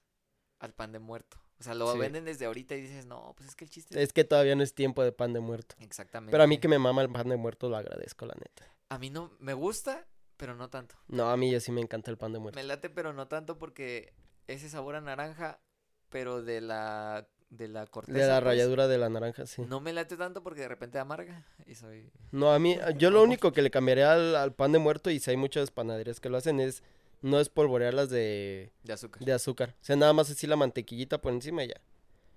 al 0.58 0.74
pan 0.74 0.92
de 0.92 0.98
muerto. 0.98 1.38
O 1.60 1.62
sea, 1.62 1.74
lo 1.74 1.92
Sí. 1.92 1.98
venden 1.98 2.24
desde 2.24 2.46
ahorita 2.46 2.74
y 2.74 2.80
dices, 2.80 3.06
no, 3.06 3.34
pues 3.36 3.48
es 3.50 3.54
que 3.56 3.64
el 3.64 3.70
chiste 3.70 4.02
Es 4.02 4.12
que 4.12 4.24
todavía 4.24 4.56
no 4.56 4.62
es 4.64 4.74
tiempo 4.74 5.04
de 5.04 5.12
pan 5.12 5.32
de 5.32 5.40
muerto. 5.40 5.76
Exactamente. 5.78 6.32
Pero 6.32 6.42
a 6.42 6.46
mí 6.46 6.58
que 6.58 6.68
me 6.68 6.78
mama 6.78 7.02
el 7.02 7.10
pan 7.10 7.28
de 7.28 7.36
muerto 7.36 7.68
lo 7.68 7.76
agradezco, 7.76 8.26
la 8.26 8.34
neta. 8.34 8.66
A 8.88 8.98
mí 8.98 9.10
no, 9.10 9.30
me 9.38 9.54
gusta, 9.54 10.06
pero 10.36 10.54
no 10.56 10.70
tanto. 10.70 10.96
No, 11.08 11.30
a 11.30 11.36
mí 11.36 11.50
ya 11.52 11.60
sí 11.60 11.70
me 11.70 11.80
encanta 11.80 12.10
el 12.10 12.18
pan 12.18 12.32
de 12.32 12.40
muerto. 12.40 12.56
Me 12.56 12.64
late, 12.64 12.90
pero 12.90 13.12
no 13.12 13.28
tanto 13.28 13.58
porque 13.58 14.12
ese 14.48 14.68
sabor 14.68 14.96
a 14.96 15.00
naranja, 15.00 15.60
pero 16.08 16.42
de 16.42 16.60
la, 16.60 17.28
de 17.52 17.68
la 17.68 17.86
corteza. 17.86 18.18
De 18.18 18.26
la 18.26 18.36
pues, 18.36 18.44
ralladura 18.44 18.88
de 18.88 18.98
la 18.98 19.10
naranja, 19.10 19.46
sí. 19.46 19.62
No 19.68 19.80
me 19.80 19.92
late 19.92 20.16
tanto 20.16 20.42
porque 20.42 20.62
de 20.62 20.68
repente 20.68 20.98
amarga 20.98 21.44
y 21.66 21.74
soy... 21.74 22.10
No, 22.30 22.52
a 22.52 22.58
mí, 22.58 22.78
yo 22.96 23.10
lo 23.10 23.22
único 23.22 23.52
que 23.52 23.60
le 23.60 23.70
cambiaría 23.70 24.12
al, 24.12 24.34
al 24.34 24.54
pan 24.54 24.72
de 24.72 24.78
muerto, 24.78 25.10
y 25.10 25.20
si 25.20 25.30
hay 25.30 25.36
muchas 25.36 25.70
panaderías 25.70 26.18
que 26.18 26.30
lo 26.30 26.38
hacen, 26.38 26.60
es 26.60 26.82
no 27.20 27.38
espolvorearlas 27.38 28.08
de, 28.08 28.72
de 28.84 28.92
azúcar. 28.92 29.22
de 29.22 29.32
azúcar. 29.32 29.74
O 29.80 29.84
sea, 29.84 29.96
nada 29.96 30.12
más 30.14 30.30
así 30.30 30.46
la 30.46 30.56
mantequillita 30.56 31.20
por 31.20 31.32
encima 31.32 31.62
y 31.62 31.68
ya. 31.68 31.80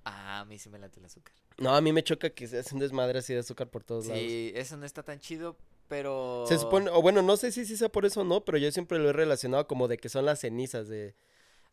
Ah, 0.03 0.41
a 0.41 0.45
mí 0.45 0.59
sí 0.59 0.69
me 0.69 0.77
late 0.79 0.99
el 0.99 1.05
azúcar. 1.05 1.33
No, 1.57 1.73
a 1.73 1.79
mí 1.79 1.93
me 1.93 2.03
choca 2.03 2.29
que 2.29 2.47
se 2.47 2.59
hacen 2.59 2.79
desmadre 2.79 3.19
así 3.19 3.33
de 3.33 3.39
azúcar 3.39 3.69
por 3.69 3.83
todos 3.83 4.07
lados. 4.07 4.21
Sí, 4.21 4.51
eso 4.53 4.75
no 4.75 4.85
está 4.85 5.01
tan 5.01 5.19
chido, 5.19 5.57
pero... 5.87 6.43
Se 6.47 6.59
supone, 6.59 6.89
o 6.91 7.01
bueno, 7.01 7.21
no 7.21 7.37
sé 7.37 7.53
si 7.53 7.65
sí 7.65 7.77
sea 7.77 7.87
por 7.87 8.05
eso 8.05 8.21
o 8.21 8.23
no, 8.25 8.43
pero 8.43 8.57
yo 8.57 8.69
siempre 8.71 8.99
lo 8.99 9.09
he 9.09 9.13
relacionado 9.13 9.65
como 9.65 9.87
de 9.87 9.97
que 9.97 10.09
son 10.09 10.25
las 10.25 10.41
cenizas 10.41 10.89
de, 10.89 11.15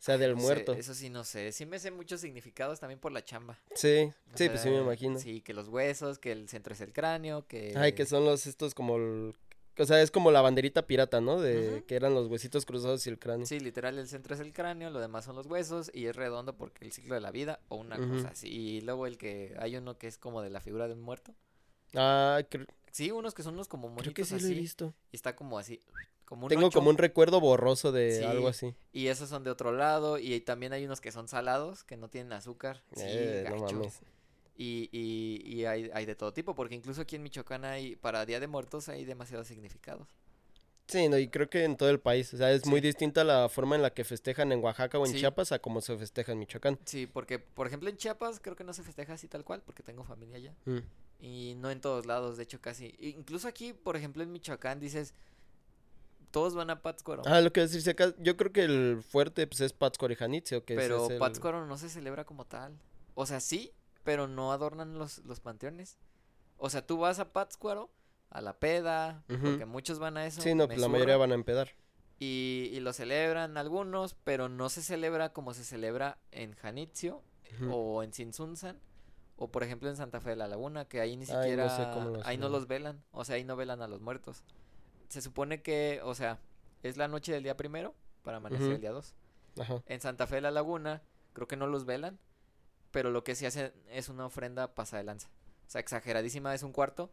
sea, 0.03 0.17
del 0.17 0.31
No 0.35 0.37
sé, 0.39 0.43
muerto. 0.43 0.73
eso 0.73 0.93
sí 0.93 1.09
no 1.09 1.23
sé. 1.23 1.51
Sí 1.51 1.65
me 1.65 1.79
sé 1.79 1.91
muchos 1.91 2.21
significados 2.21 2.79
también 2.79 2.99
por 2.99 3.11
la 3.11 3.23
chamba. 3.23 3.57
Sí, 3.75 4.11
O 4.33 4.37
sí, 4.37 4.49
pues 4.49 4.61
sí 4.61 4.69
me 4.69 4.79
imagino. 4.81 5.17
Sí, 5.19 5.41
que 5.41 5.53
los 5.53 5.67
huesos, 5.69 6.19
que 6.19 6.31
el 6.31 6.49
centro 6.49 6.73
es 6.73 6.81
el 6.81 6.91
cráneo, 6.93 7.47
que... 7.47 7.73
Ay, 7.77 7.93
que 7.93 8.05
son 8.05 8.25
los 8.25 8.45
estos 8.47 8.73
como, 8.75 8.97
el- 8.97 9.33
o 9.77 9.85
sea, 9.85 10.01
es 10.01 10.11
como 10.11 10.29
la 10.31 10.41
banderita 10.41 10.85
pirata, 10.85 11.21
¿no? 11.21 11.39
De 11.41 11.83
que 11.87 11.95
eran 11.95 12.13
los 12.13 12.27
huesitos 12.27 12.65
cruzados 12.65 13.07
y 13.07 13.09
el 13.09 13.17
cráneo. 13.17 13.45
Sí, 13.47 13.59
literal, 13.59 13.97
el 13.97 14.07
centro 14.07 14.35
es 14.35 14.41
el 14.41 14.53
cráneo, 14.53 14.89
lo 14.91 14.99
demás 14.99 15.25
son 15.25 15.35
los 15.35 15.47
huesos 15.47 15.89
y 15.93 16.05
es 16.07 16.15
redondo 16.15 16.55
porque 16.57 16.85
el 16.85 16.91
ciclo 16.91 17.15
de 17.15 17.21
la 17.21 17.31
vida 17.31 17.59
o 17.69 17.77
una 17.77 17.97
cosa 17.97 18.27
así. 18.29 18.49
Y 18.49 18.81
luego 18.81 19.07
el 19.07 19.17
que 19.17 19.55
hay 19.57 19.75
uno 19.77 19.97
que 19.97 20.07
es 20.07 20.17
como 20.17 20.41
de 20.41 20.49
la 20.49 20.59
figura 20.61 20.87
de 20.87 20.93
un 20.93 21.01
muerto. 21.01 21.33
Ah, 21.95 22.39
cre- 22.51 22.67
Sí, 22.91 23.09
unos 23.09 23.33
que 23.33 23.41
son 23.41 23.55
unos 23.55 23.67
como 23.67 23.87
creo 23.95 24.13
que 24.13 24.21
monitos 24.23 24.27
sí 24.27 24.33
lo 24.33 24.47
he 24.47 24.51
así 24.51 24.59
visto. 24.59 24.93
y 25.11 25.15
está 25.15 25.35
como 25.35 25.57
así, 25.57 25.79
como 26.25 26.43
un 26.45 26.49
Tengo 26.49 26.71
como 26.71 26.89
un 26.89 26.97
recuerdo 26.97 27.39
borroso 27.39 27.91
de 27.91 28.19
Sí. 28.19 28.23
algo 28.23 28.47
así. 28.47 28.73
y 28.91 29.07
esos 29.07 29.29
son 29.29 29.43
de 29.43 29.49
otro 29.51 29.71
lado 29.71 30.17
y 30.17 30.39
también 30.41 30.73
hay 30.73 30.85
unos 30.85 31.01
que 31.01 31.11
son 31.11 31.27
salados 31.27 31.83
que 31.83 31.97
no 31.97 32.09
tienen 32.09 32.33
azúcar. 32.33 32.81
Sí, 32.95 33.03
Eh, 33.05 33.45
no 33.49 33.61
gacho. 33.61 33.75
mames. 33.75 33.99
Y, 34.55 34.89
y, 34.91 35.41
y 35.51 35.65
hay, 35.65 35.89
hay 35.93 36.05
de 36.05 36.15
todo 36.15 36.31
tipo, 36.31 36.53
porque 36.55 36.75
incluso 36.75 37.01
aquí 37.01 37.15
en 37.15 37.23
Michoacán 37.23 37.65
hay, 37.65 37.95
para 37.95 38.25
Día 38.25 38.39
de 38.39 38.47
Muertos 38.47 38.87
hay 38.89 39.03
demasiados 39.03 39.47
significados. 39.47 40.07
Sí, 40.87 41.07
no, 41.07 41.17
y 41.17 41.29
creo 41.29 41.49
que 41.49 41.63
en 41.63 41.77
todo 41.77 41.89
el 41.89 41.99
país. 41.99 42.33
O 42.33 42.37
sea, 42.37 42.51
es 42.51 42.65
muy 42.65 42.81
distinta 42.81 43.23
la 43.23 43.47
forma 43.49 43.75
en 43.77 43.81
la 43.81 43.93
que 43.93 44.03
festejan 44.03 44.51
en 44.51 44.61
Oaxaca 44.61 44.99
o 44.99 45.05
en 45.05 45.13
Sí. 45.13 45.19
Chiapas 45.19 45.51
a 45.53 45.59
como 45.59 45.79
se 45.81 45.97
festeja 45.97 46.33
en 46.33 46.39
Michoacán. 46.39 46.77
Sí, 46.85 47.07
porque, 47.07 47.39
por 47.39 47.65
ejemplo, 47.67 47.89
en 47.89 47.95
Chiapas 47.97 48.39
creo 48.41 48.55
que 48.57 48.65
no 48.65 48.73
se 48.73 48.83
festeja 48.83 49.13
así 49.13 49.27
tal 49.27 49.43
cual, 49.45 49.61
porque 49.65 49.81
tengo 49.81 50.03
familia 50.03 50.35
allá. 50.37 50.53
Mm. 50.65 50.79
Y 51.21 51.55
no 51.55 51.71
en 51.71 51.79
todos 51.79 52.05
lados, 52.05 52.35
de 52.37 52.43
hecho, 52.43 52.59
casi. 52.61 52.93
Incluso 52.99 53.47
aquí, 53.47 53.71
por 53.73 53.95
ejemplo, 53.95 54.23
en 54.23 54.31
Michoacán 54.33 54.79
dices, 54.81 55.13
todos 56.33 56.55
van 56.55 56.71
a 56.71 56.81
Pátzcuaro. 56.81 57.21
Ah, 57.27 57.41
lo 57.41 57.53
que 57.53 57.61
decirse 57.61 57.91
acá, 57.91 58.11
yo 58.17 58.35
creo 58.35 58.51
que 58.51 58.63
el 58.63 59.03
fuerte 59.07 59.45
pues, 59.45 59.61
es 59.61 59.71
Pátzcuaro 59.71 60.11
y 60.13 60.17
Janitzio, 60.17 60.65
que 60.65 60.75
pero 60.75 61.05
es 61.05 61.11
el- 61.11 61.19
Pátzcuaro 61.19 61.65
no 61.67 61.77
se 61.77 61.89
celebra 61.89 62.25
como 62.25 62.45
tal. 62.45 62.75
O 63.13 63.27
sea, 63.27 63.39
sí, 63.39 63.71
pero 64.03 64.27
no 64.27 64.51
adornan 64.51 64.97
los, 64.97 65.19
los 65.19 65.39
panteones. 65.39 65.99
O 66.57 66.71
sea, 66.71 66.85
tú 66.85 66.97
vas 66.97 67.19
a 67.19 67.31
Pátzcuaro, 67.31 67.91
a 68.31 68.41
la 68.41 68.57
peda, 68.57 69.23
porque 69.27 69.65
muchos 69.65 69.99
van 69.99 70.17
a 70.17 70.25
eso. 70.25 70.41
Sí, 70.41 70.55
no, 70.55 70.65
pues 70.65 70.79
la 70.79 70.87
mayoría 70.87 71.17
van 71.17 71.31
a 71.31 71.35
empedar. 71.35 71.69
Y, 72.17 72.69
y 72.73 72.79
lo 72.79 72.93
celebran 72.93 73.55
algunos, 73.57 74.15
pero 74.23 74.49
no 74.49 74.69
se 74.69 74.81
celebra 74.81 75.33
como 75.33 75.53
se 75.53 75.63
celebra 75.63 76.17
en 76.31 76.55
Janitzio 76.55 77.21
o 77.69 78.01
en 78.01 78.11
Sinsunzan. 78.11 78.79
O 79.35 79.51
por 79.51 79.61
ejemplo 79.63 79.87
en 79.89 79.97
Santa 79.97 80.19
Fe 80.19 80.31
de 80.31 80.35
la 80.37 80.47
Laguna, 80.47 80.85
que 80.85 80.99
ahí 80.99 81.15
ni 81.15 81.25
Ay, 81.25 81.31
no 81.31 81.41
siquiera, 81.41 81.69
sé 81.69 81.83
ahí 82.23 82.37
no 82.37 82.49
los 82.49 82.67
velan, 82.67 83.03
o 83.11 83.23
sea, 83.23 83.35
ahí 83.35 83.43
no 83.43 83.55
velan 83.55 83.81
a 83.83 83.87
los 83.87 83.99
muertos. 84.01 84.43
Se 85.13 85.21
supone 85.21 85.61
que, 85.61 86.01
o 86.03 86.15
sea, 86.15 86.39
es 86.81 86.97
la 86.97 87.07
noche 87.07 87.31
del 87.31 87.43
día 87.43 87.55
primero 87.55 87.93
para 88.23 88.37
amanecer 88.37 88.71
el 88.71 88.81
día 88.81 88.91
dos. 88.91 89.13
En 89.85 90.01
Santa 90.01 90.25
Fe 90.25 90.35
de 90.35 90.41
la 90.41 90.49
Laguna, 90.49 91.03
creo 91.33 91.47
que 91.47 91.55
no 91.55 91.67
los 91.67 91.85
velan, 91.85 92.17
pero 92.89 93.11
lo 93.11 93.23
que 93.23 93.35
sí 93.35 93.45
hacen 93.45 93.71
es 93.91 94.09
una 94.09 94.25
ofrenda 94.25 94.73
pasa 94.73 94.97
de 94.97 95.03
lanza. 95.03 95.29
O 95.67 95.69
sea, 95.69 95.81
exageradísima, 95.81 96.55
es 96.55 96.63
un 96.63 96.71
cuarto 96.71 97.11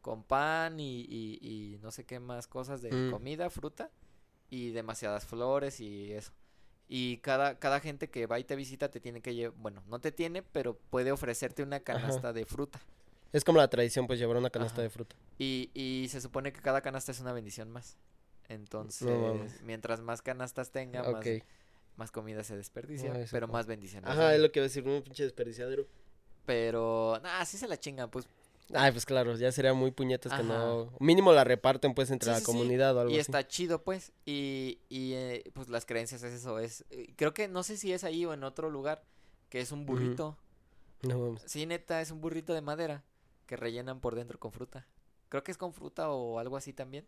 con 0.00 0.22
pan 0.24 0.80
y, 0.80 1.00
y- 1.02 1.38
y 1.42 1.78
no 1.82 1.90
sé 1.90 2.04
qué 2.06 2.20
más 2.20 2.46
cosas 2.46 2.80
de 2.80 2.90
Mm. 2.90 3.10
comida, 3.10 3.50
fruta 3.50 3.90
y 4.48 4.70
demasiadas 4.70 5.26
flores 5.26 5.78
y 5.80 6.12
eso. 6.12 6.32
Y 6.88 7.18
cada, 7.18 7.58
cada 7.58 7.80
gente 7.80 8.08
que 8.08 8.26
va 8.26 8.38
y 8.38 8.44
te 8.44 8.56
visita 8.56 8.90
te 8.90 8.98
tiene 9.00 9.20
que 9.20 9.34
llevar, 9.34 9.58
bueno, 9.58 9.82
no 9.88 9.98
te 9.98 10.10
tiene, 10.10 10.42
pero 10.42 10.78
puede 10.88 11.12
ofrecerte 11.12 11.62
una 11.62 11.80
canasta 11.80 12.32
de 12.32 12.46
fruta. 12.46 12.80
Es 13.32 13.44
como 13.44 13.58
la 13.58 13.68
tradición, 13.68 14.06
pues, 14.06 14.18
llevar 14.18 14.36
una 14.36 14.50
canasta 14.50 14.76
Ajá. 14.76 14.82
de 14.82 14.90
fruta. 14.90 15.16
Y, 15.38 15.70
y 15.74 16.08
se 16.08 16.20
supone 16.20 16.52
que 16.52 16.60
cada 16.60 16.80
canasta 16.80 17.12
es 17.12 17.20
una 17.20 17.32
bendición 17.32 17.70
más. 17.70 17.96
Entonces, 18.48 19.60
mientras 19.62 20.00
más 20.00 20.22
canastas 20.22 20.70
tenga, 20.70 21.02
más, 21.10 21.26
más 21.96 22.10
comida 22.12 22.44
se 22.44 22.56
desperdicia, 22.56 23.12
ese 23.18 23.30
pero 23.32 23.48
más 23.48 23.66
bendiciones. 23.66 24.08
Ajá, 24.08 24.34
es 24.34 24.40
lo 24.40 24.52
que 24.52 24.60
iba 24.60 24.64
a 24.64 24.68
decir, 24.68 24.86
un 24.86 25.02
pinche 25.02 25.24
desperdiciadero. 25.24 25.86
Pero, 26.44 27.18
nah, 27.22 27.44
sí 27.44 27.58
se 27.58 27.66
la 27.66 27.78
chingan, 27.78 28.08
pues. 28.10 28.26
Ay, 28.72 28.90
pues 28.92 29.04
claro, 29.04 29.36
ya 29.36 29.50
sería 29.52 29.74
muy 29.74 29.90
puñetas 29.92 30.32
que 30.32 30.42
no... 30.42 30.92
Mínimo 31.00 31.32
la 31.32 31.44
reparten, 31.44 31.94
pues, 31.94 32.10
entre 32.10 32.26
Sí, 32.26 32.30
la 32.32 32.38
sí, 32.38 32.44
sí. 32.44 32.46
comunidad 32.46 32.96
o 32.96 33.00
algo 33.00 33.10
Y 33.12 33.14
así. 33.14 33.20
está 33.22 33.46
chido, 33.46 33.82
pues. 33.82 34.12
Y, 34.24 34.78
y 34.88 35.12
eh, 35.14 35.44
pues 35.52 35.68
las 35.68 35.86
creencias 35.86 36.22
es 36.22 36.32
eso. 36.34 36.58
Es, 36.58 36.84
eh, 36.90 37.12
creo 37.16 37.32
que 37.34 37.46
no 37.48 37.62
sé 37.62 37.76
si 37.76 37.92
es 37.92 38.02
ahí 38.04 38.24
o 38.24 38.32
en 38.32 38.42
otro 38.44 38.70
lugar, 38.70 39.04
que 39.50 39.60
es 39.60 39.70
un 39.72 39.86
burrito. 39.86 40.36
No 41.02 41.18
mames. 41.18 41.42
Sí, 41.46 41.66
neta, 41.66 42.00
es 42.00 42.10
un 42.10 42.20
burrito 42.20 42.54
de 42.54 42.60
madera 42.60 43.04
que 43.46 43.56
rellenan 43.56 44.00
por 44.00 44.14
dentro 44.14 44.38
con 44.38 44.52
fruta. 44.52 44.86
Creo 45.28 45.42
que 45.42 45.50
es 45.52 45.58
con 45.58 45.72
fruta 45.72 46.10
o 46.10 46.38
algo 46.38 46.56
así 46.56 46.72
también. 46.72 47.04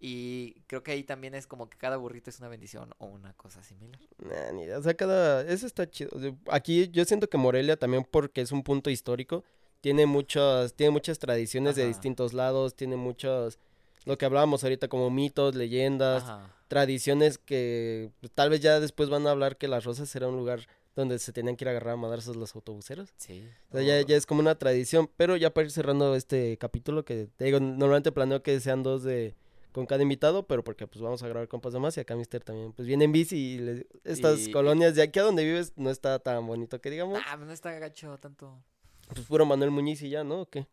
Y 0.00 0.60
creo 0.66 0.82
que 0.82 0.92
ahí 0.92 1.04
también 1.04 1.34
es 1.34 1.46
como 1.46 1.70
que 1.70 1.78
cada 1.78 1.96
burrito 1.96 2.28
es 2.28 2.38
una 2.38 2.48
bendición 2.48 2.92
o 2.98 3.06
una 3.06 3.32
cosa 3.34 3.62
similar. 3.62 4.00
Nah, 4.18 4.52
ni 4.52 4.64
idea. 4.64 4.78
O 4.78 4.82
sea, 4.82 4.94
cada... 4.94 5.42
Eso 5.42 5.66
está 5.66 5.88
chido. 5.88 6.10
Aquí 6.50 6.88
yo 6.90 7.04
siento 7.04 7.28
que 7.28 7.38
Morelia 7.38 7.78
también, 7.78 8.06
porque 8.10 8.42
es 8.42 8.52
un 8.52 8.62
punto 8.62 8.90
histórico, 8.90 9.44
tiene 9.80 10.04
muchas, 10.04 10.74
tiene 10.74 10.90
muchas 10.90 11.18
tradiciones 11.18 11.76
de 11.76 11.86
distintos 11.86 12.32
lados, 12.32 12.74
tiene 12.74 12.96
muchos... 12.96 13.58
Lo 14.04 14.18
que 14.18 14.26
hablábamos 14.26 14.62
ahorita, 14.62 14.88
como 14.88 15.08
mitos, 15.08 15.54
leyendas, 15.54 16.24
Ajá. 16.24 16.54
tradiciones 16.68 17.38
que 17.38 18.10
pues, 18.20 18.30
tal 18.32 18.50
vez 18.50 18.60
ya 18.60 18.80
después 18.80 19.08
van 19.08 19.26
a 19.26 19.30
hablar 19.30 19.56
que 19.56 19.68
Las 19.68 19.84
Rosas 19.84 20.14
era 20.14 20.28
un 20.28 20.36
lugar 20.36 20.66
donde 20.94 21.18
se 21.18 21.32
tenían 21.32 21.56
que 21.56 21.64
ir 21.64 21.68
a 21.68 21.70
agarrar 21.72 21.94
a 21.94 21.96
madrazos 21.96 22.36
los 22.36 22.54
autobuseros. 22.54 23.12
Sí. 23.16 23.48
O 23.70 23.76
sea, 23.78 23.82
ya, 23.82 24.00
ya 24.06 24.16
es 24.16 24.26
como 24.26 24.40
una 24.40 24.56
tradición, 24.56 25.10
pero 25.16 25.36
ya 25.36 25.52
para 25.52 25.64
ir 25.66 25.70
cerrando 25.72 26.14
este 26.14 26.56
capítulo, 26.58 27.04
que 27.04 27.28
te 27.36 27.44
digo, 27.46 27.60
normalmente 27.60 28.12
planeo 28.12 28.42
que 28.42 28.58
sean 28.60 28.82
dos 28.82 29.02
de 29.02 29.34
con 29.72 29.86
cada 29.86 30.02
invitado, 30.04 30.46
pero 30.46 30.62
porque 30.62 30.86
pues 30.86 31.02
vamos 31.02 31.22
a 31.24 31.28
grabar 31.28 31.48
compas 31.48 31.72
de 31.72 31.80
más 31.80 31.96
y 31.96 32.00
acá 32.00 32.14
Mister 32.14 32.44
también 32.44 32.72
pues 32.72 32.86
viene 32.86 33.06
en 33.06 33.10
bici 33.12 33.36
y 33.36 33.58
le- 33.58 33.86
estas 34.04 34.46
Y- 34.46 34.52
colonias 34.52 34.94
de 34.94 35.02
aquí 35.02 35.18
a 35.18 35.22
donde 35.24 35.42
vives 35.44 35.72
no 35.74 35.90
está 35.90 36.20
tan 36.20 36.46
bonito 36.46 36.80
que 36.80 36.90
digamos, 36.90 37.20
Ah, 37.26 37.36
no 37.36 37.50
está 37.52 37.72
gacho 37.80 38.16
tanto. 38.18 38.62
pues 39.08 39.26
puro 39.26 39.44
Manuel 39.44 39.72
Muñiz 39.72 40.00
y 40.02 40.10
ya, 40.10 40.22
¿no? 40.22 40.42
¿O 40.42 40.46
qué? 40.48 40.68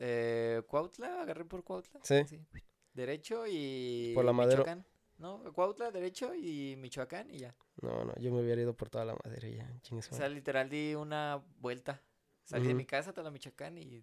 Eh, 0.00 0.62
Cuautla, 0.66 1.22
agarré 1.22 1.44
por 1.44 1.62
Cuautla. 1.62 2.00
Sí. 2.02 2.22
Derecho 2.92 3.44
y 3.46 4.10
Por 4.16 4.24
la. 4.24 4.32
Michoacán. 4.32 4.84
No, 5.20 5.42
Cuautla, 5.52 5.90
derecho 5.90 6.34
y 6.34 6.74
Michoacán 6.78 7.30
y 7.30 7.38
ya. 7.40 7.54
No, 7.82 8.04
no, 8.04 8.14
yo 8.18 8.32
me 8.32 8.40
hubiera 8.40 8.60
ido 8.62 8.74
por 8.74 8.88
toda 8.88 9.04
la 9.04 9.14
madera 9.24 9.46
y 9.48 9.56
ya, 9.56 9.70
chingue 9.82 10.02
su 10.02 10.14
O 10.14 10.16
sea, 10.16 10.24
madre. 10.26 10.34
literal 10.36 10.68
di 10.70 10.94
una 10.94 11.42
vuelta. 11.58 12.02
Salí 12.44 12.64
de 12.64 12.70
Ujú. 12.70 12.78
mi 12.78 12.86
casa 12.86 13.10
hasta 13.10 13.22
la 13.22 13.30
Michoacán 13.30 13.76
y 13.78 14.02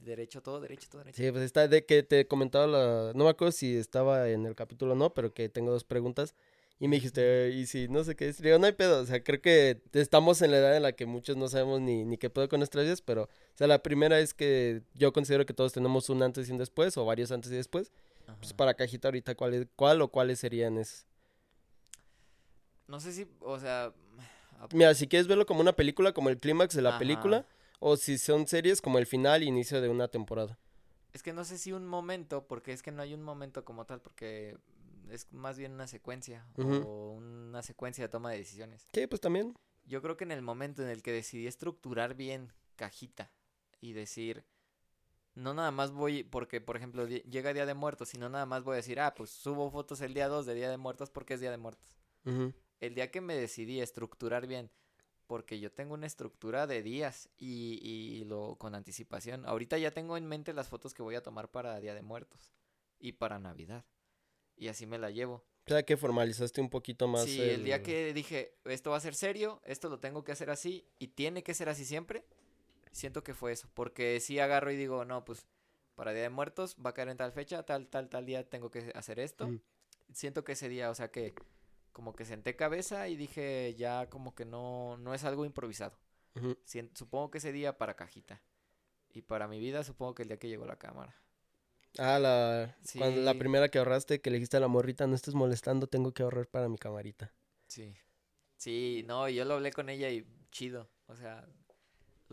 derecho, 0.00 0.42
todo 0.42 0.60
derecho, 0.60 0.88
todo 0.90 1.02
derecho. 1.04 1.22
Sí, 1.22 1.30
pues 1.30 1.44
está 1.44 1.68
de 1.68 1.84
que 1.84 2.02
te 2.02 2.26
comentaba 2.26 2.66
la... 2.66 3.12
No 3.14 3.24
me 3.24 3.30
acuerdo 3.30 3.52
si 3.52 3.76
estaba 3.76 4.28
en 4.30 4.46
el 4.46 4.54
capítulo 4.54 4.92
o 4.92 4.96
no, 4.96 5.12
pero 5.14 5.32
que 5.32 5.48
tengo 5.48 5.70
dos 5.70 5.84
preguntas. 5.84 6.34
Y 6.80 6.88
me 6.88 6.96
dijiste, 6.96 7.50
y 7.50 7.66
si 7.66 7.86
no 7.88 8.02
sé 8.02 8.16
qué 8.16 8.28
es. 8.28 8.42
Digo, 8.42 8.58
no 8.58 8.66
hay 8.66 8.72
pedo. 8.72 9.00
O 9.00 9.06
sea, 9.06 9.22
creo 9.22 9.40
que 9.40 9.80
estamos 9.92 10.42
en 10.42 10.50
la 10.50 10.58
edad 10.58 10.76
en 10.76 10.82
la 10.82 10.92
que 10.92 11.06
muchos 11.06 11.36
no 11.36 11.48
sabemos 11.48 11.80
ni, 11.80 12.04
ni 12.04 12.18
qué 12.18 12.30
pedo 12.30 12.48
con 12.48 12.58
nuestras 12.58 12.84
vidas. 12.84 13.00
Pero, 13.00 13.22
o 13.24 13.28
sea, 13.56 13.68
la 13.68 13.82
primera 13.82 14.18
es 14.18 14.34
que 14.34 14.82
yo 14.94 15.12
considero 15.12 15.46
que 15.46 15.54
todos 15.54 15.72
tenemos 15.72 16.10
un 16.10 16.22
antes 16.22 16.48
y 16.48 16.52
un 16.52 16.58
después, 16.58 16.96
o 16.96 17.04
varios 17.04 17.30
antes 17.30 17.52
y 17.52 17.54
después. 17.54 17.92
Pues 18.38 18.52
para 18.52 18.74
cajita 18.74 19.08
ahorita, 19.08 19.34
¿cuál, 19.34 19.54
es- 19.54 19.66
cuál 19.76 20.02
o 20.02 20.08
cuáles 20.08 20.38
serían? 20.40 20.80
No 22.86 23.00
sé 23.00 23.12
si, 23.12 23.26
o 23.40 23.58
sea... 23.58 23.92
Mira, 24.72 24.94
si 24.94 25.06
quieres 25.08 25.26
verlo 25.26 25.46
como 25.46 25.60
una 25.60 25.74
película, 25.74 26.12
como 26.12 26.28
el 26.30 26.38
clímax 26.38 26.74
de 26.74 26.82
la 26.82 26.90
Ajá. 26.90 26.98
película. 26.98 27.46
O 27.80 27.96
si 27.96 28.16
son 28.18 28.46
series, 28.46 28.80
como 28.80 28.98
el 28.98 29.06
final 29.06 29.42
e 29.42 29.46
inicio 29.46 29.80
de 29.80 29.88
una 29.88 30.08
temporada. 30.08 30.58
Es 31.12 31.22
que 31.22 31.32
no 31.32 31.44
sé 31.44 31.58
si 31.58 31.72
un 31.72 31.86
momento, 31.86 32.46
porque 32.46 32.72
es 32.72 32.82
que 32.82 32.90
no 32.92 33.02
hay 33.02 33.12
un 33.14 33.22
momento 33.22 33.64
como 33.64 33.84
tal, 33.84 34.00
porque 34.00 34.56
es 35.10 35.30
más 35.32 35.58
bien 35.58 35.72
una 35.72 35.86
secuencia 35.86 36.46
o 36.56 37.12
una 37.16 37.62
secuencia 37.62 38.04
de 38.04 38.08
toma 38.08 38.30
de 38.30 38.38
decisiones. 38.38 38.88
Sí, 38.92 39.06
pues 39.06 39.20
también. 39.20 39.54
Yo 39.84 40.00
creo 40.00 40.16
que 40.16 40.24
en 40.24 40.32
el 40.32 40.40
momento 40.40 40.82
en 40.82 40.88
el 40.88 41.02
que 41.02 41.12
decidí 41.12 41.46
estructurar 41.46 42.14
bien 42.14 42.52
cajita 42.76 43.30
y 43.80 43.92
decir, 43.92 44.44
no 45.34 45.54
nada 45.54 45.70
más 45.70 45.90
voy, 45.90 46.22
porque 46.22 46.60
por 46.60 46.76
ejemplo 46.76 47.06
llega 47.06 47.52
Día 47.52 47.66
de 47.66 47.74
Muertos, 47.74 48.08
sino 48.08 48.28
nada 48.28 48.46
más 48.46 48.62
voy 48.62 48.74
a 48.74 48.76
decir, 48.76 49.00
ah, 49.00 49.14
pues 49.14 49.30
subo 49.30 49.70
fotos 49.70 50.00
el 50.00 50.14
día 50.14 50.28
2 50.28 50.46
de 50.46 50.54
Día 50.54 50.70
de 50.70 50.76
Muertos 50.76 51.10
porque 51.10 51.34
es 51.34 51.40
Día 51.40 51.50
de 51.50 51.58
Muertos. 51.58 51.98
El 52.80 52.94
día 52.94 53.10
que 53.10 53.20
me 53.20 53.34
decidí 53.34 53.80
estructurar 53.80 54.46
bien, 54.46 54.70
porque 55.26 55.60
yo 55.60 55.70
tengo 55.70 55.94
una 55.94 56.06
estructura 56.06 56.66
de 56.66 56.82
días 56.82 57.28
y, 57.36 57.78
y 57.82 58.24
lo 58.24 58.56
con 58.56 58.74
anticipación. 58.74 59.44
Ahorita 59.46 59.76
ya 59.78 59.90
tengo 59.90 60.16
en 60.16 60.26
mente 60.26 60.52
las 60.54 60.68
fotos 60.68 60.94
que 60.94 61.02
voy 61.02 61.16
a 61.16 61.22
tomar 61.22 61.50
para 61.50 61.78
Día 61.80 61.94
de 61.94 62.02
Muertos 62.02 62.54
y 62.98 63.12
para 63.12 63.38
Navidad. 63.38 63.84
Y 64.56 64.68
así 64.68 64.86
me 64.86 64.98
la 64.98 65.10
llevo. 65.10 65.44
O 65.66 65.70
sea, 65.70 65.82
que 65.82 65.96
formalizaste 65.96 66.60
un 66.60 66.68
poquito 66.68 67.08
más. 67.08 67.24
Sí, 67.24 67.40
el 67.40 67.64
día 67.64 67.82
que 67.82 68.12
dije, 68.12 68.54
esto 68.64 68.90
va 68.90 68.98
a 68.98 69.00
ser 69.00 69.14
serio, 69.14 69.62
esto 69.64 69.88
lo 69.88 69.98
tengo 69.98 70.22
que 70.22 70.32
hacer 70.32 70.50
así 70.50 70.86
y 70.98 71.08
tiene 71.08 71.42
que 71.42 71.54
ser 71.54 71.70
así 71.70 71.86
siempre, 71.86 72.26
siento 72.94 73.22
que 73.22 73.34
fue 73.34 73.52
eso. 73.52 73.68
Porque 73.74 74.20
si 74.20 74.38
agarro 74.38 74.70
y 74.72 74.76
digo, 74.76 75.04
no, 75.04 75.24
pues 75.24 75.46
para 75.94 76.12
Día 76.12 76.22
de 76.22 76.30
Muertos 76.30 76.76
va 76.84 76.90
a 76.90 76.94
caer 76.94 77.08
en 77.08 77.16
tal 77.16 77.32
fecha, 77.32 77.62
tal, 77.64 77.88
tal, 77.88 78.08
tal 78.08 78.24
día 78.24 78.48
tengo 78.48 78.70
que 78.70 78.90
hacer 78.94 79.18
esto. 79.18 79.50
Siento 80.12 80.44
que 80.44 80.52
ese 80.52 80.68
día, 80.68 80.90
o 80.90 80.94
sea 80.94 81.10
que 81.10 81.34
como 81.92 82.14
que 82.14 82.24
senté 82.24 82.56
cabeza 82.56 83.08
y 83.08 83.16
dije, 83.16 83.74
ya 83.76 84.08
como 84.10 84.34
que 84.34 84.44
no, 84.44 84.96
no 84.96 85.14
es 85.14 85.24
algo 85.24 85.44
improvisado. 85.44 85.98
Supongo 86.94 87.30
que 87.30 87.38
ese 87.38 87.52
día 87.52 87.76
para 87.78 87.94
cajita. 87.94 88.40
Y 89.12 89.22
para 89.22 89.46
mi 89.46 89.60
vida, 89.60 89.84
supongo 89.84 90.14
que 90.14 90.22
el 90.22 90.28
día 90.28 90.38
que 90.38 90.48
llegó 90.48 90.64
la 90.66 90.76
cámara. 90.76 91.14
Ah, 91.98 92.18
la, 92.18 92.76
cuando, 92.98 93.20
la 93.22 93.32
Sí. 93.34 93.38
primera 93.38 93.68
que 93.68 93.78
ahorraste, 93.78 94.20
que 94.20 94.30
le 94.30 94.38
dijiste 94.38 94.56
a 94.56 94.60
la 94.60 94.66
morrita, 94.66 95.06
no 95.06 95.14
estés 95.14 95.34
molestando, 95.34 95.86
tengo 95.86 96.12
que 96.12 96.24
ahorrar 96.24 96.48
para 96.48 96.68
mi 96.68 96.76
camarita. 96.78 97.32
Sí. 97.68 97.94
Sí, 98.56 99.04
no, 99.06 99.28
y 99.28 99.36
yo 99.36 99.44
lo 99.44 99.54
hablé 99.54 99.72
con 99.72 99.88
ella 99.88 100.10
y 100.10 100.26
chido. 100.50 100.88
O 101.06 101.14
sea, 101.14 101.46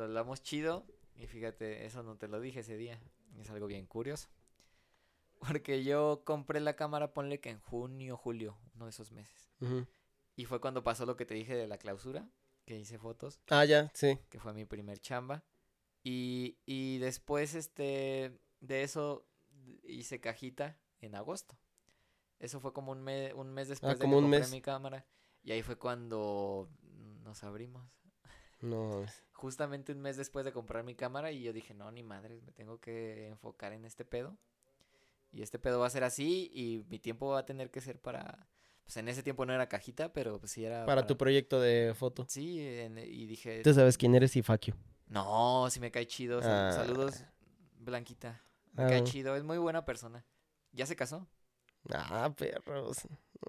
lo 0.02 0.06
hablamos 0.08 0.42
chido. 0.44 0.86
Y 1.16 1.28
fíjate, 1.28 1.86
eso 1.86 2.04
no 2.04 2.18
te 2.18 2.28
lo 2.28 2.40
dije 2.40 2.62
ese 2.62 2.78
día. 2.78 3.00
Es 3.40 3.50
algo 3.50 3.68
bien 3.68 3.86
curioso. 3.86 4.30
Porque 5.40 5.84
yo 5.84 6.24
compré 6.26 6.60
la 6.60 6.76
cámara, 6.76 7.14
ponle 7.14 7.40
que 7.40 7.50
en 7.50 7.60
junio, 7.60 8.18
julio, 8.18 8.58
uno 8.76 8.86
de 8.86 8.92
esos 8.92 9.12
meses. 9.12 9.50
Ujú. 9.60 9.88
Y 10.36 10.46
fue 10.46 10.62
cuando 10.62 10.84
pasó 10.84 11.06
lo 11.06 11.16
que 11.18 11.26
te 11.26 11.34
dije 11.34 11.56
de 11.56 11.68
la 11.68 11.78
clausura, 11.78 12.30
que 12.66 12.78
hice 12.78 12.98
fotos, 12.98 13.40
Ah, 13.50 13.66
ya, 13.66 13.92
sí. 13.94 14.20
que 14.30 14.40
fue 14.40 14.54
mi 14.54 14.66
primer 14.66 15.00
chamba. 15.00 15.44
Y, 16.04 16.58
y 16.66 16.98
después, 17.00 17.54
este, 17.56 18.40
de 18.60 18.84
eso 18.84 19.26
hice 19.84 20.20
cajita 20.20 20.80
en 21.00 21.16
agosto. 21.16 21.58
Eso 22.40 22.60
fue 22.60 22.74
como 22.74 22.92
un, 22.92 23.02
mes 23.04 23.34
un 23.36 23.52
mes 23.54 23.68
después 23.68 23.94
de 23.94 23.98
que 24.00 24.04
Ah, 24.04 24.06
como 24.06 24.18
un 24.18 24.24
compré 24.24 24.40
mes. 24.40 24.52
mi 24.52 24.62
cámara. 24.62 25.06
Y 25.44 25.52
ahí 25.52 25.62
fue 25.62 25.76
cuando 25.78 26.70
nos 27.24 27.44
abrimos. 27.44 27.84
No. 28.62 29.06
Justamente 29.34 29.92
un 29.92 30.00
mes 30.02 30.18
después 30.18 30.46
de 30.46 30.52
comprar 30.52 30.84
mi 30.84 30.96
cámara 30.96 31.32
y 31.32 31.42
yo 31.44 31.52
dije, 31.54 31.74
no, 31.74 31.92
ni 31.92 32.04
madres, 32.04 32.44
me 32.44 32.52
tengo 32.52 32.80
que 32.80 33.28
enfocar 33.28 33.74
en 33.74 33.86
este 33.86 34.06
pedo. 34.06 34.38
Y 35.32 35.42
este 35.42 35.60
pedo 35.60 35.80
va 35.80 35.88
a 35.88 35.92
ser 35.92 36.04
así 36.04 36.52
y 36.54 36.86
mi 36.90 37.00
tiempo 37.00 37.30
va 37.30 37.40
a 37.40 37.46
tener 37.46 37.72
que 37.72 37.82
ser 37.82 38.00
para... 38.00 38.48
Pues 38.84 38.98
en 38.98 39.08
ese 39.08 39.24
tiempo 39.24 39.46
no 39.46 39.54
era 39.54 39.68
cajita, 39.70 40.12
pero 40.12 40.40
pues 40.40 40.52
sí 40.52 40.66
era... 40.66 40.86
Para 40.86 41.08
tu 41.08 41.16
proyecto 41.18 41.60
de 41.62 41.94
foto. 41.96 42.26
Sí, 42.28 42.60
en- 42.60 42.98
y 42.98 43.26
dije... 43.28 43.62
Tú 43.62 43.74
sabes 43.74 43.98
quién 43.98 44.14
eres 44.16 44.36
y 44.36 44.42
fuck 44.42 44.62
you. 44.66 44.74
No, 45.08 45.70
si 45.70 45.80
me 45.80 45.90
cae 45.92 46.06
chido. 46.08 46.40
Ah. 46.44 46.72
Saludos, 46.74 47.24
Blanquita. 47.80 48.42
Me 48.74 48.84
Ah. 48.84 48.88
cae 48.88 49.04
chido, 49.04 49.36
es 49.36 49.44
muy 49.44 49.58
buena 49.58 49.86
persona. 49.86 50.26
¿Ya 50.74 50.86
se 50.86 50.96
casó? 50.96 51.28
Ah, 51.94 52.34
perros. 52.38 52.98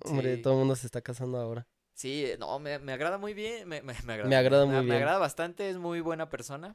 Hombre, 0.05 0.37
Sí. 0.37 0.43
todo 0.43 0.55
el 0.55 0.59
mundo 0.61 0.77
se 0.77 0.87
está 0.87 1.01
casando 1.01 1.39
ahora. 1.39 1.67
Sí, 2.03 2.27
no, 2.41 2.59
me, 2.59 2.81
me 2.81 2.93
agrada 2.93 3.17
muy 3.17 3.33
bien. 3.33 3.69
Me, 3.69 3.81
me, 3.81 3.95
me 4.05 4.13
agrada, 4.15 4.29
Me 4.29 4.35
agrada 4.35 4.67
muy 4.67 4.75
me, 4.75 4.83
bien. 4.83 4.97
agrada 4.97 5.19
bastante, 5.19 5.71
es 5.71 5.77
muy 5.79 6.01
buena 6.01 6.29
persona. 6.29 6.75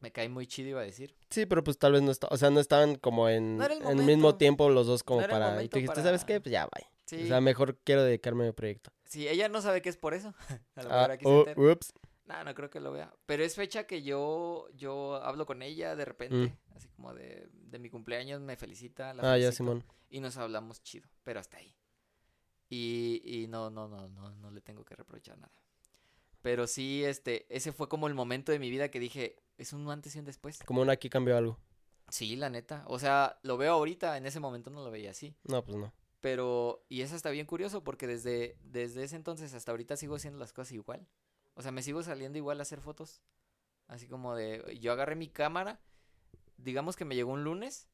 Me 0.00 0.12
cae 0.12 0.30
muy 0.30 0.46
chido, 0.46 0.70
iba 0.70 0.80
a 0.80 0.84
decir. 0.84 1.14
Sí, 1.28 1.44
pero 1.44 1.62
pues 1.62 1.76
tal 1.76 1.92
vez 1.92 2.00
no 2.00 2.10
está, 2.10 2.26
o 2.30 2.38
sea, 2.38 2.48
no 2.48 2.58
estaban 2.58 2.94
como 2.94 3.28
en, 3.28 3.58
No 3.58 3.66
el 3.66 3.72
en 3.82 3.98
el 3.98 4.06
mismo 4.06 4.36
tiempo 4.38 4.70
los 4.70 4.86
dos 4.86 5.02
como 5.02 5.20
No 5.20 5.28
para... 5.28 5.62
Y 5.62 5.68
tú 5.68 5.76
dijiste, 5.76 5.94
para- 5.96 6.02
¿sabes 6.02 6.24
qué? 6.24 6.40
Pues 6.40 6.50
ya, 6.52 6.64
bye. 6.74 6.86
Sí, 7.04 7.24
O 7.24 7.26
sea, 7.26 7.42
mejor 7.42 7.76
quiero 7.84 8.02
dedicarme 8.02 8.44
a 8.44 8.46
mi 8.46 8.52
proyecto. 8.54 8.90
sí, 9.04 9.28
ella 9.28 9.50
no 9.50 9.60
sabe 9.60 9.82
que 9.82 9.90
es 9.90 9.98
por 9.98 10.14
eso. 10.14 10.32
a 10.74 10.82
lo 10.84 10.88
Ah, 10.90 10.94
mejor 10.96 11.10
aquí 11.10 11.24
se 11.26 11.30
oh, 11.30 11.38
entera. 11.40 11.60
ups. 11.60 11.92
No, 12.24 12.42
no 12.44 12.54
creo 12.54 12.70
que 12.70 12.80
lo 12.80 12.92
vea. 12.92 13.12
Pero 13.26 13.44
es 13.44 13.56
fecha 13.56 13.86
que 13.86 14.00
yo, 14.02 14.68
yo 14.72 15.16
hablo 15.16 15.44
con 15.44 15.60
ella 15.60 15.96
de 15.96 16.04
repente. 16.06 16.34
Mm. 16.34 16.76
Así 16.76 16.88
como 16.96 17.12
de, 17.12 17.46
de 17.52 17.78
mi 17.78 17.90
cumpleaños, 17.90 18.40
me 18.40 18.56
felicita. 18.56 19.12
La 19.12 19.32
Ah, 19.34 19.36
ya, 19.36 19.52
Simón. 19.52 19.84
Y 20.08 20.20
nos 20.20 20.38
hablamos 20.38 20.82
chido, 20.82 21.10
pero 21.24 21.40
hasta 21.40 21.58
ahí. 21.58 21.76
Y, 22.70 23.20
y 23.24 23.48
no, 23.48 23.68
no, 23.68 23.88
no, 23.88 24.08
no, 24.08 24.30
no 24.30 24.50
le 24.50 24.62
tengo 24.62 24.84
que 24.84 24.94
reprochar 24.94 25.36
nada. 25.38 25.52
Pero 26.40 26.66
sí, 26.66 27.04
este, 27.04 27.44
ese 27.54 27.72
fue 27.72 27.88
como 27.88 28.06
el 28.06 28.14
momento 28.14 28.52
de 28.52 28.58
mi 28.58 28.70
vida 28.70 28.90
que 28.90 29.00
dije, 29.00 29.36
es 29.58 29.72
un 29.74 29.90
antes 29.90 30.16
y 30.16 30.20
un 30.20 30.24
después. 30.24 30.60
Como 30.64 30.80
una 30.80 30.92
aquí 30.92 31.10
cambió 31.10 31.36
algo. 31.36 31.58
Sí, 32.08 32.36
la 32.36 32.48
neta. 32.48 32.84
O 32.86 32.98
sea, 32.98 33.38
lo 33.42 33.58
veo 33.58 33.72
ahorita, 33.72 34.16
en 34.16 34.24
ese 34.24 34.40
momento 34.40 34.70
no 34.70 34.82
lo 34.82 34.90
veía 34.90 35.10
así. 35.10 35.36
No, 35.44 35.62
pues 35.62 35.76
no. 35.76 35.92
Pero, 36.20 36.84
y 36.88 37.02
eso 37.02 37.16
está 37.16 37.30
bien 37.30 37.46
curioso 37.46 37.82
porque 37.84 38.06
desde, 38.06 38.56
desde 38.62 39.04
ese 39.04 39.16
entonces 39.16 39.52
hasta 39.54 39.72
ahorita 39.72 39.96
sigo 39.96 40.16
haciendo 40.16 40.38
las 40.38 40.52
cosas 40.52 40.72
igual. 40.72 41.06
O 41.54 41.62
sea, 41.62 41.72
me 41.72 41.82
sigo 41.82 42.02
saliendo 42.02 42.38
igual 42.38 42.58
a 42.60 42.62
hacer 42.62 42.80
fotos. 42.80 43.22
Así 43.86 44.06
como 44.06 44.34
de, 44.34 44.78
yo 44.80 44.92
agarré 44.92 45.16
mi 45.16 45.28
cámara, 45.28 45.80
digamos 46.56 46.96
que 46.96 47.04
me 47.04 47.16
llegó 47.16 47.32
un 47.32 47.44
lunes 47.44 47.89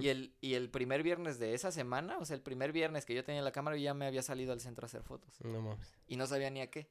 Y 0.00 0.08
el, 0.08 0.34
y 0.40 0.54
el 0.54 0.68
primer 0.68 1.02
viernes 1.02 1.38
de 1.38 1.54
esa 1.54 1.72
semana, 1.72 2.18
o 2.18 2.24
sea, 2.26 2.36
el 2.36 2.42
primer 2.42 2.70
viernes 2.72 3.06
que 3.06 3.14
yo 3.14 3.24
tenía 3.24 3.40
la 3.42 3.52
cámara, 3.52 3.76
yo 3.76 3.82
ya 3.84 3.94
me 3.94 4.06
había 4.06 4.22
salido 4.22 4.52
al 4.52 4.60
centro 4.60 4.84
a 4.84 4.86
hacer 4.86 5.02
fotos. 5.02 5.40
No 5.42 5.60
mames. 5.62 5.94
Y 6.06 6.16
no 6.16 6.26
sabía 6.26 6.50
ni 6.50 6.60
a 6.60 6.70
qué. 6.70 6.88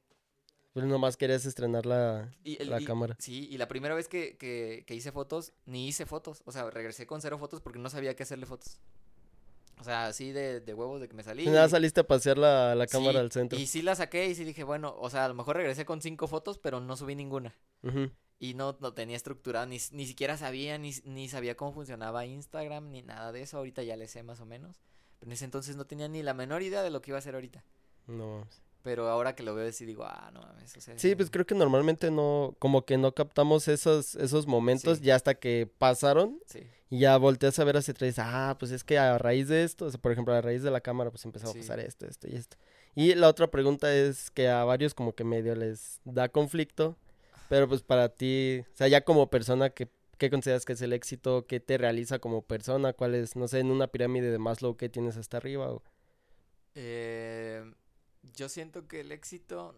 Pues 0.73 0.85
nomás 0.85 1.17
querías 1.17 1.45
estrenar 1.45 1.85
la... 1.85 2.31
Y 2.43 2.61
el- 2.61 2.69
La 2.69 2.79
y- 2.81 2.85
cámara. 2.85 3.15
Sí, 3.19 3.47
y 3.49 3.57
la 3.57 3.67
primera 3.67 3.93
vez 3.95 4.07
que, 4.07 4.37
que, 4.37 4.83
que 4.87 4.95
hice 4.95 5.11
fotos, 5.11 5.53
ni 5.65 5.87
hice 5.87 6.05
fotos. 6.05 6.41
O 6.45 6.51
sea, 6.51 6.69
regresé 6.69 7.05
con 7.07 7.21
cero 7.21 7.37
fotos 7.37 7.61
porque 7.61 7.79
no 7.79 7.89
sabía 7.89 8.15
qué 8.15 8.23
hacerle 8.23 8.45
fotos. 8.45 8.79
O 9.79 9.83
sea, 9.83 10.07
así 10.07 10.31
de, 10.31 10.59
de 10.59 10.73
huevos 10.73 10.99
de 10.99 11.07
que 11.07 11.15
me 11.15 11.23
salí. 11.23 11.43
Si 11.43 11.49
nada, 11.49 11.67
y- 11.67 11.69
saliste 11.69 12.01
a 12.01 12.07
pasear 12.07 12.37
la, 12.37 12.75
la 12.75 12.85
cámara 12.87 13.13
Sí, 13.13 13.17
al 13.17 13.31
centro. 13.31 13.59
Y 13.59 13.65
sí 13.67 13.81
la 13.81 13.95
saqué 13.95 14.27
y 14.27 14.35
sí 14.35 14.43
dije, 14.43 14.63
bueno, 14.63 14.95
o 14.99 15.09
sea, 15.09 15.25
a 15.25 15.27
lo 15.27 15.33
mejor 15.35 15.55
regresé 15.57 15.85
con 15.85 16.01
cinco 16.01 16.27
fotos, 16.27 16.57
pero 16.59 16.79
no 16.81 16.95
subí 16.97 17.15
ninguna. 17.15 17.55
Ujú. 17.83 18.11
Y 18.39 18.53
no, 18.53 18.77
no 18.79 18.93
tenía 18.93 19.17
estructurado, 19.17 19.65
ni, 19.65 19.77
ni 19.91 20.07
siquiera 20.07 20.37
sabía, 20.37 20.77
ni, 20.77 20.93
ni 21.03 21.27
sabía 21.27 21.55
cómo 21.57 21.73
funcionaba 21.73 22.25
Instagram, 22.25 22.89
ni 22.89 23.01
nada 23.01 23.31
de 23.33 23.41
eso. 23.41 23.57
Ahorita 23.57 23.83
ya 23.83 23.97
le 23.97 24.07
sé 24.07 24.23
más 24.23 24.39
o 24.39 24.45
menos. 24.45 24.79
Pero 25.19 25.29
en 25.29 25.33
ese 25.33 25.45
entonces 25.45 25.75
no 25.75 25.85
tenía 25.85 26.07
ni 26.07 26.23
la 26.23 26.33
menor 26.33 26.61
idea 26.61 26.81
de 26.81 26.89
lo 26.89 27.01
que 27.01 27.11
iba 27.11 27.17
a 27.17 27.19
hacer 27.19 27.35
ahorita. 27.35 27.63
No. 28.07 28.47
Pero 28.81 29.09
ahora 29.09 29.35
que 29.35 29.43
lo 29.43 29.53
veo, 29.55 29.69
sí 29.73 29.85
digo, 29.85 30.05
ah, 30.05 30.31
no 30.33 30.39
mames. 30.41 30.75
O 30.77 30.79
sea, 30.79 30.97
Sí, 30.97 31.13
pues 31.15 31.29
creo 31.29 31.45
que 31.45 31.53
normalmente 31.53 32.11
no, 32.11 32.55
como 32.59 32.85
que 32.85 32.97
no 32.97 33.13
captamos 33.13 33.67
esos, 33.67 34.15
esos 34.15 34.47
momentos 34.47 34.99
Sí. 34.99 35.03
ya 35.03 35.15
hasta 35.15 35.35
que 35.35 35.69
pasaron 35.77 36.39
Sí, 36.45 36.61
y 36.89 36.99
ya 36.99 37.17
volteas 37.17 37.59
a 37.59 37.65
ver 37.65 37.75
hacia 37.75 37.91
atrás 37.91 38.15
ah, 38.19 38.55
pues 38.57 38.71
es 38.71 38.85
que 38.85 38.97
a 38.97 39.17
raíz 39.17 39.49
de 39.49 39.65
esto, 39.65 39.85
o 39.85 39.91
sea, 39.91 39.99
por 39.99 40.13
ejemplo, 40.13 40.33
a 40.33 40.39
raíz 40.41 40.63
de 40.63 40.71
la 40.71 40.79
cámara, 40.79 41.11
pues 41.11 41.25
empezó 41.25 41.49
a 41.49 41.53
pasar 41.53 41.81
esto, 41.81 42.07
esto 42.07 42.29
y 42.29 42.35
esto. 42.35 42.55
Y 42.95 43.13
la 43.15 43.27
otra 43.27 43.47
pregunta 43.51 43.93
es 43.93 44.31
que 44.31 44.47
a 44.47 44.63
varios 44.63 44.93
como 44.93 45.13
que 45.13 45.25
medio 45.25 45.55
les 45.55 45.99
da 46.05 46.29
conflicto, 46.29 46.95
pero 47.49 47.67
pues 47.67 47.81
para 47.81 48.09
ti, 48.09 48.59
o 48.59 48.75
sea, 48.75 48.87
ya 48.87 49.03
como 49.03 49.29
persona, 49.29 49.71
¿qué, 49.71 49.89
qué 50.17 50.29
consideras 50.29 50.65
que 50.65 50.73
es 50.73 50.81
el 50.81 50.93
éxito? 50.93 51.47
¿Qué 51.47 51.59
te 51.59 51.77
realiza 51.77 52.19
como 52.19 52.43
persona? 52.43 52.93
¿Cuál 52.93 53.15
es, 53.15 53.35
no 53.35 53.47
sé, 53.47 53.59
en 53.59 53.71
una 53.71 53.87
pirámide 53.87 54.31
de 54.31 54.37
Maslow 54.37 54.77
que 54.77 54.87
tienes 54.87 55.17
hasta 55.17 55.37
arriba? 55.37 55.71
O... 55.71 55.83
Eh, 56.75 57.73
yo 58.35 58.49
siento 58.49 58.87
que 58.87 59.01
el 59.01 59.11
éxito, 59.11 59.75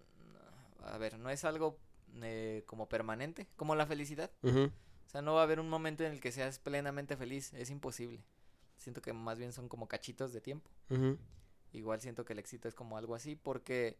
a 0.84 0.98
ver, 0.98 1.18
no 1.18 1.30
es 1.30 1.45
algo 1.45 1.80
eh, 2.22 2.64
como 2.65 2.89
permanente, 2.89 3.48
como 3.56 3.73
la 3.76 3.88
felicidad. 3.88 4.31
O 4.43 5.10
sea, 5.10 5.22
no 5.22 5.34
va 5.34 5.41
a 5.41 5.43
haber 5.43 5.61
un 5.61 5.69
momento 5.69 6.03
en 6.03 6.11
el 6.11 6.19
que 6.19 6.34
seas 6.34 6.60
plenamente 6.60 7.15
feliz, 7.15 7.53
es 7.53 7.69
imposible. 7.69 8.22
Siento 8.77 9.02
que 9.02 9.14
más 9.14 9.38
bien 9.39 9.53
son 9.53 9.69
como 9.69 9.88
cachitos 9.88 10.34
de 10.34 10.41
tiempo. 10.41 10.69
Igual 11.72 12.02
siento 12.02 12.26
que 12.26 12.34
el 12.34 12.39
éxito 12.39 12.68
es 12.68 12.76
como 12.76 12.98
algo 12.98 13.15
así 13.15 13.38
porque 13.38 13.98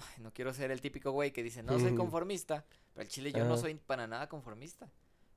ay, 0.00 0.22
no 0.22 0.32
quiero 0.32 0.52
ser 0.54 0.70
el 0.70 0.80
típico 0.80 1.10
güey 1.12 1.32
que 1.32 1.42
dice, 1.42 1.62
no 1.62 1.78
soy 1.78 1.94
conformista, 1.94 2.64
pero 2.94 3.02
el 3.02 3.08
chile 3.08 3.32
yo 3.32 3.44
no 3.44 3.56
soy 3.56 3.74
para 3.74 4.06
nada 4.06 4.28
conformista. 4.28 4.90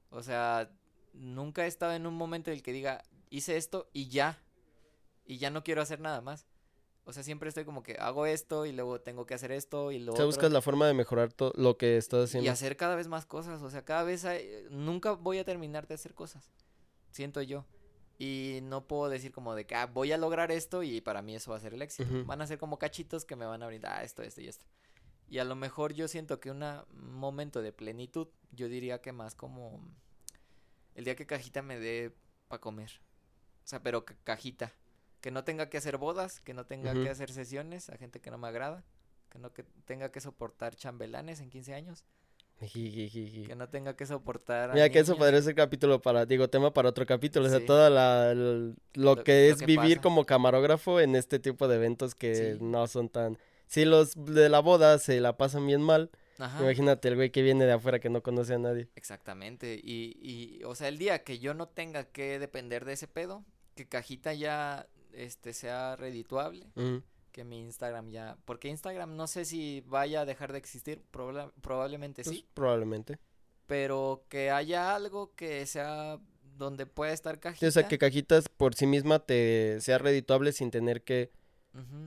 O 0.10 0.22
sea, 0.24 0.70
nunca 1.14 1.66
he 1.66 1.68
estado 1.68 1.94
en 1.94 2.06
un 2.08 2.14
momento 2.16 2.50
en 2.52 2.58
el 2.58 2.64
que 2.64 2.72
diga, 2.74 3.04
hice 3.30 3.58
esto 3.58 3.90
y 3.94 4.08
ya, 4.10 4.40
y 5.26 5.38
ya 5.38 5.50
no 5.50 5.64
quiero 5.64 5.82
hacer 5.82 6.00
nada 6.00 6.22
más. 6.22 6.46
O 7.06 7.12
sea, 7.12 7.22
siempre 7.24 7.50
estoy 7.50 7.66
como 7.66 7.84
que 7.84 7.98
hago 8.00 8.26
esto 8.26 8.66
y 8.66 8.72
luego 8.72 9.02
tengo 9.02 9.26
que 9.26 9.34
hacer 9.34 9.52
esto 9.52 9.92
y 9.92 10.00
lo 10.00 10.14
O 10.14 10.16
sea, 10.16 10.24
otro. 10.26 10.28
buscas 10.38 10.52
la 10.54 10.62
forma 10.62 10.88
de 10.88 10.94
mejorar 10.94 11.34
to- 11.34 11.52
lo 11.58 11.78
que 11.78 11.98
estás 11.98 12.22
Y 12.22 12.24
haciendo. 12.24 12.52
hacer 12.52 12.78
cada 12.78 12.96
vez 12.96 13.10
más 13.10 13.26
cosas, 13.26 13.62
o 13.62 13.70
sea, 13.70 13.84
cada 13.84 14.04
vez 14.04 14.24
hay- 14.24 14.66
nunca 14.70 15.12
voy 15.12 15.38
a 15.40 15.44
terminar 15.44 15.86
de 15.88 15.96
hacer 15.96 16.14
cosas, 16.14 16.50
siento 17.12 17.42
yo. 17.42 17.66
Y 18.20 18.60
no 18.64 18.88
puedo 18.88 19.10
decir 19.10 19.32
como 19.32 19.56
de 19.56 19.66
que 19.66 19.76
ah, 19.76 19.88
voy 19.88 20.12
a 20.12 20.18
lograr 20.18 20.52
esto 20.52 20.84
y 20.84 21.02
para 21.02 21.22
mí 21.22 21.36
eso 21.36 21.52
va 21.52 21.58
a 21.58 21.60
ser 21.60 21.74
el 21.74 21.82
éxito. 21.82 22.10
Van 22.26 22.42
a 22.42 22.48
ser 22.48 22.58
como 22.60 22.78
cachitos 22.78 23.26
que 23.26 23.36
me 23.36 23.46
van 23.46 23.64
a 23.64 23.68
brindar 23.68 23.94
ah, 24.00 24.04
esto, 24.04 24.22
esto 24.24 24.42
y 24.42 24.48
esto. 24.48 24.66
Y 25.28 25.40
a 25.40 25.44
lo 25.46 25.56
mejor 25.56 25.94
yo 25.94 26.08
siento 26.08 26.40
que 26.40 26.52
un 26.52 26.64
momento 26.92 27.62
de 27.62 27.74
plenitud, 27.74 28.28
yo 28.52 28.68
diría 28.70 29.02
que 29.02 29.12
más 29.12 29.34
como 29.36 29.84
el 30.96 31.06
día 31.06 31.16
que 31.16 31.26
cajita 31.26 31.62
me 31.64 31.80
dé 31.80 32.16
para 32.48 32.62
comer. 32.62 32.92
O 33.64 33.68
sea, 33.68 33.82
pero 33.82 34.06
ca- 34.06 34.16
cajita. 34.24 34.72
Que 35.22 35.32
no 35.32 35.44
tenga 35.44 35.70
que 35.70 35.78
hacer 35.78 35.98
bodas, 35.98 36.40
que 36.42 36.54
no 36.54 36.66
tenga 36.66 36.94
que 37.04 37.10
hacer 37.10 37.32
sesiones 37.32 37.90
a 37.90 37.98
gente 37.98 38.20
que 38.20 38.30
no 38.30 38.38
me 38.38 38.48
agrada, 38.50 38.84
que 39.30 39.40
no 39.40 39.54
que 39.54 39.64
tenga 39.86 40.12
que 40.12 40.20
soportar 40.22 40.76
chambelanes 40.76 41.40
en 41.40 41.50
15 41.50 41.74
años. 41.74 42.04
Que 42.60 43.54
no 43.58 43.68
tenga 43.70 43.96
que 43.96 44.06
soportar. 44.06 44.72
a 44.72 44.74
Mira, 44.74 44.90
que 44.90 45.00
eso 45.00 45.18
podría 45.18 45.42
ser 45.42 45.56
capítulo 45.56 46.02
para, 46.02 46.26
digo, 46.26 46.48
tema 46.50 46.74
para 46.74 46.90
otro 46.90 47.06
capítulo. 47.06 47.46
O 47.48 47.50
sea, 47.50 47.60
Sí. 47.60 47.66
toda 47.66 47.90
la, 47.90 48.32
el- 48.32 48.76
lo, 48.94 49.16
Lo- 49.16 49.24
que 49.24 49.50
lo 49.50 49.54
es 49.56 49.60
que 49.60 49.66
vivir 49.66 49.98
pasa. 49.98 50.02
como 50.02 50.26
camarógrafo 50.26 51.00
en 51.00 51.16
este 51.16 51.40
tipo 51.40 51.68
de 51.68 51.76
eventos 51.76 52.16
que 52.16 52.54
Sí. 52.54 52.58
no 52.62 52.88
son 52.88 53.10
tan... 53.10 53.38
Si 53.68 53.86
los 53.86 54.14
de 54.16 54.50
la 54.50 54.60
boda 54.60 54.98
se 55.00 55.20
la 55.20 55.36
pasan 55.36 55.66
bien 55.68 55.82
mal, 55.82 56.10
Ajá. 56.38 56.62
imagínate 56.62 57.08
el 57.10 57.16
güey 57.16 57.32
que 57.32 57.42
viene 57.42 57.66
de 57.66 57.74
afuera 57.74 58.00
que 58.00 58.10
no 58.10 58.22
conoce 58.22 58.54
a 58.54 58.60
nadie. 58.60 58.88
Exactamente. 58.96 59.80
Y, 59.84 60.18
y, 60.22 60.64
o 60.64 60.76
sea, 60.76 60.88
el 60.88 60.98
día 60.98 61.24
que 61.24 61.40
yo 61.40 61.54
no 61.54 61.68
tenga 61.68 62.04
que 62.06 62.40
depender 62.40 62.86
de 62.86 62.94
ese 62.94 63.08
pedo, 63.08 63.44
que 63.76 63.88
cajita 63.88 64.34
ya 64.34 64.88
este 65.12 65.54
sea 65.54 65.96
redituable, 65.96 66.68
Ujú. 66.76 67.02
Que 67.34 67.44
mi 67.44 67.60
Instagram 67.60 68.10
ya. 68.10 68.38
Porque 68.46 68.70
Instagram 68.70 69.18
no 69.18 69.28
sé 69.28 69.44
si 69.44 69.82
vaya 69.88 70.22
a 70.22 70.26
dejar 70.26 70.54
de 70.54 70.60
existir, 70.60 71.04
proba- 71.12 71.52
probablemente 71.62 72.24
Pues, 72.24 72.38
sí. 72.38 72.46
probablemente. 72.54 73.20
Pero 73.68 74.24
que 74.30 74.52
haya 74.52 74.96
algo 74.96 75.34
que 75.36 75.66
sea 75.66 76.20
donde 76.58 76.86
pueda 76.86 77.12
estar 77.12 77.40
cajita. 77.40 77.68
o 77.68 77.72
sea, 77.72 77.88
que 77.88 77.98
Cajitas 77.98 78.48
por 78.48 78.76
sí 78.76 78.86
misma 78.86 79.20
te 79.20 79.80
sea 79.82 79.98
redituable 79.98 80.54
sin 80.54 80.72
tener 80.72 81.04
que... 81.04 81.32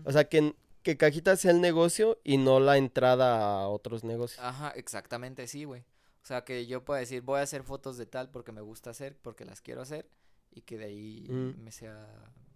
O 0.05 0.13
sea, 0.13 0.29
que, 0.29 0.55
que 0.83 0.97
Cajitas 0.97 1.41
sea 1.41 1.51
el 1.51 1.61
negocio 1.61 2.21
y 2.23 2.37
no 2.39 2.61
la 2.61 2.77
entrada 2.77 3.61
a 3.63 3.69
otros 3.69 4.05
negocios. 4.05 4.39
Ajá, 4.45 4.71
exactamente, 4.77 5.49
sí, 5.49 5.65
güey. 5.65 5.81
O 6.23 6.27
sea, 6.27 6.45
que 6.45 6.67
yo 6.67 6.85
pueda 6.85 7.01
decir, 7.01 7.23
voy 7.23 7.41
a 7.41 7.43
hacer 7.43 7.65
fotos 7.65 7.97
de 7.97 8.07
tal 8.07 8.31
porque 8.31 8.53
me 8.53 8.61
gusta 8.61 8.91
hacer, 8.91 9.17
porque 9.21 9.45
las 9.45 9.61
quiero 9.61 9.81
hacer, 9.83 10.09
y 10.53 10.61
que 10.63 10.79
de 10.79 10.85
ahí 10.85 11.27
Mm. 11.29 11.65
me 11.65 11.73
sea, 11.73 12.07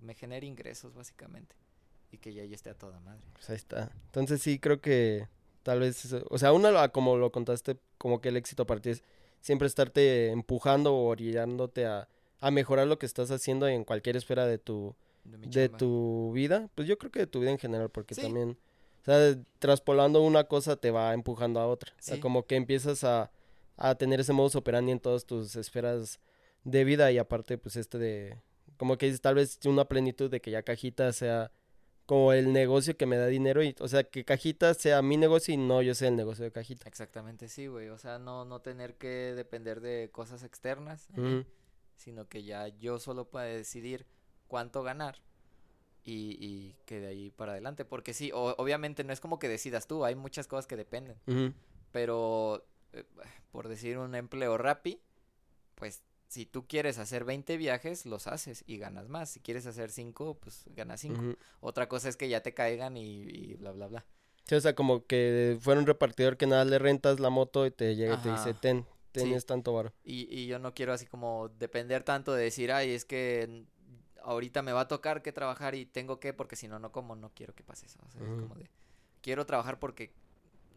me 0.01 0.15
genere 0.15 0.47
ingresos, 0.47 0.95
básicamente. 0.95 1.57
Y 2.13 2.19
que 2.19 2.33
ya, 2.35 2.45
ya 2.45 2.55
esté 2.55 2.71
a 2.71 2.75
toda 2.75 2.99
madre. 3.01 3.23
Pues 3.35 3.49
ahí 3.51 3.57
está. 3.57 3.91
Entonces 4.07 4.43
sí 4.43 4.59
creo 4.59 4.81
que 4.81 5.29
tal 5.63 5.81
vez, 5.81 6.05
eso- 6.05 6.27
o 6.31 6.39
sea, 6.39 6.53
una, 6.53 6.89
como 6.89 7.17
lo 7.17 7.31
contaste, 7.33 7.77
como 7.99 8.21
que 8.21 8.31
el 8.31 8.37
éxito 8.37 8.67
para 8.67 8.81
ti 8.81 8.91
es 8.91 9.03
siempre 9.41 9.67
estarte 9.67 10.31
empujando 10.31 10.95
o 10.95 11.07
orillándote 11.09 11.87
a, 11.87 12.09
a 12.41 12.51
mejorar 12.51 12.87
lo 12.87 12.99
que 12.99 13.07
estás 13.07 13.31
haciendo 13.31 13.69
en 13.69 13.85
cualquier 13.85 14.17
esfera 14.17 14.47
de 14.47 14.59
tu, 14.59 14.95
De 15.25 15.69
tu 15.69 16.33
vida. 16.33 16.69
Pues 16.75 16.89
yo 16.89 16.99
creo 16.99 17.11
que 17.13 17.21
de 17.21 17.27
tu 17.27 17.41
vida 17.41 17.51
en 17.51 17.59
general, 17.59 17.91
porque 17.91 18.15
Sí. 18.15 18.23
también, 18.23 18.59
o 19.03 19.05
sea, 19.05 19.37
traspolando 19.59 20.23
una 20.23 20.45
cosa 20.45 20.77
te 20.77 20.91
va 20.91 21.15
empujando 21.15 21.61
a 21.61 21.67
otra. 21.67 21.93
O 21.93 22.03
sea, 22.03 22.21
como 22.21 22.47
que 22.47 22.57
empiezas 22.57 23.05
a, 23.05 23.31
a 23.77 23.95
tener 23.95 24.21
ese 24.21 24.33
modus 24.33 24.57
operandi 24.57 24.93
en 24.93 25.01
todas 25.01 25.25
tus 25.27 25.55
esferas 25.57 26.19
de 26.65 26.85
vida 26.85 27.11
y 27.13 27.19
aparte, 27.19 27.57
pues 27.59 27.77
este 27.77 27.99
de, 27.99 28.41
como 28.77 28.99
que 28.99 29.07
dices, 29.07 29.21
tal 29.21 29.35
vez 29.37 29.59
una 29.65 29.85
plenitud 29.87 30.31
de 30.31 30.41
que 30.41 30.51
ya 30.51 30.63
cajita 30.63 31.13
sea 31.13 31.51
como 32.11 32.33
el 32.33 32.53
negocio 32.53 32.97
que 32.97 33.07
me 33.07 33.17
da 33.17 33.27
dinero 33.29 33.63
y, 33.63 33.77
o 33.79 33.87
sea, 33.87 34.03
que 34.03 34.25
cajita 34.25 34.75
sea 34.75 35.01
mi 35.01 35.17
negocio 35.17 35.55
y 35.55 35.57
no 35.57 35.81
yo 35.81 35.95
sea 35.95 36.09
el 36.09 36.17
negocio 36.17 36.45
de 36.45 36.51
cajita. 36.51 36.89
Exactamente, 36.89 37.47
sí, 37.47 37.69
güey. 37.69 37.89
O 37.91 37.99
sea, 37.99 38.19
no, 38.19 38.45
no 38.45 38.61
tener 38.63 38.97
que 38.97 39.07
depender 39.37 39.81
de 39.81 40.11
cosas 40.11 40.43
externas, 40.43 41.07
Ujú. 41.17 41.45
sino 41.95 42.29
que 42.29 42.43
ya 42.43 42.67
yo 42.67 42.99
solo 42.99 43.27
pueda 43.31 43.45
decidir 43.45 44.07
cuánto 44.49 44.83
ganar 44.83 45.23
y, 46.03 46.37
y 46.45 46.75
que 46.85 46.99
de 46.99 47.07
ahí 47.07 47.31
para 47.31 47.53
adelante. 47.53 47.85
Porque 47.85 48.13
sí, 48.13 48.33
o- 48.35 48.57
obviamente 48.59 49.05
no 49.05 49.13
es 49.13 49.21
como 49.21 49.39
que 49.39 49.49
decidas 49.49 49.87
tú, 49.87 50.05
hay 50.05 50.17
muchas 50.17 50.49
cosas 50.49 50.67
que 50.67 50.75
dependen. 50.77 51.17
Pero, 51.93 52.67
eh, 52.93 53.05
por 53.53 53.69
decir 53.69 53.99
un 53.99 54.17
empleo 54.17 54.59
rapi, 54.59 55.01
pues 55.77 56.03
si 56.31 56.47
tú 56.47 56.69
quieres 56.69 56.99
hacer 56.99 57.25
20 57.25 57.57
viajes, 57.57 58.07
los 58.07 58.29
haces 58.29 58.63
y 58.69 58.79
ganas 58.79 59.09
más. 59.09 59.31
Si 59.31 59.41
quieres 59.41 59.67
hacer 59.67 59.91
5, 59.91 60.39
pues 60.39 60.63
ganas 60.77 61.01
5. 61.01 61.21
Ujú. 61.21 61.37
Otra 61.59 61.89
cosa 61.89 62.09
es 62.09 62.17
que 62.17 62.29
ya 62.29 62.41
te 62.41 62.55
caigan 62.55 62.97
y, 62.97 63.23
y 63.23 63.55
bla, 63.55 63.73
bla, 63.73 63.89
bla. 63.89 64.07
Sí, 64.45 64.55
o 64.55 64.61
sea, 64.61 64.75
como 64.77 65.05
que 65.07 65.59
fuera 65.61 65.81
un 65.81 65.87
repartidor 65.89 66.37
que 66.37 66.47
nada 66.47 66.65
le 66.65 66.79
rentas 66.79 67.19
la 67.19 67.31
moto 67.31 67.67
y 67.67 67.73
te 67.73 67.97
llega 67.97 68.15
y 68.15 68.23
te 68.23 68.31
dice, 68.31 68.55
ten, 68.55 68.87
tienes 69.11 69.43
Sí. 69.43 69.47
tanto 69.49 69.73
varo. 69.73 69.93
Y, 70.05 70.33
y 70.33 70.47
yo 70.47 70.61
no 70.61 70.73
quiero 70.73 70.93
así 70.93 71.05
como 71.07 71.49
depender 71.59 72.05
tanto 72.05 72.33
de 72.33 72.45
decir, 72.45 72.71
ay, 72.71 72.91
es 72.93 73.05
que 73.05 73.65
ahorita 74.23 74.63
me 74.63 74.73
va 74.73 74.83
a 74.83 74.89
tocar 74.89 75.23
que 75.23 75.33
trabajar 75.33 75.75
y 75.75 75.85
tengo 75.85 76.21
que, 76.21 76.33
porque 76.33 76.55
si 76.55 76.69
no, 76.69 76.79
no 76.79 76.93
como, 76.93 77.17
no 77.17 77.33
quiero 77.35 77.55
que 77.57 77.65
pase 77.65 77.87
eso. 77.87 77.99
O 78.07 78.11
sea, 78.13 78.23
es 78.23 78.41
como 78.41 78.55
de, 78.55 78.71
quiero 79.21 79.47
trabajar 79.47 79.81
porque, 79.81 80.13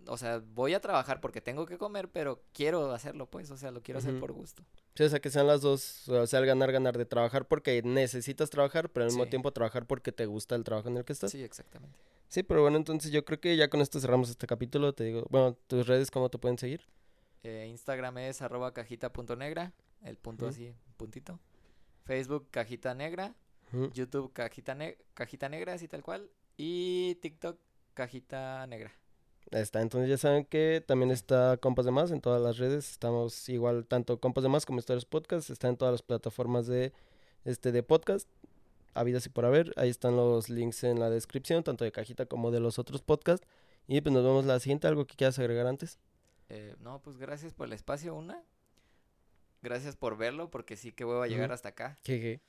o 0.08 0.18
sea, 0.18 0.42
voy 0.54 0.74
a 0.74 0.80
trabajar 0.82 1.20
porque 1.22 1.42
tengo 1.42 1.66
que 1.66 1.78
comer, 1.78 2.10
pero 2.10 2.42
quiero 2.54 2.92
hacerlo, 2.92 3.26
pues, 3.30 3.50
o 3.52 3.58
sea, 3.58 3.72
lo 3.72 3.82
quiero 3.82 4.00
hacer 4.00 4.20
por 4.20 4.32
gusto. 4.32 4.64
Sí, 4.96 5.04
o 5.04 5.10
sea, 5.10 5.20
que 5.20 5.30
sean 5.30 5.48
las 5.48 5.62
dos, 5.62 6.08
o 6.10 6.28
sea, 6.28 6.40
el 6.40 6.46
ganar, 6.46 6.72
ganar 6.72 6.98
de 6.98 7.06
trabajar 7.06 7.48
porque 7.48 7.82
necesitas 7.84 8.50
trabajar, 8.50 8.90
pero 8.90 9.06
al 9.06 9.10
mismo 9.12 9.24
Sí. 9.26 9.30
tiempo 9.32 9.52
trabajar 9.52 9.86
porque 9.88 10.12
te 10.12 10.26
gusta 10.26 10.56
el 10.56 10.64
trabajo 10.64 10.90
en 10.90 10.98
el 10.98 11.06
que 11.06 11.14
estás. 11.14 11.32
Sí. 11.32 11.40
Sí, 11.40 11.44
exactamente. 11.44 11.98
pero 12.48 12.62
bueno, 12.64 12.78
entonces 12.78 13.12
yo 13.12 13.24
creo 13.26 13.40
que 13.40 13.56
ya 13.56 13.70
con 13.70 13.82
esto 13.82 14.00
cerramos 14.00 14.30
este 14.30 14.48
capítulo. 14.48 14.94
Te 14.94 15.04
digo, 15.04 15.26
bueno, 15.30 15.56
tus 15.68 15.86
redes, 15.86 16.10
¿cómo 16.10 16.30
te 16.30 16.38
pueden 16.40 16.58
seguir? 16.58 16.82
Eh, 17.44 17.68
Instagram 17.70 18.18
es 18.20 18.42
arroba 18.42 18.74
cajita.negra, 18.74 19.74
el 20.04 20.18
punto 20.18 20.48
así, 20.48 20.74
puntito. 20.98 21.40
Facebook, 22.06 22.48
cajita 22.52 22.94
negra. 22.96 23.36
YouTube, 23.94 24.32
cajita, 24.34 24.76
ne- 24.76 24.98
cajita 25.16 25.50
negra, 25.50 25.74
así 25.74 25.88
tal 25.88 26.04
cual. 26.04 26.30
Y 26.58 27.16
TikTok, 27.22 27.58
cajita 27.96 28.66
negra. 28.68 28.92
Ahí 29.52 29.62
está, 29.62 29.82
entonces 29.82 30.10
ya 30.10 30.18
saben 30.18 30.46
que 30.46 30.84
también 30.86 31.12
está 31.12 31.58
Compas 31.58 31.86
de 31.86 31.92
Más 31.92 32.12
en 32.12 32.22
todas 32.22 32.42
las 32.42 32.58
redes. 32.58 32.90
Estamos 32.90 33.48
igual, 33.50 33.86
tanto 33.86 34.20
Compas 34.20 34.44
de 34.44 34.50
Más 34.50 34.66
como 34.66 34.80
Historias 34.80 35.06
Podcast. 35.06 35.50
Está 35.50 35.68
en 35.68 35.78
todas 35.78 35.92
las 35.92 36.02
plataformas 36.02 36.66
de, 36.66 36.94
este, 37.46 37.72
de 37.72 37.84
podcast. 37.84 38.28
Habidas 38.96 39.26
y 39.26 39.30
por 39.30 39.46
haber. 39.46 39.72
Ahí 39.76 39.90
están 39.90 40.16
los 40.16 40.50
links 40.50 40.84
en 40.84 41.00
la 41.00 41.10
descripción, 41.10 41.64
tanto 41.64 41.84
de 41.84 41.92
Cajita 41.92 42.26
como 42.26 42.52
de 42.52 42.60
los 42.60 42.80
otros 42.80 43.02
podcasts. 43.02 43.48
Y 43.88 44.02
pues 44.02 44.14
nos 44.14 44.24
vemos 44.24 44.46
la 44.46 44.60
siguiente. 44.60 44.88
¿Algo 44.88 45.06
que 45.06 45.16
quieras 45.16 45.38
agregar 45.40 45.68
antes? 45.68 46.00
Eh, 46.50 46.76
no, 46.80 47.02
pues 47.02 47.18
gracias 47.18 47.54
por 47.54 47.68
el 47.68 47.74
espacio, 47.74 48.16
una. 48.16 48.44
Gracias 49.62 49.96
por 49.96 50.18
verlo, 50.18 50.50
porque 50.52 50.76
sí 50.78 50.92
que 50.92 51.04
voy 51.04 51.24
a 51.24 51.28
llegar 51.28 51.52
hasta 51.52 51.70
acá. 51.70 51.98
Que, 52.04 52.42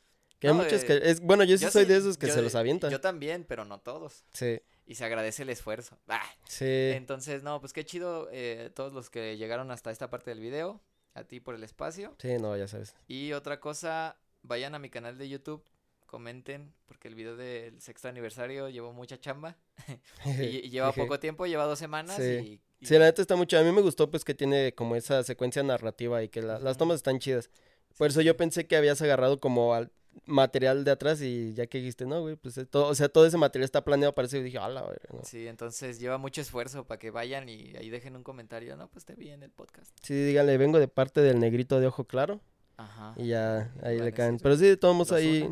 hay 0.43 0.53
muchos 0.53 0.83
eh, 0.83 0.87
que... 0.87 1.11
Es, 1.11 1.21
bueno, 1.21 1.45
yo 1.45 1.57
sí 1.57 1.65
Yo 1.65 1.71
soy 1.71 1.85
sí- 1.85 1.89
de 1.89 1.97
esos 1.97 2.19
que 2.19 2.27
se 2.27 2.43
los 2.43 2.55
avientan. 2.55 2.91
Yo 2.91 3.01
también, 3.01 3.45
pero 3.49 3.65
no 3.65 3.79
todos. 3.81 4.25
Sí, 4.33 4.61
Y 4.87 4.97
se 4.97 5.05
agradece 5.05 5.43
el 5.45 5.51
esfuerzo. 5.51 5.99
Ah, 6.09 6.23
sí. 6.47 6.65
Entonces, 6.67 7.43
no, 7.43 7.61
pues 7.61 7.73
qué 7.73 7.85
chido 7.85 8.29
eh, 8.33 8.71
todos 8.75 8.93
los 8.93 9.09
que 9.11 9.37
llegaron 9.37 9.71
hasta 9.71 9.91
esta 9.91 10.11
parte 10.11 10.31
del 10.31 10.41
video. 10.41 10.81
A 11.15 11.23
ti 11.25 11.39
por 11.41 11.55
el 11.55 11.63
espacio. 11.63 12.15
Sí, 12.19 12.37
no, 12.41 12.57
ya 12.57 12.67
sabes. 12.67 12.95
Y 13.07 13.33
otra 13.33 13.61
cosa, 13.61 14.17
vayan 14.43 14.75
a 14.75 14.81
mi 14.81 14.91
canal 14.91 15.17
de 15.17 15.29
YouTube, 15.29 15.63
comenten, 16.07 16.75
porque 16.87 17.07
el 17.09 17.15
video 17.15 17.37
del 17.37 17.81
sexto 17.81 18.09
aniversario 18.09 18.69
llevó 18.69 18.93
mucha 18.93 19.19
chamba. 19.21 19.57
y, 20.27 20.43
y 20.67 20.71
lleva 20.71 20.91
poco 20.93 21.21
tiempo, 21.21 21.47
lleva 21.47 21.65
dos 21.67 21.79
semanas. 21.79 22.17
Sí. 22.17 22.61
Y, 22.81 22.87
Sí, 22.87 22.95
la 22.99 23.07
neta 23.07 23.23
está 23.23 23.35
mucho. 23.37 23.57
A 23.59 23.63
mí 23.63 23.73
me 23.73 23.81
gustó 23.81 24.11
pues 24.11 24.25
que 24.25 24.35
tiene 24.35 24.75
como 24.75 24.95
esa 24.97 25.23
secuencia 25.23 25.63
narrativa 25.63 26.23
y 26.23 26.29
que 26.29 26.43
la- 26.43 26.59
las 26.59 26.77
tomas 26.77 26.97
están 26.97 27.19
chidas. 27.19 27.49
Por 27.97 28.09
eso 28.09 28.21
yo 28.21 28.37
pensé 28.37 28.67
que 28.67 28.77
habías 28.77 29.01
agarrado 29.01 29.41
como 29.41 29.73
al 29.73 29.91
material 30.27 30.85
de 30.85 30.91
atrás 30.91 31.21
y 31.21 31.53
ya 31.55 31.67
que 31.67 31.79
dijiste, 31.79 32.07
no, 32.07 32.21
güey, 32.23 32.37
pues 32.37 32.57
eh, 32.59 32.65
todo, 32.67 32.87
o 32.89 32.95
sea, 32.95 33.09
todo 33.09 33.27
ese 33.27 33.37
material 33.37 33.65
está 33.65 33.85
planeado 33.85 34.15
para 34.15 34.27
eso 34.27 34.37
y 34.37 34.43
dije, 34.43 34.59
ala, 34.59 34.83
güey, 34.83 34.97
no. 35.13 35.21
Sí, 35.25 35.47
entonces 35.47 35.99
lleva 35.99 36.19
mucho 36.19 36.41
esfuerzo 36.41 36.85
para 36.87 36.99
que 36.99 37.11
vayan 37.11 37.49
y 37.49 37.77
ahí 37.77 37.91
dejen 37.91 38.17
un 38.17 38.23
comentario. 38.23 38.77
No, 38.77 38.89
pues 38.89 39.05
te 39.05 39.15
vi 39.15 39.31
en 39.31 39.43
el 39.43 39.51
podcast. 39.51 39.91
Sí, 40.03 40.15
díganle, 40.15 40.57
vengo 40.59 40.79
de 40.79 40.89
parte 40.89 41.21
del 41.21 41.39
negrito 41.41 41.81
de 41.81 41.87
ojo 41.87 42.05
claro 42.05 42.41
Ajá. 42.77 43.15
y 43.17 43.29
ya 43.29 43.73
ahí 43.83 43.99
le 43.99 44.13
caen. 44.13 44.39
Pero 44.39 44.57
sí, 44.57 44.77
¿Los 44.81 45.13
ahí? 45.13 45.49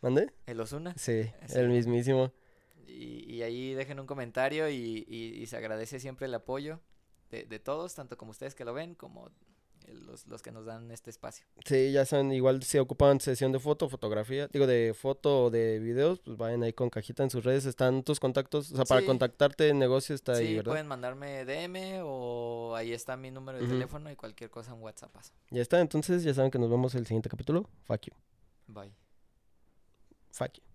¿mande? 0.00 0.32
El 0.46 0.60
Osuna. 0.60 0.94
Sí, 0.96 1.22
Sí. 1.46 1.58
el 1.58 1.68
mismísimo. 1.68 2.32
Y, 2.86 3.24
y 3.34 3.42
ahí 3.42 3.74
dejen 3.74 3.98
un 3.98 4.06
comentario 4.06 4.68
y, 4.70 5.04
y- 5.08 5.40
y 5.42 5.46
se 5.46 5.56
agradece 5.56 5.98
siempre 5.98 6.26
el 6.26 6.34
apoyo 6.34 6.80
de, 7.30 7.44
de 7.44 7.58
todos, 7.58 7.94
tanto 7.94 8.16
como 8.16 8.30
ustedes 8.30 8.54
que 8.54 8.64
lo 8.64 8.72
ven, 8.74 8.94
como 8.94 9.30
los, 9.92 10.26
los 10.26 10.42
que 10.42 10.52
nos 10.52 10.64
dan 10.64 10.90
este 10.90 11.10
espacio. 11.10 11.46
Sí, 11.64 11.92
ya 11.92 12.04
saben, 12.04 12.32
igual 12.32 12.62
si 12.62 12.78
ocupan 12.78 13.20
sesión 13.20 13.52
de 13.52 13.58
foto, 13.58 13.88
fotografía, 13.88 14.48
digo 14.48 14.66
de 14.66 14.94
foto 14.94 15.44
o 15.44 15.50
de 15.50 15.78
videos, 15.78 16.20
pues 16.20 16.36
vayan 16.36 16.62
ahí 16.62 16.72
con 16.72 16.90
cajita 16.90 17.22
en 17.22 17.30
sus 17.30 17.44
redes, 17.44 17.66
están 17.66 18.02
tus 18.02 18.20
contactos, 18.20 18.72
o 18.72 18.76
sea, 18.76 18.84
para 18.84 19.04
contactarte 19.04 19.68
en 19.68 19.78
negocio 19.78 20.14
está 20.14 20.32
ahí, 20.32 20.48
sí, 20.48 20.56
¿verdad? 20.56 20.72
pueden 20.72 20.86
mandarme 20.86 21.44
DM 21.44 22.02
o 22.04 22.74
ahí 22.76 22.92
está 22.92 23.16
mi 23.16 23.30
número 23.30 23.58
de 23.58 23.66
teléfono 23.66 24.10
y 24.10 24.16
cualquier 24.16 24.50
cosa 24.50 24.72
en 24.72 24.82
WhatsApp. 24.82 25.14
Ya 25.50 25.62
está, 25.62 25.80
entonces 25.80 26.22
ya 26.22 26.34
saben 26.34 26.50
que 26.50 26.58
nos 26.58 26.70
vemos 26.70 26.94
el 26.94 27.06
siguiente 27.06 27.28
capítulo. 27.28 27.68
Fuck 27.84 28.06
you. 28.06 28.14
Bye. 28.66 28.92
Fuck 30.32 30.54
you. 30.54 30.73